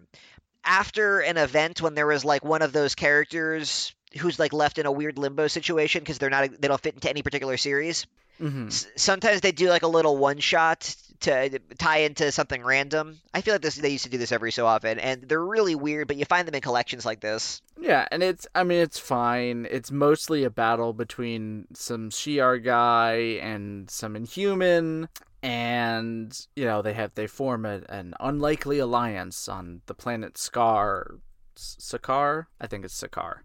after 0.64 1.20
an 1.20 1.38
event 1.38 1.82
when 1.82 1.96
there 1.96 2.06
was 2.06 2.24
like 2.24 2.46
one 2.46 2.62
of 2.62 2.72
those 2.72 2.94
characters 2.94 3.94
who's 4.20 4.38
like 4.38 4.54
left 4.54 4.78
in 4.78 4.86
a 4.86 4.92
weird 4.92 5.18
limbo 5.18 5.48
situation 5.48 6.02
because 6.02 6.20
they're 6.20 6.30
not 6.30 6.62
they 6.62 6.68
don't 6.68 6.80
fit 6.80 6.94
into 6.94 7.10
any 7.10 7.24
particular 7.24 7.58
series. 7.58 8.06
Mm-hmm. 8.40 8.68
S- 8.68 8.88
sometimes 8.98 9.42
they 9.42 9.52
do 9.52 9.70
like 9.70 9.82
a 9.82 9.88
little 9.88 10.16
one 10.16 10.38
shot 10.40 10.96
to 11.22 11.60
tie 11.78 11.98
into 11.98 12.32
something 12.32 12.64
random. 12.64 13.20
I 13.34 13.42
feel 13.42 13.54
like 13.54 13.62
this 13.62 13.76
they 13.76 13.90
used 13.90 14.06
to 14.06 14.10
do 14.10 14.18
this 14.18 14.32
every 14.32 14.52
so 14.52 14.66
often, 14.66 15.00
and 15.00 15.24
they're 15.24 15.44
really 15.44 15.76
weird, 15.76 16.08
but 16.08 16.18
you 16.18 16.26
find 16.26 16.48
them 16.48 16.56
in 16.56 16.62
collections 16.62 17.06
like 17.06 17.20
this. 17.20 17.62
Yeah, 17.80 18.08
and 18.12 18.24
it's 18.24 18.48
I 18.56 18.64
mean 18.64 18.80
it's 18.80 19.00
fine. 19.00 19.68
It's 19.70 19.92
mostly 19.92 20.44
a 20.44 20.50
battle 20.50 20.94
between 20.94 21.68
some 21.74 22.10
Shi'ar 22.10 22.64
guy 22.64 23.40
and 23.42 23.90
some 23.90 24.16
Inhuman, 24.16 25.10
and 25.44 26.48
you 26.56 26.66
know 26.66 26.82
they 26.82 26.94
have 26.94 27.14
they 27.16 27.28
form 27.28 27.66
a, 27.66 27.82
an 27.90 28.14
unlikely 28.20 28.80
alliance 28.80 29.48
on 29.48 29.82
the 29.88 29.94
planet 29.94 30.36
Skaar, 30.36 31.20
Sakaar. 31.56 32.46
I 32.60 32.68
think 32.68 32.86
it's 32.86 33.02
Sakaar, 33.02 33.40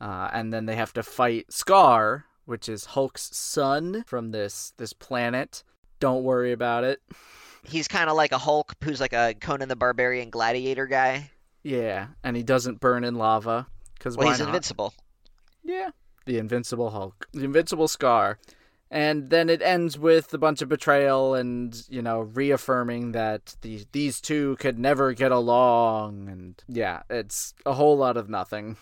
uh, 0.00 0.30
and 0.32 0.52
then 0.52 0.66
they 0.66 0.76
have 0.76 0.92
to 0.94 1.02
fight 1.02 1.48
Skaar, 1.50 2.24
which 2.44 2.68
is 2.68 2.86
Hulk's 2.86 3.36
son 3.36 4.04
from 4.06 4.32
this 4.32 4.72
this 4.76 4.92
planet 4.92 5.62
don't 6.00 6.24
worry 6.24 6.52
about 6.52 6.84
it. 6.84 7.00
He's 7.64 7.88
kind 7.88 8.08
of 8.08 8.16
like 8.16 8.32
a 8.32 8.38
Hulk 8.38 8.74
who's 8.82 9.00
like 9.00 9.12
a 9.12 9.34
Conan 9.34 9.68
the 9.68 9.76
Barbarian 9.76 10.30
gladiator 10.30 10.86
guy. 10.86 11.30
Yeah, 11.62 12.08
and 12.22 12.36
he 12.36 12.42
doesn't 12.42 12.80
burn 12.80 13.02
in 13.02 13.16
lava 13.16 13.66
because 13.94 14.16
well, 14.16 14.28
he's 14.28 14.38
not? 14.38 14.48
invincible. 14.48 14.94
Yeah, 15.64 15.90
the 16.24 16.38
invincible 16.38 16.90
Hulk, 16.90 17.26
the 17.32 17.44
invincible 17.44 17.88
Skaar, 17.88 18.36
and 18.88 19.30
then 19.30 19.50
it 19.50 19.62
ends 19.62 19.98
with 19.98 20.32
a 20.32 20.38
bunch 20.38 20.62
of 20.62 20.68
betrayal 20.68 21.34
and 21.34 21.76
you 21.88 22.02
know 22.02 22.20
reaffirming 22.20 23.12
that 23.12 23.56
these 23.62 23.86
these 23.90 24.20
two 24.20 24.56
could 24.56 24.78
never 24.78 25.12
get 25.12 25.32
along, 25.32 26.28
and 26.28 26.62
yeah, 26.68 27.02
it's 27.10 27.52
a 27.64 27.72
whole 27.72 27.96
lot 27.96 28.16
of 28.16 28.28
nothing. 28.28 28.76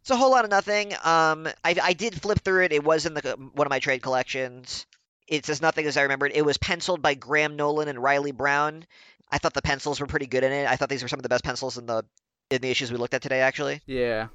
It's 0.00 0.10
a 0.10 0.16
whole 0.16 0.30
lot 0.30 0.44
of 0.44 0.50
nothing. 0.50 0.94
Um, 1.04 1.46
I 1.64 1.76
I 1.82 1.92
did 1.92 2.20
flip 2.20 2.40
through 2.40 2.64
it. 2.64 2.72
It 2.72 2.82
was 2.82 3.04
in 3.04 3.14
the 3.14 3.36
one 3.52 3.66
of 3.66 3.70
my 3.70 3.78
trade 3.78 4.02
collections. 4.02 4.86
It's 5.28 5.48
as 5.48 5.62
nothing 5.62 5.86
as 5.86 5.96
I 5.96 6.02
remembered. 6.02 6.32
It 6.34 6.44
was 6.44 6.58
penciled 6.58 7.02
by 7.02 7.14
Graham 7.14 7.56
Nolan 7.56 7.88
and 7.88 8.02
Riley 8.02 8.32
Brown. 8.32 8.84
I 9.30 9.38
thought 9.38 9.54
the 9.54 9.62
pencils 9.62 10.00
were 10.00 10.06
pretty 10.06 10.26
good 10.26 10.44
in 10.44 10.52
it. 10.52 10.66
I 10.66 10.76
thought 10.76 10.88
these 10.88 11.02
were 11.02 11.08
some 11.08 11.18
of 11.18 11.22
the 11.22 11.28
best 11.28 11.44
pencils 11.44 11.78
in 11.78 11.86
the 11.86 12.04
in 12.50 12.60
the 12.60 12.70
issues 12.70 12.92
we 12.92 12.98
looked 12.98 13.14
at 13.14 13.22
today, 13.22 13.40
actually. 13.40 13.80
Yeah, 13.86 14.28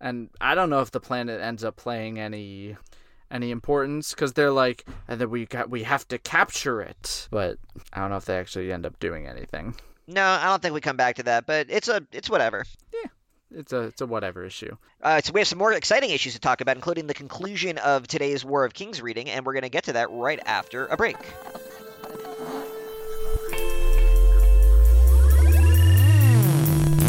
and 0.00 0.30
I 0.40 0.54
don't 0.54 0.70
know 0.70 0.80
if 0.80 0.92
the 0.92 1.00
planet 1.00 1.40
ends 1.40 1.64
up 1.64 1.76
playing 1.76 2.20
any 2.20 2.76
any 3.30 3.50
importance 3.50 4.10
because 4.10 4.32
they're 4.32 4.52
like, 4.52 4.84
and 5.08 5.20
then 5.20 5.30
we 5.30 5.46
got 5.46 5.70
we 5.70 5.82
have 5.82 6.06
to 6.08 6.18
capture 6.18 6.80
it, 6.80 7.26
but 7.30 7.58
I 7.92 8.00
don't 8.00 8.10
know 8.10 8.16
if 8.16 8.26
they 8.26 8.38
actually 8.38 8.72
end 8.72 8.86
up 8.86 8.98
doing 9.00 9.26
anything. 9.26 9.74
No, 10.06 10.24
I 10.24 10.44
don't 10.44 10.62
think 10.62 10.74
we 10.74 10.80
come 10.80 10.96
back 10.96 11.16
to 11.16 11.22
that, 11.24 11.46
but 11.46 11.66
it's 11.70 11.88
a 11.88 12.06
it's 12.12 12.30
whatever. 12.30 12.64
Yeah, 12.92 13.10
it's 13.50 13.72
a 13.72 13.82
it's 13.82 14.00
a 14.00 14.06
whatever 14.06 14.44
issue. 14.44 14.76
Uh, 15.02 15.20
so 15.22 15.32
we 15.32 15.40
have 15.40 15.48
some 15.48 15.58
more 15.58 15.72
exciting 15.72 16.10
issues 16.10 16.34
to 16.34 16.40
talk 16.40 16.60
about, 16.60 16.76
including 16.76 17.06
the 17.06 17.14
conclusion 17.14 17.78
of 17.78 18.06
today's 18.06 18.44
War 18.44 18.64
of 18.64 18.74
Kings 18.74 19.00
reading, 19.02 19.30
and 19.30 19.44
we're 19.44 19.52
going 19.52 19.62
to 19.62 19.68
get 19.68 19.84
to 19.84 19.94
that 19.94 20.10
right 20.10 20.40
after 20.46 20.86
a 20.86 20.96
break. 20.96 21.16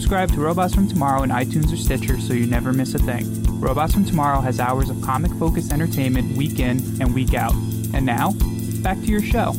subscribe 0.00 0.32
to 0.32 0.40
Robots 0.40 0.74
from 0.74 0.88
Tomorrow 0.88 1.24
in 1.24 1.28
iTunes 1.30 1.70
or 1.70 1.76
Stitcher 1.76 2.18
so 2.18 2.32
you 2.32 2.46
never 2.46 2.72
miss 2.72 2.94
a 2.94 2.98
thing. 2.98 3.26
Robots 3.60 3.92
from 3.92 4.06
Tomorrow 4.06 4.40
has 4.40 4.58
hours 4.58 4.88
of 4.88 4.98
comic 5.02 5.30
focused 5.32 5.70
entertainment 5.74 6.38
week 6.38 6.58
in 6.58 6.78
and 7.02 7.14
week 7.14 7.34
out. 7.34 7.52
And 7.92 8.06
now, 8.06 8.32
back 8.82 8.96
to 8.96 9.04
your 9.04 9.20
show. 9.20 9.50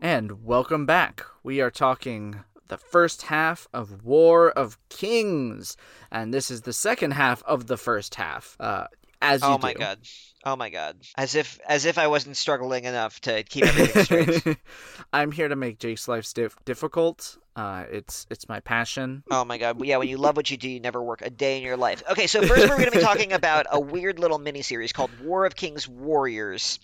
And 0.00 0.42
welcome 0.42 0.86
back. 0.86 1.22
We 1.42 1.60
are 1.60 1.70
talking 1.70 2.42
the 2.68 2.78
first 2.78 3.20
half 3.22 3.68
of 3.74 4.02
War 4.04 4.50
of 4.52 4.78
Kings, 4.88 5.76
and 6.10 6.32
this 6.32 6.50
is 6.50 6.62
the 6.62 6.72
second 6.72 7.10
half 7.10 7.42
of 7.42 7.66
the 7.66 7.76
first 7.76 8.14
half. 8.14 8.56
Uh, 8.58 8.86
as 9.20 9.42
you 9.42 9.48
Oh 9.48 9.58
do. 9.58 9.62
my 9.62 9.74
god. 9.74 9.98
Oh 10.46 10.56
my 10.56 10.70
god. 10.70 10.96
As 11.18 11.34
if 11.34 11.60
as 11.68 11.84
if 11.84 11.98
I 11.98 12.06
wasn't 12.06 12.38
struggling 12.38 12.84
enough 12.86 13.20
to 13.22 13.42
keep 13.42 13.66
everything 13.66 14.04
straight. 14.04 14.56
I'm 15.12 15.30
here 15.30 15.48
to 15.48 15.56
make 15.56 15.78
Jake's 15.78 16.08
life 16.08 16.24
stiff, 16.24 16.56
difficult. 16.64 17.36
Uh, 17.56 17.84
it's 17.90 18.26
it's 18.30 18.48
my 18.48 18.58
passion. 18.60 19.22
Oh 19.30 19.44
my 19.44 19.58
god. 19.58 19.84
Yeah, 19.84 19.98
when 19.98 20.08
you 20.08 20.16
love 20.16 20.36
what 20.36 20.50
you 20.50 20.56
do, 20.56 20.68
you 20.68 20.80
never 20.80 21.02
work 21.02 21.22
a 21.22 21.30
day 21.30 21.56
in 21.56 21.62
your 21.62 21.76
life. 21.76 22.02
Okay, 22.10 22.26
so 22.26 22.42
first 22.42 22.62
we're 22.68 22.76
going 22.76 22.90
to 22.90 22.96
be 22.98 23.00
talking 23.02 23.32
about 23.40 23.66
a 23.70 23.78
weird 23.80 24.18
little 24.18 24.38
mini 24.38 24.62
series 24.62 24.92
called 24.92 25.10
War 25.22 25.46
of 25.46 25.54
Kings 25.54 25.88
Warriors. 25.88 26.80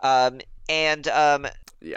Um 0.00 0.40
and 0.68 1.06
um 1.08 1.46
Yeah. 1.80 1.96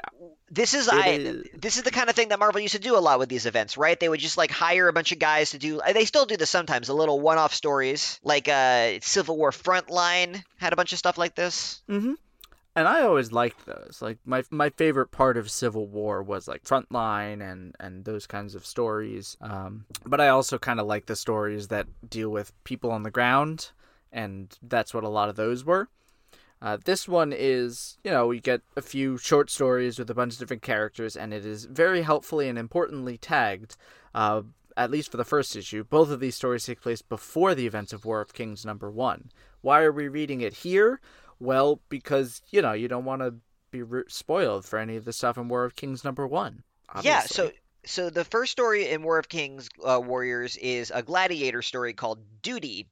this 0.49 0.73
is 0.73 0.87
It 0.87 0.93
I 0.93 1.07
is- 1.09 1.45
this 1.53 1.75
is 1.77 1.83
the 1.83 1.91
kind 1.91 2.09
of 2.09 2.15
thing 2.15 2.29
that 2.29 2.39
Marvel 2.39 2.61
used 2.61 2.75
to 2.75 2.79
do 2.79 2.97
a 2.97 2.99
lot 2.99 3.19
with 3.19 3.27
these 3.29 3.45
events, 3.45 3.77
right? 3.77 3.99
They 3.99 4.07
would 4.09 4.19
just 4.21 4.37
like 4.37 4.51
hire 4.51 4.87
a 4.87 4.93
bunch 4.93 5.11
of 5.11 5.19
guys 5.19 5.51
to 5.51 5.57
do 5.57 5.81
they 5.93 6.05
still 6.05 6.25
do 6.25 6.37
this 6.37 6.49
sometimes, 6.49 6.87
a 6.89 6.93
little 6.93 7.19
one-off 7.19 7.53
stories. 7.53 8.19
Like 8.23 8.47
uh 8.47 8.99
Civil 9.01 9.35
War 9.37 9.51
Frontline 9.51 10.43
had 10.57 10.71
a 10.73 10.75
bunch 10.77 10.93
of 10.93 10.99
stuff 10.99 11.17
like 11.17 11.35
this. 11.35 11.81
Mm-hmm. 11.89 12.13
And 12.75 12.87
I 12.87 13.01
always 13.01 13.31
liked 13.31 13.65
those. 13.65 13.99
Like 14.01 14.17
my 14.25 14.43
my 14.49 14.69
favorite 14.69 15.11
part 15.11 15.37
of 15.37 15.51
Civil 15.51 15.87
War 15.87 16.23
was 16.23 16.47
like 16.47 16.63
Frontline 16.63 17.41
and 17.41 17.75
and 17.79 18.03
those 18.05 18.25
kinds 18.25 18.55
of 18.55 18.65
stories. 18.65 19.37
Um, 19.41 19.85
but 20.05 20.19
I 20.19 20.29
also 20.29 20.57
kind 20.57 20.79
of 20.79 20.87
like 20.87 21.05
the 21.05 21.15
stories 21.15 21.67
that 21.67 21.87
deal 22.09 22.29
with 22.29 22.51
people 22.63 22.91
on 22.91 23.03
the 23.03 23.11
ground, 23.11 23.71
and 24.11 24.57
that's 24.61 24.93
what 24.93 25.03
a 25.03 25.09
lot 25.09 25.29
of 25.29 25.35
those 25.35 25.63
were. 25.63 25.89
Uh, 26.63 26.77
this 26.85 27.09
one 27.09 27.33
is, 27.35 27.97
you 28.05 28.09
know, 28.09 28.25
we 28.25 28.39
get 28.39 28.61
a 28.77 28.81
few 28.81 29.17
short 29.17 29.51
stories 29.51 29.99
with 29.99 30.09
a 30.09 30.13
bunch 30.13 30.33
of 30.33 30.39
different 30.39 30.61
characters, 30.61 31.17
and 31.17 31.33
it 31.33 31.45
is 31.45 31.65
very 31.65 32.03
helpfully 32.03 32.47
and 32.47 32.57
importantly 32.57 33.17
tagged. 33.17 33.75
Uh, 34.15 34.43
at 34.77 34.89
least 34.89 35.11
for 35.11 35.17
the 35.17 35.25
first 35.25 35.55
issue, 35.55 35.83
both 35.83 36.09
of 36.09 36.19
these 36.19 36.35
stories 36.35 36.65
take 36.65 36.81
place 36.81 37.01
before 37.01 37.53
the 37.53 37.67
events 37.67 37.93
of 37.93 38.05
War 38.05 38.21
of 38.21 38.33
Kings 38.33 38.65
number 38.65 38.89
one. 38.89 39.29
Why 39.61 39.81
are 39.81 39.91
we 39.91 40.07
reading 40.07 40.41
it 40.41 40.53
here? 40.53 40.99
Well, 41.43 41.81
because 41.89 42.41
you 42.51 42.61
know 42.61 42.73
you 42.73 42.87
don't 42.87 43.05
want 43.05 43.21
to 43.21 43.35
be 43.71 43.81
re- 43.83 44.03
spoiled 44.07 44.65
for 44.65 44.79
any 44.79 44.95
of 44.95 45.05
the 45.05 45.13
stuff 45.13 45.37
in 45.37 45.47
War 45.49 45.65
of 45.65 45.75
Kings 45.75 46.03
number 46.03 46.25
one. 46.25 46.63
Yeah, 47.01 47.21
so 47.21 47.51
so 47.85 48.09
the 48.09 48.23
first 48.23 48.51
story 48.51 48.87
in 48.89 49.03
War 49.03 49.17
of 49.19 49.27
Kings 49.27 49.69
uh, 49.83 49.99
Warriors 50.03 50.55
is 50.57 50.91
a 50.93 51.01
gladiator 51.01 51.61
story 51.61 51.93
called 51.93 52.19
Duty, 52.41 52.87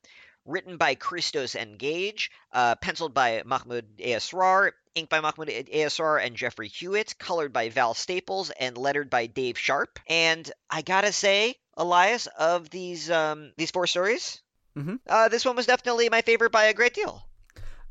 written 0.45 0.76
by 0.78 0.95
Christos 0.95 1.56
N. 1.56 1.78
Gage, 1.78 2.30
uh, 2.52 2.76
penciled 2.76 3.14
by 3.14 3.41
Mahmoud 3.45 3.86
Asrar, 3.99 4.72
inked 4.95 5.10
by 5.10 5.22
Mahmoud 5.22 5.48
Asrar 5.48 6.22
and 6.26 6.36
Jeffrey 6.36 6.68
Huet, 6.68 7.18
colored 7.19 7.53
by 7.53 7.69
Val 7.69 7.94
Staples, 7.94 8.49
and 8.60 8.78
lettered 8.78 9.10
by 9.10 9.28
Dave 9.28 9.57
Sharpe. 9.57 9.99
And 10.07 10.52
I 10.69 10.82
gotta 10.82 11.14
say, 11.14 11.56
Elias, 11.78 12.28
of 12.38 12.69
these 12.69 13.10
um, 13.10 13.53
these 13.56 13.72
four 13.72 13.88
stories, 13.88 14.41
Mhm. 14.76 14.99
uh, 15.07 15.30
this 15.30 15.45
one 15.45 15.56
was 15.56 15.68
definitely 15.68 16.10
my 16.10 16.22
favorite 16.22 16.52
by 16.52 16.65
a 16.65 16.73
great 16.73 16.94
deal. 16.94 17.26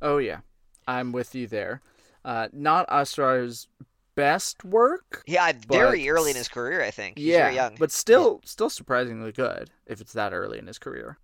oh 0.03 0.19
yeah, 0.19 0.41
I'm 0.87 1.13
with 1.13 1.35
you 1.35 1.47
there. 1.47 1.81
Uh, 2.25 2.49
not 2.53 2.89
Asrar's 2.89 3.69
best 4.15 4.65
work. 4.65 5.23
Yeah, 5.27 5.53
very 5.69 6.05
But- 6.05 6.09
early 6.11 6.31
in 6.31 6.37
his 6.37 6.49
career, 6.49 6.83
I 6.83 6.91
think. 6.91 7.17
He's 7.19 7.29
yeah, 7.29 7.45
very 7.45 7.55
young. 7.55 7.77
but 7.79 7.91
still, 7.93 8.41
still 8.45 8.69
surprisingly 8.71 9.33
good 9.33 9.71
if 9.87 10.01
it's 10.01 10.13
that 10.15 10.33
early 10.33 10.59
in 10.59 10.67
his 10.67 10.79
career. 10.79 11.17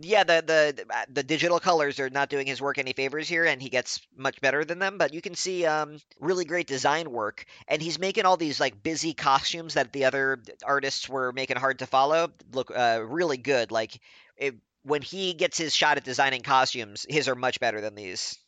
yeah, 0.00 0.22
the, 0.22 0.42
the 0.46 0.84
the 0.84 1.06
the 1.12 1.22
digital 1.24 1.58
colors 1.58 1.98
are 1.98 2.08
not 2.08 2.28
doing 2.30 2.46
his 2.46 2.62
work 2.62 2.78
any 2.78 2.92
favors 2.92 3.28
here, 3.28 3.44
and 3.44 3.60
he 3.60 3.68
gets 3.68 4.00
much 4.16 4.40
better 4.40 4.64
than 4.64 4.78
them. 4.78 4.98
But 4.98 5.12
you 5.12 5.20
can 5.20 5.34
see 5.34 5.66
um, 5.66 5.98
really 6.20 6.44
great 6.44 6.68
design 6.68 7.10
work, 7.10 7.44
and 7.66 7.82
he's 7.82 7.98
making 7.98 8.24
all 8.24 8.36
these 8.36 8.60
like 8.60 8.84
busy 8.84 9.14
costumes 9.14 9.74
that 9.74 9.92
the 9.92 10.04
other 10.04 10.40
artists 10.64 11.08
were 11.08 11.32
making 11.32 11.56
hard 11.56 11.80
to 11.80 11.86
follow 11.86 12.30
look 12.52 12.70
uh, 12.74 13.00
really 13.04 13.36
good. 13.36 13.72
Like 13.72 13.98
it, 14.36 14.54
when 14.84 15.02
he 15.02 15.34
gets 15.34 15.58
his 15.58 15.74
shot 15.74 15.96
at 15.96 16.04
designing 16.04 16.42
costumes, 16.42 17.04
his 17.08 17.26
are 17.28 17.34
much 17.34 17.58
better 17.58 17.80
than 17.80 17.96
these. 17.96 18.38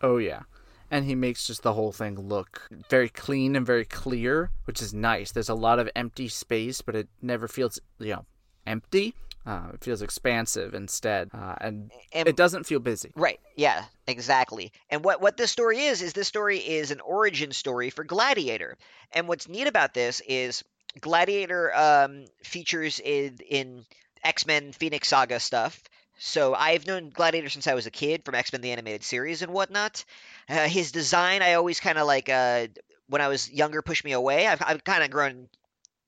Oh 0.00 0.18
yeah. 0.18 0.42
And 0.90 1.04
he 1.04 1.14
makes 1.14 1.46
just 1.46 1.62
the 1.62 1.74
whole 1.74 1.92
thing 1.92 2.16
look 2.16 2.68
very 2.88 3.08
clean 3.08 3.54
and 3.54 3.64
very 3.64 3.84
clear, 3.84 4.50
which 4.64 4.82
is 4.82 4.92
nice. 4.92 5.30
There's 5.30 5.48
a 5.48 5.54
lot 5.54 5.78
of 5.78 5.88
empty 5.94 6.26
space, 6.26 6.80
but 6.82 6.96
it 6.96 7.08
never 7.22 7.46
feels, 7.46 7.78
you 7.98 8.14
know, 8.14 8.24
empty. 8.66 9.14
Uh, 9.46 9.70
it 9.72 9.82
feels 9.82 10.02
expansive 10.02 10.74
instead, 10.74 11.30
uh, 11.32 11.54
and 11.60 11.90
And 12.12 12.28
it 12.28 12.36
doesn't 12.36 12.64
feel 12.64 12.78
busy. 12.78 13.10
Right. 13.16 13.40
Yeah, 13.56 13.84
exactly. 14.06 14.70
And 14.90 15.02
what 15.02 15.22
what 15.22 15.36
this 15.36 15.50
story 15.50 15.78
is 15.78 16.02
is 16.02 16.12
this 16.12 16.28
story 16.28 16.58
is 16.58 16.90
an 16.90 17.00
origin 17.00 17.52
story 17.52 17.88
for 17.88 18.04
Gladiator. 18.04 18.76
And 19.12 19.28
what's 19.28 19.48
neat 19.48 19.66
about 19.66 19.94
this 19.94 20.20
is 20.28 20.62
Gladiator 21.00 21.74
um, 21.74 22.26
features 22.42 23.00
in 23.02 23.38
in 23.48 23.86
X-Men 24.24 24.72
Phoenix 24.72 25.08
Saga 25.08 25.40
stuff. 25.40 25.82
So 26.22 26.54
I've 26.54 26.86
known 26.86 27.08
Gladiator 27.08 27.48
since 27.48 27.66
I 27.66 27.72
was 27.72 27.86
a 27.86 27.90
kid 27.90 28.26
from 28.26 28.34
X-Men 28.34 28.60
the 28.60 28.72
animated 28.72 29.02
series 29.02 29.40
and 29.40 29.54
whatnot. 29.54 30.04
Uh, 30.50 30.68
his 30.68 30.92
design 30.92 31.40
I 31.40 31.54
always 31.54 31.80
kind 31.80 31.96
of 31.96 32.06
like 32.06 32.28
uh, 32.28 32.66
when 33.08 33.22
I 33.22 33.28
was 33.28 33.50
younger 33.50 33.80
pushed 33.80 34.04
me 34.04 34.12
away. 34.12 34.46
I've 34.46 34.62
I've 34.64 34.84
kind 34.84 35.02
of 35.02 35.10
grown 35.10 35.48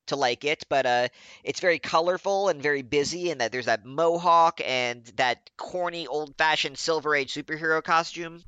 to 0.09 0.17
like 0.17 0.45
it, 0.45 0.65
but 0.69 0.85
uh, 0.85 1.09
it's 1.43 1.61
very 1.61 1.79
colorful 1.79 2.51
and 2.51 2.63
very 2.63 2.83
busy, 2.83 3.31
and 3.31 3.41
that 3.41 3.53
there's 3.53 3.67
that 3.67 3.87
mohawk 3.87 4.61
and 4.63 5.03
that 5.17 5.49
corny, 5.57 6.07
old-fashioned 6.07 6.77
Silver 6.77 7.15
Age 7.15 7.33
superhero 7.33 7.83
costume. 7.83 8.43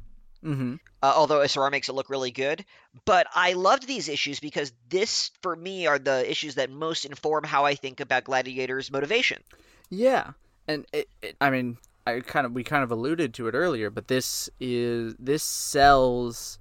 Mm-hmm. 0.44 0.74
Uh, 1.02 1.12
although 1.16 1.38
Asrar 1.38 1.70
makes 1.70 1.88
it 1.88 1.94
look 1.94 2.10
really 2.10 2.30
good, 2.30 2.66
but 3.06 3.26
I 3.34 3.54
loved 3.54 3.86
these 3.86 4.10
issues 4.10 4.38
because 4.38 4.70
this, 4.90 5.30
for 5.40 5.56
me, 5.56 5.86
are 5.86 5.98
the 5.98 6.30
issues 6.30 6.56
that 6.56 6.70
most 6.70 7.06
inform 7.06 7.44
how 7.44 7.64
I 7.64 7.74
think 7.74 8.00
about 8.00 8.24
Gladiator's 8.24 8.90
motivation. 8.90 9.42
Yeah, 9.88 10.32
and 10.66 10.86
it, 10.92 11.08
it, 11.22 11.36
I 11.40 11.50
mean, 11.50 11.78
I 12.06 12.20
kind 12.20 12.46
of 12.46 12.52
we 12.52 12.64
kind 12.64 12.84
of 12.84 12.90
alluded 12.90 13.34
to 13.34 13.48
it 13.48 13.54
earlier, 13.54 13.90
but 13.90 14.08
this 14.08 14.50
is 14.60 15.14
this 15.18 15.42
sells, 15.42 16.58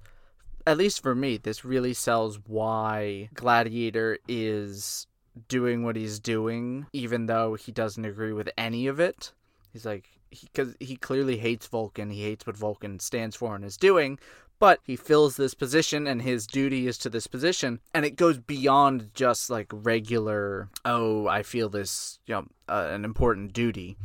at 0.66 0.76
least 0.76 1.02
for 1.02 1.14
me, 1.14 1.36
this 1.36 1.64
really 1.64 1.94
sells 1.94 2.38
why 2.46 3.28
Gladiator 3.34 4.18
is 4.28 5.06
doing 5.48 5.84
what 5.84 5.96
he's 5.96 6.18
doing, 6.18 6.86
even 6.92 7.26
though 7.26 7.54
he 7.54 7.72
doesn't 7.72 8.04
agree 8.04 8.32
with 8.32 8.48
any 8.56 8.86
of 8.86 9.00
it. 9.00 9.32
He's 9.72 9.84
like, 9.84 10.08
because 10.30 10.74
he, 10.80 10.96
clearly 10.96 11.36
hates 11.36 11.66
Vulcan, 11.66 12.10
he 12.10 12.22
hates 12.22 12.46
what 12.46 12.56
Vulcan 12.56 13.00
stands 13.00 13.36
for 13.36 13.54
and 13.54 13.64
is 13.64 13.76
doing. 13.76 14.18
But 14.64 14.80
he 14.82 14.96
fills 14.96 15.36
this 15.36 15.52
position, 15.52 16.06
and 16.06 16.22
his 16.22 16.46
duty 16.46 16.86
is 16.86 16.96
to 16.96 17.10
this 17.10 17.26
position, 17.26 17.80
and 17.92 18.06
it 18.06 18.16
goes 18.16 18.38
beyond 18.38 19.10
just 19.12 19.50
like 19.50 19.66
regular. 19.70 20.70
Oh, 20.86 21.28
I 21.28 21.42
feel 21.42 21.68
this, 21.68 22.18
you 22.24 22.36
know, 22.36 22.46
uh, 22.66 22.88
an 22.90 23.04
important 23.04 23.52
duty. 23.52 23.98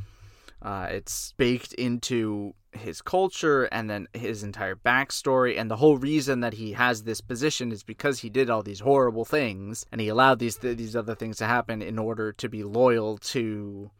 Uh, 0.61 0.87
it's 0.91 1.33
baked 1.37 1.71
into 1.75 2.55
his 2.73 3.01
culture 3.01 3.69
and 3.71 3.89
then 3.89 4.09
his 4.11 4.43
entire 4.43 4.75
backstory. 4.75 5.57
And 5.57 5.71
the 5.71 5.77
whole 5.77 5.97
reason 5.97 6.41
that 6.41 6.55
he 6.55 6.73
has 6.73 7.03
this 7.03 7.21
position 7.21 7.71
is 7.71 7.81
because 7.81 8.19
he 8.19 8.29
did 8.29 8.49
all 8.49 8.61
these 8.61 8.81
horrible 8.81 9.23
things 9.23 9.85
and 9.93 10.01
he 10.01 10.09
allowed 10.09 10.39
these 10.39 10.57
these 10.57 10.93
other 10.93 11.15
things 11.15 11.37
to 11.37 11.45
happen 11.45 11.81
in 11.81 11.97
order 11.97 12.33
to 12.33 12.49
be 12.49 12.65
loyal 12.65 13.17
to 13.17 13.91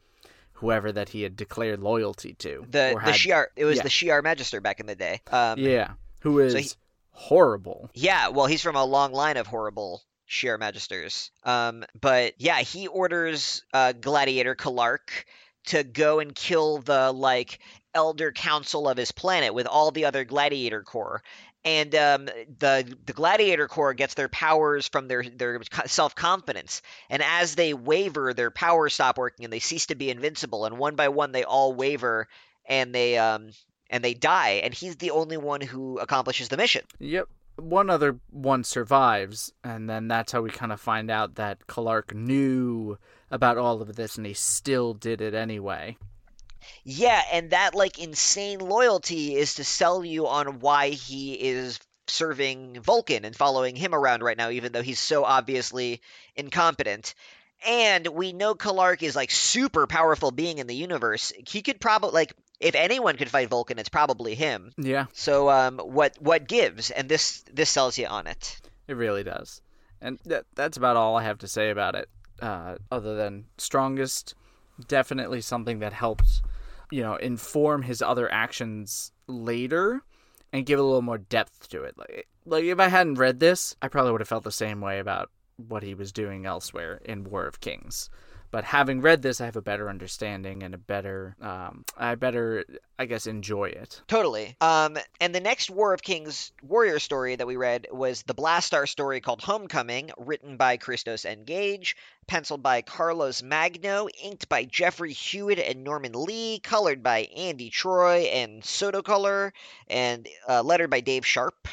whoever 0.51 0.91
that 0.91 1.07
he 1.07 1.21
had 1.21 1.37
declared 1.37 1.79
loyalty 1.79 2.33
to. 2.33 2.65
The 2.69 2.99
the 3.05 3.11
Shi'ar, 3.11 3.45
it 3.55 3.63
was 3.63 3.77
yeah. 3.77 3.83
the 3.83 3.89
Shi'ar 3.89 4.21
Magister 4.21 4.59
back 4.59 4.81
in 4.81 4.87
the 4.87 4.95
day. 4.95 5.21
Um, 5.31 5.57
yeah, 5.57 5.93
who 6.19 6.39
is 6.39 6.53
he- 6.53 6.69
horrible. 7.11 7.89
Yeah, 7.93 8.29
well, 8.29 8.45
he's 8.45 8.61
from 8.61 8.75
a 8.75 8.85
long 8.85 9.11
line 9.11 9.37
of 9.37 9.47
horrible 9.47 10.03
Shi'ar 10.27 10.59
Magisters. 10.59 11.31
Um, 11.43 11.83
but 11.99 12.33
yeah, 12.37 12.59
he 12.59 12.87
orders 12.87 13.63
uh, 13.73 13.93
Gladiator 13.93 14.55
Kallark 14.55 15.25
to 15.67 15.83
go 15.83 16.19
and 16.19 16.33
kill 16.33 16.79
the 16.79 17.11
like 17.11 17.59
elder 17.93 18.31
council 18.31 18.87
of 18.87 18.97
his 18.97 19.11
planet 19.11 19.53
with 19.53 19.67
all 19.67 19.91
the 19.91 20.05
other 20.05 20.23
Gladiator 20.23 20.83
Corps. 20.83 21.23
And 21.65 21.93
um, 21.93 22.25
the 22.25 22.95
the 23.05 23.11
Gladiator 23.11 23.67
Corps 23.67 23.93
gets 23.93 24.13
their 24.13 24.29
powers 24.29 24.87
from 24.87 25.09
their 25.09 25.23
their 25.23 25.59
self 25.87 26.15
confidence, 26.15 26.81
and 27.09 27.21
as 27.21 27.55
they 27.55 27.73
waver, 27.73 28.33
their 28.33 28.49
powers 28.49 28.93
stop 28.93 29.17
working 29.17 29.43
and 29.43 29.51
they 29.51 29.59
cease 29.59 29.87
to 29.87 29.95
be 29.95 30.09
invincible. 30.09 30.63
And 30.63 30.77
one 30.77 30.95
by 30.95 31.09
one, 31.09 31.33
they 31.33 31.43
all 31.43 31.73
waver 31.73 32.29
and 32.65 32.95
they 32.95 33.17
um 33.17 33.49
and 33.89 34.03
they 34.03 34.13
die. 34.13 34.61
And 34.63 34.73
he's 34.73 34.97
the 34.97 35.11
only 35.11 35.37
one 35.37 35.61
who 35.61 35.97
accomplishes 35.99 36.49
the 36.49 36.57
mission. 36.57 36.83
Yep. 36.99 37.27
One 37.57 37.89
other 37.89 38.19
one 38.29 38.63
survives, 38.63 39.51
and 39.65 39.89
then 39.89 40.07
that's 40.07 40.31
how 40.31 40.41
we 40.41 40.49
kind 40.49 40.71
of 40.71 40.79
find 40.79 41.11
out 41.11 41.35
that 41.35 41.67
Kallark 41.67 42.13
knew 42.13 42.97
about 43.31 43.57
all 43.57 43.81
of 43.81 43.95
this 43.95 44.17
and 44.17 44.25
he 44.25 44.33
still 44.33 44.93
did 44.93 45.19
it 45.19 45.33
anyway. 45.33 45.97
Yeah, 46.83 47.21
and 47.31 47.49
that 47.51 47.75
like 47.75 47.99
insane 47.99 48.59
loyalty 48.59 49.35
is 49.35 49.55
to 49.55 49.63
sell 49.63 50.05
you 50.05 50.27
on 50.27 50.59
why 50.59 50.89
he 50.89 51.33
is 51.33 51.79
serving 52.07 52.81
Vulcan 52.81 53.25
and 53.25 53.35
following 53.35 53.75
him 53.75 53.93
around 53.93 54.23
right 54.23 54.37
now, 54.37 54.49
even 54.49 54.71
though 54.71 54.81
he's 54.81 54.99
so 54.99 55.23
obviously 55.23 56.01
incompetent. 56.35 57.13
And 57.65 58.07
we 58.07 58.33
know 58.33 58.55
Kallark 58.55 59.03
is 59.03 59.15
like 59.15 59.31
super 59.31 59.85
powerful 59.85 60.31
being 60.31 60.59
in 60.59 60.67
the 60.67 60.75
universe. 60.75 61.33
He 61.47 61.61
could 61.61 61.79
probably 61.79 62.11
like 62.11 62.33
if 62.59 62.75
anyone 62.75 63.15
could 63.17 63.29
fight 63.29 63.49
Vulcan, 63.49 63.79
it's 63.79 63.89
probably 63.89 64.35
him. 64.35 64.71
Yeah, 64.77 65.05
So 65.13 65.49
um, 65.49 65.79
what 65.79 66.15
what 66.19 66.47
gives? 66.47 66.91
And 66.91 67.07
this 67.09 67.43
this 67.51 67.69
sells 67.69 67.97
you 67.97 68.07
on 68.07 68.27
it. 68.27 68.59
it 68.87 68.95
really 68.95 69.23
does. 69.23 69.61
And 70.01 70.17
that, 70.25 70.45
that's 70.55 70.77
about 70.77 70.95
all 70.95 71.17
I 71.17 71.23
have 71.23 71.39
to 71.39 71.47
say 71.47 71.69
about 71.71 71.95
it. 71.95 72.09
Uh, 72.41 72.75
other 72.89 73.15
than 73.15 73.45
strongest, 73.57 74.33
definitely 74.87 75.41
something 75.41 75.79
that 75.79 75.91
helped 75.91 76.41
you 76.91 77.01
know, 77.01 77.15
inform 77.15 77.83
his 77.83 78.01
other 78.01 78.31
actions 78.31 79.11
later 79.27 80.01
and 80.51 80.65
give 80.65 80.79
a 80.79 80.83
little 80.83 81.01
more 81.01 81.17
depth 81.19 81.69
to 81.69 81.83
it. 81.83 81.95
Like, 81.97 82.27
like 82.45 82.63
if 82.63 82.79
I 82.79 82.87
hadn't 82.87 83.15
read 83.19 83.39
this, 83.39 83.75
I 83.81 83.87
probably 83.87 84.11
would 84.11 84.21
have 84.21 84.27
felt 84.27 84.43
the 84.43 84.51
same 84.51 84.81
way 84.81 84.99
about 84.99 85.29
what 85.57 85.83
he 85.83 85.93
was 85.93 86.11
doing 86.11 86.45
elsewhere 86.45 87.01
in 87.05 87.25
War 87.25 87.45
of 87.45 87.59
Kings. 87.59 88.09
But 88.51 88.63
having 88.63 89.01
read 89.01 89.21
this, 89.21 89.41
I 89.41 89.45
have 89.45 89.55
a 89.55 89.61
better 89.61 89.89
understanding 89.89 90.63
and 90.63 90.73
a 90.73 90.77
better, 90.77 91.35
um, 91.41 91.85
I 91.97 92.15
better, 92.15 92.65
I 92.97 93.05
guess, 93.05 93.27
enjoy 93.27 93.65
it. 93.65 94.01
Totally. 94.07 94.55
Um, 94.59 94.97
and 95.21 95.35
the 95.35 95.39
next 95.39 95.69
War 95.69 95.93
of 95.93 96.01
Kings 96.01 96.51
warrior 96.63 96.99
story 96.99 97.35
that 97.35 97.45
we 97.45 97.57
read 97.57 97.87
was 97.91 98.23
the 98.23 98.33
Blastar 98.33 98.87
story 98.87 99.21
called 99.21 99.41
Homecoming, 99.41 100.11
written 100.17 100.57
by 100.57 100.77
Christos 100.77 101.25
N. 101.25 101.43
Gage, 101.43 101.95
penciled 102.27 102.63
by 102.63 102.81
Carlos 102.81 103.43
Magno, 103.43 104.07
inked 104.23 104.49
by 104.49 104.65
Jeffrey 104.65 105.13
Huet 105.13 105.63
and 105.69 105.83
Norman 105.83 106.13
Lee, 106.13 106.59
colored 106.59 107.03
by 107.03 107.29
Andy 107.35 107.69
Troy 107.69 108.21
and 108.33 108.63
Sotocolor, 108.63 109.51
and 109.87 110.27
uh, 110.47 110.63
lettered 110.63 110.89
by 110.89 111.01
Dave 111.01 111.25
Sharpe. 111.25 111.67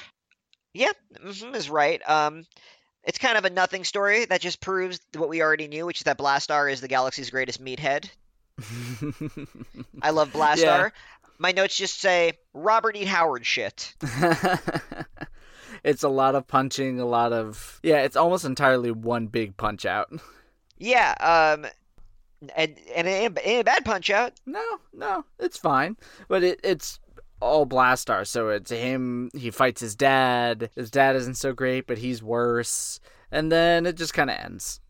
Yeah, 0.75 0.93
mm-hmm, 1.15 1.55
is 1.55 1.71
right. 1.71 2.07
Um, 2.07 2.45
it's 3.07 3.19
kind 3.19 3.39
of 3.39 3.45
a 3.45 3.51
nothing 3.51 3.85
story 3.85 4.25
that 4.27 4.41
just 4.41 4.61
proves 4.61 5.01
what 5.15 5.29
we 5.29 5.41
already 5.41 5.69
knew, 5.69 5.87
which 5.87 5.99
is 5.99 6.05
that 6.05 6.19
Blastar 6.19 6.71
is 6.71 6.81
the 6.81 6.89
galaxy's 6.89 7.31
greatest 7.31 7.65
meathead. 7.65 8.11
I 10.03 10.11
love 10.11 10.31
Blastar. 10.33 10.59
Yeah. 10.59 10.89
My 11.39 11.53
notes 11.53 11.77
just 11.77 12.01
say 12.01 12.33
Robert 12.53 12.97
E. 12.97 13.05
Howard 13.05 13.47
shit. 13.47 13.95
it's 15.85 16.03
a 16.03 16.09
lot 16.09 16.35
of 16.35 16.49
punching, 16.49 16.99
a 16.99 17.07
lot 17.07 17.33
of 17.33 17.79
yeah. 17.83 18.03
It's 18.03 18.17
almost 18.17 18.45
entirely 18.45 18.91
one 18.91 19.29
big 19.29 19.57
punch 19.57 19.87
out. 19.87 20.11
Yeah, 20.79 21.15
um, 21.21 21.67
and 22.57 22.77
and 22.95 23.07
a 23.07 23.63
bad 23.63 23.85
punch 23.85 24.11
out. 24.11 24.33
No, 24.47 24.65
no, 24.95 25.25
it's 25.39 25.59
fine. 25.59 25.97
But 26.29 26.43
it 26.43 26.61
it's 26.65 26.99
all 27.41 27.67
Blastar, 27.67 28.27
so 28.27 28.49
it's 28.49 28.71
him. 28.71 29.31
He 29.35 29.51
fights 29.51 29.81
his 29.81 29.95
dad. 29.95 30.71
His 30.75 30.91
dad 30.91 31.17
isn't 31.17 31.37
so 31.37 31.53
great, 31.53 31.87
but 31.87 31.99
he's 31.99 32.23
worse. 32.23 33.01
And 33.31 33.51
then 33.51 33.87
it 33.87 33.97
just 33.97 34.15
kind 34.15 34.31
of 34.31 34.37
ends. 34.39 34.81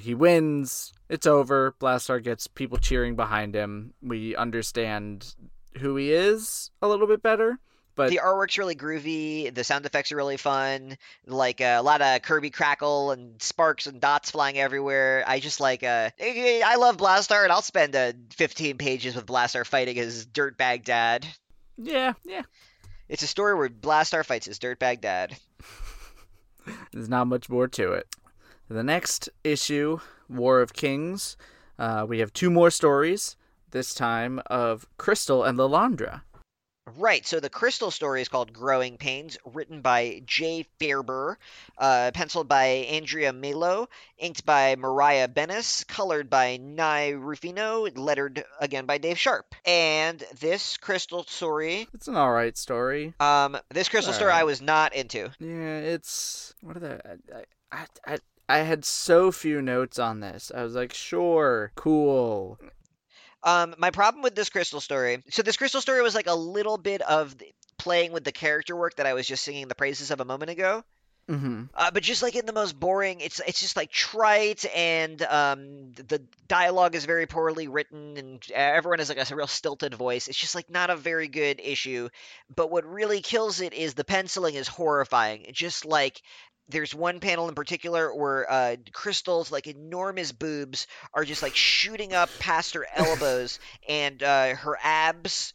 He 0.00 0.14
wins. 0.14 0.92
It's 1.10 1.26
over. 1.26 1.74
Blastar 1.78 2.22
gets 2.22 2.46
people 2.46 2.78
cheering 2.78 3.16
behind 3.16 3.54
him. 3.54 3.92
We 4.02 4.34
understand 4.34 5.34
who 5.78 5.96
he 5.96 6.12
is 6.12 6.70
a 6.80 6.88
little 6.88 7.06
bit 7.06 7.22
better. 7.22 7.58
But 7.96 8.10
The 8.10 8.20
artwork's 8.24 8.58
really 8.58 8.74
groovy. 8.74 9.54
The 9.54 9.62
sound 9.62 9.86
effects 9.86 10.10
are 10.10 10.16
really 10.16 10.36
fun. 10.36 10.96
Like 11.26 11.60
uh, 11.60 11.76
a 11.78 11.82
lot 11.82 12.02
of 12.02 12.22
Kirby 12.22 12.50
crackle 12.50 13.12
and 13.12 13.40
sparks 13.40 13.86
and 13.86 14.00
dots 14.00 14.30
flying 14.32 14.58
everywhere. 14.58 15.22
I 15.26 15.38
just 15.38 15.60
like. 15.60 15.84
Uh, 15.84 16.10
I 16.20 16.76
love 16.76 16.96
Blastar, 16.96 17.44
and 17.44 17.52
I'll 17.52 17.62
spend 17.62 17.94
uh, 17.94 18.12
15 18.30 18.78
pages 18.78 19.14
with 19.14 19.26
Blastar 19.26 19.64
fighting 19.64 19.94
his 19.96 20.26
dirtbag 20.26 20.84
dad. 20.84 21.26
Yeah, 21.76 22.14
yeah. 22.24 22.42
It's 23.08 23.22
a 23.22 23.26
story 23.26 23.54
where 23.54 23.68
Blastar 23.68 24.24
fights 24.24 24.46
his 24.46 24.58
dirtbag 24.58 25.00
dad. 25.00 25.36
There's 26.92 27.08
not 27.08 27.26
much 27.26 27.48
more 27.48 27.68
to 27.68 27.92
it. 27.92 28.08
The 28.68 28.82
next 28.82 29.28
issue, 29.42 29.98
War 30.28 30.60
of 30.60 30.72
Kings, 30.72 31.36
uh, 31.78 32.06
we 32.08 32.20
have 32.20 32.32
two 32.32 32.50
more 32.50 32.70
stories. 32.70 33.36
This 33.72 33.92
time 33.92 34.40
of 34.46 34.86
Crystal 34.96 35.42
and 35.42 35.58
Lilandra. 35.58 36.22
Right. 36.98 37.26
So 37.26 37.40
the 37.40 37.48
Crystal 37.48 37.90
story 37.90 38.20
is 38.20 38.28
called 38.28 38.52
Growing 38.52 38.98
Pains, 38.98 39.38
written 39.46 39.80
by 39.80 40.22
Jay 40.26 40.66
Faerber, 40.78 41.36
uh, 41.78 42.10
penciled 42.12 42.46
by 42.46 42.64
Andrea 42.66 43.32
Melo, 43.32 43.88
inked 44.18 44.44
by 44.44 44.76
Mariah 44.76 45.28
Benes, 45.28 45.84
colored 45.88 46.28
by 46.28 46.58
Nei 46.58 47.14
Ruffino, 47.14 47.86
lettered 47.96 48.44
again 48.60 48.84
by 48.84 48.98
Dave 48.98 49.18
Sharpe. 49.18 49.54
And 49.64 50.22
this 50.40 50.76
Crystal 50.76 51.24
story, 51.24 51.88
It's 51.94 52.06
an 52.08 52.16
alright 52.16 52.58
story. 52.58 53.14
um, 53.18 53.56
this 53.70 53.88
Crystal 53.88 54.12
story 54.12 54.32
I 54.32 54.44
was 54.44 54.60
not 54.60 54.94
into. 54.94 55.30
Yeah, 55.40 55.78
it's 55.78 56.54
what 56.60 56.76
are 56.76 56.80
the 56.80 57.18
I, 57.32 57.44
I 57.72 57.86
I 58.06 58.18
I 58.46 58.58
had 58.58 58.84
so 58.84 59.32
few 59.32 59.62
notes 59.62 59.98
on 59.98 60.20
this. 60.20 60.52
I 60.54 60.62
was 60.62 60.74
like, 60.74 60.92
sure, 60.92 61.72
cool. 61.76 62.58
Um, 63.44 63.74
my 63.78 63.90
problem 63.90 64.22
with 64.22 64.34
this 64.34 64.48
Crystal 64.48 64.80
story, 64.80 65.22
so 65.30 65.42
this 65.42 65.56
Crystal 65.56 65.82
story 65.82 66.02
was 66.02 66.14
like 66.14 66.26
a 66.26 66.34
little 66.34 66.78
bit 66.78 67.02
of 67.02 67.36
playing 67.78 68.12
with 68.12 68.24
the 68.24 68.32
character 68.32 68.74
work 68.74 68.96
that 68.96 69.06
I 69.06 69.12
was 69.12 69.26
just 69.26 69.44
singing 69.44 69.68
the 69.68 69.74
praises 69.74 70.10
of 70.10 70.20
a 70.20 70.24
moment 70.24 70.50
ago. 70.50 70.82
Mm-hmm. 71.28 71.64
Uh, 71.74 71.90
but 71.90 72.02
just 72.02 72.22
like 72.22 72.36
in 72.36 72.44
the 72.44 72.52
most 72.52 72.78
boring, 72.78 73.20
it's 73.20 73.40
it's 73.46 73.60
just 73.60 73.76
like 73.76 73.90
trite, 73.90 74.66
and 74.74 75.22
um, 75.22 75.92
the 75.92 76.22
dialogue 76.48 76.94
is 76.94 77.06
very 77.06 77.26
poorly 77.26 77.66
written, 77.66 78.18
and 78.18 78.44
everyone 78.52 78.98
has 78.98 79.08
like 79.08 79.30
a 79.30 79.34
real 79.34 79.46
stilted 79.46 79.94
voice. 79.94 80.28
It's 80.28 80.38
just 80.38 80.54
like 80.54 80.68
not 80.68 80.90
a 80.90 80.96
very 80.96 81.28
good 81.28 81.60
issue. 81.64 82.10
But 82.54 82.70
what 82.70 82.84
really 82.84 83.22
kills 83.22 83.62
it 83.62 83.72
is 83.72 83.94
the 83.94 84.04
penciling 84.04 84.54
is 84.54 84.68
horrifying. 84.68 85.42
It 85.42 85.54
just 85.54 85.86
like 85.86 86.20
there's 86.68 86.94
one 86.94 87.20
panel 87.20 87.48
in 87.48 87.54
particular 87.54 88.14
where 88.14 88.50
uh, 88.50 88.76
Crystal's 88.92 89.52
like 89.52 89.66
enormous 89.66 90.32
boobs 90.32 90.86
are 91.12 91.24
just 91.24 91.42
like 91.42 91.54
shooting 91.54 92.12
up 92.14 92.30
past 92.38 92.74
her 92.74 92.86
elbows, 92.94 93.58
and 93.88 94.22
uh, 94.22 94.54
her 94.54 94.78
abs 94.82 95.52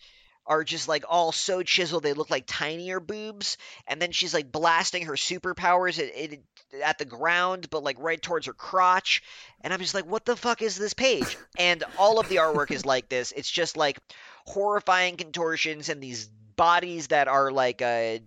are 0.50 0.64
just 0.64 0.88
like 0.88 1.04
all 1.08 1.32
so 1.32 1.62
chiseled 1.62 2.02
they 2.02 2.14
look 2.14 2.32
like 2.32 2.46
tinier 2.48 3.00
boobs. 3.00 3.58
And 3.88 4.02
then 4.02 4.12
she's 4.12 4.34
like 4.34 4.52
blasting 4.52 5.06
her 5.06 5.14
superpowers 5.14 6.00
at, 6.00 6.34
at, 6.34 6.40
at 6.84 6.98
the 6.98 7.06
ground 7.06 7.70
but 7.70 7.84
like 7.84 7.98
right 8.00 8.20
towards 8.20 8.48
her 8.48 8.54
crotch. 8.54 9.22
And 9.62 9.72
i'm 9.72 9.80
just 9.80 9.94
like 9.94 10.08
what 10.08 10.26
the 10.26 10.36
fuck 10.36 10.64
is 10.64 10.76
this 10.76 10.96
page? 10.96 11.38
And 11.58 11.84
all 11.98 12.20
of 12.20 12.28
the 12.30 12.38
artwork 12.38 12.72
is 12.72 12.84
like 12.84 13.10
this. 13.10 13.32
It's 13.32 13.50
just 13.50 13.78
like 13.78 14.00
horrifying 14.46 15.18
contortions 15.18 15.88
and 15.88 16.02
these 16.02 16.28
bodies 16.56 17.08
that 17.08 17.28
are 17.28 17.52
like 17.52 17.84
uh 17.84 18.18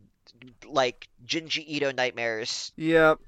like 0.67 1.09
Junji 1.27 1.65
Ito 1.67 1.93
nightmares. 1.93 2.73
Yep. 2.77 3.19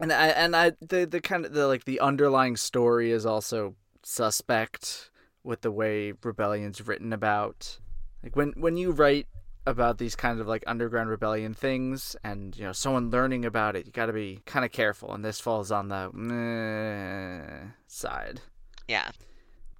And 0.00 0.12
I 0.12 0.28
and 0.28 0.56
I 0.56 0.72
the 0.80 1.04
the 1.06 1.20
kind 1.20 1.44
of 1.44 1.52
the 1.52 1.66
like 1.66 1.84
the 1.84 2.00
underlying 2.00 2.56
story 2.56 3.12
is 3.12 3.24
also 3.26 3.74
suspect 4.02 5.10
with 5.44 5.60
the 5.60 5.70
way 5.70 6.12
rebellion's 6.22 6.86
written 6.86 7.12
about. 7.12 7.78
Like 8.22 8.36
when 8.36 8.52
when 8.56 8.76
you 8.76 8.90
write 8.92 9.26
about 9.64 9.98
these 9.98 10.16
kinds 10.16 10.40
of 10.40 10.48
like 10.48 10.64
underground 10.66 11.08
rebellion 11.08 11.54
things 11.54 12.16
and 12.24 12.56
you 12.56 12.64
know 12.64 12.72
someone 12.72 13.10
learning 13.10 13.44
about 13.44 13.76
it, 13.76 13.86
you 13.86 13.92
got 13.92 14.06
to 14.06 14.12
be 14.12 14.40
kind 14.44 14.64
of 14.64 14.72
careful 14.72 15.14
and 15.14 15.24
this 15.24 15.38
falls 15.38 15.70
on 15.70 15.88
the 15.88 16.10
side, 17.86 18.40
Yeah. 18.88 19.10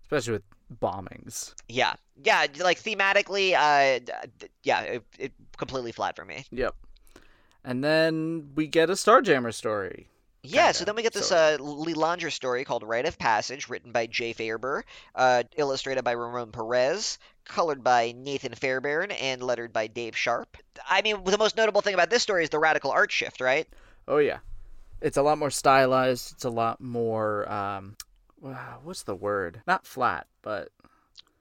especially 0.04 0.34
with 0.34 0.42
bombings. 0.72 1.54
Yeah. 1.68 1.94
Yeah, 2.22 2.46
like 2.60 2.80
thematically 2.80 3.54
uh 3.54 4.00
yeah, 4.62 4.80
it, 4.82 5.04
it 5.18 5.32
completely 5.56 5.92
flat 5.92 6.16
for 6.16 6.24
me. 6.24 6.44
Yep. 6.50 6.74
And 7.64 7.82
then 7.82 8.50
we 8.54 8.66
get 8.66 8.90
a 8.90 8.94
Starjammer 8.94 9.54
story. 9.54 10.08
Yeah, 10.44 10.72
so 10.72 10.78
Kinda, 10.78 10.86
then 10.86 10.96
we 10.96 11.02
get 11.02 11.12
this 11.12 11.30
uh, 11.30 11.56
Lilandra 11.60 12.32
story 12.32 12.64
called 12.64 12.82
Rite 12.82 13.06
of 13.06 13.16
Passage, 13.16 13.68
written 13.68 13.92
by 13.92 14.06
Jay 14.06 14.34
Faerber, 14.34 14.82
uh, 15.14 15.44
illustrated 15.56 16.02
by 16.02 16.12
Ramon 16.12 16.50
Perez, 16.50 17.20
colored 17.44 17.84
by 17.84 18.12
Nathan 18.16 18.52
Fairbairn, 18.52 19.12
and 19.12 19.40
lettered 19.40 19.72
by 19.72 19.86
Dave 19.86 20.16
Sharpe. 20.16 20.56
I 20.90 21.02
mean, 21.02 21.22
the 21.22 21.38
most 21.38 21.56
notable 21.56 21.80
thing 21.80 21.94
about 21.94 22.10
this 22.10 22.24
story 22.24 22.42
is 22.42 22.50
the 22.50 22.58
radical 22.58 22.90
art 22.90 23.12
shift, 23.12 23.40
right? 23.40 23.68
Oh 24.08 24.18
yeah, 24.18 24.38
it's 25.00 25.16
a 25.16 25.22
lot 25.22 25.38
more 25.38 25.50
stylized. 25.50 26.32
It's 26.32 26.44
a 26.44 26.50
lot 26.50 26.80
more 26.80 27.48
um, 27.50 27.96
wow, 28.42 28.80
what's 28.82 29.04
the 29.04 29.14
word? 29.14 29.62
Not 29.66 29.86
flat, 29.86 30.26
but 30.42 30.68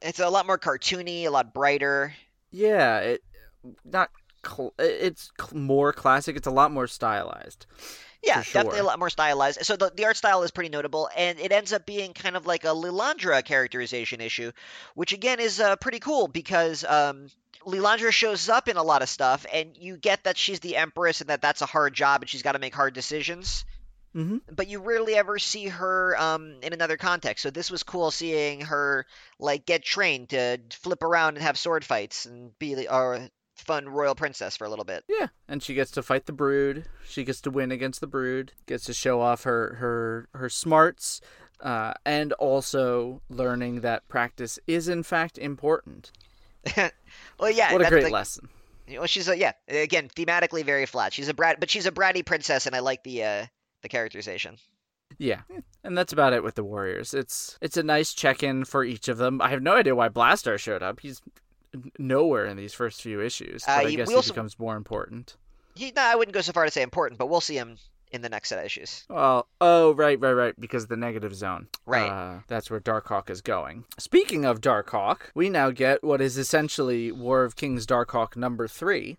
It's 0.01 0.19
a 0.19 0.29
lot 0.29 0.45
more 0.47 0.57
cartoony, 0.57 1.25
a 1.25 1.29
lot 1.29 1.53
brighter. 1.53 2.13
yeah, 2.51 2.99
it 2.99 3.23
not. 3.83 4.09
Cl- 4.43 4.73
it's 4.79 5.31
more 5.53 5.93
classic. 5.93 6.35
It's 6.35 6.47
a 6.47 6.51
lot 6.51 6.71
more 6.71 6.87
stylized. 6.87 7.67
Yeah, 8.23 8.41
For 8.41 8.53
definitely 8.53 8.79
a 8.79 8.83
lot 8.83 8.99
more 8.99 9.09
stylized. 9.09 9.65
So 9.65 9.75
the, 9.75 9.91
the 9.95 10.05
art 10.05 10.17
style 10.17 10.43
is 10.43 10.51
pretty 10.51 10.69
notable, 10.69 11.09
and 11.17 11.39
it 11.39 11.51
ends 11.51 11.73
up 11.73 11.85
being 11.85 12.13
kind 12.13 12.35
of 12.35 12.45
like 12.45 12.63
a 12.63 12.67
Lilandra 12.67 13.43
characterization 13.43 14.21
issue, 14.21 14.51
which 14.95 15.11
again 15.13 15.39
is 15.39 15.59
uh, 15.59 15.75
pretty 15.75 15.99
cool 15.99 16.27
because 16.27 16.83
um, 16.83 17.27
Lilandra 17.65 18.11
shows 18.11 18.49
up 18.49 18.67
in 18.67 18.77
a 18.77 18.83
lot 18.83 19.01
of 19.01 19.09
stuff, 19.09 19.45
and 19.51 19.75
you 19.77 19.97
get 19.97 20.23
that 20.23 20.37
she's 20.37 20.59
the 20.59 20.75
Empress 20.75 21.21
and 21.21 21.29
that 21.29 21.41
that's 21.41 21.61
a 21.61 21.67
hard 21.67 21.93
job 21.93 22.21
and 22.21 22.29
she's 22.29 22.41
got 22.43 22.51
to 22.53 22.59
make 22.59 22.73
hard 22.75 22.93
decisions. 22.93 23.65
Mm-hmm. 24.15 24.37
But 24.53 24.67
you 24.67 24.79
rarely 24.79 25.15
ever 25.15 25.39
see 25.39 25.67
her 25.67 26.19
um, 26.19 26.55
in 26.61 26.73
another 26.73 26.97
context. 26.97 27.43
So 27.43 27.49
this 27.49 27.71
was 27.71 27.83
cool 27.83 28.11
seeing 28.11 28.61
her 28.61 29.05
like 29.39 29.65
get 29.65 29.83
trained 29.83 30.29
to 30.29 30.59
flip 30.71 31.01
around 31.03 31.35
and 31.35 31.43
have 31.43 31.57
sword 31.57 31.85
fights 31.85 32.25
and 32.25 32.57
be 32.59 32.75
the 32.75 32.91
uh, 32.91 33.27
fun 33.55 33.87
royal 33.87 34.15
princess 34.15 34.57
for 34.57 34.65
a 34.65 34.69
little 34.69 34.85
bit. 34.85 35.03
Yeah, 35.07 35.27
and 35.47 35.63
she 35.63 35.73
gets 35.73 35.91
to 35.91 36.03
fight 36.03 36.25
the 36.25 36.33
Brood. 36.33 36.85
She 37.05 37.23
gets 37.23 37.41
to 37.41 37.51
win 37.51 37.71
against 37.71 38.01
the 38.01 38.07
Brood. 38.07 38.51
Gets 38.65 38.85
to 38.85 38.93
show 38.93 39.21
off 39.21 39.43
her 39.43 39.75
her 39.75 40.27
her 40.33 40.49
smarts, 40.49 41.21
uh, 41.61 41.93
and 42.05 42.33
also 42.33 43.21
learning 43.29 43.81
that 43.81 44.07
practice 44.07 44.59
is 44.67 44.87
in 44.87 45.03
fact 45.03 45.37
important. 45.37 46.11
well, 46.77 47.51
yeah, 47.51 47.71
what 47.71 47.81
a 47.81 47.89
great 47.89 48.05
the- 48.05 48.09
lesson. 48.09 48.49
Well, 48.89 49.07
she's 49.07 49.29
a 49.29 49.37
yeah. 49.37 49.53
Again, 49.69 50.09
thematically 50.09 50.65
very 50.65 50.85
flat. 50.85 51.13
She's 51.13 51.29
a 51.29 51.33
brat, 51.33 51.61
but 51.61 51.69
she's 51.69 51.85
a 51.85 51.91
bratty 51.91 52.25
princess, 52.25 52.65
and 52.65 52.75
I 52.75 52.79
like 52.79 53.03
the 53.03 53.23
uh, 53.23 53.45
the 53.81 53.89
characterization. 53.89 54.57
Yeah. 55.17 55.41
And 55.83 55.97
that's 55.97 56.13
about 56.13 56.33
it 56.33 56.43
with 56.43 56.55
the 56.55 56.63
Warriors. 56.63 57.13
It's 57.13 57.57
it's 57.61 57.77
a 57.77 57.83
nice 57.83 58.13
check-in 58.13 58.65
for 58.65 58.83
each 58.83 59.07
of 59.07 59.17
them. 59.17 59.41
I 59.41 59.49
have 59.49 59.61
no 59.61 59.73
idea 59.75 59.93
why 59.95 60.09
Blastar 60.09 60.57
showed 60.57 60.81
up. 60.83 60.99
He's 61.01 61.21
nowhere 61.97 62.45
in 62.45 62.57
these 62.57 62.73
first 62.73 63.01
few 63.01 63.21
issues, 63.21 63.63
Uh, 63.67 63.77
but 63.81 63.87
I 63.87 63.95
guess 63.95 64.09
he 64.09 64.15
also- 64.15 64.33
becomes 64.33 64.59
more 64.59 64.75
important. 64.75 65.35
He, 65.75 65.91
no, 65.95 66.01
I 66.01 66.15
wouldn't 66.15 66.33
go 66.33 66.41
so 66.41 66.51
far 66.51 66.65
to 66.65 66.71
say 66.71 66.81
important, 66.81 67.17
but 67.17 67.27
we'll 67.27 67.39
see 67.41 67.55
him 67.55 67.77
in 68.11 68.21
the 68.21 68.27
next 68.27 68.49
set 68.49 68.59
of 68.59 68.65
issues. 68.65 69.05
Well, 69.09 69.47
oh, 69.61 69.93
right, 69.93 70.19
right, 70.19 70.33
right, 70.33 70.59
because 70.59 70.87
the 70.87 70.97
negative 70.97 71.33
zone. 71.33 71.67
Right. 71.85 72.09
Uh, 72.09 72.39
that's 72.47 72.69
where 72.69 72.81
Darkhawk 72.81 73.29
is 73.29 73.41
going. 73.41 73.85
Speaking 73.97 74.43
of 74.43 74.59
Darkhawk, 74.59 75.31
we 75.33 75.49
now 75.49 75.71
get 75.71 76.03
what 76.03 76.19
is 76.19 76.37
essentially 76.37 77.09
War 77.13 77.45
of 77.45 77.55
Kings 77.55 77.85
Darkhawk 77.87 78.35
number 78.35 78.67
three 78.67 79.17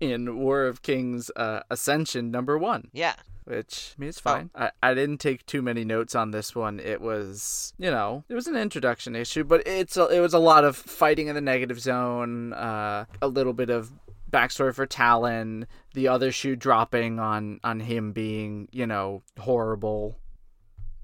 in 0.00 0.38
War 0.38 0.66
of 0.66 0.82
Kings 0.82 1.30
uh, 1.36 1.60
Ascension 1.70 2.30
number 2.30 2.56
one. 2.58 2.88
Yeah. 2.92 3.14
which 3.44 3.94
I 3.96 4.00
mean, 4.00 4.08
it's 4.10 4.18
Oh. 4.24 4.30
fine. 4.30 4.50
I, 4.54 4.70
I 4.82 4.94
didn't 4.94 5.18
take 5.18 5.44
too 5.46 5.60
many 5.62 5.84
notes 5.84 6.14
on 6.14 6.30
this 6.30 6.54
one. 6.54 6.78
It 6.80 7.00
was, 7.00 7.72
you 7.78 7.90
know, 7.90 8.24
it 8.28 8.34
was 8.34 8.46
an 8.46 8.56
introduction 8.56 9.16
issue, 9.16 9.44
but 9.44 9.66
it's 9.66 9.96
a, 9.96 10.06
it 10.06 10.20
was 10.20 10.34
a 10.34 10.38
lot 10.38 10.64
of 10.64 10.76
fighting 10.76 11.26
in 11.28 11.34
the 11.34 11.40
negative 11.40 11.80
zone, 11.80 12.52
uh, 12.52 13.06
a 13.20 13.28
little 13.28 13.52
bit 13.52 13.68
of 13.70 13.90
backstory 14.30 14.72
for 14.72 14.86
Talon, 14.86 15.66
the 15.94 16.06
other 16.06 16.30
shoe 16.30 16.54
dropping 16.54 17.18
on 17.18 17.58
on 17.64 17.80
him 17.80 18.12
being, 18.12 18.68
you 18.70 18.86
know, 18.86 19.22
horrible. 19.38 20.16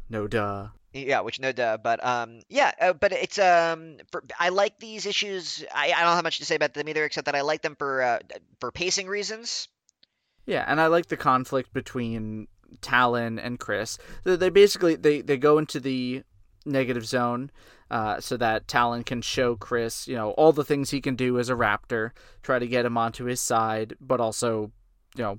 No 0.09 0.28
duh. 0.28 0.68
Yeah, 1.05 1.20
which 1.20 1.40
no 1.40 1.52
duh, 1.52 1.77
but 1.77 2.05
um, 2.05 2.40
yeah, 2.48 2.73
uh, 2.81 2.93
but 2.94 3.12
it's 3.12 3.39
um, 3.39 3.98
for, 4.10 4.24
I 4.39 4.48
like 4.48 4.78
these 4.78 5.05
issues. 5.05 5.64
I, 5.74 5.93
I 5.93 6.02
don't 6.02 6.14
have 6.14 6.24
much 6.24 6.39
to 6.39 6.44
say 6.44 6.55
about 6.55 6.74
them 6.74 6.89
either, 6.89 7.05
except 7.05 7.27
that 7.27 7.35
I 7.35 7.43
like 7.43 7.62
them 7.62 7.77
for 7.77 8.02
uh, 8.02 8.18
for 8.60 8.73
pacing 8.73 9.06
reasons. 9.06 9.68
Yeah, 10.47 10.64
and 10.66 10.81
I 10.81 10.86
like 10.86 11.06
the 11.06 11.16
conflict 11.16 11.73
between 11.73 12.48
Talon 12.81 13.39
and 13.39 13.59
Chris. 13.59 13.98
They 14.24 14.36
they 14.36 14.48
basically 14.48 14.97
they, 14.97 15.20
they 15.20 15.36
go 15.36 15.59
into 15.59 15.81
the 15.81 16.23
negative 16.64 17.05
zone 17.05 17.51
uh, 17.90 18.20
so 18.20 18.36
that 18.36 18.66
Talon 18.66 19.05
can 19.05 19.23
show 19.23 19.55
Chris, 19.55 20.09
you 20.09 20.16
know, 20.16 20.31
all 20.31 20.52
the 20.52 20.64
things 20.64 20.90
he 20.90 21.01
can 21.01 21.14
do 21.14 21.39
as 21.39 21.48
a 21.48 21.55
raptor, 21.55 22.10
try 22.43 22.59
to 22.59 22.66
get 22.66 22.85
him 22.85 22.97
onto 22.97 23.24
his 23.24 23.40
side, 23.40 23.94
but 24.01 24.20
also, 24.20 24.73
you 25.14 25.23
know, 25.23 25.39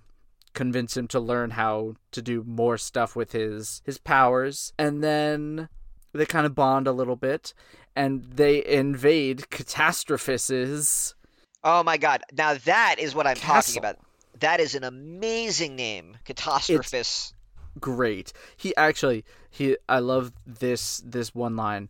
convince 0.54 0.98
him 0.98 1.08
to 1.10 1.20
learn 1.20 1.52
how 1.52 1.96
to 2.12 2.22
do 2.22 2.44
more 2.46 2.78
stuff 2.78 3.16
with 3.16 3.32
his 3.32 3.82
his 3.86 3.98
powers. 3.98 4.74
And 4.78 5.04
then 5.04 5.70
they 6.14 6.26
kind 6.26 6.46
of 6.46 6.56
bond 6.56 6.88
a 6.88 6.92
little 6.92 7.16
bit 7.16 7.54
and 7.96 8.24
they 8.24 8.66
invade 8.66 9.48
Catastrophus's 9.50 11.16
Oh 11.64 11.84
my 11.84 11.98
god! 11.98 12.22
Now 12.32 12.54
that 12.54 12.96
is 13.00 13.14
what 13.14 13.28
I'm 13.28 13.36
talking 13.36 13.78
about. 13.78 13.98
That 14.40 14.60
is 14.60 14.76
an 14.76 14.84
amazing 14.84 15.76
name, 15.76 16.18
Catastrophus. 16.26 17.34
great. 17.80 18.32
He 18.56 18.76
actually 18.78 19.26
he 19.50 19.76
I 19.90 20.00
love 20.00 20.32
this 20.46 21.02
this 21.06 21.34
one 21.34 21.56
line. 21.56 21.90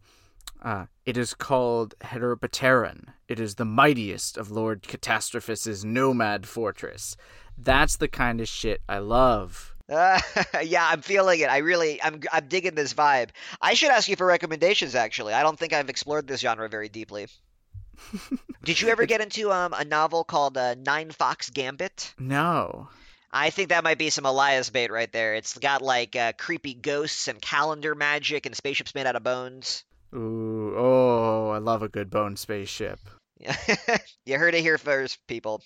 Uh, 0.62 0.88
it 1.06 1.18
is 1.18 1.36
called 1.36 1.94
Heteropateron. 2.02 3.10
It 3.28 3.40
is 3.40 3.56
the 3.56 3.66
mightiest 3.66 4.38
of 4.38 4.50
Lord 4.50 4.82
Catastrophus's 4.82 5.86
nomad 5.86 6.48
fortress. 6.48 7.16
That's 7.58 7.98
the 7.98 8.08
kind 8.08 8.42
of 8.42 8.48
shit 8.48 8.82
I 8.88 9.00
love. 9.00 9.76
Uh, 9.90 10.20
yeah, 10.64 10.88
I'm 10.88 11.02
feeling 11.02 11.40
it. 11.40 11.50
I 11.50 11.58
really, 11.60 12.02
I'm, 12.02 12.22
I'm 12.32 12.48
digging 12.48 12.76
this 12.76 12.94
vibe. 12.94 13.30
I 13.62 13.74
should 13.74 13.90
ask 13.90 14.08
you 14.08 14.16
for 14.16 14.26
recommendations. 14.26 14.96
Actually, 14.96 15.34
I 15.34 15.44
don't 15.44 15.58
think 15.58 15.74
I've 15.74 15.90
explored 15.90 16.28
this 16.28 16.42
genre 16.42 16.70
very 16.70 16.90
deeply. 16.90 17.28
Did 18.64 18.82
you 18.82 18.90
ever 18.90 19.06
get 19.06 19.22
into 19.22 19.52
um, 19.52 19.74
a 19.74 19.86
novel 19.86 20.24
called 20.24 20.58
uh, 20.58 20.76
Nine 20.76 21.12
Fox 21.12 21.50
Gambit? 21.50 22.14
No. 22.20 22.90
I 23.32 23.50
think 23.50 23.70
that 23.70 23.84
might 23.84 23.98
be 23.98 24.10
some 24.10 24.26
Elias 24.26 24.70
bait 24.70 24.92
right 24.92 25.12
there. 25.12 25.36
It's 25.36 25.58
got 25.58 25.82
like 25.82 26.16
uh, 26.16 26.34
creepy 26.38 26.74
ghosts 26.74 27.28
and 27.28 27.42
calendar 27.42 27.96
magic 27.96 28.46
and 28.46 28.56
spaceships 28.56 28.96
made 28.96 29.06
out 29.06 29.16
of 29.16 29.24
bones. 29.24 29.84
Ooh, 30.14 30.74
oh, 30.78 31.50
I 31.50 31.58
love 31.58 31.84
a 31.84 31.90
good 31.90 32.10
bone 32.10 32.38
spaceship. 32.38 33.00
you 34.26 34.38
heard 34.38 34.56
it 34.56 34.62
here 34.62 34.78
first, 34.78 35.20
people. 35.28 35.62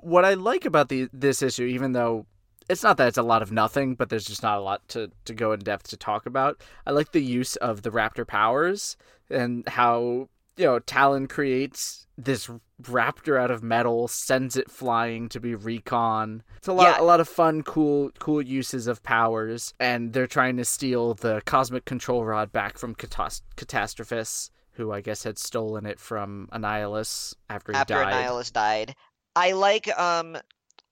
What 0.00 0.24
I 0.24 0.34
like 0.34 0.64
about 0.64 0.88
the 0.88 1.08
this 1.12 1.42
issue, 1.42 1.64
even 1.64 1.92
though 1.92 2.26
it's 2.68 2.82
not 2.82 2.98
that 2.98 3.08
it's 3.08 3.16
a 3.18 3.22
lot 3.22 3.40
of 3.40 3.50
nothing, 3.50 3.94
but 3.94 4.10
there's 4.10 4.26
just 4.26 4.42
not 4.42 4.58
a 4.58 4.60
lot 4.60 4.86
to, 4.88 5.10
to 5.24 5.32
go 5.34 5.52
in 5.52 5.60
depth 5.60 5.88
to 5.88 5.96
talk 5.96 6.26
about. 6.26 6.60
I 6.86 6.90
like 6.90 7.12
the 7.12 7.22
use 7.22 7.56
of 7.56 7.82
the 7.82 7.90
raptor 7.90 8.26
powers 8.26 8.98
and 9.30 9.66
how 9.66 10.28
you 10.58 10.64
know 10.66 10.78
Talon 10.80 11.26
creates 11.26 12.06
this 12.18 12.50
raptor 12.82 13.40
out 13.40 13.50
of 13.50 13.62
metal, 13.62 14.08
sends 14.08 14.56
it 14.58 14.70
flying 14.70 15.30
to 15.30 15.40
be 15.40 15.54
recon. 15.54 16.42
It's 16.58 16.68
a 16.68 16.72
lot 16.74 16.96
Yeah. 16.98 17.02
a 17.02 17.06
lot 17.06 17.20
of 17.20 17.28
fun, 17.28 17.62
cool 17.62 18.10
cool 18.18 18.42
uses 18.42 18.88
of 18.88 19.02
powers, 19.02 19.72
and 19.80 20.12
they're 20.12 20.26
trying 20.26 20.58
to 20.58 20.66
steal 20.66 21.14
the 21.14 21.40
cosmic 21.46 21.86
control 21.86 22.26
rod 22.26 22.52
back 22.52 22.76
from 22.76 22.94
Catas- 22.94 23.40
Catastrophus, 23.56 24.50
who 24.72 24.92
I 24.92 25.00
guess 25.00 25.22
had 25.22 25.38
stolen 25.38 25.86
it 25.86 25.98
from 25.98 26.48
Annihilus 26.52 27.34
after 27.48 27.72
he 27.72 27.78
After 27.78 27.94
died. 27.94 28.12
Annihilus 28.12 28.52
died, 28.52 28.94
I 29.36 29.52
like 29.52 29.88
um, 29.98 30.36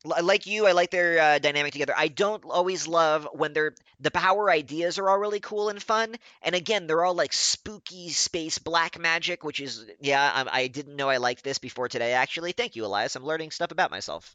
li- 0.04 0.22
like 0.22 0.46
you. 0.46 0.66
I 0.66 0.72
like 0.72 0.90
their 0.90 1.20
uh, 1.20 1.38
dynamic 1.38 1.72
together. 1.72 1.94
I 1.96 2.08
don't 2.08 2.44
always 2.44 2.86
love 2.86 3.28
when 3.32 3.52
they're 3.52 3.74
the 4.00 4.10
power 4.10 4.50
ideas 4.50 4.98
are 4.98 5.08
all 5.08 5.18
really 5.18 5.40
cool 5.40 5.68
and 5.68 5.82
fun, 5.82 6.16
and 6.42 6.54
again, 6.54 6.86
they're 6.86 7.04
all 7.04 7.14
like 7.14 7.32
spooky 7.32 8.10
space 8.10 8.58
black 8.58 8.98
magic, 8.98 9.42
which 9.42 9.60
is 9.60 9.84
yeah. 10.00 10.30
I, 10.34 10.62
I 10.62 10.66
didn't 10.68 10.96
know 10.96 11.08
I 11.08 11.16
liked 11.16 11.44
this 11.44 11.58
before 11.58 11.88
today. 11.88 12.12
Actually, 12.12 12.52
thank 12.52 12.76
you, 12.76 12.84
Elias. 12.84 13.16
I'm 13.16 13.24
learning 13.24 13.50
stuff 13.50 13.70
about 13.70 13.90
myself. 13.90 14.34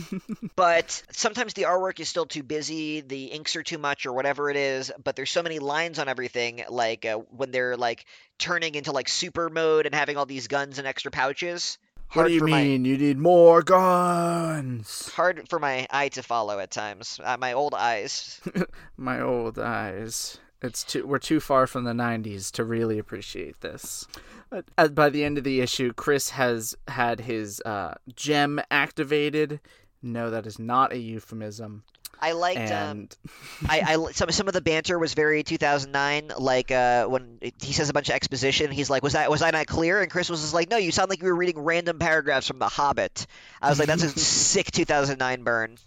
but 0.56 1.02
sometimes 1.12 1.54
the 1.54 1.62
artwork 1.62 2.00
is 2.00 2.08
still 2.08 2.26
too 2.26 2.42
busy, 2.42 3.00
the 3.00 3.26
inks 3.26 3.56
are 3.56 3.62
too 3.62 3.78
much, 3.78 4.06
or 4.06 4.12
whatever 4.12 4.50
it 4.50 4.56
is. 4.56 4.92
But 5.02 5.16
there's 5.16 5.30
so 5.30 5.42
many 5.42 5.58
lines 5.58 5.98
on 5.98 6.08
everything, 6.08 6.62
like 6.68 7.04
uh, 7.04 7.16
when 7.30 7.50
they're 7.50 7.76
like 7.76 8.04
turning 8.38 8.74
into 8.74 8.92
like 8.92 9.08
super 9.08 9.48
mode 9.50 9.86
and 9.86 9.94
having 9.94 10.16
all 10.16 10.26
these 10.26 10.48
guns 10.48 10.78
and 10.78 10.86
extra 10.86 11.10
pouches. 11.10 11.78
What 12.12 12.26
do 12.26 12.32
you 12.32 12.40
for 12.40 12.48
my- 12.48 12.62
mean? 12.62 12.84
You 12.84 12.98
need 12.98 13.18
more 13.18 13.62
guns. 13.62 15.10
hard 15.14 15.48
for 15.48 15.58
my 15.58 15.86
eye 15.90 16.08
to 16.10 16.22
follow 16.22 16.58
at 16.58 16.70
times. 16.70 17.20
Uh, 17.22 17.36
my 17.38 17.52
old 17.52 17.74
eyes. 17.74 18.40
My 18.96 19.20
old 19.20 19.58
eyes. 19.58 20.38
It's 20.62 20.84
too. 20.84 21.06
We're 21.06 21.18
too 21.18 21.40
far 21.40 21.66
from 21.66 21.84
the 21.84 21.92
'90s 21.92 22.50
to 22.52 22.64
really 22.64 22.98
appreciate 22.98 23.60
this. 23.60 24.06
But 24.50 24.94
by 24.94 25.08
the 25.08 25.24
end 25.24 25.38
of 25.38 25.44
the 25.44 25.60
issue, 25.60 25.92
Chris 25.94 26.30
has 26.30 26.74
had 26.88 27.20
his 27.20 27.60
uh, 27.64 27.94
gem 28.14 28.60
activated. 28.70 29.60
No, 30.02 30.28
that 30.30 30.46
is 30.46 30.58
not 30.58 30.92
a 30.92 30.98
euphemism. 30.98 31.84
I 32.20 32.32
liked. 32.32 32.70
Um, 32.70 33.08
I, 33.68 33.80
I 33.80 34.12
some 34.12 34.30
some 34.30 34.48
of 34.48 34.54
the 34.54 34.60
banter 34.60 34.98
was 34.98 35.14
very 35.14 35.42
2009. 35.42 36.32
Like 36.38 36.70
uh, 36.70 37.06
when 37.06 37.38
he 37.60 37.72
says 37.72 37.88
a 37.88 37.92
bunch 37.92 38.08
of 38.08 38.14
exposition, 38.14 38.70
he's 38.70 38.90
like, 38.90 39.02
"Was 39.02 39.14
that 39.14 39.30
was 39.30 39.42
I 39.42 39.50
not 39.50 39.66
clear?" 39.66 40.02
And 40.02 40.10
Chris 40.10 40.28
was 40.28 40.40
just 40.40 40.54
like, 40.54 40.70
"No, 40.70 40.76
you 40.76 40.92
sound 40.92 41.10
like 41.10 41.20
you 41.20 41.28
were 41.28 41.36
reading 41.36 41.60
random 41.60 41.98
paragraphs 41.98 42.46
from 42.46 42.58
The 42.58 42.68
Hobbit." 42.68 43.26
I 43.60 43.68
was 43.68 43.78
like, 43.78 43.88
"That's 43.88 44.02
a 44.02 44.08
sick 44.18 44.70
2009 44.70 45.42
burn." 45.42 45.78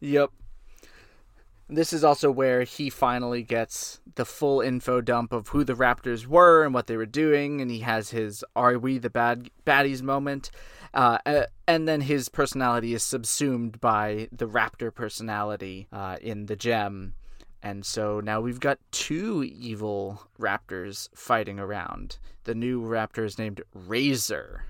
Yep. 0.00 0.30
This 1.66 1.94
is 1.94 2.04
also 2.04 2.30
where 2.30 2.64
he 2.64 2.90
finally 2.90 3.42
gets 3.42 4.00
the 4.16 4.26
full 4.26 4.60
info 4.60 5.00
dump 5.00 5.32
of 5.32 5.48
who 5.48 5.64
the 5.64 5.72
Raptors 5.72 6.26
were 6.26 6.62
and 6.62 6.74
what 6.74 6.86
they 6.86 6.96
were 6.96 7.06
doing, 7.06 7.62
and 7.62 7.70
he 7.70 7.80
has 7.80 8.10
his 8.10 8.44
"Are 8.54 8.78
we 8.78 8.98
the 8.98 9.10
bad 9.10 9.50
baddies?" 9.64 10.02
moment, 10.02 10.50
uh, 10.94 11.18
and 11.66 11.88
then 11.88 12.00
his 12.00 12.28
personality 12.28 12.94
is 12.94 13.02
subsumed 13.02 13.80
by 13.80 14.28
the 14.32 14.46
Raptor 14.46 14.94
personality 14.94 15.88
uh, 15.92 16.16
in 16.20 16.46
the 16.46 16.56
gem, 16.56 17.14
and 17.62 17.84
so 17.84 18.20
now 18.20 18.40
we've 18.40 18.60
got 18.60 18.78
two 18.92 19.42
evil 19.42 20.22
Raptors 20.38 21.08
fighting 21.14 21.58
around. 21.58 22.18
The 22.44 22.54
new 22.54 22.82
Raptor 22.82 23.24
is 23.24 23.38
named 23.38 23.62
Razor. 23.74 24.64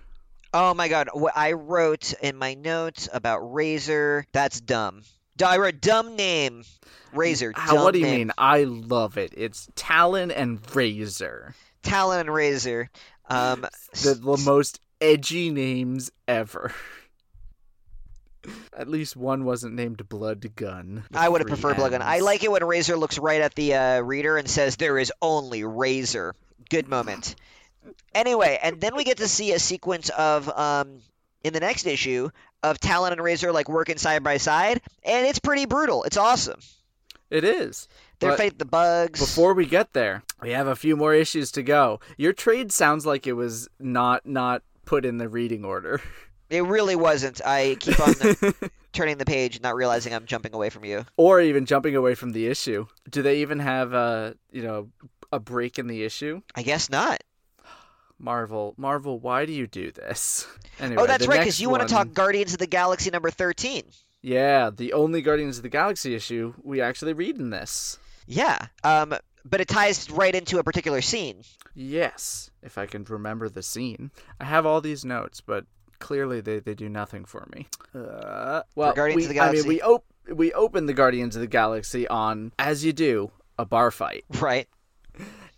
Oh 0.52 0.72
my 0.72 0.88
god, 0.88 1.09
what 1.12 1.36
I 1.36 1.52
wrote 1.52 2.12
in 2.22 2.36
my 2.36 2.55
notes 2.55 3.09
about 3.12 3.40
Razor, 3.40 4.24
that's 4.32 4.60
dumb. 4.60 5.02
I 5.44 5.59
wrote 5.59 5.80
dumb 5.80 6.16
name. 6.16 6.64
Razor. 7.12 7.52
How, 7.56 7.82
what 7.82 7.92
do 7.92 7.98
you 7.98 8.06
name. 8.06 8.18
mean? 8.18 8.32
I 8.38 8.64
love 8.64 9.18
it. 9.18 9.34
It's 9.36 9.68
Talon 9.74 10.30
and 10.30 10.60
Razor. 10.74 11.55
Talon 11.82 12.20
and 12.20 12.32
Razor. 12.32 12.90
Um, 13.28 13.66
the, 14.02 14.14
the 14.14 14.42
most 14.44 14.80
edgy 15.05 15.51
names 15.51 16.10
ever. 16.26 16.72
At 18.76 18.89
least 18.89 19.16
one 19.16 19.44
wasn't 19.44 19.74
named 19.74 20.06
Blood 20.09 20.55
Gun. 20.55 21.05
I 21.14 21.28
would 21.28 21.40
have 21.40 21.48
preferred 21.48 21.76
Blood 21.76 21.93
Gun. 21.93 22.02
I 22.02 22.18
like 22.20 22.44
it 22.44 22.51
when 22.51 22.62
Razor 22.62 22.97
looks 22.97 23.18
right 23.18 23.40
at 23.40 23.55
the 23.55 23.74
uh, 23.74 24.01
reader 24.01 24.36
and 24.36 24.48
says, 24.48 24.76
"There 24.76 24.98
is 24.98 25.12
only 25.22 25.64
Razor." 25.64 26.35
Good 26.68 26.89
moment. 26.89 27.36
Anyway, 28.14 28.59
and 28.62 28.81
then 28.81 28.97
we 28.97 29.05
get 29.05 29.18
to 29.18 29.28
see 29.28 29.52
a 29.52 29.59
sequence 29.59 30.10
of 30.10 30.48
um, 30.51 30.98
in 31.43 31.52
the 31.55 31.60
next 31.60 31.86
issue 31.86 32.31
of 32.62 32.78
Talon 32.78 33.12
and 33.12 33.22
Razor 33.22 33.52
like 33.52 33.68
working 33.68 33.97
side 33.97 34.22
by 34.22 34.36
side, 34.36 34.82
and 35.02 35.26
it's 35.26 35.39
pretty 35.39 35.64
brutal. 35.64 36.05
It's 36.05 36.16
awesome. 36.18 36.60
It 37.31 37.44
is. 37.44 37.89
They're 38.20 38.36
fighting 38.36 38.59
the 38.59 38.64
bugs. 38.64 39.20
Before 39.20 39.55
we 39.55 39.66
get 39.66 39.93
there, 39.93 40.22
we 40.43 40.51
have 40.51 40.66
a 40.66 40.76
few 40.76 40.97
more 40.97 41.14
issues 41.14 41.51
to 41.52 41.62
go. 41.62 42.01
Your 42.16 42.32
trade 42.32 42.72
sounds 42.72 43.06
like 43.06 43.26
it 43.26 43.32
was 43.32 43.68
not 43.78 44.26
not 44.26 44.62
put 44.85 45.05
in 45.05 45.19
the 45.19 45.28
reading 45.28 45.65
order. 45.65 46.01
it 46.51 46.65
really 46.65 46.97
wasn't. 46.97 47.40
I 47.44 47.77
keep 47.81 47.98
on. 48.01 48.15
turning 48.94 49.19
the 49.19 49.24
page, 49.24 49.61
not 49.61 49.74
realizing 49.74 50.15
I'm 50.15 50.24
jumping 50.24 50.55
away 50.55 50.70
from 50.70 50.85
you. 50.85 51.05
or 51.16 51.40
even 51.40 51.66
jumping 51.66 51.97
away 51.97 52.15
from 52.15 52.31
the 52.31 52.47
issue. 52.47 52.86
Do 53.11 53.23
they 53.23 53.40
even 53.40 53.59
have 53.59 53.93
a 53.93 54.36
you 54.51 54.62
know 54.62 54.89
a 55.32 55.39
break 55.39 55.78
in 55.78 55.89
the 55.89 56.05
issue? 56.05 56.40
I 56.55 56.62
guess 56.62 56.89
not. 56.89 57.23
Marvel, 58.19 58.74
Marvel, 58.78 59.19
why 59.19 59.44
do 59.44 59.52
you 59.52 59.66
do 59.66 59.90
this? 59.90 60.47
Anyway, 60.81 61.02
oh, 61.02 61.06
that's 61.06 61.27
right, 61.27 61.39
because 61.40 61.61
you 61.61 61.69
want 61.69 61.82
to 61.82 61.89
talk 61.89 62.12
Guardians 62.12 62.52
of 62.52 62.59
the 62.59 62.66
Galaxy 62.66 63.11
number 63.11 63.31
13. 63.31 63.85
Yeah, 64.23 64.70
the 64.74 64.93
only 64.93 65.20
Guardians 65.20 65.59
of 65.59 65.62
the 65.62 65.69
Galaxy 65.69 66.15
issue 66.15 66.55
we 66.62 66.81
actually 66.81 67.12
read 67.12 67.39
in 67.39 67.51
this. 67.51 67.98
Yeah. 68.27 68.66
Um, 68.82 69.15
but 69.45 69.61
it 69.61 69.69
ties 69.69 70.11
right 70.11 70.35
into 70.35 70.59
a 70.59 70.65
particular 70.65 71.01
scene. 71.01 71.43
Yes, 71.75 72.51
if 72.62 72.79
I 72.79 72.87
can 72.87 73.05
remember 73.05 73.49
the 73.49 73.62
scene. 73.62 74.11
I 74.41 74.45
have 74.45 74.65
all 74.66 74.81
these 74.81 75.05
notes, 75.05 75.41
but 75.41 75.66
clearly 75.99 76.41
they, 76.41 76.61
they 76.61 76.75
do 76.75 76.89
nothing 76.89 77.25
for 77.25 77.47
me. 77.55 77.66
Uh, 77.95 78.62
well, 78.75 78.93
Guardians 78.93 79.23
we, 79.23 79.25
of 79.27 79.35
the 79.35 79.41
I 79.41 79.53
mean, 79.53 79.66
we 79.66 79.83
op- 79.83 80.05
we 80.33 80.53
open 80.53 80.87
the 80.87 80.95
Guardians 80.95 81.37
of 81.37 81.41
the 81.41 81.47
Galaxy 81.49 82.07
on, 82.09 82.53
as 82.59 82.85
you 82.85 82.93
do, 82.93 83.31
a 83.59 83.65
bar 83.65 83.91
fight. 83.91 84.25
Right. 84.41 84.69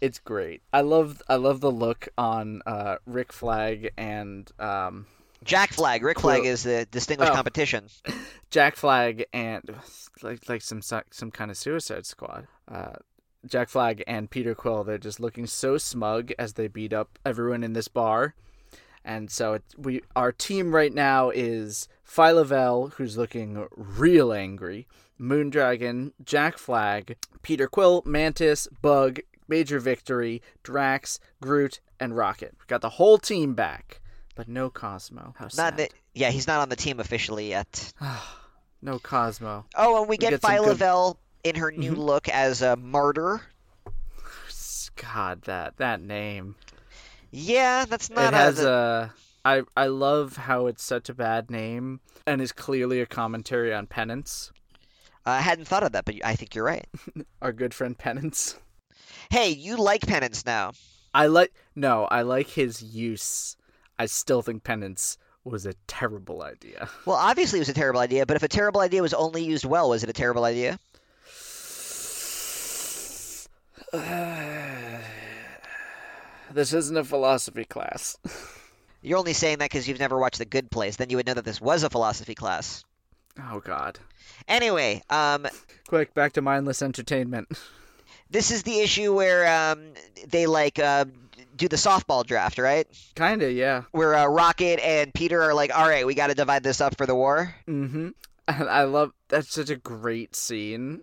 It's 0.01 0.19
great. 0.19 0.63
I 0.73 0.83
love 0.83 1.23
I 1.29 1.37
love 1.37 1.61
the 1.61 1.71
look 1.73 2.09
on 2.19 2.61
uh, 2.67 2.97
Rick 3.07 3.33
Flag 3.33 3.93
and 3.97 4.51
um, 4.59 5.07
Jack 5.43 5.73
Flag. 5.73 6.03
Rick 6.03 6.21
Flag 6.21 6.41
Quill- 6.43 6.53
is 6.53 6.63
the 6.65 6.87
distinguished 6.91 7.33
Oh. 7.33 7.35
competition. 7.35 7.87
Jack 8.51 8.77
Flag 8.77 9.25
and 9.33 9.63
like 10.23 10.47
like 10.51 10.61
some 10.61 10.83
some 10.83 11.31
kind 11.31 11.51
of 11.51 11.57
Suicide 11.57 12.05
Squad. 12.05 12.47
Uh, 12.69 12.97
Jack 13.47 13.69
Flag 13.69 14.03
and 14.07 14.31
Peter 14.31 14.55
Quill. 14.55 14.85
They're 14.85 14.99
just 14.99 15.21
looking 15.21 15.47
so 15.47 15.79
smug 15.79 16.33
as 16.39 16.55
they 16.55 16.69
beat 16.69 16.93
up 16.93 17.19
everyone 17.25 17.63
in 17.63 17.73
this 17.73 17.89
bar. 17.89 18.35
And 19.05 19.31
so 19.31 19.55
it, 19.55 19.63
we 19.77 20.03
our 20.17 20.33
team 20.33 20.75
right 20.75 20.93
now 20.93 21.31
is 21.31 21.89
Phyla-Vell, 22.07 22.89
who's 22.97 23.17
looking 23.17 23.67
real 23.77 24.33
angry, 24.33 24.89
Moondragon, 25.21 26.13
Jack 26.25 26.59
Flag, 26.59 27.17
Peter 27.43 27.69
Quill, 27.69 28.03
Mantis, 28.05 28.67
Bug, 28.83 29.21
Major 29.49 29.79
Victory, 29.79 30.43
Drax, 30.65 31.21
Groot, 31.41 31.81
and 32.01 32.17
Rocket. 32.17 32.55
We 32.59 32.67
got 32.67 32.81
the 32.81 32.91
whole 32.91 33.19
team 33.19 33.55
back, 33.55 34.01
but 34.35 34.49
no 34.49 34.71
Cosmo. 34.71 35.35
How 35.39 35.45
Not 35.45 35.53
sad. 35.55 35.77
the, 35.77 35.89
yeah, 36.15 36.31
he's 36.31 36.49
not 36.49 36.61
on 36.61 36.69
the 36.69 36.77
team 36.77 36.99
officially 36.99 37.49
yet. 37.49 37.93
no 38.83 38.99
Cosmo. 38.99 39.67
Oh, 39.77 40.01
and 40.01 40.09
we 40.09 40.17
get, 40.17 40.31
get 40.31 40.43
Phyla-Vell 40.43 41.19
in 41.49 41.57
her 41.57 41.71
new 41.71 41.93
Mhm. 41.95 41.99
look 41.99 42.29
as 42.29 42.61
a 42.63 42.77
martyr. 42.77 43.41
God, 44.97 45.43
that 45.43 45.77
that 45.77 46.01
name. 46.01 46.57
Yeah, 47.31 47.85
that's 47.85 48.09
not 48.11 48.33
it 48.33 48.37
has 48.37 48.59
a, 48.61 49.13
a. 49.45 49.49
I 49.49 49.63
I 49.77 49.87
love 49.87 50.37
how 50.37 50.67
it's 50.67 50.83
such 50.83 51.09
a 51.09 51.15
bad 51.15 51.51
name 51.51 52.01
and 52.27 52.41
is 52.41 52.53
clearly 52.53 53.01
a 53.01 53.07
commentary 53.07 53.73
on 53.75 53.87
Penance, 53.87 54.51
I 55.25 55.41
hadn't 55.41 55.67
thought 55.67 55.83
of 55.83 55.93
that, 55.93 56.05
but 56.05 56.15
I 56.25 56.35
think 56.35 56.55
you're 56.55 56.65
right. 56.65 56.87
our 57.43 57.53
good 57.53 57.75
friend 57.75 57.97
Penance. 57.99 58.57
Hey, 59.31 59.51
you 59.51 59.77
like 59.77 60.07
Penance 60.07 60.47
now. 60.47 60.73
I 61.13 61.27
like 61.27 61.53
no, 61.75 62.05
I 62.05 62.23
like 62.23 62.49
his 62.49 62.83
use. 62.83 63.57
I 63.99 64.07
still 64.07 64.41
think 64.43 64.65
Penance 64.65 65.19
was 65.45 65.67
a 65.67 65.75
terrible 65.87 66.43
idea. 66.43 66.89
Well, 67.05 67.17
obviously 67.17 67.59
it 67.59 67.63
was 67.63 67.69
a 67.69 67.75
terrible 67.75 68.01
idea, 68.01 68.25
but 68.27 68.37
if 68.37 68.43
a 68.43 68.49
terrible 68.49 68.81
idea 68.81 69.03
was 69.03 69.15
only 69.15 69.45
used 69.45 69.65
well, 69.65 69.91
was 69.91 70.03
it 70.03 70.11
a 70.11 70.15
terrible 70.15 70.45
idea? 70.45 70.79
this 76.53 76.73
isn't 76.73 76.97
a 76.97 77.05
philosophy 77.05 77.65
class. 77.65 78.17
You're 79.03 79.19
only 79.19 79.35
saying 79.35 79.59
that 79.59 79.71
because 79.71 79.87
you've 79.87 80.01
never 80.01 80.19
watched 80.19 80.39
The 80.39 80.45
Good 80.45 80.71
Place. 80.71 80.97
Then 80.97 81.11
you 81.11 81.17
would 81.17 81.27
know 81.27 81.35
that 81.35 81.45
this 81.45 81.61
was 81.61 81.85
a 81.85 81.91
philosophy 81.91 82.35
class. 82.35 82.85
Oh 83.51 83.61
God. 83.61 83.99
Anyway, 84.49 85.03
um, 85.11 85.47
Quick, 85.89 86.15
back 86.15 86.33
to 86.33 86.43
mindless 86.43 86.83
entertainment. 86.83 87.49
this 88.31 88.51
is 88.51 88.65
the 88.65 88.81
issue 88.81 89.15
where 89.15 89.71
um, 89.71 89.93
they 90.27 90.47
like 90.47 90.79
uh, 90.79 91.05
do 91.55 91.69
the 91.69 91.77
softball 91.77 92.27
draft, 92.27 92.59
right? 92.59 92.87
Kinda, 93.15 93.53
yeah. 93.53 93.83
Where 93.93 94.15
uh, 94.15 94.27
Rocket 94.27 94.81
and 94.81 95.15
Peter 95.15 95.41
are 95.43 95.55
like, 95.55 95.77
"All 95.77 95.89
right, 95.89 96.07
we 96.07 96.15
got 96.15 96.29
to 96.29 96.35
divide 96.35 96.63
this 96.63 96.81
up 96.81 96.97
for 96.97 97.07
the 97.07 97.15
war." 97.15 97.55
Mm-hmm. 97.69 98.09
And 98.49 98.49
I 98.69 98.85
love 98.85 99.13
that's 99.29 99.53
such 99.53 99.71
a 99.71 99.77
great 99.77 100.35
scene. 100.35 101.03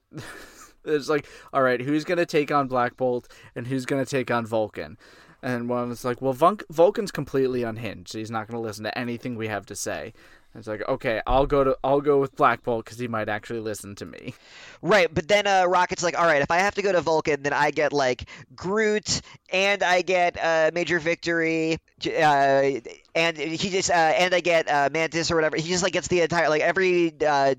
It's 0.86 1.10
like, 1.10 1.28
all 1.54 1.62
right, 1.62 1.82
who's 1.82 2.04
gonna 2.04 2.26
take 2.26 2.52
on 2.52 2.68
Black 2.68 2.98
Bolt 2.98 3.28
and 3.56 3.68
who's 3.68 3.86
gonna 3.86 4.06
take 4.06 4.32
on 4.32 4.46
Vulcan? 4.46 4.98
And 5.42 5.68
one 5.68 5.92
is 5.92 6.06
like, 6.06 6.22
well, 6.22 6.34
Vul- 6.34 6.60
Vulcan's 6.70 7.12
completely 7.12 7.64
unhinged. 7.64 8.14
He's 8.14 8.32
not 8.32 8.48
gonna 8.48 8.62
listen 8.62 8.86
to 8.86 8.98
anything 8.98 9.36
we 9.36 9.48
have 9.50 9.66
to 9.68 9.76
say. 9.76 10.14
It's 10.56 10.68
like, 10.68 10.88
okay, 10.88 11.20
I'll 11.26 11.48
go 11.48 11.64
to 11.64 11.78
I'll 11.84 12.02
go 12.02 12.20
with 12.20 12.36
Black 12.36 12.64
Bolt 12.64 12.86
because 12.86 13.00
he 13.00 13.08
might 13.08 13.28
actually 13.28 13.60
listen 13.60 13.96
to 13.96 14.06
me. 14.06 14.36
Right, 14.86 15.12
but 15.12 15.30
then 15.30 15.48
uh, 15.48 15.64
Rocket's 15.66 16.04
like, 16.04 16.20
"All 16.20 16.26
right, 16.26 16.42
if 16.42 16.52
I 16.52 16.58
have 16.58 16.76
to 16.76 16.82
go 16.82 16.92
to 16.92 17.00
Vulcan, 17.00 17.42
then 17.42 17.54
I 17.54 17.72
get 17.72 17.94
like 17.94 18.30
Groot 18.54 19.22
and 19.50 19.82
I 19.82 20.02
get 20.02 20.38
uh, 20.38 20.72
Major 20.74 21.00
Victory, 21.00 21.78
uh, 22.06 22.72
and 23.16 23.38
he 23.38 23.70
just 23.70 23.90
uh, 23.90 23.94
and 23.94 24.36
I 24.36 24.42
get 24.42 24.70
uh, 24.70 24.90
Mantis 24.92 25.32
or 25.32 25.36
whatever. 25.36 25.56
He 25.56 25.70
just 25.70 25.84
like 25.84 25.94
gets 25.94 26.10
the 26.10 26.20
entire 26.20 26.50
like 26.50 26.62
every." 26.62 27.14
Uh, 27.26 27.56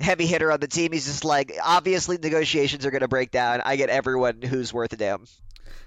Heavy 0.00 0.26
hitter 0.26 0.52
on 0.52 0.60
the 0.60 0.68
team. 0.68 0.92
He's 0.92 1.06
just 1.06 1.24
like, 1.24 1.52
obviously, 1.62 2.18
negotiations 2.18 2.86
are 2.86 2.90
going 2.90 3.00
to 3.00 3.08
break 3.08 3.30
down. 3.30 3.62
I 3.64 3.76
get 3.76 3.88
everyone 3.88 4.42
who's 4.42 4.72
worth 4.72 4.92
a 4.92 4.96
damn. 4.96 5.26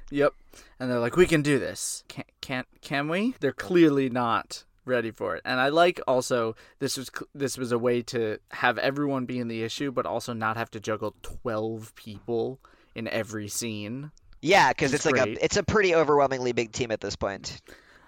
Yep. 0.09 0.33
And 0.79 0.91
they're 0.91 0.99
like, 0.99 1.15
we 1.15 1.27
can 1.27 1.41
do 1.41 1.59
this. 1.59 2.03
Can't, 2.09 2.27
can't, 2.41 2.67
can 2.81 3.07
we? 3.07 3.35
They're 3.39 3.53
clearly 3.53 4.09
not 4.09 4.65
ready 4.85 5.11
for 5.11 5.35
it. 5.35 5.41
And 5.45 5.59
I 5.59 5.69
like 5.69 6.01
also 6.07 6.55
this 6.79 6.97
was 6.97 7.09
this 7.33 7.57
was 7.57 7.71
a 7.71 7.77
way 7.77 8.01
to 8.03 8.39
have 8.49 8.77
everyone 8.77 9.25
be 9.25 9.39
in 9.39 9.47
the 9.47 9.63
issue, 9.63 9.91
but 9.91 10.05
also 10.05 10.33
not 10.33 10.57
have 10.57 10.71
to 10.71 10.79
juggle 10.79 11.15
twelve 11.21 11.93
people 11.95 12.59
in 12.95 13.07
every 13.07 13.47
scene. 13.47 14.11
Yeah, 14.41 14.69
because 14.69 14.93
It's 14.93 15.05
it's 15.05 15.15
like 15.15 15.25
a 15.25 15.43
it's 15.43 15.57
a 15.57 15.63
pretty 15.63 15.95
overwhelmingly 15.95 16.51
big 16.51 16.71
team 16.71 16.91
at 16.91 16.99
this 16.99 17.15
point. 17.15 17.61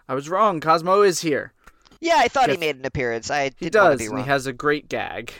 I 0.10 0.16
was 0.16 0.30
wrong. 0.30 0.60
Cosmo 0.60 1.04
is 1.04 1.22
here. 1.22 1.54
Yeah, 2.02 2.18
I 2.18 2.28
thought 2.28 2.50
he 2.50 2.58
made 2.58 2.76
an 2.76 2.86
appearance. 2.86 3.32
I 3.32 3.52
He 3.58 3.70
does, 3.70 4.02
and 4.02 4.20
he 4.20 4.26
has 4.26 4.48
a 4.48 4.54
great 4.54 4.90
gag. 4.90 5.32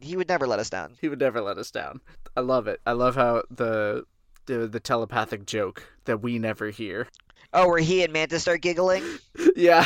He 0.00 0.16
would 0.16 0.28
never 0.28 0.46
let 0.46 0.58
us 0.58 0.70
down. 0.70 0.96
He 1.00 1.08
would 1.08 1.20
never 1.20 1.40
let 1.40 1.58
us 1.58 1.70
down. 1.70 2.00
I 2.36 2.40
love 2.40 2.66
it. 2.68 2.80
I 2.86 2.92
love 2.92 3.14
how 3.14 3.42
the 3.50 4.04
the, 4.46 4.66
the 4.66 4.80
telepathic 4.80 5.46
joke 5.46 5.82
that 6.06 6.22
we 6.22 6.38
never 6.38 6.70
hear. 6.70 7.08
Oh, 7.52 7.68
where 7.68 7.80
he 7.80 8.02
and 8.02 8.12
Mantis 8.12 8.42
start 8.42 8.62
giggling. 8.62 9.04
yeah. 9.56 9.84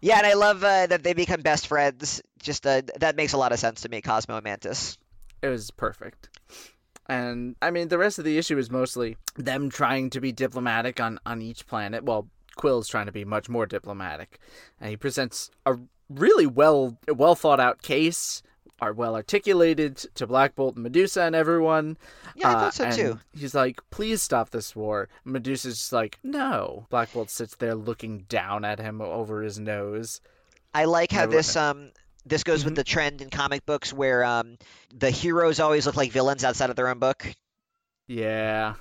Yeah, 0.00 0.18
and 0.18 0.26
I 0.26 0.34
love 0.34 0.62
uh, 0.62 0.86
that 0.86 1.02
they 1.02 1.14
become 1.14 1.40
best 1.40 1.66
friends. 1.66 2.22
Just 2.40 2.66
uh, 2.66 2.82
that 2.98 3.16
makes 3.16 3.32
a 3.32 3.38
lot 3.38 3.52
of 3.52 3.58
sense 3.58 3.82
to 3.82 3.88
me, 3.88 4.00
Cosmo 4.02 4.36
and 4.36 4.44
Mantis. 4.44 4.98
It 5.42 5.48
was 5.48 5.70
perfect. 5.70 6.28
And 7.08 7.56
I 7.62 7.70
mean, 7.70 7.88
the 7.88 7.98
rest 7.98 8.18
of 8.18 8.24
the 8.24 8.38
issue 8.38 8.58
is 8.58 8.70
mostly 8.70 9.16
them 9.36 9.70
trying 9.70 10.10
to 10.10 10.20
be 10.20 10.32
diplomatic 10.32 11.00
on 11.00 11.18
on 11.24 11.40
each 11.40 11.66
planet. 11.66 12.04
Well, 12.04 12.28
Quill's 12.56 12.88
trying 12.88 13.06
to 13.06 13.12
be 13.12 13.24
much 13.24 13.48
more 13.48 13.66
diplomatic, 13.66 14.38
and 14.80 14.90
he 14.90 14.96
presents 14.96 15.50
a 15.64 15.76
really 16.08 16.46
well 16.46 16.98
well 17.08 17.34
thought 17.34 17.60
out 17.60 17.82
case, 17.82 18.42
are 18.80 18.92
well 18.92 19.14
articulated 19.14 19.96
to 20.14 20.26
Black 20.26 20.54
Bolt 20.54 20.74
and 20.74 20.82
Medusa 20.82 21.22
and 21.22 21.34
everyone. 21.34 21.96
Yeah, 22.34 22.50
I 22.50 22.52
Uh, 22.52 22.60
thought 22.60 22.74
so 22.74 22.84
and 22.84 22.94
too. 22.94 23.20
He's 23.32 23.54
like, 23.54 23.80
"Please 23.90 24.22
stop 24.22 24.50
this 24.50 24.76
war." 24.76 25.08
Medusa's 25.24 25.78
just 25.78 25.92
like, 25.92 26.18
"No." 26.22 26.86
Black 26.90 27.12
Bolt 27.12 27.30
sits 27.30 27.54
there 27.56 27.74
looking 27.74 28.20
down 28.28 28.64
at 28.64 28.78
him 28.78 29.00
over 29.00 29.42
his 29.42 29.58
nose. 29.58 30.20
I 30.74 30.84
like 30.84 31.10
how 31.10 31.20
Never- 31.20 31.32
this 31.32 31.56
um 31.56 31.90
this 32.26 32.42
goes 32.42 32.64
with 32.64 32.72
Mhm. 32.74 32.76
the 32.76 32.84
trend 32.84 33.22
in 33.22 33.30
comic 33.30 33.64
books 33.64 33.92
where 33.92 34.24
um 34.24 34.58
the 34.92 35.10
heroes 35.10 35.60
always 35.60 35.86
look 35.86 35.96
like 35.96 36.12
villains 36.12 36.44
outside 36.44 36.70
of 36.70 36.76
their 36.76 36.88
own 36.88 36.98
book. 36.98 37.26
Yeah. 38.08 38.74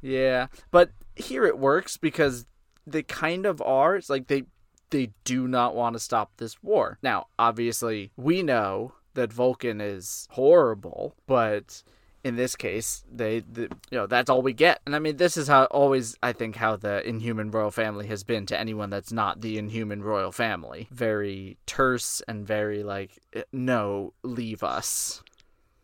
Yeah. 0.00 0.46
But 0.70 0.90
here 1.16 1.44
it 1.44 1.58
works 1.58 1.96
because 1.96 2.46
they 2.86 3.02
kind 3.02 3.46
of 3.46 3.60
are. 3.62 3.96
It's 3.96 4.10
like 4.10 4.26
they 4.28 4.44
they 4.90 5.10
do 5.24 5.48
not 5.48 5.74
want 5.74 5.94
to 5.94 6.00
stop 6.00 6.32
this 6.36 6.62
war. 6.62 6.98
Now, 7.02 7.26
obviously, 7.38 8.12
we 8.16 8.42
know 8.42 8.92
that 9.14 9.32
Vulcan 9.32 9.80
is 9.80 10.26
horrible, 10.30 11.14
but 11.26 11.82
in 12.24 12.36
this 12.36 12.54
case, 12.54 13.04
they, 13.12 13.40
the, 13.40 13.62
you 13.62 13.98
know, 13.98 14.06
that's 14.06 14.30
all 14.30 14.42
we 14.42 14.52
get. 14.52 14.80
And 14.86 14.94
I 14.94 14.98
mean, 15.00 15.16
this 15.16 15.36
is 15.36 15.48
how 15.48 15.64
always 15.64 16.16
I 16.22 16.32
think 16.32 16.56
how 16.56 16.76
the 16.76 17.06
Inhuman 17.06 17.50
royal 17.50 17.70
family 17.70 18.06
has 18.06 18.22
been 18.22 18.46
to 18.46 18.58
anyone 18.58 18.90
that's 18.90 19.12
not 19.12 19.40
the 19.40 19.58
Inhuman 19.58 20.02
royal 20.02 20.32
family. 20.32 20.88
Very 20.90 21.56
terse 21.66 22.22
and 22.28 22.46
very 22.46 22.82
like, 22.82 23.18
"Eh, 23.34 23.42
no, 23.52 24.12
leave 24.22 24.62
us. 24.62 25.22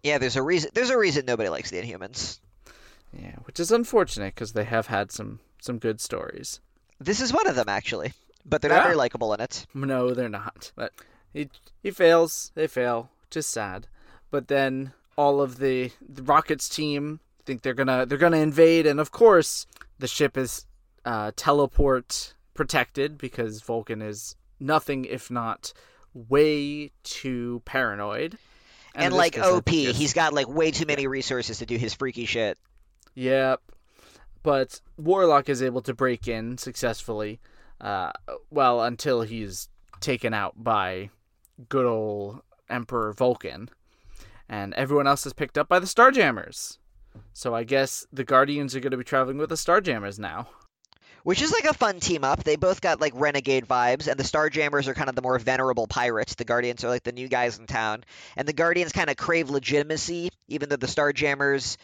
Yeah, 0.02 0.18
there's 0.18 0.36
a 0.36 0.42
reason. 0.42 0.70
There's 0.74 0.90
a 0.90 0.98
reason 0.98 1.26
nobody 1.26 1.48
likes 1.48 1.70
the 1.70 1.82
Inhumans. 1.82 2.38
Yeah, 3.12 3.36
which 3.44 3.58
is 3.58 3.72
unfortunate 3.72 4.34
because 4.34 4.52
they 4.52 4.64
have 4.64 4.86
had 4.86 5.10
some 5.10 5.40
some 5.60 5.78
good 5.78 6.00
stories. 6.00 6.60
This 7.00 7.20
is 7.20 7.32
one 7.32 7.46
of 7.48 7.56
them 7.56 7.68
actually, 7.68 8.12
but 8.44 8.62
they're 8.62 8.70
not 8.70 8.84
very 8.84 8.96
likable 8.96 9.34
in 9.34 9.40
it. 9.40 9.66
No, 9.74 10.14
they're 10.14 10.28
not. 10.28 10.72
But 10.76 10.92
he 11.32 11.48
he 11.82 11.90
fails. 11.90 12.52
They 12.54 12.66
fail, 12.66 13.10
which 13.28 13.36
is 13.36 13.46
sad. 13.46 13.86
But 14.30 14.48
then 14.48 14.92
all 15.16 15.40
of 15.40 15.58
the, 15.58 15.90
the 16.06 16.22
Rockets 16.22 16.68
team 16.68 17.20
think 17.44 17.62
they're 17.62 17.74
gonna 17.74 18.06
they're 18.06 18.18
gonna 18.18 18.38
invade, 18.38 18.86
and 18.86 19.00
of 19.00 19.10
course 19.10 19.66
the 19.98 20.06
ship 20.06 20.36
is 20.36 20.66
uh, 21.04 21.32
teleport 21.36 22.34
protected 22.54 23.18
because 23.18 23.62
Vulcan 23.62 24.02
is 24.02 24.36
nothing 24.60 25.04
if 25.04 25.30
not 25.30 25.72
way 26.14 26.90
too 27.02 27.62
paranoid. 27.64 28.38
And, 28.94 29.12
this 29.12 29.18
like 29.18 29.38
OP, 29.38 29.68
he's 29.68 30.12
got 30.12 30.32
like 30.32 30.48
way 30.48 30.70
too 30.70 30.86
many 30.86 31.06
resources 31.06 31.58
to 31.58 31.66
do 31.66 31.76
his 31.76 31.94
freaky 31.94 32.24
shit. 32.24 32.58
Yep. 33.14 33.60
But 34.42 34.80
Warlock 34.96 35.48
is 35.48 35.62
able 35.62 35.82
to 35.82 35.94
break 35.94 36.26
in 36.26 36.58
successfully. 36.58 37.40
Uh, 37.80 38.12
well, 38.50 38.82
until 38.82 39.22
he's 39.22 39.68
taken 40.00 40.34
out 40.34 40.54
by 40.62 41.10
good 41.68 41.86
old 41.86 42.40
Emperor 42.70 43.12
Vulcan. 43.12 43.70
And 44.48 44.72
everyone 44.74 45.06
else 45.06 45.26
is 45.26 45.32
picked 45.32 45.58
up 45.58 45.68
by 45.68 45.78
the 45.78 45.86
Starjammers. 45.86 46.78
So 47.32 47.54
I 47.54 47.64
guess 47.64 48.06
the 48.12 48.24
Guardians 48.24 48.74
are 48.74 48.80
going 48.80 48.92
to 48.92 48.96
be 48.96 49.04
traveling 49.04 49.38
with 49.38 49.50
the 49.50 49.56
Starjammers 49.56 50.18
now. 50.18 50.48
Which 51.24 51.42
is 51.42 51.52
like 51.52 51.64
a 51.64 51.74
fun 51.74 52.00
team 52.00 52.24
up. 52.24 52.44
They 52.44 52.56
both 52.56 52.80
got 52.80 53.00
like 53.00 53.12
renegade 53.14 53.66
vibes, 53.66 54.06
and 54.06 54.18
the 54.18 54.24
Starjammers 54.24 54.86
are 54.86 54.94
kind 54.94 55.08
of 55.08 55.16
the 55.16 55.22
more 55.22 55.38
venerable 55.38 55.86
pirates. 55.86 56.36
The 56.36 56.44
Guardians 56.44 56.84
are 56.84 56.88
like 56.88 57.02
the 57.02 57.12
new 57.12 57.28
guys 57.28 57.58
in 57.58 57.66
town, 57.66 58.04
and 58.36 58.48
the 58.48 58.52
Guardians 58.52 58.92
kind 58.92 59.10
of 59.10 59.16
crave 59.16 59.50
legitimacy, 59.50 60.30
even 60.46 60.68
though 60.68 60.76
the 60.76 60.86
Starjammers 60.86 61.76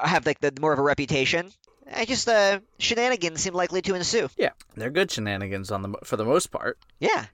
have 0.00 0.26
like 0.26 0.38
the 0.40 0.52
more 0.60 0.72
of 0.72 0.78
a 0.78 0.82
reputation. 0.82 1.50
I 1.92 2.04
just 2.04 2.28
uh, 2.28 2.60
shenanigans 2.78 3.40
seem 3.40 3.54
likely 3.54 3.82
to 3.82 3.94
ensue. 3.94 4.28
Yeah, 4.36 4.50
they're 4.76 4.90
good 4.90 5.10
shenanigans 5.10 5.70
on 5.70 5.82
the 5.82 5.94
for 6.04 6.16
the 6.16 6.24
most 6.24 6.50
part. 6.50 6.78
Yeah, 7.00 7.24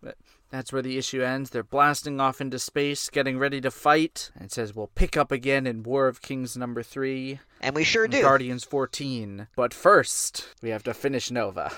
That's 0.50 0.72
where 0.72 0.82
the 0.82 0.96
issue 0.96 1.22
ends. 1.22 1.50
They're 1.50 1.62
blasting 1.62 2.20
off 2.20 2.40
into 2.40 2.58
space, 2.58 3.10
getting 3.10 3.38
ready 3.38 3.60
to 3.60 3.70
fight. 3.70 4.30
And 4.34 4.44
it 4.46 4.52
says 4.52 4.74
we'll 4.74 4.86
pick 4.94 5.16
up 5.16 5.30
again 5.30 5.66
in 5.66 5.82
War 5.82 6.08
of 6.08 6.22
Kings 6.22 6.56
number 6.56 6.82
three. 6.82 7.40
and 7.60 7.74
we 7.76 7.84
sure 7.84 8.08
do. 8.08 8.22
Guardians 8.22 8.64
14. 8.64 9.48
But 9.56 9.74
first, 9.74 10.48
we 10.62 10.70
have 10.70 10.82
to 10.84 10.94
finish 10.94 11.30
Nova. 11.30 11.70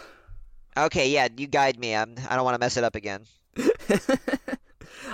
Okay, 0.76 1.10
yeah, 1.10 1.26
you 1.36 1.48
guide 1.48 1.80
me. 1.80 1.96
I'm, 1.96 2.14
I 2.28 2.36
don't 2.36 2.44
want 2.44 2.54
to 2.54 2.60
mess 2.60 2.76
it 2.76 2.84
up 2.84 2.94
again. 2.94 3.24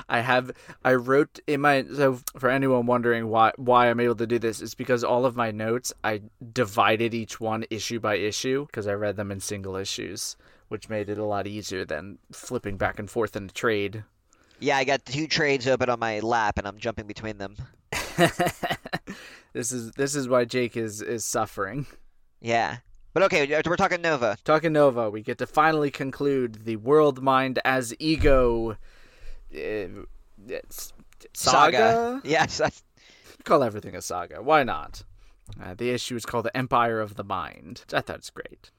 I 0.08 0.20
have 0.20 0.50
I 0.84 0.94
wrote 0.94 1.40
in 1.46 1.60
my 1.62 1.84
so 1.84 2.20
for 2.38 2.48
anyone 2.50 2.86
wondering 2.86 3.28
why 3.28 3.52
why 3.56 3.88
I'm 3.88 3.98
able 4.00 4.14
to 4.16 4.26
do 4.26 4.38
this 4.38 4.60
it's 4.60 4.74
because 4.74 5.02
all 5.02 5.24
of 5.24 5.36
my 5.36 5.50
notes 5.50 5.92
I 6.04 6.22
divided 6.52 7.14
each 7.14 7.40
one 7.40 7.64
issue 7.70 7.98
by 7.98 8.16
issue 8.16 8.66
because 8.66 8.86
I 8.86 8.92
read 8.92 9.16
them 9.16 9.32
in 9.32 9.40
single 9.40 9.74
issues, 9.76 10.36
which 10.68 10.88
made 10.88 11.08
it 11.08 11.18
a 11.18 11.24
lot 11.24 11.46
easier 11.46 11.84
than 11.84 12.18
flipping 12.32 12.76
back 12.76 12.98
and 12.98 13.10
forth 13.10 13.36
in 13.36 13.44
a 13.44 13.48
trade. 13.48 14.04
Yeah, 14.58 14.76
I 14.78 14.84
got 14.84 15.04
two 15.04 15.26
trades 15.26 15.66
open 15.66 15.90
on 15.90 15.98
my 15.98 16.20
lap, 16.20 16.58
and 16.58 16.66
I'm 16.66 16.78
jumping 16.78 17.06
between 17.06 17.38
them. 17.38 17.56
this 19.52 19.72
is 19.72 19.92
this 19.92 20.14
is 20.14 20.28
why 20.28 20.44
Jake 20.44 20.76
is 20.76 21.02
is 21.02 21.24
suffering. 21.24 21.86
Yeah, 22.40 22.78
but 23.12 23.22
okay, 23.24 23.60
we're 23.66 23.76
talking 23.76 24.02
Nova. 24.02 24.36
Talking 24.44 24.72
Nova, 24.72 25.10
we 25.10 25.22
get 25.22 25.38
to 25.38 25.46
finally 25.46 25.90
conclude 25.90 26.64
the 26.64 26.76
World 26.76 27.22
Mind 27.22 27.58
as 27.64 27.94
Ego 27.98 28.72
uh, 28.72 29.56
it's- 29.56 30.92
saga. 31.32 32.20
Yes, 32.24 32.58
that's- 32.58 32.82
Call 33.44 33.62
everything 33.62 33.94
a 33.94 34.02
saga. 34.02 34.42
Why 34.42 34.64
not? 34.64 35.04
Uh, 35.62 35.74
the 35.74 35.90
issue 35.90 36.16
is 36.16 36.26
called 36.26 36.44
the 36.46 36.56
Empire 36.56 37.00
of 37.00 37.14
the 37.14 37.22
Mind. 37.24 37.84
I 37.92 38.00
thought 38.00 38.16
it's 38.16 38.30
great, 38.30 38.70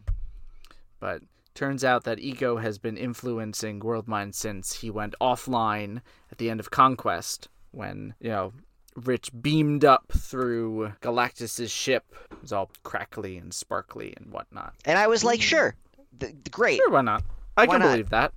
but 1.00 1.22
turns 1.58 1.84
out 1.84 2.04
that 2.06 2.20
Ego 2.20 2.58
has 2.58 2.78
been 2.78 2.96
influencing 2.96 3.80
Worldmind 3.82 4.36
since 4.36 4.74
he 4.74 4.90
went 4.90 5.16
offline 5.20 6.02
at 6.32 6.38
the 6.38 6.50
end 6.50 6.60
of 6.60 6.72
Conquest, 6.72 7.50
when 7.72 8.14
you 8.22 8.30
know. 8.30 8.54
Rich 8.96 9.30
beamed 9.44 9.86
up 9.86 10.12
through 10.12 10.94
Galactus's 11.02 11.70
ship. 11.70 12.04
It 12.32 12.42
was 12.42 12.52
all 12.52 12.72
crackly 12.82 13.38
and 13.38 13.54
sparkly 13.54 14.12
and 14.18 14.32
whatnot. 14.32 14.74
and 14.86 14.98
I 14.98 15.06
was 15.06 15.24
like, 15.24 15.40
sure, 15.40 15.76
th- 16.20 16.34
great. 16.50 16.78
Sure, 16.78 16.90
why 16.90 17.02
not? 17.02 17.24
I 17.56 17.66
Why 17.66 17.76
can 17.76 17.82
not? 17.82 17.92
believe 17.92 18.10
that. 18.10 18.34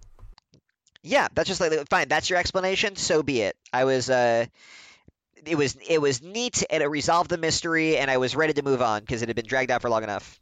Yeah, 1.02 1.28
that's 1.34 1.48
just 1.48 1.62
like 1.62 1.72
fine. 1.88 2.08
That's 2.08 2.28
your 2.28 2.38
explanation. 2.38 2.96
So 2.96 3.22
be 3.22 3.40
it. 3.40 3.56
I 3.72 3.84
was 3.84 4.10
uh, 4.10 4.44
it 5.46 5.56
was 5.56 5.78
it 5.88 5.98
was 5.98 6.22
neat 6.22 6.62
and 6.68 6.82
it 6.82 6.88
resolved 6.88 7.30
the 7.30 7.38
mystery, 7.38 7.96
and 7.96 8.10
I 8.10 8.18
was 8.18 8.36
ready 8.36 8.52
to 8.52 8.62
move 8.62 8.82
on 8.82 9.00
because 9.00 9.22
it 9.22 9.28
had 9.30 9.36
been 9.36 9.46
dragged 9.46 9.70
out 9.70 9.80
for 9.80 9.88
long 9.88 10.02
enough. 10.02 10.38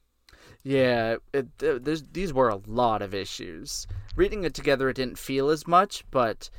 Yeah, 0.63 1.17
it, 1.33 1.47
there's, 1.59 2.03
these 2.13 2.33
were 2.33 2.49
a 2.49 2.61
lot 2.67 3.01
of 3.03 3.15
issues. 3.15 3.87
Reading 4.17 4.45
it 4.45 4.55
together, 4.55 4.89
it 4.89 4.97
didn't 4.97 5.19
feel 5.19 5.51
as 5.51 5.67
much, 5.67 6.05
but 6.11 6.51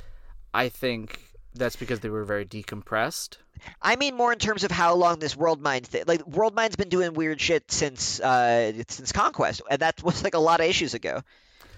I 0.52 0.68
think 0.68 1.20
that's 1.54 1.76
because 1.76 2.00
they 2.00 2.08
were 2.08 2.24
very 2.24 2.44
decompressed. 2.44 3.36
I 3.82 3.96
mean 3.96 4.14
more 4.14 4.32
in 4.32 4.38
terms 4.38 4.64
of 4.64 4.70
how 4.70 4.94
long 4.94 5.18
this 5.18 5.36
World 5.36 5.60
Mind 5.60 5.90
th- 5.90 6.06
like 6.06 6.26
World 6.26 6.54
Mind's 6.54 6.76
been 6.76 6.88
doing 6.88 7.12
weird 7.12 7.40
shit 7.40 7.70
since 7.70 8.20
uh 8.20 8.72
since 8.88 9.12
Conquest, 9.12 9.62
and 9.70 9.80
that 9.80 10.02
was 10.02 10.24
like 10.24 10.34
a 10.34 10.38
lot 10.38 10.60
of 10.60 10.66
issues 10.66 10.94
ago. 10.94 11.22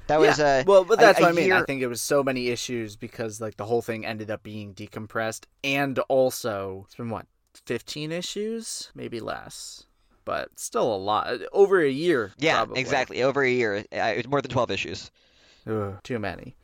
That 0.06 0.20
was 0.20 0.38
yeah. 0.38 0.58
uh 0.60 0.64
well, 0.66 0.84
but 0.84 1.00
that's 1.00 1.18
a 1.18 1.22
what 1.22 1.30
I 1.30 1.32
mean. 1.32 1.52
I 1.52 1.64
think 1.64 1.82
it 1.82 1.88
was 1.88 2.02
so 2.02 2.22
many 2.22 2.48
issues 2.48 2.96
because 2.96 3.40
like 3.40 3.56
the 3.56 3.64
whole 3.64 3.82
thing 3.82 4.06
ended 4.06 4.30
up 4.30 4.42
being 4.42 4.74
decompressed, 4.74 5.44
and 5.64 5.98
also 6.08 6.84
it's 6.86 6.94
been 6.94 7.10
what 7.10 7.26
fifteen 7.66 8.12
issues, 8.12 8.90
maybe 8.94 9.20
less, 9.20 9.86
but 10.24 10.48
still 10.58 10.94
a 10.94 10.96
lot. 10.96 11.28
Over 11.52 11.80
a 11.80 11.90
year. 11.90 12.32
yeah 12.38 12.56
probably. 12.58 12.80
exactly 12.80 13.22
over 13.22 13.42
a 13.42 13.50
year. 13.50 13.84
Uh, 13.92 13.96
it 13.96 14.16
was 14.18 14.28
more 14.28 14.40
than 14.42 14.50
twelve 14.50 14.70
issues. 14.70 15.10
Ugh, 15.66 15.98
too 16.02 16.18
many. 16.18 16.56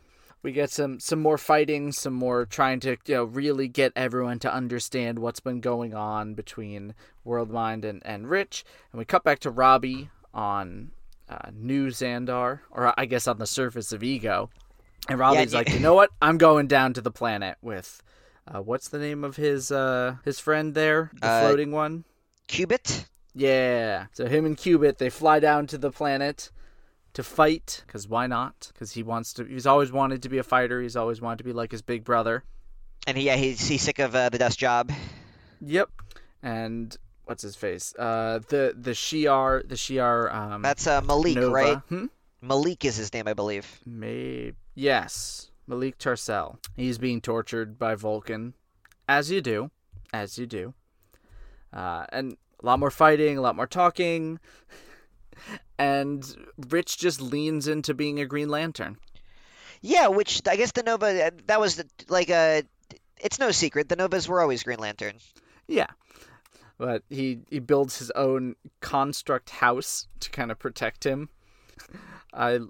We 0.42 0.52
get 0.52 0.70
some 0.70 1.00
some 1.00 1.20
more 1.20 1.36
fighting, 1.38 1.90
some 1.92 2.12
more 2.14 2.46
trying 2.46 2.80
to 2.80 2.96
you 3.06 3.14
know 3.14 3.24
really 3.24 3.66
get 3.68 3.92
everyone 3.96 4.38
to 4.40 4.52
understand 4.52 5.18
what's 5.18 5.40
been 5.40 5.60
going 5.60 5.94
on 5.94 6.34
between 6.34 6.94
Worldmind 7.26 7.84
and 7.84 8.00
and 8.04 8.28
Rich, 8.30 8.64
and 8.92 8.98
we 8.98 9.04
cut 9.04 9.24
back 9.24 9.40
to 9.40 9.50
Robbie 9.50 10.10
on 10.32 10.92
uh, 11.28 11.50
New 11.52 11.88
Xandar, 11.88 12.60
or 12.70 12.94
I 12.98 13.04
guess 13.06 13.26
on 13.26 13.38
the 13.38 13.46
surface 13.46 13.90
of 13.92 14.02
Ego, 14.04 14.48
and 15.08 15.18
Robbie's 15.18 15.52
y- 15.52 15.58
like, 15.60 15.70
you 15.72 15.80
know 15.80 15.94
what? 15.94 16.10
I'm 16.22 16.38
going 16.38 16.68
down 16.68 16.94
to 16.94 17.00
the 17.00 17.10
planet 17.10 17.56
with. 17.60 18.00
Uh, 18.46 18.62
what's 18.62 18.88
the 18.88 18.98
name 18.98 19.24
of 19.24 19.36
his 19.36 19.70
uh 19.72 20.16
his 20.24 20.38
friend 20.38 20.74
there, 20.74 21.10
the 21.20 21.26
Uh, 21.26 21.40
floating 21.42 21.70
one? 21.72 22.04
Cubit. 22.46 23.06
Yeah. 23.34 24.06
So 24.12 24.26
him 24.26 24.44
and 24.44 24.56
Cubit 24.56 24.98
they 24.98 25.10
fly 25.10 25.40
down 25.40 25.66
to 25.68 25.78
the 25.78 25.90
planet 25.90 26.50
to 27.14 27.22
fight 27.22 27.82
because 27.86 28.08
why 28.08 28.26
not? 28.26 28.70
Because 28.72 28.92
he 28.92 29.02
wants 29.02 29.32
to. 29.34 29.44
He's 29.44 29.66
always 29.66 29.92
wanted 29.92 30.22
to 30.22 30.28
be 30.28 30.38
a 30.38 30.42
fighter. 30.42 30.80
He's 30.80 30.96
always 30.96 31.20
wanted 31.20 31.38
to 31.38 31.44
be 31.44 31.52
like 31.52 31.72
his 31.72 31.82
big 31.82 32.04
brother. 32.04 32.44
And 33.06 33.16
he, 33.16 33.24
yeah, 33.24 33.36
he's, 33.36 33.66
he's 33.66 33.82
sick 33.82 33.98
of 34.00 34.14
uh, 34.14 34.28
the 34.28 34.38
dust 34.38 34.58
job. 34.58 34.92
Yep. 35.60 35.90
And 36.42 36.96
what's 37.24 37.42
his 37.42 37.56
face? 37.56 37.94
Uh, 37.98 38.40
the 38.48 38.74
the 38.76 38.92
Shi'ar 38.92 39.68
the 39.68 39.74
Shi'ar 39.74 40.32
um. 40.32 40.62
That's 40.62 40.86
uh, 40.86 41.00
Malik, 41.00 41.36
Nova. 41.36 41.52
right? 41.52 41.78
Hmm? 41.88 42.06
Malik 42.40 42.84
is 42.84 42.96
his 42.96 43.12
name, 43.12 43.26
I 43.26 43.34
believe. 43.34 43.80
Maybe 43.84 44.54
yes. 44.74 45.50
Malik 45.66 45.98
Tarcel. 45.98 46.56
He's 46.76 46.98
being 46.98 47.20
tortured 47.20 47.78
by 47.78 47.94
Vulcan, 47.94 48.54
as 49.08 49.30
you 49.30 49.40
do, 49.40 49.70
as 50.12 50.38
you 50.38 50.46
do. 50.46 50.74
Uh, 51.72 52.06
and 52.10 52.36
a 52.62 52.66
lot 52.66 52.78
more 52.78 52.90
fighting, 52.90 53.38
a 53.38 53.40
lot 53.40 53.56
more 53.56 53.66
talking, 53.66 54.38
and 55.78 56.24
Rich 56.70 56.98
just 56.98 57.20
leans 57.20 57.68
into 57.68 57.94
being 57.94 58.20
a 58.20 58.26
Green 58.26 58.48
Lantern. 58.48 58.98
Yeah, 59.80 60.08
which 60.08 60.42
I 60.46 60.56
guess 60.56 60.72
the 60.72 60.82
Nova 60.82 61.32
that 61.46 61.60
was 61.60 61.76
the, 61.76 61.86
like 62.08 62.30
uh 62.30 62.62
it's 63.20 63.38
no 63.38 63.50
secret 63.50 63.88
the 63.88 63.96
Novas 63.96 64.28
were 64.28 64.40
always 64.40 64.62
Green 64.62 64.78
Lantern. 64.78 65.14
Yeah. 65.66 65.86
But 66.78 67.02
he, 67.10 67.40
he 67.50 67.58
builds 67.58 67.98
his 67.98 68.12
own 68.12 68.54
construct 68.80 69.50
house 69.50 70.06
to 70.20 70.30
kind 70.30 70.52
of 70.52 70.60
protect 70.60 71.04
him. 71.04 71.28
I 72.32 72.60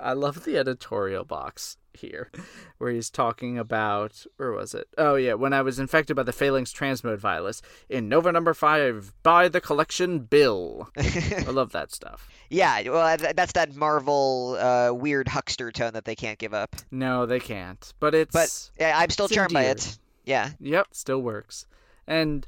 I 0.00 0.12
love 0.12 0.44
the 0.44 0.56
editorial 0.56 1.24
box 1.24 1.76
here 1.92 2.30
where 2.78 2.92
he's 2.92 3.10
talking 3.10 3.58
about 3.58 4.24
where 4.36 4.52
was 4.52 4.74
it? 4.74 4.88
Oh 4.96 5.16
yeah, 5.16 5.34
when 5.34 5.52
I 5.52 5.62
was 5.62 5.78
infected 5.78 6.16
by 6.16 6.22
the 6.22 6.32
phalanx 6.32 6.72
transmode 6.72 7.18
virus 7.18 7.60
in 7.88 8.08
Nova 8.08 8.30
number 8.30 8.54
5 8.54 9.14
by 9.22 9.48
the 9.48 9.60
collection 9.60 10.20
bill. 10.20 10.90
I 10.96 11.50
love 11.50 11.72
that 11.72 11.92
stuff. 11.92 12.28
Yeah, 12.50 12.80
well 12.88 13.16
that's 13.34 13.52
that 13.52 13.76
Marvel 13.76 14.56
uh, 14.58 14.90
weird 14.94 15.28
huckster 15.28 15.70
tone 15.70 15.92
that 15.92 16.06
they 16.06 16.14
can't 16.14 16.38
give 16.38 16.54
up. 16.54 16.76
No, 16.90 17.26
they 17.26 17.40
can't. 17.40 17.92
But 18.00 18.14
it's 18.14 18.32
But 18.32 18.70
yeah, 18.80 18.98
I'm 18.98 19.10
still 19.10 19.28
charmed 19.28 19.52
by 19.52 19.64
it. 19.64 19.98
Yeah. 20.24 20.52
Yep, 20.58 20.88
still 20.92 21.20
works. 21.20 21.66
And 22.06 22.46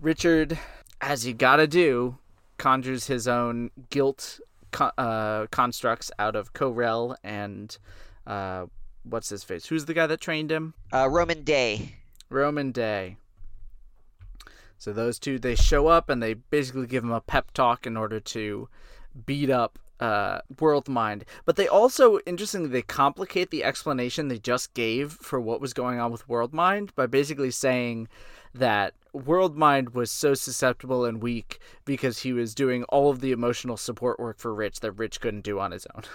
Richard, 0.00 0.56
as 1.00 1.26
you 1.26 1.34
gotta 1.34 1.66
do, 1.66 2.18
conjures 2.58 3.08
his 3.08 3.26
own 3.26 3.72
guilt 3.90 4.38
co- 4.74 4.90
uh, 4.98 5.46
constructs 5.46 6.10
out 6.18 6.34
of 6.34 6.52
Ko-Rel 6.52 7.16
and 7.22 7.76
uh, 8.26 8.66
what's 9.04 9.28
his 9.28 9.44
face? 9.44 9.66
Who's 9.66 9.84
the 9.84 9.94
guy 9.94 10.06
that 10.06 10.20
trained 10.20 10.50
him? 10.50 10.74
Uh, 10.92 11.06
Rhomann 11.06 11.44
Dey. 11.44 11.94
Rhomann 12.30 12.72
Dey. 12.72 13.16
So 14.78 14.92
those 14.92 15.18
two, 15.18 15.38
they 15.38 15.54
show 15.54 15.86
up 15.86 16.10
and 16.10 16.22
they 16.22 16.34
basically 16.34 16.86
give 16.86 17.04
him 17.04 17.12
a 17.12 17.20
pep 17.20 17.52
talk 17.52 17.86
in 17.86 17.96
order 17.96 18.20
to 18.20 18.68
beat 19.24 19.48
up 19.48 19.78
uh, 20.00 20.40
World 20.58 20.88
Mind. 20.88 21.24
But 21.44 21.56
they 21.56 21.68
also, 21.68 22.18
interestingly, 22.26 22.68
they 22.68 22.82
complicate 22.82 23.50
the 23.50 23.64
explanation 23.64 24.28
they 24.28 24.38
just 24.38 24.74
gave 24.74 25.12
for 25.12 25.40
what 25.40 25.60
was 25.60 25.72
going 25.72 26.00
on 26.00 26.10
with 26.10 26.28
World 26.28 26.52
Mind 26.52 26.94
by 26.96 27.06
basically 27.06 27.52
saying 27.52 28.08
that 28.54 28.94
World 29.12 29.56
Mind 29.56 29.90
was 29.90 30.10
so 30.10 30.34
susceptible 30.34 31.04
and 31.04 31.22
weak 31.22 31.58
because 31.84 32.20
he 32.20 32.32
was 32.32 32.54
doing 32.54 32.84
all 32.84 33.10
of 33.10 33.20
the 33.20 33.32
emotional 33.32 33.76
support 33.76 34.18
work 34.18 34.38
for 34.38 34.54
Rich 34.54 34.80
that 34.80 34.92
Rich 34.92 35.20
couldn't 35.20 35.44
do 35.44 35.60
on 35.60 35.70
his 35.72 35.86
own. 35.94 36.02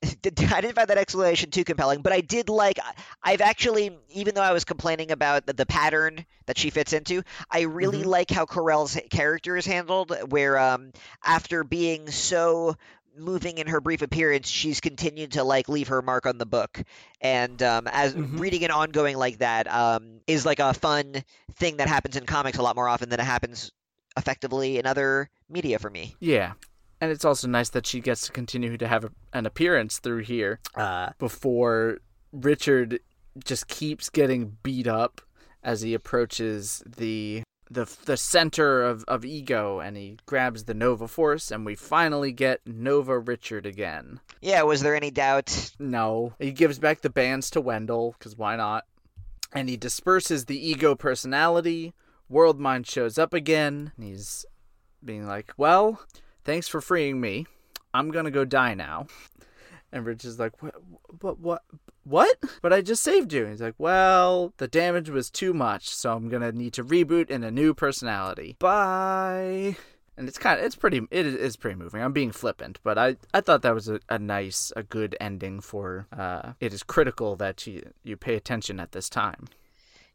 I 0.04 0.60
didn't 0.60 0.74
find 0.74 0.88
that 0.88 0.98
explanation 0.98 1.50
too 1.50 1.64
compelling, 1.64 2.02
but 2.02 2.12
I 2.12 2.20
did 2.20 2.48
like. 2.48 2.78
I've 3.22 3.40
actually, 3.40 3.96
even 4.10 4.34
though 4.34 4.42
I 4.42 4.52
was 4.52 4.64
complaining 4.64 5.10
about 5.10 5.46
the, 5.46 5.52
the 5.54 5.66
pattern 5.66 6.24
that 6.46 6.56
she 6.56 6.70
fits 6.70 6.92
into, 6.92 7.22
I 7.50 7.62
really 7.62 8.02
Mhm. 8.02 8.06
like 8.06 8.30
how 8.30 8.46
Ko-Rel's 8.46 8.96
character 9.10 9.56
is 9.56 9.66
handled. 9.66 10.16
Where 10.30 10.56
um, 10.56 10.92
after 11.24 11.64
being 11.64 12.10
so 12.10 12.76
moving 13.18 13.58
in 13.58 13.66
her 13.66 13.80
brief 13.80 14.02
appearance, 14.02 14.48
she's 14.48 14.80
continued 14.80 15.32
to 15.32 15.44
like 15.44 15.68
leave 15.68 15.88
her 15.88 16.02
mark 16.02 16.26
on 16.26 16.38
the 16.38 16.46
book, 16.46 16.82
and 17.20 17.62
um, 17.62 17.86
as 17.86 18.14
Mhm. 18.14 18.38
reading 18.38 18.64
an 18.64 18.70
ongoing 18.70 19.16
like 19.16 19.38
that 19.38 19.66
um, 19.72 20.20
is 20.26 20.46
like 20.46 20.58
a 20.60 20.74
fun 20.74 21.24
thing 21.54 21.78
that 21.78 21.88
happens 21.88 22.16
in 22.16 22.26
comics 22.26 22.58
a 22.58 22.62
lot 22.62 22.76
more 22.76 22.88
often 22.88 23.08
than 23.08 23.20
it 23.20 23.24
happens 23.24 23.70
effectively 24.16 24.78
in 24.78 24.86
other 24.86 25.28
media 25.48 25.78
for 25.78 25.90
me. 25.90 26.14
Yeah. 26.20 26.52
And 27.00 27.12
it's 27.12 27.24
also 27.24 27.46
nice 27.46 27.68
that 27.70 27.86
she 27.86 28.00
gets 28.00 28.26
to 28.26 28.32
continue 28.32 28.76
to 28.76 28.88
have 28.88 29.04
a, 29.04 29.10
an 29.32 29.46
appearance 29.46 29.98
through 30.00 30.22
here 30.24 30.58
uh, 30.74 31.10
before 31.18 31.98
Richard 32.32 32.98
just 33.44 33.68
keeps 33.68 34.10
getting 34.10 34.56
beat 34.64 34.88
up 34.88 35.20
as 35.62 35.82
he 35.82 35.94
approaches 35.94 36.82
the 36.84 37.42
the 37.70 37.84
the 38.04 38.16
center 38.16 38.82
of, 38.82 39.04
of 39.06 39.24
ego 39.24 39.80
and 39.80 39.96
he 39.96 40.18
grabs 40.26 40.64
the 40.64 40.74
Nova 40.74 41.08
Force 41.08 41.50
and 41.50 41.64
we 41.66 41.74
finally 41.74 42.32
get 42.32 42.60
Nova 42.66 43.18
Richard 43.18 43.66
again. 43.66 44.20
Yeah, 44.40 44.62
was 44.62 44.82
there 44.82 44.94
any 44.94 45.10
doubt? 45.10 45.72
No. 45.78 46.34
He 46.38 46.52
gives 46.52 46.78
back 46.78 47.00
the 47.00 47.10
bands 47.10 47.50
to 47.50 47.60
Wendell, 47.60 48.14
because 48.18 48.36
why 48.36 48.56
not? 48.56 48.84
And 49.52 49.68
he 49.68 49.76
disperses 49.76 50.44
the 50.44 50.58
ego 50.58 50.94
personality. 50.94 51.94
World 52.28 52.60
Mind 52.60 52.86
shows 52.86 53.18
up 53.18 53.32
again. 53.32 53.92
And 53.96 54.06
he's 54.06 54.44
being 55.04 55.26
like, 55.26 55.52
Well, 55.56 56.00
thanks 56.44 56.68
for 56.68 56.80
freeing 56.80 57.20
me. 57.20 57.46
I'm 57.94 58.10
going 58.10 58.26
to 58.26 58.30
go 58.30 58.44
die 58.44 58.74
now. 58.74 59.06
And 59.92 60.04
Rich 60.04 60.24
is 60.24 60.38
like, 60.38 60.62
What? 60.62 60.74
What? 61.20 61.38
What? 61.40 61.62
What? 62.04 62.36
But 62.62 62.72
I 62.72 62.80
just 62.80 63.02
saved 63.02 63.32
you. 63.32 63.42
And 63.42 63.50
He's 63.52 63.60
like, 63.62 63.74
Well, 63.78 64.52
the 64.58 64.68
damage 64.68 65.10
was 65.10 65.30
too 65.30 65.52
much, 65.54 65.88
so 65.88 66.14
I'm 66.14 66.28
going 66.28 66.42
to 66.42 66.52
need 66.52 66.72
to 66.74 66.84
reboot 66.84 67.30
in 67.30 67.44
a 67.44 67.50
new 67.50 67.74
personality. 67.74 68.56
Bye 68.58 69.76
and 70.18 70.26
it's 70.28 70.36
kind 70.36 70.58
of 70.58 70.66
it's 70.66 70.74
pretty 70.74 71.00
it 71.10 71.26
is, 71.26 71.56
pretty 71.56 71.76
moving 71.78 72.02
i'm 72.02 72.12
being 72.12 72.32
flippant 72.32 72.78
but 72.82 72.98
i 72.98 73.16
i 73.32 73.40
thought 73.40 73.62
that 73.62 73.74
was 73.74 73.88
a, 73.88 74.00
a 74.08 74.18
nice 74.18 74.72
a 74.76 74.82
good 74.82 75.16
ending 75.20 75.60
for 75.60 76.06
uh 76.12 76.52
it 76.60 76.74
is 76.74 76.82
critical 76.82 77.36
that 77.36 77.66
you 77.66 77.88
you 78.02 78.16
pay 78.16 78.34
attention 78.34 78.80
at 78.80 78.92
this 78.92 79.08
time 79.08 79.46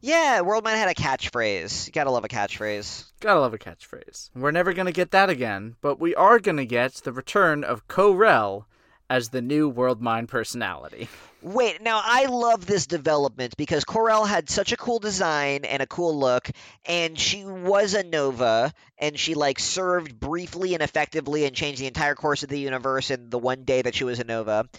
Yeah, 0.02 0.41
Worldmind 0.44 0.76
had 0.76 0.90
a 0.90 0.94
catchphrase. 0.94 1.88
You 1.88 1.94
gotta 1.94 2.12
love 2.12 2.26
a 2.26 2.28
catchphrase. 2.28 3.06
gotta 3.22 3.40
love 3.40 3.54
a 3.54 3.58
catchphrase 3.58 4.30
we're 4.36 4.52
never 4.52 4.74
gonna 4.74 4.91
get 4.91 5.12
that 5.12 5.30
again 5.30 5.78
but 5.82 6.00
we 6.00 6.14
are 6.16 6.40
gonna 6.40 6.66
get 6.66 6.94
the 6.95 7.14
return 7.14 7.64
of 7.64 7.88
Ko-Rel 7.88 8.68
as 9.10 9.30
the 9.30 9.42
new 9.42 9.70
world 9.70 10.02
mind 10.02 10.30
personality 10.30 11.08
Wait, 11.44 11.82
now 11.82 12.02
I 12.02 12.28
love 12.28 12.66
this 12.66 12.88
development 12.88 13.58
because 13.58 13.84
Ko-Rel 13.84 14.24
had 14.24 14.50
such 14.50 14.72
a 14.72 14.78
cool 14.78 15.00
design 15.00 15.66
and 15.66 15.84
a 15.84 15.86
cool 15.86 16.18
look, 16.18 16.50
and 16.86 17.20
she 17.20 17.44
was 17.44 17.94
a 17.96 18.04
Nova, 18.04 18.74
and 18.98 19.20
she 19.20 19.36
like 19.36 19.60
served 19.60 20.18
briefly 20.18 20.74
and 20.74 20.82
effectively 20.82 21.44
and 21.44 21.54
changed 21.54 21.82
the 21.82 21.88
entire 21.88 22.16
course 22.16 22.44
of 22.44 22.50
the 22.50 22.60
universe 22.60 23.12
in 23.12 23.30
the 23.30 23.38
one 23.38 23.66
day 23.66 23.82
that 23.82 23.94
she 23.94 24.06
was 24.06 24.20
a 24.20 24.24
Nova. 24.24 24.70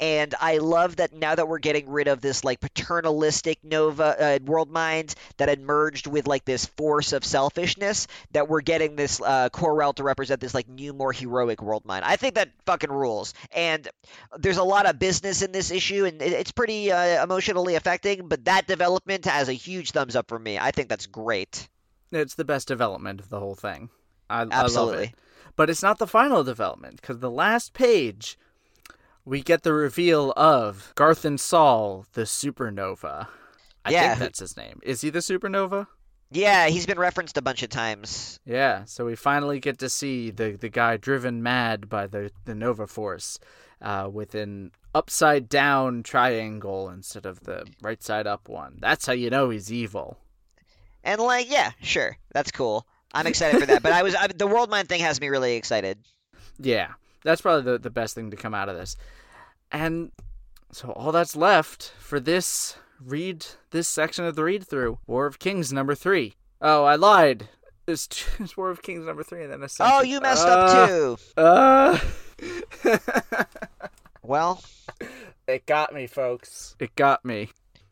And 0.00 0.34
I 0.40 0.58
love 0.58 0.96
that 0.96 1.12
now 1.12 1.34
that 1.34 1.46
we're 1.46 1.58
getting 1.58 1.88
rid 1.90 2.08
of 2.08 2.20
this 2.22 2.42
like 2.42 2.58
paternalistic 2.60 3.58
Nova 3.62 4.04
uh, 4.18 4.38
world 4.44 4.70
mind 4.70 5.14
that 5.36 5.48
had 5.48 5.60
merged 5.60 6.06
with 6.06 6.26
like 6.26 6.44
this 6.44 6.66
force 6.66 7.12
of 7.12 7.24
selfishness, 7.24 8.06
that 8.32 8.48
we're 8.48 8.62
getting 8.62 8.96
this 8.96 9.20
uh, 9.20 9.50
Ko-Rel 9.50 9.92
to 9.94 10.02
represent 10.02 10.40
this 10.40 10.54
like 10.54 10.68
new, 10.68 10.92
more 10.92 11.12
heroic 11.12 11.60
world 11.62 11.84
mind. 11.84 12.04
I 12.04 12.16
think 12.16 12.34
that 12.36 12.50
fucking 12.66 12.90
rules. 12.90 13.34
And 13.54 13.86
there's 14.38 14.56
a 14.56 14.64
lot 14.64 14.86
of 14.88 14.98
business 14.98 15.42
in 15.42 15.52
this 15.52 15.70
issue, 15.70 16.06
and 16.06 16.20
it- 16.22 16.32
it's 16.32 16.52
pretty 16.52 16.90
uh, 16.90 17.22
emotionally 17.22 17.74
affecting. 17.74 18.26
But 18.28 18.46
that 18.46 18.66
development 18.66 19.26
has 19.26 19.48
a 19.48 19.52
huge 19.52 19.90
thumbs 19.90 20.16
up 20.16 20.28
for 20.28 20.38
me. 20.38 20.58
I 20.58 20.70
think 20.70 20.88
that's 20.88 21.06
great. 21.06 21.68
it's 22.10 22.34
the 22.34 22.44
best 22.44 22.66
development 22.68 23.20
of 23.20 23.28
the 23.28 23.38
whole 23.38 23.54
thing 23.54 23.90
i, 24.28 24.40
I 24.40 24.44
love 24.44 24.52
Absolutely. 24.52 25.04
it 25.04 25.14
but 25.56 25.68
it's 25.70 25.82
not 25.82 25.98
the 25.98 26.06
final 26.06 26.42
development 26.42 27.00
because 27.00 27.18
the 27.20 27.30
last 27.30 27.72
page 27.72 28.38
we 29.30 29.42
get 29.42 29.62
the 29.62 29.72
reveal 29.72 30.32
of 30.36 30.92
Garthan 30.96 31.38
Saal, 31.38 32.04
the 32.14 32.22
supernova. 32.22 33.28
I 33.84 33.90
Yeah. 33.92 34.08
think 34.08 34.18
that's 34.18 34.40
his 34.40 34.56
name. 34.56 34.80
Is 34.82 35.02
he 35.02 35.10
the 35.10 35.20
supernova? 35.20 35.86
Yeah, 36.32 36.66
he's 36.66 36.84
been 36.86 36.98
referenced 36.98 37.36
a 37.36 37.42
bunch 37.42 37.62
of 37.62 37.70
times. 37.70 38.40
Yeah, 38.44 38.84
so 38.86 39.04
we 39.06 39.14
finally 39.14 39.60
get 39.60 39.78
to 39.78 39.88
see 39.88 40.30
the, 40.30 40.52
the 40.52 40.68
guy 40.68 40.96
driven 40.96 41.42
mad 41.44 41.88
by 41.88 42.08
the, 42.08 42.32
the 42.44 42.54
Nova 42.56 42.86
Force 42.88 43.38
uh, 43.80 44.08
with 44.12 44.34
an 44.34 44.72
upside 44.94 45.48
down 45.48 46.02
triangle 46.02 46.88
instead 46.88 47.24
of 47.24 47.40
the 47.44 47.66
right 47.80 48.02
side 48.02 48.26
up 48.26 48.48
one. 48.48 48.78
That's 48.80 49.06
how 49.06 49.12
you 49.12 49.30
know 49.30 49.50
he's 49.50 49.72
evil. 49.72 50.18
And 51.04 51.20
like, 51.20 51.48
yeah, 51.50 51.70
sure, 51.80 52.16
that's 52.32 52.50
cool. 52.50 52.84
I'm 53.14 53.26
excited 53.28 53.60
for 53.60 53.66
that. 53.66 53.82
But 53.82 53.92
I 53.92 54.02
was 54.02 54.14
I, 54.16 54.26
the 54.28 54.46
World 54.48 54.70
Mind 54.70 54.88
thing 54.88 55.00
has 55.00 55.20
me 55.20 55.28
really 55.28 55.54
excited. 55.54 55.98
Yeah, 56.58 56.88
that's 57.24 57.40
probably 57.40 57.72
the, 57.72 57.78
the 57.78 57.90
best 57.90 58.14
thing 58.14 58.30
to 58.30 58.36
come 58.36 58.54
out 58.54 58.68
of 58.68 58.76
this. 58.76 58.96
And 59.72 60.10
so 60.72 60.90
all 60.92 61.12
that's 61.12 61.36
left 61.36 61.92
for 61.98 62.18
this 62.20 62.76
read, 63.04 63.46
this 63.70 63.88
section 63.88 64.24
of 64.24 64.36
the 64.36 64.44
read 64.44 64.66
through 64.66 64.98
War 65.06 65.26
of 65.26 65.38
Kings 65.38 65.72
number 65.72 65.94
three. 65.94 66.34
Oh, 66.60 66.84
I 66.84 66.96
lied. 66.96 67.48
It's, 67.86 68.08
it's 68.38 68.56
War 68.56 68.70
of 68.70 68.82
Kings 68.82 69.06
number 69.06 69.22
three, 69.22 69.42
and 69.44 69.52
then 69.52 69.62
Ascension. 69.62 69.92
Oh, 69.96 70.02
you 70.02 70.20
messed 70.20 70.46
Uh, 70.46 70.50
up 70.50 70.88
too. 70.88 71.16
Uh, 71.36 71.98
Well, 74.22 74.62
it 75.48 75.66
got 75.66 75.92
me, 75.94 76.06
folks. 76.06 76.76
It 76.78 76.94
got 76.94 77.24
me. 77.24 77.48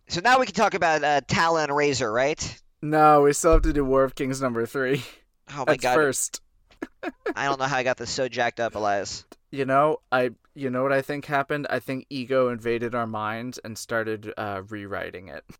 so 0.08 0.20
now 0.20 0.38
we 0.38 0.46
can 0.46 0.54
talk 0.54 0.74
about 0.74 1.02
uh, 1.02 1.20
Talon 1.26 1.72
Razor, 1.72 2.12
right? 2.12 2.60
No, 2.82 3.22
we 3.22 3.32
still 3.32 3.52
have 3.52 3.62
to 3.62 3.72
do 3.72 3.84
War 3.84 4.04
of 4.04 4.14
Kings 4.14 4.40
number 4.40 4.64
three. 4.66 5.02
Oh 5.50 5.58
my 5.60 5.64
That's 5.72 5.82
god, 5.82 5.94
first. 5.94 6.40
I 7.34 7.46
don't 7.46 7.58
know 7.58 7.64
how 7.64 7.76
I 7.78 7.82
got 7.82 7.96
this 7.96 8.10
so 8.10 8.28
jacked 8.28 8.60
up, 8.60 8.74
Elias. 8.74 9.24
You 9.50 9.64
know, 9.64 9.98
I 10.12 10.30
you 10.54 10.70
know 10.70 10.82
what 10.82 10.92
I 10.92 11.02
think 11.02 11.26
happened? 11.26 11.66
I 11.70 11.78
think 11.78 12.06
ego 12.10 12.48
invaded 12.48 12.94
our 12.94 13.06
minds 13.06 13.58
and 13.58 13.78
started 13.78 14.32
uh, 14.36 14.62
rewriting 14.68 15.28
it. 15.28 15.44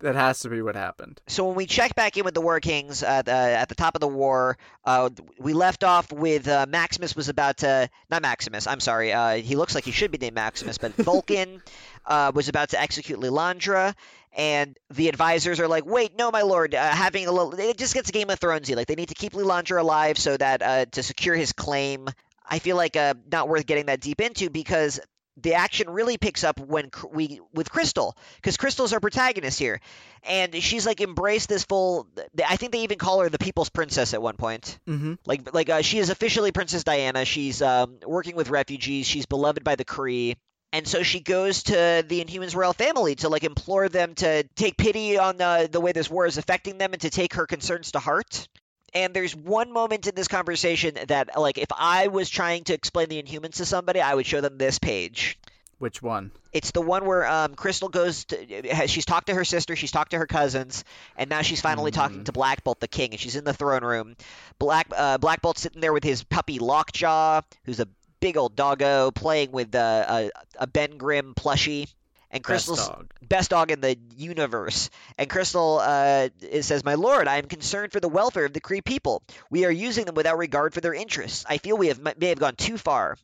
That 0.00 0.16
has 0.16 0.40
to 0.40 0.48
be 0.48 0.62
what 0.62 0.74
happened. 0.74 1.20
So 1.28 1.46
when 1.46 1.54
we 1.54 1.64
check 1.64 1.94
back 1.94 2.16
in 2.16 2.24
with 2.24 2.34
the 2.34 2.40
War 2.40 2.58
Kings 2.58 3.04
uh, 3.04 3.22
the, 3.22 3.30
at 3.30 3.68
the 3.68 3.76
top 3.76 3.94
of 3.94 4.00
the 4.00 4.08
war, 4.08 4.58
uh, 4.84 5.10
we 5.38 5.52
left 5.52 5.84
off 5.84 6.10
with 6.10 6.48
uh, 6.48 6.66
Maximus 6.68 7.14
was 7.14 7.28
about 7.28 7.58
to 7.58 7.88
not 8.10 8.20
Maximus. 8.20 8.66
I'm 8.66 8.80
sorry. 8.80 9.12
Uh, 9.12 9.34
he 9.36 9.54
looks 9.54 9.76
like 9.76 9.84
he 9.84 9.92
should 9.92 10.10
be 10.10 10.18
named 10.18 10.34
Maximus, 10.34 10.76
but 10.76 10.92
Vulcan 10.96 11.62
uh, 12.04 12.32
was 12.34 12.48
about 12.48 12.70
to 12.70 12.80
execute 12.80 13.20
Lilandra, 13.20 13.94
and 14.32 14.76
the 14.90 15.08
advisors 15.08 15.60
are 15.60 15.68
like, 15.68 15.86
"Wait, 15.86 16.18
no, 16.18 16.32
my 16.32 16.42
lord. 16.42 16.74
Uh, 16.74 16.90
having 16.90 17.28
a 17.28 17.30
little, 17.30 17.54
it 17.54 17.78
just 17.78 17.94
gets 17.94 18.10
Game 18.10 18.28
of 18.28 18.40
Thronesy. 18.40 18.74
Like 18.74 18.88
they 18.88 18.96
need 18.96 19.10
to 19.10 19.14
keep 19.14 19.34
Lilandra 19.34 19.80
alive 19.80 20.18
so 20.18 20.36
that 20.36 20.62
uh, 20.62 20.86
to 20.86 21.02
secure 21.04 21.36
his 21.36 21.52
claim." 21.52 22.08
I 22.52 22.58
feel 22.58 22.76
like 22.76 22.96
uh, 22.96 23.14
not 23.32 23.48
worth 23.48 23.64
getting 23.64 23.86
that 23.86 24.02
deep 24.02 24.20
into 24.20 24.50
because 24.50 25.00
the 25.38 25.54
action 25.54 25.88
really 25.88 26.18
picks 26.18 26.44
up 26.44 26.60
when 26.60 26.90
we 27.10 27.40
with 27.54 27.70
Crystal 27.70 28.14
because 28.36 28.58
Crystal's 28.58 28.92
our 28.92 29.00
protagonist 29.00 29.58
here, 29.58 29.80
and 30.22 30.54
she's 30.56 30.84
like 30.84 31.00
embraced 31.00 31.48
this 31.48 31.64
full. 31.64 32.06
I 32.46 32.56
think 32.56 32.72
they 32.72 32.80
even 32.80 32.98
call 32.98 33.20
her 33.20 33.30
the 33.30 33.38
People's 33.38 33.70
Princess 33.70 34.12
at 34.12 34.20
one 34.20 34.36
point. 34.36 34.78
Mm-hmm. 34.86 35.14
Like 35.24 35.54
like 35.54 35.70
uh, 35.70 35.80
she 35.80 35.98
is 35.98 36.10
officially 36.10 36.52
Princess 36.52 36.84
Diana. 36.84 37.24
She's 37.24 37.62
um, 37.62 37.96
working 38.04 38.36
with 38.36 38.50
refugees. 38.50 39.06
She's 39.06 39.24
beloved 39.24 39.64
by 39.64 39.76
the 39.76 39.86
Kree. 39.86 40.36
And 40.74 40.86
so 40.86 41.02
she 41.02 41.20
goes 41.20 41.62
to 41.64 42.04
the 42.06 42.22
Inhumans 42.22 42.54
royal 42.54 42.72
family 42.74 43.14
to 43.16 43.30
like 43.30 43.44
implore 43.44 43.88
them 43.88 44.14
to 44.16 44.42
take 44.56 44.76
pity 44.76 45.16
on 45.16 45.38
the 45.38 45.70
the 45.72 45.80
way 45.80 45.92
this 45.92 46.10
war 46.10 46.26
is 46.26 46.36
affecting 46.36 46.76
them 46.76 46.92
and 46.92 47.00
to 47.00 47.08
take 47.08 47.32
her 47.34 47.46
concerns 47.46 47.92
to 47.92 47.98
heart. 47.98 48.46
And 48.94 49.14
there's 49.14 49.34
one 49.34 49.72
moment 49.72 50.06
in 50.06 50.14
this 50.14 50.28
conversation 50.28 50.96
that 51.08 51.38
like 51.38 51.58
if 51.58 51.68
I 51.76 52.08
was 52.08 52.28
trying 52.28 52.64
to 52.64 52.74
explain 52.74 53.08
the 53.08 53.22
Inhumans 53.22 53.56
to 53.56 53.64
somebody, 53.64 54.00
I 54.00 54.14
would 54.14 54.26
show 54.26 54.40
them 54.40 54.58
this 54.58 54.78
page. 54.78 55.38
Which 55.78 56.00
one? 56.00 56.30
It's 56.52 56.70
the 56.70 56.80
one 56.82 57.06
where 57.06 57.26
um, 57.26 57.54
Crystal 57.56 57.88
goes 57.88 58.24
to. 58.26 58.86
She's 58.86 59.04
talked 59.04 59.26
to 59.28 59.34
her 59.34 59.44
sister. 59.44 59.74
She's 59.74 59.90
talked 59.90 60.12
to 60.12 60.18
her 60.18 60.26
cousins, 60.26 60.84
and 61.16 61.28
now 61.28 61.42
she's 61.42 61.60
finally 61.60 61.90
talking 61.90 62.20
Mhm. 62.20 62.24
to 62.26 62.32
Black 62.32 62.62
Bolt, 62.62 62.78
the 62.78 62.86
king, 62.86 63.10
and 63.10 63.18
she's 63.18 63.34
in 63.34 63.42
the 63.42 63.52
throne 63.54 63.82
room. 63.82 64.14
Black 64.60 64.86
uh, 64.96 65.18
Black 65.18 65.42
Bolt's 65.42 65.60
sitting 65.62 65.80
there 65.80 65.92
with 65.92 66.04
his 66.04 66.22
puppy 66.22 66.60
Lockjaw, 66.60 67.40
who's 67.64 67.80
a 67.80 67.88
big 68.20 68.36
old 68.36 68.54
doggo, 68.54 69.10
playing 69.10 69.50
with 69.50 69.74
uh, 69.74 70.04
a 70.08 70.30
a 70.62 70.66
Ben 70.68 70.98
Grimm 70.98 71.34
plushie. 71.34 71.88
And 72.32 72.42
Best 72.42 72.66
Crystal's 72.66 72.88
dog. 72.88 73.12
best 73.28 73.50
dog 73.50 73.70
in 73.70 73.82
the 73.82 73.98
universe. 74.16 74.88
And 75.18 75.28
Crystal 75.28 75.78
uh, 75.80 76.30
it 76.40 76.62
says, 76.62 76.82
My 76.82 76.94
lord, 76.94 77.28
I 77.28 77.36
am 77.36 77.44
concerned 77.44 77.92
for 77.92 78.00
the 78.00 78.08
welfare 78.08 78.46
of 78.46 78.54
the 78.54 78.60
Kree 78.60 78.82
people. 78.82 79.22
We 79.50 79.66
are 79.66 79.70
using 79.70 80.06
them 80.06 80.14
without 80.14 80.38
regard 80.38 80.72
for 80.72 80.80
their 80.80 80.94
interests. 80.94 81.44
I 81.48 81.58
feel 81.58 81.76
we 81.76 81.88
have 81.88 82.00
may 82.18 82.28
have 82.28 82.38
gone 82.38 82.56
too 82.56 82.78
far. 82.78 83.18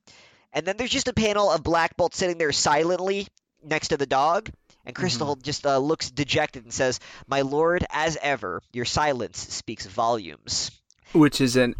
And 0.53 0.67
then 0.67 0.77
there's 0.77 0.91
just 0.91 1.09
a 1.09 1.15
panel 1.15 1.51
of 1.51 1.63
Black 1.63 1.97
Bolt 1.97 2.15
sitting 2.15 2.39
there 2.39 2.53
silently 2.53 3.29
next 3.65 3.89
to 3.89 3.97
the 3.97 4.07
dog. 4.07 4.51
And 4.85 4.95
Crystal 4.95 5.37
just 5.37 5.67
uh, 5.67 5.79
looks 5.79 6.11
dejected 6.11 6.65
and 6.65 6.73
says, 6.73 7.01
My 7.27 7.43
lord, 7.43 7.85
as 7.91 8.17
ever, 8.23 8.63
your 8.73 8.87
silence 8.87 9.39
speaks 9.39 9.87
volumes. 9.87 10.71
Which 11.13 11.41
is 11.41 11.57
an 11.57 11.75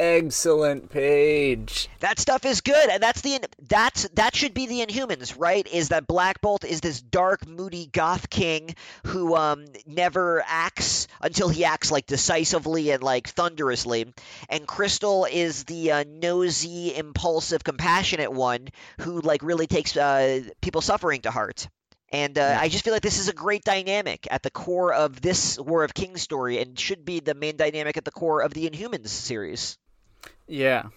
excellent 0.00 0.88
page. 0.90 1.88
That 2.00 2.18
stuff 2.18 2.46
is 2.46 2.62
good, 2.62 2.88
and 2.88 3.02
that's 3.02 3.20
the 3.20 3.40
that's 3.68 4.08
that 4.14 4.34
should 4.34 4.54
be 4.54 4.66
the 4.66 4.84
Inhumans, 4.84 5.38
right? 5.38 5.66
Is 5.66 5.90
that 5.90 6.06
Black 6.06 6.40
Bolt 6.40 6.64
is 6.64 6.80
this 6.80 7.02
dark, 7.02 7.46
moody 7.46 7.86
goth 7.86 8.30
king 8.30 8.74
who 9.06 9.36
um 9.36 9.66
never 9.86 10.42
acts 10.46 11.06
until 11.20 11.50
he 11.50 11.64
acts 11.66 11.90
like 11.90 12.06
decisively 12.06 12.90
and 12.90 13.02
like 13.02 13.28
thunderously, 13.28 14.12
and 14.48 14.66
Crystal 14.66 15.26
is 15.26 15.64
the 15.64 15.92
uh, 15.92 16.04
nosy, 16.08 16.96
impulsive, 16.96 17.62
compassionate 17.62 18.32
one 18.32 18.68
who 19.00 19.20
like 19.20 19.42
really 19.42 19.66
takes 19.66 19.96
uh, 19.96 20.40
people 20.62 20.80
suffering 20.80 21.20
to 21.22 21.30
heart. 21.30 21.68
And 22.12 22.38
uh, 22.38 22.58
I 22.60 22.68
just 22.68 22.84
feel 22.84 22.92
like 22.92 23.02
this 23.02 23.20
is 23.20 23.28
a 23.28 23.32
great 23.32 23.62
dynamic 23.62 24.26
at 24.30 24.42
the 24.42 24.50
core 24.50 24.92
of 24.92 25.20
this 25.20 25.60
War 25.60 25.84
of 25.84 25.94
Kings 25.94 26.22
story, 26.22 26.58
and 26.60 26.76
should 26.78 27.04
be 27.04 27.20
the 27.20 27.34
main 27.34 27.56
dynamic 27.56 27.96
at 27.96 28.04
the 28.04 28.10
core 28.10 28.40
of 28.40 28.52
the 28.52 28.68
Inhumans 28.68 29.08
series. 29.08 29.78
Yeah, 30.50 30.88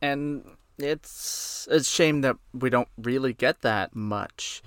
and 0.00 0.44
it's 0.78 1.68
it's 1.70 1.86
a 1.88 1.90
shame 1.90 2.22
that 2.22 2.36
we 2.54 2.70
don't 2.70 2.88
really 2.96 3.32
get 3.34 3.60
that 3.60 3.94
much. 3.94 4.62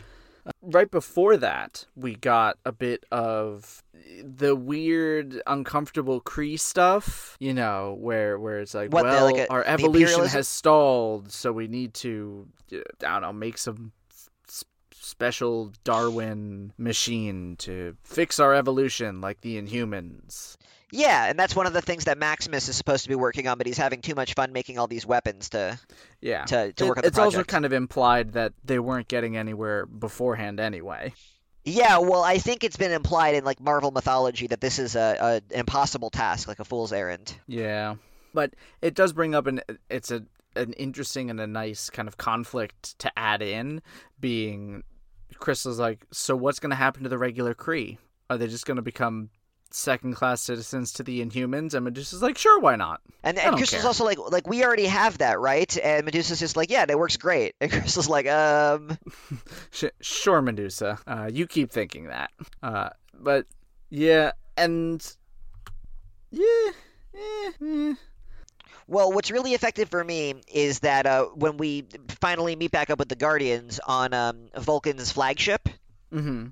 Right 0.61 0.89
before 0.91 1.38
that, 1.38 1.85
we 1.95 2.13
got 2.15 2.59
a 2.63 2.72
bit 2.72 3.03
of 3.11 3.84
the 4.23 4.55
weird, 4.55 5.41
uncomfortable 5.47 6.22
Kree 6.22 6.59
stuff. 6.59 7.35
You 7.39 7.55
know, 7.55 7.97
where 7.99 8.38
where 8.38 8.59
it's 8.59 8.76
like, 8.76 8.93
What, 8.93 9.03
the- 9.03 9.09
well, 9.09 9.26
like 9.26 9.38
a- 9.38 9.51
our 9.51 9.63
evolution 9.63 10.19
has 10.27 10.47
stalled, 10.47 11.31
so 11.31 11.51
we 11.51 11.67
need 11.67 11.95
to, 11.95 12.47
I 12.72 12.77
don't 13.01 13.22
know, 13.23 13.34
make 13.34 13.57
some 13.57 13.91
s- 14.47 14.63
special 14.93 15.73
Darwin 15.84 16.73
machine 16.77 17.55
to 17.59 17.97
fix 18.03 18.39
our 18.39 18.53
evolution, 18.53 19.22
like 19.22 19.41
the 19.41 19.59
Inhumans. 19.59 20.57
Yeah, 20.91 21.26
and 21.26 21.38
that's 21.38 21.56
one 21.56 21.66
of 21.68 21.74
the 21.74 21.82
things 21.82 22.06
that 22.06 22.18
Maximus 22.18 22.70
is 22.70 22.76
supposed 22.76 23.03
to 23.03 23.10
be 23.10 23.16
working 23.16 23.48
on, 23.48 23.57
but 23.57 23.66
he's 23.68 23.78
having 23.78 24.02
too 24.02 24.16
much 24.16 24.34
fun 24.34 24.53
making 24.53 24.78
all 24.78 24.88
these 24.88 25.06
weapons 25.06 25.49
to. 25.49 25.80
Yeah, 26.22 26.45
To- 26.45 26.72
to 26.74 26.84
It- 26.84 26.88
work 26.88 26.98
on 26.98 27.02
the 27.02 27.07
it's 27.07 27.18
also 27.18 27.44
kind 27.44 27.66
of 27.66 27.74
implied 27.74 28.34
that 28.34 28.53
they 28.64 28.80
weren't 28.80 29.07
getting 29.07 29.36
anywhere 29.36 29.86
beforehand 29.86 30.60
anyway. 30.60 31.14
Yeah, 31.64 31.98
well, 31.98 32.24
I 32.24 32.38
think 32.38 32.64
it's 32.64 32.78
been 32.78 32.91
implied 32.91 33.34
in 33.34 33.44
like 33.44 33.60
Marvel 33.60 33.90
mythology 33.90 34.45
that 34.48 34.62
this 34.62 34.78
is 34.78 34.95
a, 34.95 35.18
a 35.20 35.36
an 35.36 35.41
impossible 35.62 36.12
task, 36.12 36.48
like 36.48 36.60
a 36.60 36.66
fool's 36.66 36.94
errand. 36.94 37.36
Yeah, 37.48 37.95
but 38.36 38.53
it 38.84 38.94
does 38.94 39.14
bring 39.14 39.34
up 39.34 39.48
an 39.48 39.62
it's 39.90 40.12
a 40.12 40.24
an 40.56 40.74
interesting 40.74 41.32
and 41.32 41.40
a 41.41 41.48
nice 41.48 41.90
kind 41.90 42.07
of 42.07 42.18
conflict 42.18 42.98
to 42.99 43.12
add 43.18 43.41
in, 43.41 43.82
being 44.20 44.84
Crystal's 45.40 45.80
like, 45.80 46.06
so 46.12 46.36
what's 46.36 46.60
going 46.60 46.70
to 46.70 46.76
happen 46.78 47.02
to 47.03 47.10
the 47.10 47.18
regular 47.18 47.53
Kree? 47.56 47.98
Are 48.30 48.38
they 48.38 48.48
just 48.48 48.66
going 48.68 48.78
to 48.78 48.82
become 48.84 49.30
second 49.72 50.14
class 50.16 50.42
citizens 50.42 50.94
to 50.94 51.04
the 51.04 51.26
Inhumans? 51.26 51.74
And 51.74 51.86
Medusa's 51.86 52.22
like, 52.22 52.38
sure, 52.38 52.60
why 52.60 52.76
not? 52.76 53.02
And 53.24 53.38
and 53.38 53.56
Crystal's 53.58 53.82
care. 53.82 53.88
also 53.88 54.06
like 54.06 54.18
like 54.32 54.48
we 54.48 54.64
already 54.64 54.86
have 54.86 55.18
that, 55.20 55.40
right? 55.40 55.78
And 55.78 56.06
Medusa's 56.06 56.40
just 56.40 56.56
like, 56.56 56.70
yeah, 56.70 56.86
that 56.86 56.98
works 56.98 57.18
great. 57.18 57.56
And 57.62 57.72
Crystal's 57.72 58.10
like, 58.10 58.28
um, 58.28 58.98
sure, 60.02 60.42
Medusa. 60.42 61.00
Uh, 61.08 61.30
you 61.32 61.48
keep 61.48 61.72
thinking 61.72 62.08
that. 62.08 62.32
Uh, 62.62 62.90
but 63.14 63.46
yeah, 63.90 64.32
and 64.58 65.16
yeah, 66.32 66.72
eh. 67.62 67.94
well, 68.88 69.12
what's 69.12 69.32
really 69.32 69.54
effective 69.54 69.90
for 69.90 70.04
me 70.04 70.36
is 70.52 70.80
that 70.80 71.06
uh, 71.06 71.26
when 71.26 71.58
we 71.58 71.86
finally 72.20 72.56
meet 72.56 72.72
back 72.72 72.90
up 72.90 73.00
with 73.00 73.10
the 73.10 73.16
Guardians 73.16 73.80
on 73.86 74.14
um, 74.14 74.48
Vulcan's 74.58 75.12
flagship. 75.12 75.68
Mhm. 76.14 76.52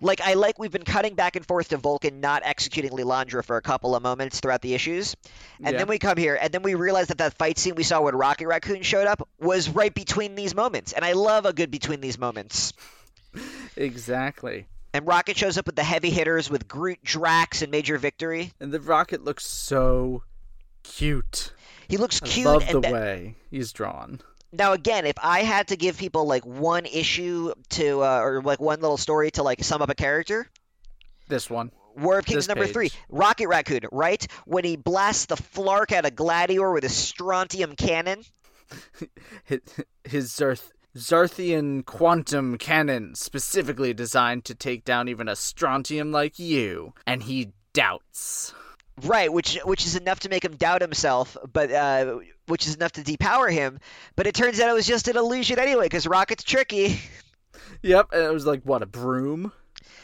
Like 0.00 0.20
I 0.20 0.34
like 0.34 0.58
we've 0.58 0.70
been 0.70 0.84
cutting 0.84 1.14
back 1.14 1.34
and 1.36 1.44
forth 1.46 1.70
to 1.70 1.76
Vulcan 1.78 2.20
not 2.20 2.42
executing 2.44 2.90
Lilandra 2.92 3.44
for 3.44 3.56
a 3.56 3.62
couple 3.62 3.94
of 3.96 4.02
moments 4.02 4.40
throughout 4.40 4.62
the 4.62 4.74
issues, 4.74 5.16
and 5.62 5.72
Yeah. 5.72 5.78
then 5.78 5.88
we 5.88 5.98
come 5.98 6.16
here 6.16 6.38
and 6.40 6.52
then 6.52 6.62
we 6.62 6.74
realize 6.74 7.08
that 7.08 7.18
that 7.18 7.36
fight 7.38 7.58
scene 7.58 7.74
we 7.74 7.82
saw 7.82 8.00
when 8.02 8.14
Rocket 8.14 8.46
Raccoon 8.46 8.82
showed 8.82 9.06
up 9.06 9.26
was 9.38 9.68
right 9.68 9.94
between 9.94 10.34
these 10.34 10.54
moments, 10.54 10.92
and 10.92 11.04
I 11.04 11.12
love 11.12 11.46
a 11.46 11.52
good 11.52 11.70
between 11.70 12.00
these 12.00 12.18
moments. 12.18 12.72
exactly. 13.76 14.66
And 14.92 15.06
Rocket 15.06 15.36
shows 15.36 15.56
up 15.56 15.66
with 15.66 15.76
the 15.76 15.84
heavy 15.84 16.10
hitters 16.10 16.50
with 16.50 16.66
Groot, 16.66 17.02
Drax, 17.04 17.62
and 17.62 17.70
Major 17.70 17.96
Victory. 17.96 18.52
And 18.58 18.72
the 18.72 18.80
rocket 18.80 19.22
looks 19.24 19.46
so 19.46 20.24
cute. 20.82 21.52
He 21.88 21.96
looks 21.96 22.18
cute. 22.20 22.46
I 22.46 22.50
love 22.50 22.64
and 22.68 22.84
the 22.84 22.90
way 22.90 23.36
he's 23.50 23.72
drawn. 23.72 24.20
Now 24.52 24.72
again, 24.72 25.06
if 25.06 25.16
I 25.22 25.40
had 25.40 25.68
to 25.68 25.76
give 25.76 25.96
people 25.98 26.26
like 26.26 26.44
one 26.44 26.86
issue 26.86 27.52
to, 27.70 28.02
uh, 28.02 28.20
or 28.20 28.42
like 28.42 28.60
one 28.60 28.80
little 28.80 28.96
story 28.96 29.30
to 29.32 29.42
like 29.42 29.62
sum 29.62 29.82
up 29.82 29.90
a 29.90 29.94
character, 29.94 30.48
This 31.28 31.48
one. 31.48 31.70
War 31.96 32.18
of 32.18 32.24
Kings 32.24 32.46
This 32.46 32.48
number 32.48 32.66
three, 32.66 32.90
page. 32.90 32.98
Rocket 33.08 33.48
Raccoon, 33.48 33.80
right? 33.92 34.24
When 34.46 34.64
he 34.64 34.76
blasts 34.76 35.26
the 35.26 35.36
flark 35.36 35.92
out 35.92 36.04
of 36.04 36.14
Gladiator 36.14 36.72
with 36.72 36.84
a 36.84 36.88
strontium 36.88 37.76
cannon. 37.76 38.22
His, 39.44 39.60
his 40.04 40.30
Zarth, 40.30 40.70
Zarthian 40.96 41.84
quantum 41.84 42.56
cannon, 42.56 43.16
specifically 43.16 43.92
designed 43.92 44.44
to 44.44 44.54
take 44.54 44.84
down 44.84 45.08
even 45.08 45.28
a 45.28 45.34
Strontian 45.34 46.12
like 46.12 46.38
you. 46.38 46.94
And 47.04 47.24
he 47.24 47.52
doubts. 47.72 48.54
Right, 49.02 49.32
which 49.32 49.58
which 49.64 49.86
is 49.86 49.96
enough 49.96 50.20
to 50.20 50.28
make 50.28 50.44
him 50.44 50.56
doubt 50.56 50.82
himself, 50.82 51.36
but 51.52 51.72
uh, 51.72 52.18
which 52.50 52.66
is 52.66 52.74
enough 52.74 52.92
to 52.92 53.02
depower 53.02 53.50
him. 53.50 53.78
But 54.16 54.26
it 54.26 54.34
turns 54.34 54.60
out 54.60 54.68
it 54.68 54.74
was 54.74 54.86
just 54.86 55.08
an 55.08 55.16
illusion 55.16 55.58
anyway, 55.58 55.84
because 55.84 56.06
Rocket's 56.06 56.44
tricky. 56.44 57.00
Yep, 57.82 58.08
and 58.12 58.22
it 58.22 58.32
was 58.32 58.44
like, 58.44 58.62
what, 58.64 58.82
a 58.82 58.86
broom? 58.86 59.52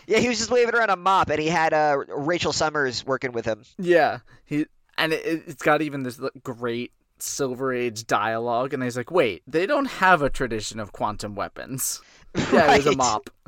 Yeah, 0.06 0.18
he 0.18 0.28
was 0.28 0.38
just 0.38 0.50
waving 0.50 0.74
around 0.74 0.90
a 0.90 0.96
mop, 0.96 1.28
and 1.28 1.38
he 1.38 1.48
had 1.48 1.74
uh, 1.74 1.98
Rachel 2.08 2.52
Summers 2.52 3.04
working 3.04 3.32
with 3.32 3.44
him. 3.44 3.64
Yeah. 3.78 4.20
he 4.44 4.66
And 4.96 5.12
it, 5.12 5.44
it's 5.46 5.62
got 5.62 5.82
even 5.82 6.02
this 6.02 6.18
great 6.42 6.92
Silver 7.18 7.72
Age 7.72 8.06
dialogue. 8.06 8.72
And 8.72 8.82
he's 8.82 8.96
like, 8.96 9.10
wait, 9.10 9.42
they 9.46 9.66
don't 9.66 9.86
have 9.86 10.22
a 10.22 10.30
tradition 10.30 10.80
of 10.80 10.92
quantum 10.92 11.34
weapons. 11.34 12.00
Yeah, 12.52 12.74
it 12.74 12.84
was 12.84 12.94
a 12.94 12.96
mop. 12.96 13.30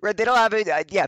Right, 0.00 0.16
they 0.16 0.24
don't 0.24 0.38
have 0.38 0.54
it. 0.54 0.68
Uh, 0.68 0.84
yeah, 0.88 1.04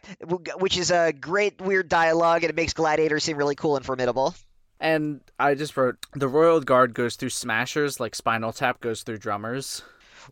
which 0.58 0.76
is 0.76 0.90
a 0.90 1.14
great 1.18 1.58
weird 1.58 1.88
dialogue, 1.88 2.44
and 2.44 2.50
it 2.50 2.56
makes 2.56 2.74
Gladiator 2.74 3.18
seem 3.18 3.38
really 3.38 3.54
cool 3.54 3.76
and 3.76 3.86
formidable. 3.86 4.34
And 4.82 5.20
I 5.38 5.54
just 5.54 5.76
wrote 5.76 5.96
the 6.12 6.26
Royal 6.28 6.60
Guard 6.60 6.92
goes 6.92 7.14
through 7.14 7.30
smashers 7.30 8.00
like 8.00 8.16
Spinal 8.16 8.52
Tap 8.52 8.80
goes 8.80 9.04
through 9.04 9.18
drummers. 9.18 9.80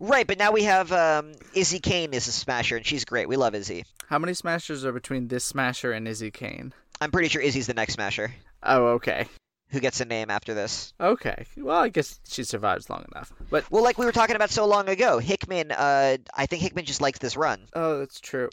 Right, 0.00 0.26
but 0.26 0.38
now 0.38 0.50
we 0.50 0.64
have 0.64 0.90
um, 0.92 1.32
Izzy 1.54 1.78
Kane 1.78 2.12
is 2.14 2.26
a 2.26 2.32
smasher, 2.32 2.76
and 2.76 2.84
she's 2.84 3.04
great. 3.04 3.28
We 3.28 3.36
love 3.36 3.54
Izzy. 3.54 3.84
How 4.08 4.18
many 4.18 4.34
smashers 4.34 4.84
are 4.84 4.92
between 4.92 5.28
this 5.28 5.44
smasher 5.44 5.92
and 5.92 6.06
Izzy 6.08 6.30
Kane? 6.32 6.72
I'm 7.00 7.12
pretty 7.12 7.28
sure 7.28 7.40
Izzy's 7.40 7.68
the 7.68 7.74
next 7.74 7.94
smasher 7.94 8.34
Oh, 8.62 8.86
okay. 8.94 9.26
who 9.70 9.78
gets 9.78 10.00
a 10.00 10.04
name 10.04 10.30
after 10.30 10.52
this. 10.52 10.92
Okay. 11.00 11.44
Well, 11.56 11.78
I 11.78 11.88
guess 11.88 12.18
she 12.28 12.42
survives 12.42 12.90
long 12.90 13.04
enough. 13.14 13.32
But 13.50 13.70
Well, 13.70 13.84
like 13.84 13.98
we 13.98 14.04
were 14.06 14.12
talking 14.12 14.34
about 14.36 14.50
so 14.50 14.66
long 14.66 14.88
ago, 14.88 15.18
Hickman. 15.20 15.70
Uh, 15.70 16.16
I 16.34 16.46
think 16.46 16.62
Hickman 16.62 16.84
just 16.86 17.00
likes 17.00 17.20
this 17.20 17.36
run. 17.36 17.60
oh, 17.74 17.98
that's 18.00 18.18
true. 18.20 18.50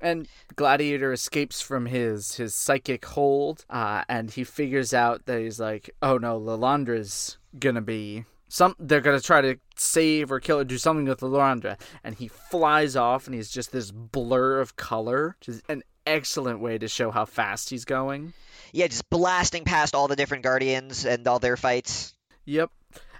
And 0.00 0.28
Gladiator 0.54 1.12
escapes 1.12 1.60
from 1.60 1.86
his 1.86 2.36
his 2.36 2.54
psychic 2.54 3.04
hold, 3.04 3.64
uh, 3.68 4.04
and 4.08 4.30
he 4.30 4.44
figures 4.44 4.94
out 4.94 5.26
that 5.26 5.40
he's 5.40 5.58
like, 5.58 5.90
oh 6.02 6.18
no, 6.18 6.40
Lilandra's 6.40 7.38
gonna 7.58 7.80
be 7.80 8.24
some. 8.48 8.74
They're 8.78 9.00
gonna 9.00 9.20
try 9.20 9.40
to 9.40 9.56
save 9.76 10.30
or 10.30 10.40
kill 10.40 10.60
or 10.60 10.64
do 10.64 10.78
something 10.78 11.06
with 11.06 11.20
Lalandra, 11.20 11.80
and 12.04 12.14
he 12.14 12.28
flies 12.28 12.94
off, 12.94 13.26
and 13.26 13.34
he's 13.34 13.50
just 13.50 13.72
this 13.72 13.90
blur 13.90 14.60
of 14.60 14.76
color, 14.76 15.36
which 15.40 15.48
is 15.48 15.62
an 15.68 15.82
excellent 16.06 16.60
way 16.60 16.78
to 16.78 16.88
show 16.88 17.10
how 17.10 17.24
fast 17.24 17.70
he's 17.70 17.84
going. 17.84 18.32
Yeah, 18.72 18.86
just 18.86 19.08
blasting 19.10 19.64
past 19.64 19.94
all 19.94 20.08
the 20.08 20.16
different 20.16 20.44
Guardians 20.44 21.04
and 21.04 21.26
all 21.26 21.38
their 21.38 21.56
fights. 21.56 22.14
Yep. 22.44 22.70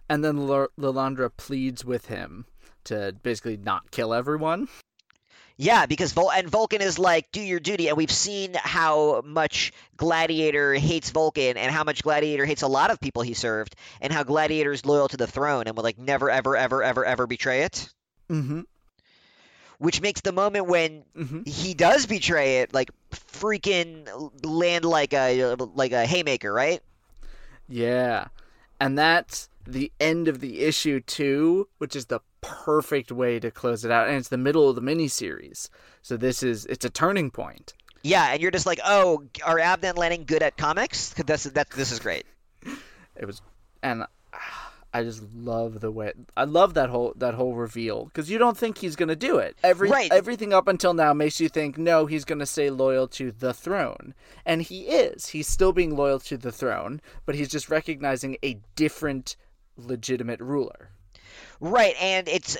And 0.09 0.25
then 0.25 0.39
L- 0.39 0.69
Lilandra 0.79 1.31
pleads 1.37 1.85
with 1.85 2.07
him 2.07 2.47
to 2.85 3.15
basically 3.23 3.57
not 3.57 3.91
kill 3.91 4.15
everyone. 4.15 4.69
Yeah, 5.61 5.87
because 5.87 6.13
Vul- 6.13 6.31
and 6.31 6.49
Vulcan 6.49 6.81
is 6.81 7.01
like, 7.01 7.33
do 7.33 7.41
your 7.41 7.59
duty, 7.59 7.89
and 7.89 7.97
we've 7.97 8.13
seen 8.13 8.55
how 8.55 9.23
much 9.25 9.73
Gladiator 9.97 10.75
hates 10.75 11.11
Vulcan, 11.11 11.57
and 11.57 11.73
how 11.73 11.83
much 11.83 12.05
Gladiator 12.05 12.47
hates 12.47 12.63
a 12.63 12.69
lot 12.69 12.93
of 12.93 13.01
people 13.01 13.23
he 13.23 13.35
served, 13.35 13.75
and 14.01 14.13
how 14.13 14.23
Gladiator 14.23 14.71
is 14.73 14.87
loyal 14.87 15.09
to 15.09 15.17
the 15.17 15.27
throne 15.27 15.65
and 15.67 15.77
will 15.77 15.83
like 15.83 15.99
never, 15.99 16.31
ever, 16.31 16.57
ever, 16.57 16.85
ever, 16.85 17.05
ever 17.05 17.27
betray 17.27 17.63
it. 17.63 17.93
Mm-hmm. 18.31 18.61
Which 19.79 20.01
makes 20.01 20.21
the 20.21 20.33
moment 20.33 20.67
when 20.67 21.05
Mm-hmm. 21.17 21.43
he 21.45 21.75
does 21.75 22.07
betray 22.07 22.59
it 22.59 22.73
like 22.73 22.91
freaking 23.11 24.31
land 24.45 24.85
like 24.85 25.13
a 25.13 25.57
like 25.75 25.91
a 25.91 26.07
haymaker, 26.07 26.53
right? 26.53 26.81
Yeah. 27.69 28.29
And 28.81 28.97
that's 28.97 29.49
the 29.67 29.91
end 29.99 30.29
of 30.29 30.41
the 30.41 30.61
issue 30.61 31.01
too, 31.01 31.69
which 31.79 31.97
is 31.97 32.07
the 32.07 32.21
perfect 32.41 33.11
way 33.13 33.39
to 33.41 33.51
close 33.51 33.85
it 33.85 33.91
out. 33.91 34.09
And 34.09 34.17
it's 34.17 34.29
the 34.29 34.39
middle 34.39 34.69
of 34.69 34.77
the 34.77 34.83
miniseries. 34.83 35.69
So 36.03 36.17
this 36.17 36.43
is 36.43 36.67
it's 36.67 36.85
a 36.85 36.91
turning 36.91 37.31
point. 37.31 37.75
Yeah, 38.03 38.33
and 38.33 38.41
you're 38.41 38.51
just 38.53 38.67
like, 38.67 38.79
oh, 38.85 39.25
are 39.45 39.59
Abnett 39.59 39.91
and 39.91 39.99
Lanning 39.99 40.25
good 40.25 40.43
at 40.43 40.57
comics? 40.57 41.15
That's 41.27 41.45
that. 41.45 41.71
This 41.71 41.93
is 41.93 41.99
great. 41.99 42.25
It 43.17 43.27
was 43.27 43.43
and 43.83 44.05
I 44.93 45.03
just 45.03 45.23
love 45.35 45.81
the 45.81 45.91
way 45.91 46.13
I 46.37 46.45
love 46.45 46.75
that 46.75 46.89
whole 46.89 47.13
that 47.17 47.35
whole 47.35 47.55
reveal 47.55 48.07
because 48.07 48.31
you 48.31 48.39
don't 48.39 48.57
think 48.57 48.79
he's 48.79 48.97
gonna 48.97 49.17
do 49.17 49.39
it. 49.39 49.57
Every 49.63 49.91
Right. 49.91 50.11
everything 50.11 50.53
up 50.55 50.67
until 50.67 50.95
now 50.95 51.13
makes 51.13 51.41
you 51.41 51.49
think 51.49 51.77
no, 51.77 52.07
he's 52.07 52.25
gonna 52.25 52.47
stay 52.47 52.71
loyal 52.71 53.07
to 53.09 53.31
the 53.31 53.53
throne, 53.53 54.15
and 54.47 54.63
he 54.63 54.83
is. 54.89 55.29
He's 55.29 55.47
still 55.49 55.73
being 55.73 55.95
loyal 55.97 56.19
to 56.21 56.39
the 56.39 56.53
throne, 56.53 57.01
but 57.27 57.35
he's 57.35 57.49
just 57.49 57.69
recognizing 57.69 58.39
a 58.43 58.61
different 58.77 59.37
legitimate 59.77 60.41
ruler. 60.41 60.91
Right, 61.61 61.95
and 62.01 62.29
it's 62.29 62.59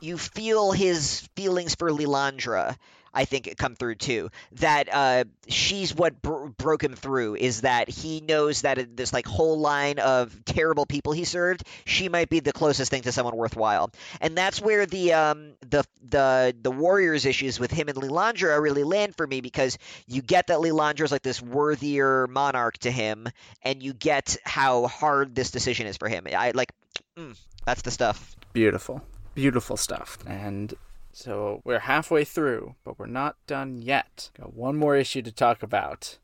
you 0.00 0.18
feel 0.18 0.72
his 0.72 1.20
feelings 1.36 1.74
for 1.74 1.90
Lilandra. 1.90 2.76
I 3.12 3.24
think 3.24 3.48
it 3.48 3.58
come 3.58 3.74
through 3.74 3.96
too. 3.96 4.30
That 4.52 4.88
uh, 4.92 5.24
she's 5.48 5.94
what 5.94 6.22
bro- 6.22 6.48
broke 6.56 6.82
him 6.84 6.94
through. 6.94 7.34
Is 7.36 7.62
that 7.62 7.88
he 7.88 8.20
knows 8.20 8.62
that 8.62 8.96
this 8.96 9.12
like 9.12 9.26
whole 9.26 9.58
line 9.58 9.98
of 9.98 10.44
terrible 10.44 10.86
people 10.86 11.12
he 11.12 11.24
served, 11.24 11.64
she 11.84 12.08
might 12.08 12.28
be 12.28 12.40
the 12.40 12.52
closest 12.52 12.90
thing 12.90 13.02
to 13.02 13.12
someone 13.12 13.36
worthwhile. 13.36 13.90
And 14.20 14.36
that's 14.36 14.60
where 14.60 14.86
the 14.86 15.12
um 15.12 15.54
the 15.68 15.84
the 16.08 16.54
the 16.62 16.70
warriors 16.70 17.26
issues 17.26 17.58
with 17.58 17.72
him 17.72 17.88
and 17.88 17.98
Lilandra 17.98 18.60
really 18.60 18.84
land 18.84 19.16
for 19.16 19.26
me 19.26 19.40
because 19.40 19.76
you 20.06 20.22
get 20.22 20.46
that 20.46 20.58
Lilandra 20.58 21.02
is 21.02 21.12
like 21.12 21.22
this 21.22 21.42
worthier 21.42 22.28
monarch 22.28 22.78
to 22.78 22.90
him, 22.92 23.26
and 23.62 23.82
you 23.82 23.92
get 23.92 24.36
how 24.44 24.86
hard 24.86 25.34
this 25.34 25.50
decision 25.50 25.86
is 25.88 25.96
for 25.96 26.08
him. 26.08 26.26
I 26.32 26.52
like, 26.54 26.72
mm, 27.18 27.36
that's 27.66 27.82
the 27.82 27.90
stuff. 27.90 28.36
Beautiful, 28.52 29.02
beautiful 29.34 29.76
stuff. 29.76 30.18
And 30.26 30.74
so 31.12 31.60
we're 31.64 31.80
halfway 31.80 32.24
through, 32.24 32.74
but 32.84 32.98
we're 32.98 33.06
not 33.06 33.36
done 33.46 33.80
yet. 33.82 34.30
Got 34.38 34.54
one 34.54 34.76
more 34.76 34.96
issue 34.96 35.22
to 35.22 35.32
talk 35.32 35.62
about 35.62 36.18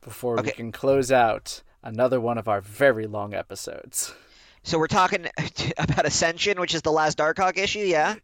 before 0.00 0.36
we 0.36 0.50
can 0.50 0.72
close 0.72 1.12
out 1.12 1.62
another 1.82 2.20
one 2.20 2.38
of 2.38 2.48
our 2.48 2.60
very 2.60 3.06
long 3.06 3.34
episodes. 3.34 4.14
So 4.62 4.78
we're 4.78 4.86
talking 4.86 5.26
about 5.78 6.06
Ascension, 6.06 6.60
which 6.60 6.74
is 6.74 6.82
the 6.82 6.92
last 6.92 7.18
Darkhawk 7.18 7.56
issue, 7.56 7.80
yeah? 7.80 8.16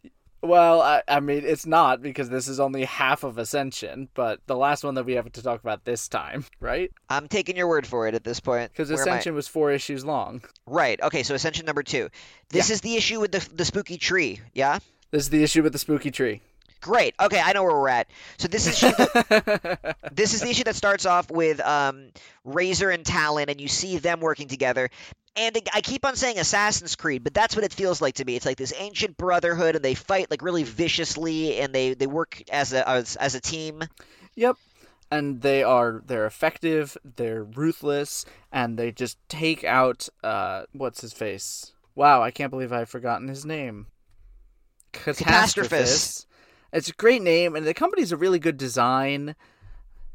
Well, 0.45 0.83
I, 0.83 1.03
I 1.09 1.21
mean, 1.21 1.43
it's 1.47 1.65
not 1.65 2.03
because 2.03 2.29
this 2.29 2.49
is 2.49 2.61
only 2.61 2.85
half 2.85 3.25
of 3.25 3.39
Ascension, 3.39 4.11
but 4.13 4.41
the 4.47 4.57
last 4.57 4.85
one 4.85 4.95
that 4.97 5.05
we 5.05 5.15
have 5.15 5.33
to 5.33 5.43
talk 5.43 5.61
about 5.61 5.87
this 5.87 6.07
time, 6.07 6.45
right? 6.61 6.93
I'm 7.09 7.29
taking 7.29 7.57
your 7.57 7.67
word 7.67 7.87
for 7.87 8.07
it 8.09 8.15
at 8.15 8.25
this 8.25 8.41
point. 8.41 8.71
Because 8.71 8.91
Where 8.91 9.01
am 9.01 9.09
I? 9.09 9.11
Ascension 9.13 9.35
was 9.35 9.49
four 9.49 9.73
issues 9.73 10.05
long. 10.05 10.43
Right. 10.67 11.01
Okay, 11.01 11.23
so 11.23 11.35
Ascension 11.35 11.65
number 11.65 11.83
two. 11.83 12.11
This 12.51 12.69
is 12.69 12.83
the 12.83 12.97
issue 12.97 13.21
with 13.21 13.33
the 13.33 13.49
the 13.55 13.65
spooky 13.65 13.97
tree, 13.97 14.41
yeah? 14.53 14.81
This 15.11 15.23
is 15.23 15.31
the 15.31 15.43
issue 15.43 15.63
with 15.63 15.73
the 15.73 15.79
spooky 15.79 16.11
tree. 16.11 16.43
Great. 16.83 17.15
Okay, 17.19 17.41
I 17.41 17.55
know 17.55 17.63
where 17.63 17.75
we're 17.75 17.89
at. 17.89 18.09
So 18.37 18.47
this 18.47 18.67
is 18.67 18.79
this 20.13 20.35
is 20.35 20.43
the 20.43 20.51
issue 20.51 20.65
that 20.65 20.77
starts 20.77 21.07
off 21.07 21.31
with 21.31 21.59
um, 21.61 22.11
Razor 22.45 22.91
and 22.91 23.07
Talon, 23.07 23.49
and 23.49 23.59
you 23.59 23.69
see 23.69 23.97
them 23.97 24.21
working 24.21 24.49
together. 24.49 24.91
And 25.37 25.59
I 25.75 25.81
keep 25.81 26.05
on 26.07 26.15
saying 26.15 26.39
Assassin's 26.39 26.95
Creed, 26.95 27.25
but 27.25 27.35
that's 27.35 27.57
what 27.57 27.65
it 27.65 27.73
feels 27.73 28.01
like 28.01 28.15
to 28.17 28.25
me. 28.25 28.37
It's 28.37 28.47
like 28.47 28.57
this 28.57 28.73
ancient 28.79 29.17
brotherhood, 29.17 29.75
and 29.75 29.85
they 29.85 29.95
fight 29.95 30.31
like 30.31 30.43
really 30.43 30.63
viciously, 30.63 31.59
and 31.61 31.75
they, 31.75 31.95
they 31.95 32.07
work 32.07 32.43
as 32.53 32.73
a 32.73 32.89
as, 32.89 33.17
as 33.17 33.35
a 33.35 33.41
team. 33.41 33.83
Yep. 34.37 34.57
And 35.11 35.43
they 35.43 35.63
are 35.63 36.03
they're 36.07 36.27
effective, 36.27 36.97
they're 37.05 37.45
ruthless, 37.45 38.25
and 38.53 38.79
they 38.79 38.93
just 38.93 39.19
take 39.29 39.65
out 39.65 40.09
uh 40.23 40.65
what's 40.73 41.01
his 41.01 41.13
face? 41.13 41.73
Wow, 41.95 42.23
I 42.23 42.31
can't 42.31 42.51
believe 42.51 42.73
I've 42.73 42.89
forgotten 42.89 43.29
his 43.29 43.45
name. 43.45 43.87
Catastrophus. 44.93 46.27
It's 46.73 46.89
a 46.89 46.93
great 46.93 47.23
name 47.23 47.55
and 47.55 47.67
the 47.67 47.75
company's 47.75 48.13
a 48.13 48.17
really 48.17 48.39
good 48.39 48.57
design. 48.57 49.37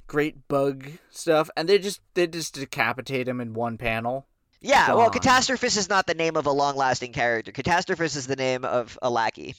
Great 0.08 0.48
bug 0.48 0.92
stuff. 1.10 1.50
And 1.56 1.70
they 1.70 1.78
just 1.78 2.02
they 2.16 2.28
just 2.28 2.56
decapitate 2.56 3.28
him 3.28 3.40
in 3.40 3.54
one 3.54 3.78
panel. 3.78 4.26
Yeah, 4.62 4.94
well, 4.94 5.10
Gone. 5.10 5.22
Catastrophus 5.22 5.78
is 5.78 5.90
not 5.90 6.06
the 6.06 6.14
name 6.14 6.36
of 6.36 6.46
a 6.46 6.52
long-lasting 6.52 7.14
character. 7.14 7.52
Catastrophus 7.52 8.18
is 8.18 8.28
the 8.28 8.36
name 8.36 8.66
of 8.66 9.00
a 9.02 9.10
lackey. 9.10 9.56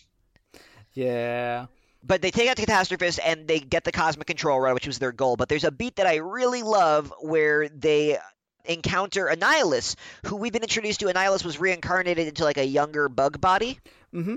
Yeah. 0.93 1.67
But 2.03 2.23
they 2.23 2.31
take 2.31 2.49
out 2.49 2.57
the 2.57 2.67
Catastrophus 2.67 3.19
and 3.25 3.47
they 3.47 3.61
get 3.61 3.85
the 3.85 3.93
Cosmic 3.93 4.27
Control 4.27 4.61
Rod, 4.61 4.75
which 4.75 4.87
was 4.87 4.99
their 4.99 5.13
goal. 5.13 5.37
But 5.37 5.49
there's 5.49 5.65
a 5.65 5.71
beat 5.71 5.97
that 5.97 6.07
I 6.07 6.17
really 6.17 6.63
love 6.63 7.13
where 7.21 7.69
they 7.69 8.19
encounter 8.65 9.27
Annihilus, 9.27 9.97
who 10.27 10.37
we've 10.37 10.53
been 10.53 10.63
introduced 10.63 11.01
to. 11.01 11.07
Annihilus 11.07 11.45
was 11.45 11.59
reincarnated 11.59 12.29
into 12.29 12.45
like 12.45 12.59
a 12.59 12.67
younger 12.67 13.09
bug 13.09 13.41
body. 13.41 13.79
Mm-hmm. 14.15 14.37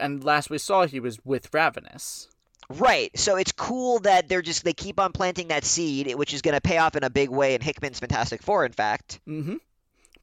And 0.00 0.24
last 0.24 0.50
we 0.50 0.58
saw 0.58 0.86
he 0.86 1.00
was 1.00 1.18
with 1.24 1.52
Ravenous. 1.52 2.28
Right. 2.68 3.16
So 3.18 3.36
it's 3.36 3.52
cool 3.52 4.00
that 4.00 4.28
they're 4.28 4.42
just 4.42 4.64
they 4.64 4.72
keep 4.72 4.98
on 4.98 5.12
planting 5.12 5.48
that 5.48 5.64
seed, 5.64 6.14
which 6.14 6.32
is 6.32 6.42
going 6.42 6.54
to 6.54 6.60
pay 6.60 6.78
off 6.78 6.96
in 6.96 7.04
a 7.04 7.10
big 7.10 7.30
way 7.30 7.54
in 7.54 7.60
Hickman's 7.60 8.00
Fantastic 8.00 8.42
Four. 8.42 8.64
In 8.64 8.72
fact. 8.72 9.20
Mm-hmm. 9.28 9.56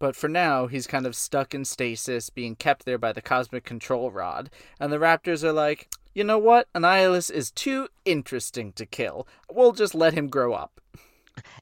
But 0.02 0.16
for 0.16 0.28
now, 0.28 0.66
he's 0.66 0.88
kind 0.88 1.06
of 1.06 1.16
stuck 1.16 1.54
in 1.54 1.64
stasis, 1.64 2.32
being 2.32 2.56
kept 2.56 2.86
there 2.86 2.98
by 2.98 3.14
the 3.14 3.22
cosmic 3.22 3.64
control 3.64 4.10
rod. 4.10 4.50
And 4.80 4.92
the 4.92 4.98
Raptors 4.98 5.44
are 5.44 5.54
like, 5.54 5.90
you 6.16 6.24
know 6.24 6.40
what? 6.40 6.68
Annihilus 6.74 7.30
is 7.30 7.52
too 7.52 7.88
interesting 8.04 8.74
to 8.74 8.88
kill. 8.88 9.28
We'll 9.52 9.74
just 9.74 9.94
let 9.94 10.16
him 10.16 10.28
grow 10.28 10.54
up. 10.54 10.82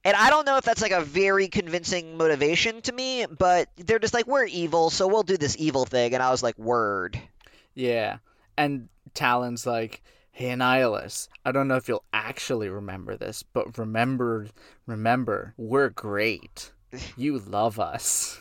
And 0.06 0.16
I 0.16 0.30
don't 0.30 0.45
know 0.45 0.56
if 0.56 0.64
that's 0.64 0.82
like 0.82 0.94
a 0.94 1.02
very 1.02 1.49
convincing 1.49 2.16
motivation 2.16 2.82
to 2.84 2.94
me, 2.94 3.26
but 3.26 3.68
they're 3.76 3.99
just 3.99 4.14
like, 4.14 4.26
we're 4.26 4.45
evil, 4.45 4.90
so 4.90 5.06
we'll 5.10 5.24
do 5.24 5.36
this 5.36 5.57
evil 5.60 5.84
thing. 5.84 6.14
And 6.14 6.24
I 6.24 6.32
was 6.32 6.41
like, 6.41 6.57
word. 6.57 7.20
Yeah. 7.76 8.20
And 8.57 8.88
Talon's 9.14 9.68
like, 9.68 10.02
hey, 10.32 10.52
Annihilus, 10.52 11.28
I 11.44 11.52
don't 11.52 11.68
know 11.68 11.76
if 11.76 11.90
you'll 11.90 12.06
actually 12.14 12.70
remember 12.70 13.18
this, 13.18 13.44
but 13.44 13.78
remember, 13.78 14.48
remember, 14.86 15.53
we're 15.57 15.90
great. 15.90 16.72
You 17.18 17.40
love 17.40 17.80
us. 17.80 18.40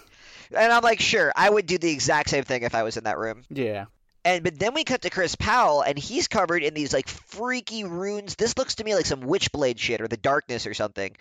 And 0.50 0.72
I'm 0.72 0.82
like, 0.82 1.00
sure, 1.00 1.32
I 1.36 1.50
would 1.50 1.66
do 1.66 1.76
the 1.78 1.90
exact 1.90 2.30
same 2.30 2.44
thing 2.44 2.62
if 2.62 2.74
I 2.74 2.82
was 2.82 2.96
in 2.96 3.04
that 3.04 3.18
room. 3.18 3.42
Yeah. 3.50 3.86
And 4.24 4.42
but 4.42 4.58
then 4.58 4.74
we 4.74 4.84
cut 4.84 5.02
to 5.02 5.10
Chris 5.10 5.34
Powell, 5.34 5.82
and 5.82 5.98
he's 5.98 6.28
covered 6.28 6.62
in 6.62 6.74
these 6.74 6.92
like 6.92 7.08
freaky 7.08 7.84
runes. 7.84 8.34
This 8.34 8.56
looks 8.56 8.74
to 8.76 8.84
me 8.84 8.94
like 8.94 9.06
some 9.06 9.20
Witchblade 9.22 9.78
shit 9.78 10.00
or 10.00 10.08
the 10.08 10.16
darkness 10.16 10.66
or 10.66 10.74
something. 10.74 11.16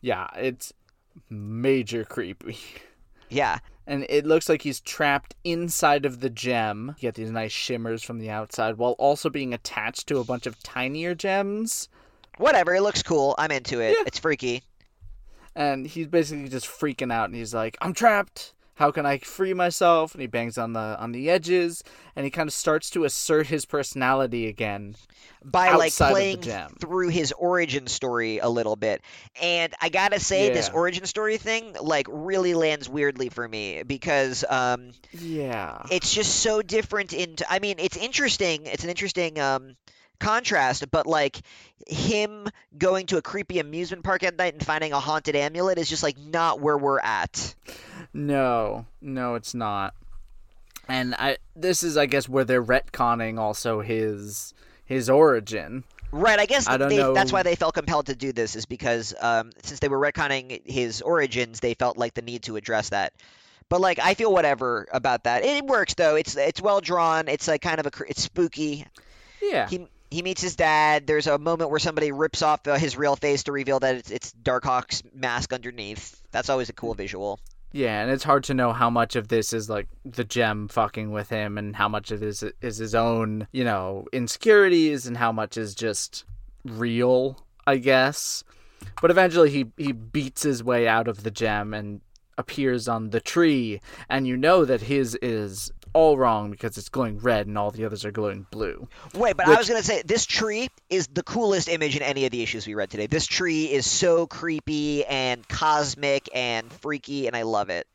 Yeah, 0.00 0.28
it's 0.36 0.72
major 1.30 2.04
creepy. 2.04 2.58
Yeah. 3.30 3.58
and 3.86 4.06
it 4.08 4.26
looks 4.26 4.48
like 4.48 4.62
he's 4.62 4.80
trapped 4.80 5.34
inside 5.44 6.04
of 6.06 6.20
the 6.20 6.30
gem. 6.30 6.94
You 6.98 7.02
get 7.08 7.14
these 7.14 7.30
nice 7.30 7.52
shimmers 7.52 8.02
from 8.02 8.18
the 8.18 8.30
outside 8.30 8.76
while 8.76 8.92
also 8.98 9.30
being 9.30 9.54
attached 9.54 10.06
to 10.08 10.18
a 10.18 10.24
bunch 10.24 10.46
of 10.46 10.62
tinier 10.62 11.14
gems. 11.14 11.88
Whatever, 12.38 12.74
it 12.74 12.82
looks 12.82 13.02
cool. 13.02 13.34
I'm 13.38 13.50
into 13.50 13.80
it. 13.80 13.96
Yeah. 13.96 14.04
It's 14.06 14.18
freaky. 14.18 14.62
And 15.56 15.86
he's 15.86 16.08
basically 16.08 16.48
just 16.48 16.66
freaking 16.66 17.12
out 17.12 17.26
and 17.26 17.34
he's 17.34 17.54
like, 17.54 17.76
I'm 17.80 17.94
trapped. 17.94 18.52
How 18.76 18.90
can 18.90 19.06
I 19.06 19.18
free 19.18 19.54
myself? 19.54 20.14
And 20.14 20.20
he 20.20 20.26
bangs 20.26 20.58
on 20.58 20.72
the 20.72 20.96
on 20.98 21.12
the 21.12 21.30
edges 21.30 21.84
and 22.16 22.24
he 22.24 22.30
kind 22.30 22.48
of 22.48 22.52
starts 22.52 22.90
to 22.90 23.04
assert 23.04 23.46
his 23.46 23.64
personality 23.64 24.48
again. 24.48 24.96
By 25.44 25.70
like 25.74 25.86
Outside 25.92 26.10
of 26.10 26.40
the 26.40 26.48
playing 26.48 26.68
through 26.80 27.08
his 27.10 27.30
origin 27.30 27.86
story 27.86 28.38
a 28.38 28.48
little 28.48 28.74
bit. 28.74 29.02
And 29.40 29.72
I 29.80 29.90
gotta 29.90 30.18
say, 30.18 30.50
this 30.50 30.70
origin 30.70 31.06
story 31.06 31.36
thing 31.36 31.76
like 31.80 32.08
really 32.10 32.54
lands 32.54 32.88
weirdly 32.88 33.28
for 33.28 33.46
me 33.46 33.84
because 33.84 34.44
um 34.48 34.90
Yeah. 35.12 35.82
it's 35.92 36.12
just 36.12 36.40
so 36.40 36.60
different 36.60 37.12
into 37.12 37.44
i 37.48 37.60
mean 37.60 37.76
it's 37.78 37.96
interesting 37.96 38.66
it's 38.66 38.82
an 38.82 38.90
interesting 38.90 39.38
um 39.38 39.76
contrast 40.20 40.90
but 40.90 41.06
like 41.06 41.40
him 41.86 42.46
going 42.78 43.06
to 43.06 43.16
a 43.18 43.22
creepy 43.22 43.58
amusement 43.58 44.02
park 44.04 44.22
at 44.22 44.36
night 44.36 44.54
and 44.54 44.64
finding 44.64 44.92
a 44.92 45.00
haunted 45.00 45.36
amulet 45.36 45.76
is 45.78 45.88
just 45.88 46.02
like 46.02 46.16
not 46.18 46.60
where 46.60 46.78
we're 46.78 47.00
at 47.00 47.54
No, 48.12 48.86
no, 49.00 49.34
it's 49.34 49.54
not. 49.54 49.94
And 50.88 51.14
I 51.14 51.38
this 51.56 51.82
is 51.82 51.96
I 51.96 52.06
guess 52.06 52.28
where 52.28 52.44
they're 52.44 52.62
retconning 52.62 53.38
also 53.38 53.80
his 53.80 54.54
his 54.84 55.08
origin. 55.10 55.82
right 56.12 56.38
i 56.38 56.44
guess 56.46 56.68
I 56.68 56.76
don't 56.76 56.90
they, 56.90 56.98
that's 57.14 57.32
why 57.32 57.42
they 57.42 57.56
felt 57.56 57.74
compelled 57.74 58.06
to 58.06 58.14
do 58.14 58.32
this 58.32 58.54
is 58.54 58.66
because 58.66 59.14
um 59.20 59.50
since 59.62 59.80
they 59.80 59.88
were 59.88 59.98
retconning 59.98 60.60
his 60.64 61.00
origins 61.02 61.60
they 61.60 61.74
felt 61.74 61.96
like 61.98 62.14
the 62.14 62.22
need 62.22 62.42
to 62.44 62.56
address 62.56 62.90
that 62.90 63.14
but 63.70 63.80
like 63.80 63.98
i 63.98 64.12
feel 64.14 64.30
whatever 64.30 64.86
about 64.92 65.24
that 65.24 65.42
it 65.44 65.64
works 65.64 65.94
though 65.94 66.16
it's 66.16 66.36
it's 66.36 66.60
well 66.60 66.80
drawn 66.82 67.28
it's 67.28 67.48
like 67.48 67.62
kind 67.62 67.80
of 67.80 67.86
a 67.86 67.90
it's 68.06 68.22
spooky 68.22 68.86
Yeah. 69.42 69.66
he 69.68 69.88
he 70.14 70.22
meets 70.22 70.40
his 70.40 70.54
dad. 70.54 71.08
There's 71.08 71.26
a 71.26 71.38
moment 71.38 71.70
where 71.70 71.80
somebody 71.80 72.12
rips 72.12 72.40
off 72.40 72.66
uh, 72.68 72.76
his 72.76 72.96
real 72.96 73.16
face 73.16 73.42
to 73.44 73.52
reveal 73.52 73.80
that 73.80 73.96
it's, 73.96 74.10
it's 74.12 74.32
Darkhawk's 74.32 75.02
mask 75.12 75.52
underneath. 75.52 76.22
That's 76.30 76.48
always 76.48 76.68
a 76.68 76.72
cool 76.72 76.94
visual. 76.94 77.40
Yeah, 77.72 78.00
and 78.00 78.12
it's 78.12 78.22
hard 78.22 78.44
to 78.44 78.54
know 78.54 78.72
how 78.72 78.88
much 78.90 79.16
of 79.16 79.26
this 79.26 79.52
is 79.52 79.68
like 79.68 79.88
the 80.04 80.22
gem 80.22 80.68
fucking 80.68 81.10
with 81.10 81.30
him 81.30 81.58
and 81.58 81.74
how 81.74 81.88
much 81.88 82.12
of 82.12 82.20
this 82.20 82.44
is 82.62 82.76
his 82.76 82.94
own, 82.94 83.48
you 83.50 83.64
know, 83.64 84.06
insecurities 84.12 85.08
and 85.08 85.16
how 85.16 85.32
much 85.32 85.56
is 85.56 85.74
just 85.74 86.24
real, 86.64 87.44
I 87.66 87.78
guess. 87.78 88.44
But 89.02 89.10
eventually 89.10 89.50
he 89.50 89.66
he 89.76 89.90
beats 89.90 90.44
his 90.44 90.62
way 90.62 90.86
out 90.86 91.08
of 91.08 91.24
the 91.24 91.32
gem 91.32 91.74
and 91.74 92.00
appears 92.38 92.86
on 92.88 93.10
the 93.10 93.20
tree 93.20 93.80
and 94.08 94.26
you 94.26 94.36
know 94.36 94.64
that 94.64 94.82
his 94.82 95.16
is 95.22 95.72
all 95.94 96.18
wrong 96.18 96.50
because 96.50 96.76
it's 96.76 96.88
glowing 96.90 97.18
red 97.18 97.46
and 97.46 97.56
all 97.56 97.70
the 97.70 97.84
others 97.84 98.04
are 98.04 98.10
glowing 98.10 98.46
blue. 98.50 98.88
Wait, 99.14 99.36
but 99.36 99.48
I 99.48 99.56
was 99.56 99.68
gonna 99.68 99.82
say 99.82 100.02
this 100.02 100.26
tree 100.26 100.68
is 100.90 101.06
the 101.06 101.22
coolest 101.22 101.68
image 101.68 101.96
in 101.96 102.02
any 102.02 102.26
of 102.26 102.32
the 102.32 102.42
issues 102.42 102.66
we 102.66 102.74
read 102.74 102.90
today. 102.90 103.06
This 103.06 103.26
tree 103.26 103.64
is 103.64 103.90
so 103.90 104.26
creepy 104.26 105.04
and 105.06 105.46
cosmic 105.48 106.28
and 106.34 106.70
freaky, 106.70 107.26
and 107.26 107.34
I 107.34 107.42
love 107.42 107.70
it. 107.70 107.86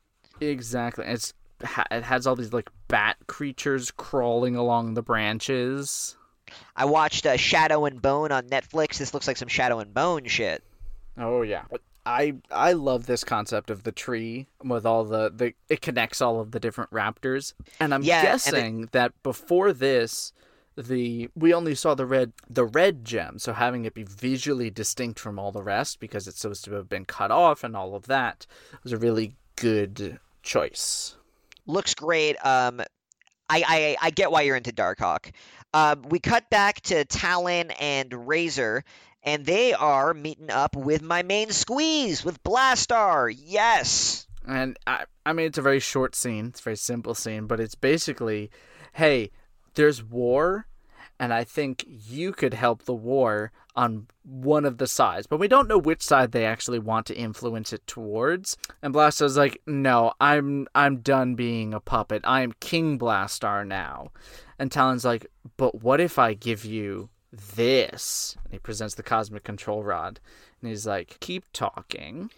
Exactly. 0.42 1.06
It's 1.06 1.34
it 1.62 2.04
has 2.04 2.26
all 2.26 2.36
these 2.36 2.54
like 2.54 2.70
bat 2.88 3.18
creatures 3.28 3.92
crawling 3.92 4.56
along 4.56 4.94
the 4.94 5.04
branches. 5.04 6.16
I 6.76 6.86
watched 6.86 7.26
uh, 7.26 7.38
Shadow 7.38 7.86
and 7.86 8.02
Bone 8.02 8.32
on 8.32 8.44
Netflix. 8.50 8.98
This 8.98 9.14
looks 9.14 9.28
like 9.28 9.38
some 9.38 9.50
Shadow 9.50 9.80
and 9.80 9.94
Bone 9.94 10.26
shit. 10.26 10.64
Oh 11.18 11.42
yeah. 11.42 11.64
I 12.06 12.36
I 12.52 12.74
love 12.74 13.06
this 13.06 13.24
concept 13.24 13.70
of 13.70 13.84
the 13.84 13.92
tree 13.92 14.48
with 14.64 14.86
all 14.86 15.04
the, 15.06 15.30
the 15.30 15.54
it 15.70 15.82
connects 15.82 16.22
all 16.22 16.40
of 16.40 16.52
the 16.52 16.60
different 16.60 16.92
raptors. 16.92 17.54
And 17.80 17.94
I'm 17.94 18.02
Yeah, 18.04 18.20
and 18.20 18.26
it- 18.26 18.32
guessing 18.32 18.90
that 18.92 19.22
before 19.24 19.74
this 19.74 20.34
the 20.78 21.30
we 21.36 21.54
only 21.54 21.76
saw 21.76 21.94
the 21.94 22.06
red 22.06 22.32
the 22.50 22.64
red 22.66 23.04
gem, 23.04 23.38
so 23.38 23.52
having 23.54 23.84
it 23.86 23.94
be 23.94 24.04
visually 24.04 24.70
distinct 24.70 25.20
from 25.20 25.38
all 25.38 25.52
the 25.52 25.62
rest 25.64 26.00
because 26.00 26.28
it's 26.28 26.40
supposed 26.40 26.64
to 26.66 26.74
have 26.74 26.88
been 26.88 27.04
cut 27.06 27.32
off 27.32 27.64
and 27.64 27.76
all 27.76 27.96
of 27.96 28.08
that 28.08 28.46
was 28.84 28.94
a 28.94 28.98
really 28.98 29.36
good 29.58 30.20
choice. 30.42 31.16
looks 31.68 31.94
great. 31.94 32.38
Um, 32.46 32.80
I, 33.50 33.64
I 33.68 33.98
I 34.02 34.10
get 34.12 34.32
why 34.32 34.44
you're 34.44 34.56
into 34.56 34.72
Darkhawk. 34.72 35.32
Um, 35.74 36.04
we 36.10 36.20
cut 36.20 36.50
back 36.50 36.82
to 36.82 37.04
Talon 37.06 37.72
and 37.72 38.28
Razor, 38.28 38.84
and 39.24 39.46
they 39.46 39.74
are 39.74 40.14
meeting 40.14 40.52
up 40.52 40.76
with 40.76 41.02
my 41.02 41.24
main 41.24 41.52
squeeze 41.52 42.24
with 42.24 42.44
Blastar. 42.44 43.34
Yes. 43.36 44.28
And 44.48 44.78
I, 44.88 45.06
I 45.26 45.34
mean, 45.34 45.48
it's 45.48 45.58
a 45.58 45.64
very 45.64 45.80
short 45.80 46.16
scene. 46.16 46.48
It's 46.48 46.60
a 46.60 46.64
very 46.64 46.78
simple 46.78 47.14
scene, 47.14 47.46
but 47.46 47.60
it's 47.60 47.76
basically, 47.76 48.50
hey, 48.94 49.32
there's 49.76 50.04
war, 50.04 50.68
and 51.20 51.34
I 51.34 51.44
think 51.44 51.86
you 51.88 52.32
could 52.32 52.54
help 52.54 52.84
the 52.84 52.94
war 52.94 53.52
on 53.76 54.08
one 54.24 54.66
of 54.66 54.78
the 54.78 54.88
sides, 54.88 55.28
but 55.28 55.40
we 55.40 55.48
don't 55.48 55.68
know 55.68 55.78
which 55.78 56.02
side 56.02 56.32
they 56.32 56.46
actually 56.46 56.80
want 56.80 57.06
to 57.06 57.16
influence 57.16 57.72
it 57.72 57.86
towards. 57.88 58.58
And 58.82 58.94
Blastar's 58.94 59.38
like, 59.38 59.62
no, 59.68 60.14
I'm 60.20 60.68
I'm 60.76 60.98
done 60.98 61.36
being 61.36 61.74
a 61.74 61.80
puppet. 61.80 62.22
I 62.26 62.42
am 62.42 62.54
King 62.60 62.98
Blastar 62.98 63.66
now. 63.66 64.12
And 64.58 64.72
Talon's 64.72 65.06
like, 65.06 65.28
but 65.56 65.82
what 65.82 66.02
if 66.02 66.20
I 66.20 66.34
give 66.34 66.66
you 66.66 67.10
this? 67.32 68.36
And 68.44 68.54
he 68.54 68.60
presents 68.60 68.96
the 68.96 69.04
cosmic 69.04 69.44
control 69.44 69.84
rod, 69.84 70.20
and 70.62 70.70
he's 70.70 70.88
like, 70.88 71.18
keep 71.20 71.46
talking. 71.54 72.30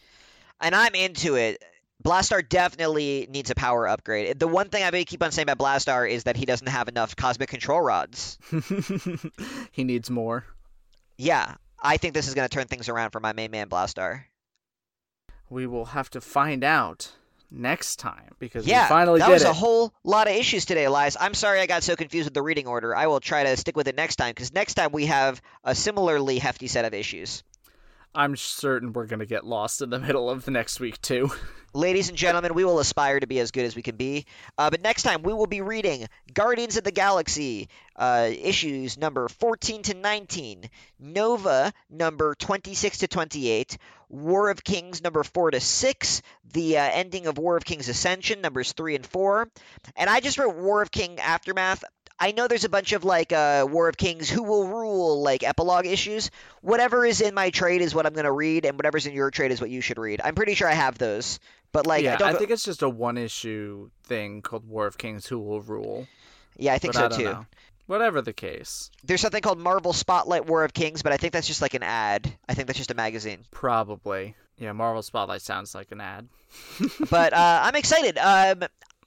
And 0.60 0.76
I'm 0.76 0.96
into 0.96 1.36
it. 1.36 1.64
Blastar 2.04 2.48
definitely 2.48 3.28
needs 3.30 3.52
a 3.52 3.56
power 3.56 3.88
upgrade. 3.88 4.40
The 4.40 4.48
one 4.48 4.70
thing 4.70 4.84
I 4.84 5.04
keep 5.04 5.22
on 5.22 5.32
saying 5.32 5.48
about 5.48 5.60
Blastar 5.60 6.10
is 6.10 6.24
that 6.24 6.36
he 6.36 6.46
doesn't 6.46 6.68
have 6.68 6.88
enough 6.88 7.16
cosmic 7.16 7.50
control 7.50 7.82
rods. 7.82 8.40
he 9.72 9.84
needs 9.84 10.10
more. 10.10 10.46
Yeah, 11.18 11.56
I 11.80 11.98
think 11.98 12.14
this 12.14 12.28
is 12.28 12.34
going 12.34 12.48
to 12.48 12.54
turn 12.54 12.68
things 12.68 12.90
around 12.90 13.12
for 13.12 13.20
my 13.20 13.34
main 13.34 13.52
man 13.52 13.70
Blastar. 13.70 14.24
We 15.50 15.68
will 15.68 15.86
have 15.86 16.10
to 16.12 16.22
find 16.22 16.64
out 16.64 17.12
next 17.52 17.98
time 17.98 18.34
because 18.40 18.66
Yeah, 18.66 18.86
we 18.86 18.90
finally 18.90 19.20
that 19.20 19.28
did 19.28 19.34
was 19.34 19.44
it. 19.44 19.50
a 19.50 19.54
whole 19.54 19.94
lot 20.04 20.28
of 20.28 20.36
issues 20.36 20.66
today, 20.66 20.86
Elias. 20.86 21.18
I'm 21.20 21.34
sorry 21.34 21.60
I 21.60 21.66
got 21.68 21.84
so 21.84 21.96
confused 21.96 22.26
with 22.28 22.34
the 22.34 22.42
reading 22.42 22.68
order. 22.68 22.96
I 22.96 23.08
will 23.08 23.20
try 23.20 23.44
to 23.44 23.58
stick 23.58 23.76
with 23.76 23.88
it 23.88 23.96
next 23.96 24.16
time 24.16 24.32
because 24.32 24.54
next 24.54 24.76
time 24.76 24.92
we 24.92 25.08
have 25.08 25.42
a 25.64 25.76
similarly 25.76 26.40
hefty 26.40 26.68
set 26.68 26.86
of 26.86 26.94
issues. 26.94 27.44
I'm 28.14 28.36
certain 28.36 28.92
we're 28.92 29.06
gonna 29.06 29.26
get 29.26 29.46
lost 29.46 29.82
in 29.82 29.90
the 29.90 30.00
middle 30.00 30.30
of 30.30 30.44
the 30.44 30.52
next 30.52 30.80
week 30.80 31.02
too. 31.02 31.30
Ladies 31.74 32.10
and 32.10 32.18
gentlemen, 32.18 32.54
we 32.54 32.66
will 32.66 32.80
aspire 32.80 33.22
to 33.22 33.28
be 33.28 33.40
as 33.40 33.52
good 33.52 33.64
as 33.64 33.78
we 33.78 33.82
can 33.82 33.96
be. 33.96 34.26
Uh, 34.58 34.70
but 34.70 34.82
next 34.82 35.04
time 35.04 35.24
we 35.24 35.32
will 35.34 35.48
be 35.48 35.62
reading 35.62 36.08
Guardians 36.34 36.76
of 36.76 36.84
the 36.84 36.92
Galaxy 36.92 37.70
uh, 37.96 38.30
issues 38.30 38.98
number 38.98 39.30
14 39.30 39.84
to 39.84 39.94
19, 39.94 40.70
Nova 41.00 41.72
number 41.90 42.36
26 42.36 42.98
to 43.00 43.08
28, 43.08 43.78
War 44.12 44.50
of 44.50 44.64
Kings 44.64 45.02
number 45.02 45.24
4 45.24 45.52
to 45.52 45.60
6, 45.60 46.22
the 46.54 46.78
uh, 46.78 46.82
ending 46.82 47.28
of 47.28 47.38
War 47.38 47.56
of 47.56 47.64
Kings 47.64 47.88
Ascension 47.88 48.42
numbers 48.42 48.74
3 48.74 48.96
and 48.96 49.06
4. 49.06 49.50
And 49.96 50.10
I 50.10 50.20
just 50.20 50.38
wrote 50.38 50.56
War 50.56 50.82
of 50.82 50.92
King 50.92 51.20
Aftermath. 51.20 51.84
I 52.20 52.34
know 52.34 52.48
there's 52.48 52.66
a 52.66 52.70
bunch 52.70 52.92
of 52.92 53.04
like 53.04 53.32
uh, 53.32 53.66
War 53.68 53.88
of 53.90 53.98
Kings, 53.98 54.30
Who 54.30 54.44
Will 54.44 54.68
Rule, 54.68 55.24
like 55.24 55.44
epilogue 55.44 55.88
issues. 55.88 56.30
Whatever 56.62 57.04
is 57.04 57.22
in 57.22 57.34
my 57.34 57.50
trade 57.50 57.82
is 57.82 57.96
what 57.96 58.06
I'm 58.06 58.14
going 58.14 58.26
to 58.26 58.32
read, 58.32 58.66
and 58.66 58.78
whatever's 58.78 59.08
in 59.08 59.14
your 59.14 59.32
trade 59.32 59.52
is 59.52 59.60
what 59.60 59.72
you 59.72 59.82
should 59.82 59.98
read. 59.98 60.22
I'm 60.24 60.36
pretty 60.36 60.54
sure 60.54 60.68
I 60.68 60.74
have 60.74 61.00
those. 61.00 61.40
But 61.72 61.88
like, 61.88 62.04
yeah, 62.04 62.16
I 62.16 62.18
don't. 62.18 62.36
I 62.36 62.38
think 62.38 62.52
it's 62.52 62.64
just 62.64 62.84
a 62.84 62.90
one 62.90 63.18
issue 63.18 63.90
thing 64.04 64.42
called 64.44 64.68
War 64.68 64.86
of 64.86 64.98
Kings 65.00 65.26
Who 65.26 65.40
Will 65.40 65.62
Rule. 65.62 66.08
yeah, 66.58 66.74
I 66.74 66.78
think 66.78 66.94
but 66.94 67.00
so 67.00 67.06
I 67.06 67.08
don't 67.08 67.18
too. 67.18 67.26
know. 67.26 67.46
Whatever 67.92 68.22
the 68.22 68.32
case. 68.32 68.90
There's 69.04 69.20
something 69.20 69.42
called 69.42 69.60
Marvel 69.60 69.92
Spotlight 69.92 70.46
War 70.46 70.64
of 70.64 70.74
Kings, 70.74 71.02
but 71.02 71.12
I 71.12 71.18
think 71.18 71.34
that's 71.34 71.46
just 71.46 71.62
like 71.62 71.74
an 71.74 71.84
ad. 71.84 72.34
I 72.48 72.54
think 72.54 72.68
that's 72.68 72.78
just 72.78 72.90
a 72.90 72.94
magazine. 72.94 73.40
Probably. 73.52 74.34
Yeah, 74.58 74.72
Marvel 74.72 75.02
Spotlight 75.02 75.42
sounds 75.42 75.76
like 75.76 75.92
an 75.92 76.00
ad. 76.00 76.30
but 77.10 77.34
uh, 77.34 77.60
I'm 77.64 77.76
excited. 77.76 78.18
Um, 78.18 78.64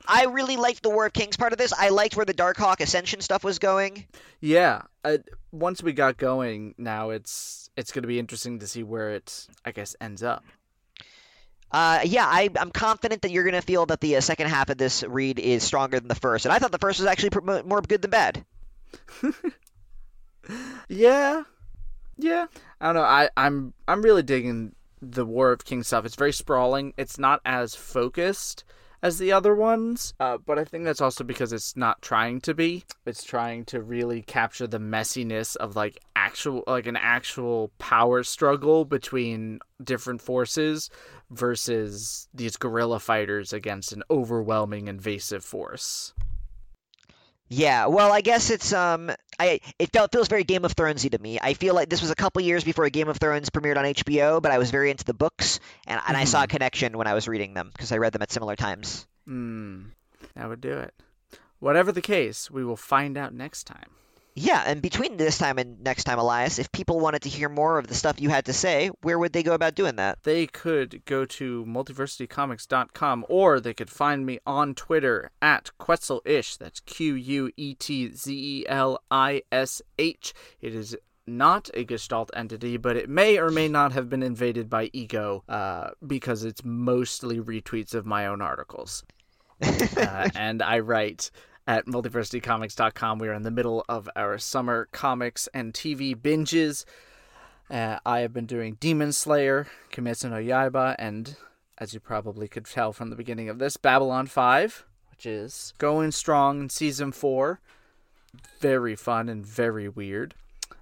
I 0.07 0.27
really 0.27 0.59
liked 0.59 0.83
the 0.83 0.91
War 0.91 1.07
of 1.07 1.15
Kings 1.15 1.39
part 1.39 1.55
of 1.55 1.59
this. 1.59 1.73
I 1.73 1.89
liked 1.89 2.15
where 2.15 2.27
the 2.27 2.35
Darkhawk 2.35 2.81
Ascension 2.81 3.23
stuff 3.23 3.43
was 3.43 3.59
going. 3.59 4.05
Yeah. 4.43 4.83
Uh, 5.03 5.17
once 5.51 5.83
we 5.83 5.95
got 5.95 6.19
going, 6.19 6.75
now 6.77 7.09
it's 7.09 7.71
it's 7.79 7.91
gonna 7.91 8.07
be 8.07 8.19
interesting 8.19 8.59
to 8.59 8.67
see 8.67 8.83
where 8.83 9.15
it, 9.15 9.47
I 9.65 9.73
guess, 9.73 9.97
ends 9.99 10.23
up. 10.23 10.45
Uh, 11.71 12.01
yeah, 12.05 12.27
I, 12.27 12.51
I'm 12.59 12.71
confident 12.71 13.23
that 13.23 13.31
you're 13.31 13.43
going 13.43 13.55
to 13.55 13.61
feel 13.61 13.87
that 13.87 14.01
the 14.01 14.15
uh, 14.15 14.21
second 14.21 14.49
half 14.49 14.71
of 14.71 14.79
this 14.79 15.03
read 15.03 15.41
is 15.41 15.65
stronger 15.65 15.99
than 15.99 16.07
the 16.07 16.15
first. 16.15 16.45
And 16.45 16.53
I 16.53 16.61
thought 16.61 16.71
the 16.71 16.79
first 16.79 17.01
was 17.01 17.09
actually 17.09 17.31
pr- 17.31 17.63
more 17.65 17.81
good 17.81 18.01
than 18.01 18.13
bad. 18.13 18.45
Yeah, 20.89 21.43
yeah. 22.19 22.47
I 22.81 22.87
don't 22.87 22.95
know. 22.97 23.03
I 23.03 23.31
I'm 23.37 23.73
I'm 23.89 24.03
really 24.03 24.23
digging 24.23 24.75
the 25.01 25.25
War 25.25 25.53
of 25.53 25.65
Kings 25.65 25.87
stuff. 25.87 26.05
It's 26.05 26.15
very 26.15 26.33
sprawling. 26.33 26.95
It's 26.97 27.19
not 27.19 27.41
as 27.45 27.75
focused 27.75 28.65
as 29.03 29.19
the 29.19 29.33
other 29.33 29.55
ones, 29.55 30.15
uh, 30.19 30.39
but 30.39 30.59
I 30.59 30.65
think 30.65 30.85
that's 30.85 31.03
also 31.03 31.25
because 31.25 31.53
it's 31.53 31.77
not 31.77 32.01
trying 32.01 32.41
to 32.43 32.55
be. 32.55 32.85
It's 33.05 33.23
trying 33.23 33.67
to 33.67 33.83
really 33.83 34.23
capture 34.23 34.67
the 34.67 34.79
messiness 34.79 35.57
of 35.57 35.77
like 35.77 35.99
actual 36.17 36.65
like 36.67 36.87
an 36.87 36.97
actual 36.97 37.71
power 37.79 38.23
struggle 38.23 38.85
between 38.85 39.61
different 39.83 40.23
forces 40.23 40.91
versus 41.31 42.29
these 42.33 42.57
guerrilla 42.57 43.01
fighters 43.01 43.53
against 43.53 43.93
an 43.93 44.03
overwhelming 44.11 44.89
invasive 44.89 45.45
force. 45.45 46.15
Yeah, 47.55 47.87
well, 47.87 48.13
I 48.13 48.21
guess 48.21 48.51
it's 48.51 48.73
um, 48.73 49.13
I 49.39 49.61
it 49.79 49.93
felt 49.93 50.11
feels 50.11 50.27
very 50.27 50.43
Game 50.43 50.65
of 50.65 50.75
Thronesy 50.75 51.11
to 51.13 51.19
me. 51.19 51.39
I 51.41 51.55
feel 51.55 51.73
like 51.73 51.89
this 51.89 52.01
was 52.01 52.11
a 52.11 52.17
couple 52.17 52.43
years 52.43 52.65
before 52.65 52.89
Game 52.91 53.09
of 53.09 53.19
Thrones 53.19 53.51
premiered 53.51 53.77
on 53.77 53.85
HBO, 53.85 54.43
but 54.43 54.51
I 54.51 54.59
was 54.59 54.73
very 54.73 54.91
into 54.91 55.05
the 55.05 55.15
books, 55.15 55.61
and 55.87 56.01
and 56.09 56.17
I 56.17 56.25
saw 56.25 56.43
a 56.43 56.47
connection 56.49 56.99
when 56.99 57.07
I 57.07 57.15
was 57.15 57.29
reading 57.29 57.55
them 57.55 57.71
because 57.73 57.93
I 57.93 57.99
read 57.99 58.13
them 58.13 58.23
at 58.23 58.33
similar 58.33 58.57
times. 58.57 59.07
Hmm, 59.25 59.83
that 60.35 60.49
would 60.49 60.61
do 60.61 60.79
it. 60.79 60.95
Whatever 61.61 61.93
the 61.93 62.03
case, 62.03 62.51
we 62.51 62.65
will 62.65 62.77
find 62.77 63.17
out 63.17 63.33
next 63.33 63.65
time. 63.65 63.91
Yeah, 64.37 64.65
and 64.67 64.83
between 64.83 65.17
this 65.17 65.39
time 65.39 65.59
and 65.59 65.81
next 65.83 66.05
time, 66.05 66.19
Elias, 66.19 66.59
if 66.59 66.73
people 66.73 66.99
wanted 66.99 67.23
to 67.23 67.29
hear 67.29 67.49
more 67.49 67.79
of 67.79 67.87
the 67.87 67.95
stuff 67.95 68.21
you 68.21 68.31
had 68.31 68.47
to 68.47 68.53
say, 68.53 68.91
where 69.03 69.17
would 69.17 69.33
they 69.33 69.45
go 69.45 69.55
about 69.55 69.77
doing 69.77 69.97
that? 69.97 70.19
they 70.25 70.47
could 70.47 71.05
go 71.05 71.25
to 71.25 71.65
multiversitycomics.com 71.67 73.27
or 73.29 73.61
they 73.61 73.75
could 73.75 73.91
find 73.91 74.27
me 74.27 74.41
on 74.47 74.75
Twitter 74.75 75.31
at 75.41 75.71
Quetzelish. 75.79 76.59
That's 76.59 76.81
Q 76.81 77.15
U 77.15 77.53
E 77.57 77.75
T 77.75 78.11
Z 78.11 78.35
E 78.35 78.67
L 78.69 79.01
I 79.11 79.43
S 79.53 79.81
H. 79.99 80.35
It 80.61 80.75
is 80.75 80.97
not 81.27 81.71
a 81.75 81.85
Gestalt 81.85 82.31
entity, 82.35 82.77
but 82.77 82.97
it 82.97 83.09
may 83.09 83.39
or 83.39 83.51
may 83.51 83.69
not 83.69 83.93
have 83.93 84.11
been 84.11 84.23
invaded 84.23 84.69
by 84.69 84.91
Ego 84.93 85.45
uh, 85.49 85.91
because 86.07 86.45
it's 86.45 86.65
mostly 86.65 87.39
retweets 87.39 87.95
of 87.95 88.05
my 88.05 88.27
own 88.27 88.43
articles. 88.43 89.05
uh, 89.63 90.29
and 90.35 90.61
I 90.63 90.81
write 90.81 91.31
at 91.67 91.87
multiversitycomics.com. 91.87 93.19
We 93.19 93.29
are 93.29 93.33
in 93.33 93.43
the 93.43 93.51
middle 93.51 93.85
of 93.89 94.09
our 94.17 94.39
summer 94.39 94.89
comics 94.93 95.49
and 95.55 95.73
TV 95.73 96.15
binges. 96.15 96.85
Uh, 97.71 97.99
I 98.05 98.21
have 98.21 98.33
been 98.33 98.47
doing 98.47 98.77
Demon 98.79 99.13
Slayer, 99.13 99.67
Kimetsu 99.91 100.31
no 100.31 100.37
Yaiba, 100.37 100.95
and 100.99 101.37
as 101.79 101.95
you 101.95 102.01
probably 102.01 102.47
could 102.47 102.67
tell 102.67 102.93
from 102.93 103.11
the 103.11 103.17
beginning 103.17 103.49
of 103.49 103.59
this, 103.59 103.77
Babylon 103.77 104.27
5, 104.27 104.85
which 105.11 105.27
is 105.27 105.73
going 105.79 106.13
strong 106.13 106.61
in 106.61 106.69
season 106.69 107.13
4. 107.13 107.61
Very 108.61 108.97
fun 108.97 109.29
and 109.29 109.45
very 109.45 109.89
weird. 109.89 110.35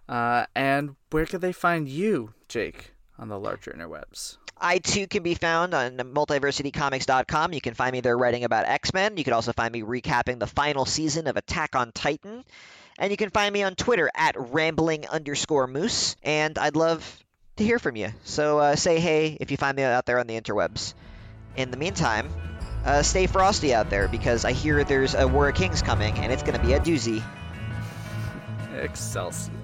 Uh, 0.08 0.46
and 0.54 0.96
where 1.10 1.26
could 1.26 1.40
they 1.40 1.52
find 1.52 1.88
you, 1.88 2.34
Jake, 2.48 2.92
on 3.18 3.28
the 3.28 3.38
larger 3.38 3.70
interwebs? 3.70 4.38
I 4.62 4.78
too 4.78 5.08
can 5.08 5.24
be 5.24 5.34
found 5.34 5.74
on 5.74 5.96
multiversitycomics.com. 5.96 7.52
You 7.52 7.60
can 7.60 7.74
find 7.74 7.92
me 7.92 8.00
there 8.00 8.16
writing 8.16 8.44
about 8.44 8.66
X 8.66 8.94
Men. 8.94 9.16
You 9.16 9.24
can 9.24 9.32
also 9.32 9.52
find 9.52 9.72
me 9.72 9.82
recapping 9.82 10.38
the 10.38 10.46
final 10.46 10.84
season 10.84 11.26
of 11.26 11.36
Attack 11.36 11.74
on 11.74 11.90
Titan. 11.90 12.44
And 12.96 13.10
you 13.10 13.16
can 13.16 13.30
find 13.30 13.52
me 13.52 13.64
on 13.64 13.74
Twitter 13.74 14.08
at 14.14 14.36
rambling 14.38 15.08
underscore 15.08 15.66
moose. 15.66 16.14
And 16.22 16.56
I'd 16.58 16.76
love 16.76 17.24
to 17.56 17.64
hear 17.64 17.80
from 17.80 17.96
you. 17.96 18.10
So 18.22 18.60
uh, 18.60 18.76
say 18.76 19.00
hey 19.00 19.36
if 19.40 19.50
you 19.50 19.56
find 19.56 19.76
me 19.76 19.82
out 19.82 20.06
there 20.06 20.20
on 20.20 20.28
the 20.28 20.40
interwebs. 20.40 20.94
In 21.56 21.72
the 21.72 21.76
meantime, 21.76 22.30
uh, 22.84 23.02
stay 23.02 23.26
frosty 23.26 23.74
out 23.74 23.90
there 23.90 24.06
because 24.06 24.44
I 24.44 24.52
hear 24.52 24.84
there's 24.84 25.14
a 25.14 25.26
War 25.26 25.48
of 25.48 25.56
Kings 25.56 25.82
coming 25.82 26.16
and 26.18 26.32
it's 26.32 26.44
going 26.44 26.58
to 26.58 26.64
be 26.64 26.72
a 26.74 26.80
doozy. 26.80 27.22
Excelsior. 28.76 29.61